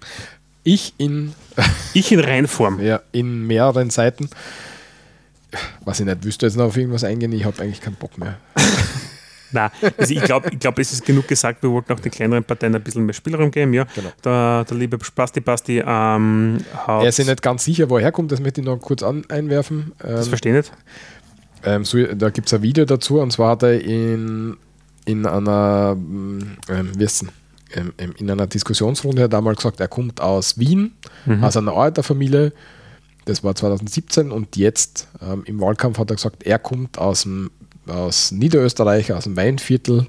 Ich 0.63 0.95
in. 0.99 1.35
ich 1.95 2.13
in 2.13 2.21
Reinform. 2.21 2.81
Ja, 2.81 3.01
in 3.13 3.47
mehreren 3.47 3.91
Seiten. 3.91 4.31
Was 5.85 5.99
ich 5.99 6.07
nicht, 6.07 6.25
wüsste 6.25 6.47
jetzt 6.47 6.57
noch 6.57 6.67
auf 6.67 6.77
irgendwas 6.77 7.03
eingehen, 7.03 7.33
ich 7.33 7.45
habe 7.45 7.61
eigentlich 7.61 7.81
keinen 7.81 7.97
Bock 7.97 8.19
mehr. 8.19 8.39
Nein, 9.53 9.71
also 9.97 10.15
ich 10.15 10.23
glaube, 10.23 10.51
ich 10.53 10.59
glaub, 10.59 10.79
es 10.79 10.93
ist 10.93 11.05
genug 11.05 11.27
gesagt, 11.29 11.63
wir 11.63 11.71
wollten 11.71 11.93
auch 11.93 12.01
den 12.01 12.11
kleineren 12.11 12.45
Parteien 12.45 12.75
ein 12.75 12.83
bisschen 12.83 13.05
mehr 13.05 13.15
Spielraum 13.15 13.51
geben. 13.51 13.73
Ja. 13.73 13.85
Genau. 13.95 14.11
Der, 14.25 14.65
der 14.65 14.77
liebe 14.77 14.99
Basti 15.15 15.41
Basti 15.41 15.83
ähm, 15.85 16.59
hat. 16.75 17.03
Er 17.03 17.09
ist 17.09 17.17
sich 17.17 17.27
nicht 17.27 17.43
ganz 17.43 17.65
sicher, 17.65 17.89
wo 17.91 17.97
er 17.97 18.03
herkommt, 18.03 18.33
das 18.33 18.41
möchte 18.41 18.61
ich 18.61 18.67
noch 18.67 18.79
kurz 18.79 19.03
an, 19.03 19.25
einwerfen. 19.29 19.93
Ähm, 20.03 20.11
das 20.17 20.29
verstehe 20.29 20.59
ich 20.59 20.67
nicht. 20.67 20.73
Ähm, 21.65 21.85
so, 21.85 22.03
da 22.03 22.31
gibt 22.31 22.49
es 22.49 22.55
ein 22.55 22.63
Video 22.63 22.85
dazu 22.85 23.21
und 23.21 23.33
zwar 23.33 23.51
hat 23.51 23.63
er 23.63 23.81
in, 23.81 24.57
in 25.05 25.27
einer, 25.27 25.97
ähm, 25.97 26.93
wie 26.97 27.05
ist 27.05 27.23
denn? 27.23 27.31
Ähm, 27.73 27.93
ähm, 27.99 28.15
in 28.19 28.31
einer 28.31 28.47
Diskussionsrunde 28.47 29.23
hat 29.23 29.33
er 29.33 29.39
damals 29.39 29.59
gesagt, 29.59 29.81
er 29.81 29.89
kommt 29.89 30.21
aus 30.21 30.59
Wien, 30.59 30.93
mhm. 31.27 31.45
aus 31.45 31.57
einer 31.57 31.73
Arbeiterfamilie. 31.73 32.53
Das 33.27 33.45
war 33.45 33.55
2017 33.55 34.33
und 34.33 34.57
jetzt 34.57 35.09
ähm, 35.23 35.43
im 35.45 35.61
Wahlkampf 35.61 35.99
hat 35.99 36.11
er 36.11 36.17
gesagt, 36.17 36.43
er 36.43 36.59
kommt 36.59 36.99
aus, 36.99 37.23
dem, 37.23 37.51
aus 37.87 38.33
Niederösterreich, 38.33 39.13
aus 39.13 39.25
dem 39.25 39.37
Weinviertel, 39.37 40.07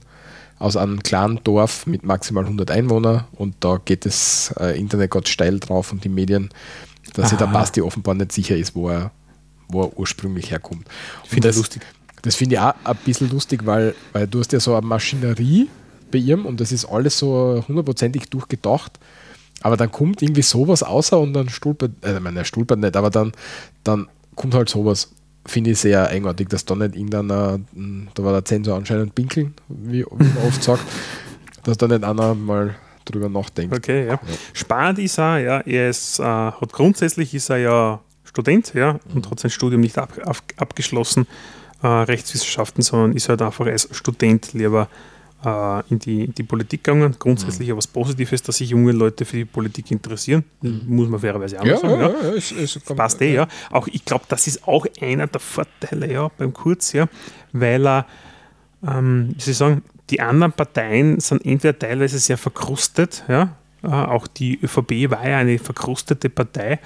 aus 0.59 0.77
einem 0.77 1.01
kleinen 1.01 1.43
Dorf 1.43 1.87
mit 1.87 2.03
maximal 2.03 2.43
100 2.43 2.71
Einwohnern 2.71 3.25
und 3.33 3.55
da 3.61 3.79
geht 3.83 4.05
das 4.05 4.53
äh, 4.59 4.79
Internet 4.79 5.11
gerade 5.11 5.27
steil 5.27 5.59
drauf 5.59 5.91
und 5.91 6.03
die 6.03 6.09
Medien, 6.09 6.49
dass 7.13 7.29
sich 7.29 7.37
der 7.37 7.47
Basti 7.47 7.81
offenbar 7.81 8.13
nicht 8.13 8.31
sicher 8.31 8.55
ist, 8.55 8.75
wo 8.75 8.89
er, 8.89 9.11
wo 9.67 9.83
er 9.83 9.97
ursprünglich 9.97 10.51
herkommt. 10.51 10.87
Finde 11.25 11.47
das 11.47 11.57
lustig. 11.57 11.81
Das 12.21 12.35
finde 12.35 12.55
ich 12.55 12.61
auch 12.61 12.75
ein 12.83 12.97
bisschen 13.03 13.31
lustig, 13.31 13.65
weil, 13.65 13.95
weil 14.13 14.27
du 14.27 14.39
hast 14.39 14.51
ja 14.51 14.59
so 14.59 14.75
eine 14.75 14.85
Maschinerie, 14.85 15.67
bei 16.11 16.19
ihm 16.19 16.45
und 16.45 16.59
das 16.59 16.71
ist 16.71 16.85
alles 16.85 17.17
so 17.17 17.63
hundertprozentig 17.67 18.29
durchgedacht. 18.29 18.99
Aber 19.63 19.77
dann 19.77 19.91
kommt 19.91 20.21
irgendwie 20.21 20.41
sowas 20.41 20.83
außer 20.83 21.19
und 21.19 21.33
dann 21.33 21.49
stolpert, 21.49 21.91
äh, 22.03 22.15
ich 22.15 22.19
meine, 22.19 22.39
er 22.39 22.45
stolpert 22.45 22.79
nicht, 22.79 22.95
aber 22.95 23.09
dann, 23.09 23.31
dann 23.83 24.07
kommt 24.35 24.53
halt 24.53 24.69
sowas, 24.69 25.11
finde 25.45 25.71
ich 25.71 25.79
sehr 25.79 26.07
eigenartig, 26.07 26.49
dass 26.49 26.65
da 26.65 26.75
nicht 26.75 26.95
irgendeiner, 26.95 27.59
hm, 27.73 28.09
da 28.13 28.23
war 28.23 28.33
der 28.33 28.45
Zensor 28.45 28.77
anscheinend 28.77 29.15
pinkeln, 29.15 29.53
wie, 29.67 30.03
wie 30.03 30.23
man 30.23 30.47
oft 30.47 30.63
sagt, 30.63 30.83
dass 31.63 31.77
da 31.77 31.87
nicht 31.87 32.03
einer 32.03 32.35
mal 32.35 32.75
drüber 33.05 33.29
nachdenkt. 33.29 33.75
Okay, 33.75 34.05
ja. 34.05 34.13
ja. 34.13 34.19
Spannend 34.53 34.99
ist 34.99 35.17
er, 35.17 35.39
ja, 35.39 35.59
er 35.61 35.89
ist, 35.89 36.19
äh, 36.19 36.23
hat 36.23 36.73
grundsätzlich 36.73 37.33
ist 37.33 37.49
er 37.49 37.57
ja 37.57 37.99
Student, 38.23 38.73
ja, 38.73 38.99
und 39.13 39.25
mhm. 39.25 39.31
hat 39.31 39.39
sein 39.39 39.51
Studium 39.51 39.81
nicht 39.81 39.97
ab, 39.97 40.13
ab, 40.23 40.37
abgeschlossen, 40.57 41.27
äh, 41.81 41.87
Rechtswissenschaften, 41.87 42.81
sondern 42.81 43.13
ist 43.13 43.27
halt 43.27 43.41
einfach 43.41 43.65
als 43.65 43.89
Student 43.91 44.53
lieber 44.53 44.87
äh, 45.45 45.83
in, 45.89 45.99
die, 45.99 46.25
in 46.25 46.33
die 46.33 46.43
Politik 46.43 46.83
gegangen. 46.83 47.15
Grundsätzlich 47.17 47.69
mhm. 47.69 47.77
was 47.77 47.87
Positives, 47.87 48.41
dass 48.41 48.57
sich 48.57 48.69
junge 48.69 48.91
Leute 48.91 49.25
für 49.25 49.37
die 49.37 49.45
Politik 49.45 49.91
interessieren. 49.91 50.43
Mhm. 50.61 50.81
Muss 50.87 51.09
man 51.09 51.19
fairerweise 51.19 51.59
auch 51.59 51.65
ja, 51.65 51.77
sagen. 51.77 52.01
Ja, 52.01 52.09
ja. 52.09 52.29
Ist, 52.31 52.51
ist, 52.51 52.95
Passt 52.95 53.21
eh, 53.21 53.33
ja. 53.33 53.47
Auch 53.71 53.87
ich 53.87 54.05
glaube, 54.05 54.25
das 54.27 54.47
ist 54.47 54.67
auch 54.67 54.85
einer 54.99 55.27
der 55.27 55.41
Vorteile 55.41 56.11
ja, 56.11 56.29
beim 56.37 56.53
Kurz, 56.53 56.93
ja, 56.93 57.07
weil 57.51 57.87
er, 57.87 58.05
ähm, 58.87 59.33
wie 59.35 59.41
Sie 59.41 59.53
sagen, 59.53 59.83
die 60.09 60.19
anderen 60.19 60.51
Parteien 60.51 61.19
sind 61.19 61.45
entweder 61.45 61.77
teilweise 61.77 62.19
sehr 62.19 62.37
verkrustet, 62.37 63.23
ja, 63.27 63.55
äh, 63.83 63.87
auch 63.87 64.27
die 64.27 64.59
ÖVP 64.61 65.09
war 65.09 65.27
ja 65.27 65.37
eine 65.37 65.57
verkrustete 65.57 66.29
Partei, 66.29 66.79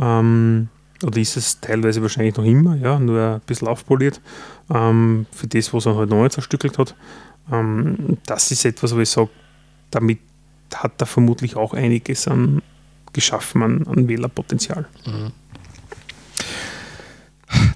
ähm, 0.00 0.68
oder 1.04 1.18
ist 1.18 1.36
es 1.36 1.60
teilweise 1.60 2.02
wahrscheinlich 2.02 2.36
noch 2.36 2.44
immer, 2.44 2.76
ja, 2.76 2.98
nur 2.98 3.20
ein 3.20 3.40
bisschen 3.46 3.68
aufpoliert, 3.68 4.20
ähm, 4.72 5.26
für 5.32 5.46
das, 5.46 5.72
was 5.72 5.86
er 5.86 5.96
halt 5.96 6.10
neu 6.10 6.28
zerstückelt 6.28 6.78
hat. 6.78 6.94
Ähm, 7.50 8.18
das 8.26 8.50
ist 8.50 8.64
etwas, 8.64 8.94
wo 8.94 9.00
ich 9.00 9.10
sage, 9.10 9.30
damit 9.90 10.20
hat 10.74 11.00
er 11.00 11.06
vermutlich 11.06 11.56
auch 11.56 11.74
einiges 11.74 12.28
an 12.28 12.62
geschaffen 13.12 13.62
an, 13.62 13.86
an 13.86 14.08
Wählerpotenzial. 14.08 14.86
Mhm. 15.06 15.32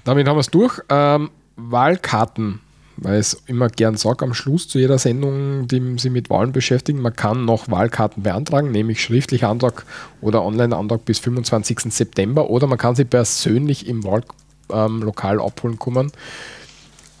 Damit 0.03 0.27
haben 0.27 0.35
wir 0.35 0.41
es 0.41 0.47
durch. 0.47 0.79
Ähm, 0.89 1.29
Wahlkarten, 1.55 2.59
weil 2.97 3.19
es 3.19 3.43
immer 3.45 3.67
gern 3.67 3.97
sage 3.97 4.25
am 4.25 4.33
Schluss 4.33 4.67
zu 4.67 4.79
jeder 4.79 4.97
Sendung, 4.97 5.67
die 5.67 5.97
sich 5.99 6.11
mit 6.11 6.29
Wahlen 6.29 6.51
beschäftigen, 6.51 7.01
man 7.01 7.15
kann 7.15 7.45
noch 7.45 7.69
Wahlkarten 7.69 8.23
beantragen, 8.23 8.71
nämlich 8.71 9.01
schriftlicher 9.01 9.49
Antrag 9.49 9.85
oder 10.21 10.43
Online-Antrag 10.43 11.05
bis 11.05 11.19
25. 11.19 11.91
September 11.91 12.49
oder 12.49 12.67
man 12.67 12.77
kann 12.77 12.95
sie 12.95 13.05
persönlich 13.05 13.87
im 13.87 14.03
Wahllokal 14.03 15.35
ähm, 15.35 15.41
abholen 15.41 15.79
kommen. 15.79 16.11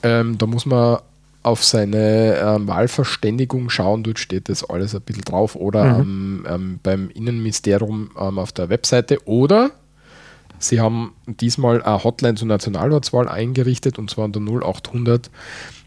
Ähm, 0.03 0.37
da 0.37 0.45
muss 0.45 0.65
man 0.65 0.99
auf 1.47 1.63
seine 1.63 2.35
ähm, 2.35 2.67
Wahlverständigung 2.67 3.69
schauen, 3.69 4.03
dort 4.03 4.19
steht 4.19 4.49
das 4.49 4.69
alles 4.69 4.93
ein 4.93 5.01
bisschen 5.01 5.23
drauf 5.23 5.55
oder 5.55 6.03
mhm. 6.03 6.45
ähm, 6.47 6.79
beim 6.83 7.09
Innenministerium 7.09 8.11
ähm, 8.19 8.37
auf 8.37 8.51
der 8.51 8.69
Webseite 8.69 9.25
oder 9.25 9.71
Sie 10.59 10.79
haben 10.81 11.13
diesmal 11.27 11.83
eine 11.83 12.03
Hotline 12.03 12.33
zur 12.33 12.47
Nationalratswahl 12.47 13.29
eingerichtet 13.29 13.99
und 13.99 14.09
zwar 14.09 14.25
unter 14.25 14.39
0800 14.39 15.29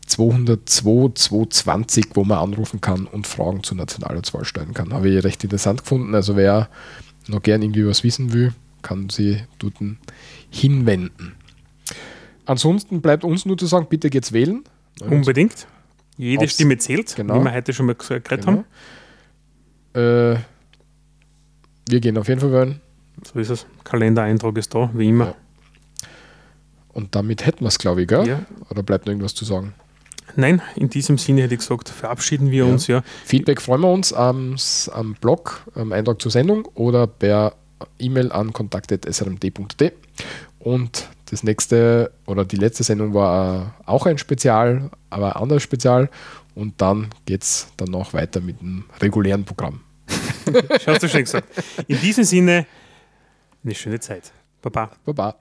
202 0.07 1.13
220, 1.15 2.07
wo 2.15 2.25
man 2.25 2.39
anrufen 2.39 2.81
kann 2.81 3.07
und 3.07 3.27
Fragen 3.27 3.63
zur 3.63 3.77
Nationalratswahl 3.77 4.45
stellen 4.45 4.75
kann. 4.75 4.93
Habe 4.93 5.09
ich 5.09 5.25
recht 5.25 5.43
interessant 5.45 5.83
gefunden. 5.83 6.15
Also 6.15 6.37
wer 6.37 6.69
noch 7.29 7.43
gern 7.43 7.63
irgendwie 7.63 7.87
was 7.87 8.03
wissen 8.03 8.33
will, 8.33 8.53
kann 8.83 9.09
sie 9.09 9.43
dort 9.59 9.75
hinwenden. 10.51 11.35
Ansonsten 12.47 13.01
bleibt 13.01 13.25
uns 13.25 13.45
nur 13.45 13.59
zu 13.59 13.67
sagen, 13.67 13.87
bitte 13.89 14.11
geht's 14.11 14.33
wählen. 14.33 14.65
Unbedingt. 15.01 15.67
Jede 16.17 16.49
Stimme 16.49 16.77
zählt, 16.79 17.17
genau. 17.17 17.41
wie 17.41 17.45
wir 17.45 17.53
heute 17.53 17.73
schon 17.73 17.87
mal 17.87 17.95
geredet 17.95 18.29
genau. 18.29 18.65
haben. 19.95 20.35
Äh, 20.35 20.41
wir 21.89 22.01
gehen 22.01 22.19
auf 22.19 22.29
jeden 22.29 22.41
Fall 22.41 22.53
wählen. 22.53 22.81
So 23.25 23.39
ist 23.39 23.51
es. 23.51 23.67
Kalendereintrag 23.85 24.57
ist 24.59 24.75
da, 24.75 24.91
wie 24.95 25.09
immer. 25.09 25.27
Ja. 25.27 25.35
Und 26.93 27.15
damit 27.15 27.47
hätten 27.47 27.61
wir 27.61 27.69
es, 27.69 27.79
glaube 27.79 28.03
ich, 28.03 28.09
gell? 28.09 28.27
Ja. 28.27 28.41
Oder 28.69 28.83
bleibt 28.83 29.07
noch 29.07 29.13
irgendwas 29.13 29.35
zu 29.35 29.45
sagen? 29.45 29.75
Nein, 30.37 30.63
in 30.77 30.91
diesem 30.91 31.19
Sinne 31.19 31.43
hätte 31.43 31.55
ich 31.55 31.61
gesagt, 31.61 31.89
verabschieden 31.89 32.51
wir 32.51 32.67
ja. 32.67 32.73
uns. 32.73 32.87
Ja. 32.87 33.03
Feedback 33.25 33.61
freuen 33.61 33.81
wir 33.81 33.93
uns 33.93 34.13
am, 34.13 34.57
am 34.93 35.15
Blog, 35.15 35.63
am 35.75 35.93
Eintrag 35.93 36.21
zur 36.21 36.31
Sendung 36.31 36.67
oder 36.75 37.07
per 37.07 37.55
E-Mail 37.99 38.31
an 38.33 38.53
kontakt.srmd.de. 38.53 39.93
Und 40.59 41.09
das 41.31 41.43
nächste 41.45 42.13
oder 42.27 42.45
die 42.45 42.57
letzte 42.57 42.83
Sendung 42.83 43.15
war 43.15 43.75
auch 43.87 44.07
ein 44.07 44.19
Spezial, 44.19 44.91
aber 45.11 45.37
ein 45.37 45.43
anderes 45.43 45.63
Spezial. 45.63 46.11
Und 46.55 46.81
dann 46.81 47.09
geht 47.25 47.43
es 47.43 47.69
dann 47.77 47.91
noch 47.91 48.13
weiter 48.13 48.41
mit 48.41 48.61
dem 48.61 48.85
regulären 49.01 49.45
Programm. 49.45 49.81
Schaust 50.85 51.03
du 51.03 51.09
schon 51.09 51.21
gesagt. 51.21 51.47
In 51.87 52.01
diesem 52.01 52.25
Sinne, 52.25 52.67
eine 53.63 53.75
schöne 53.75 54.01
Zeit. 54.01 54.33
Baba. 54.61 54.91
Baba. 55.05 55.37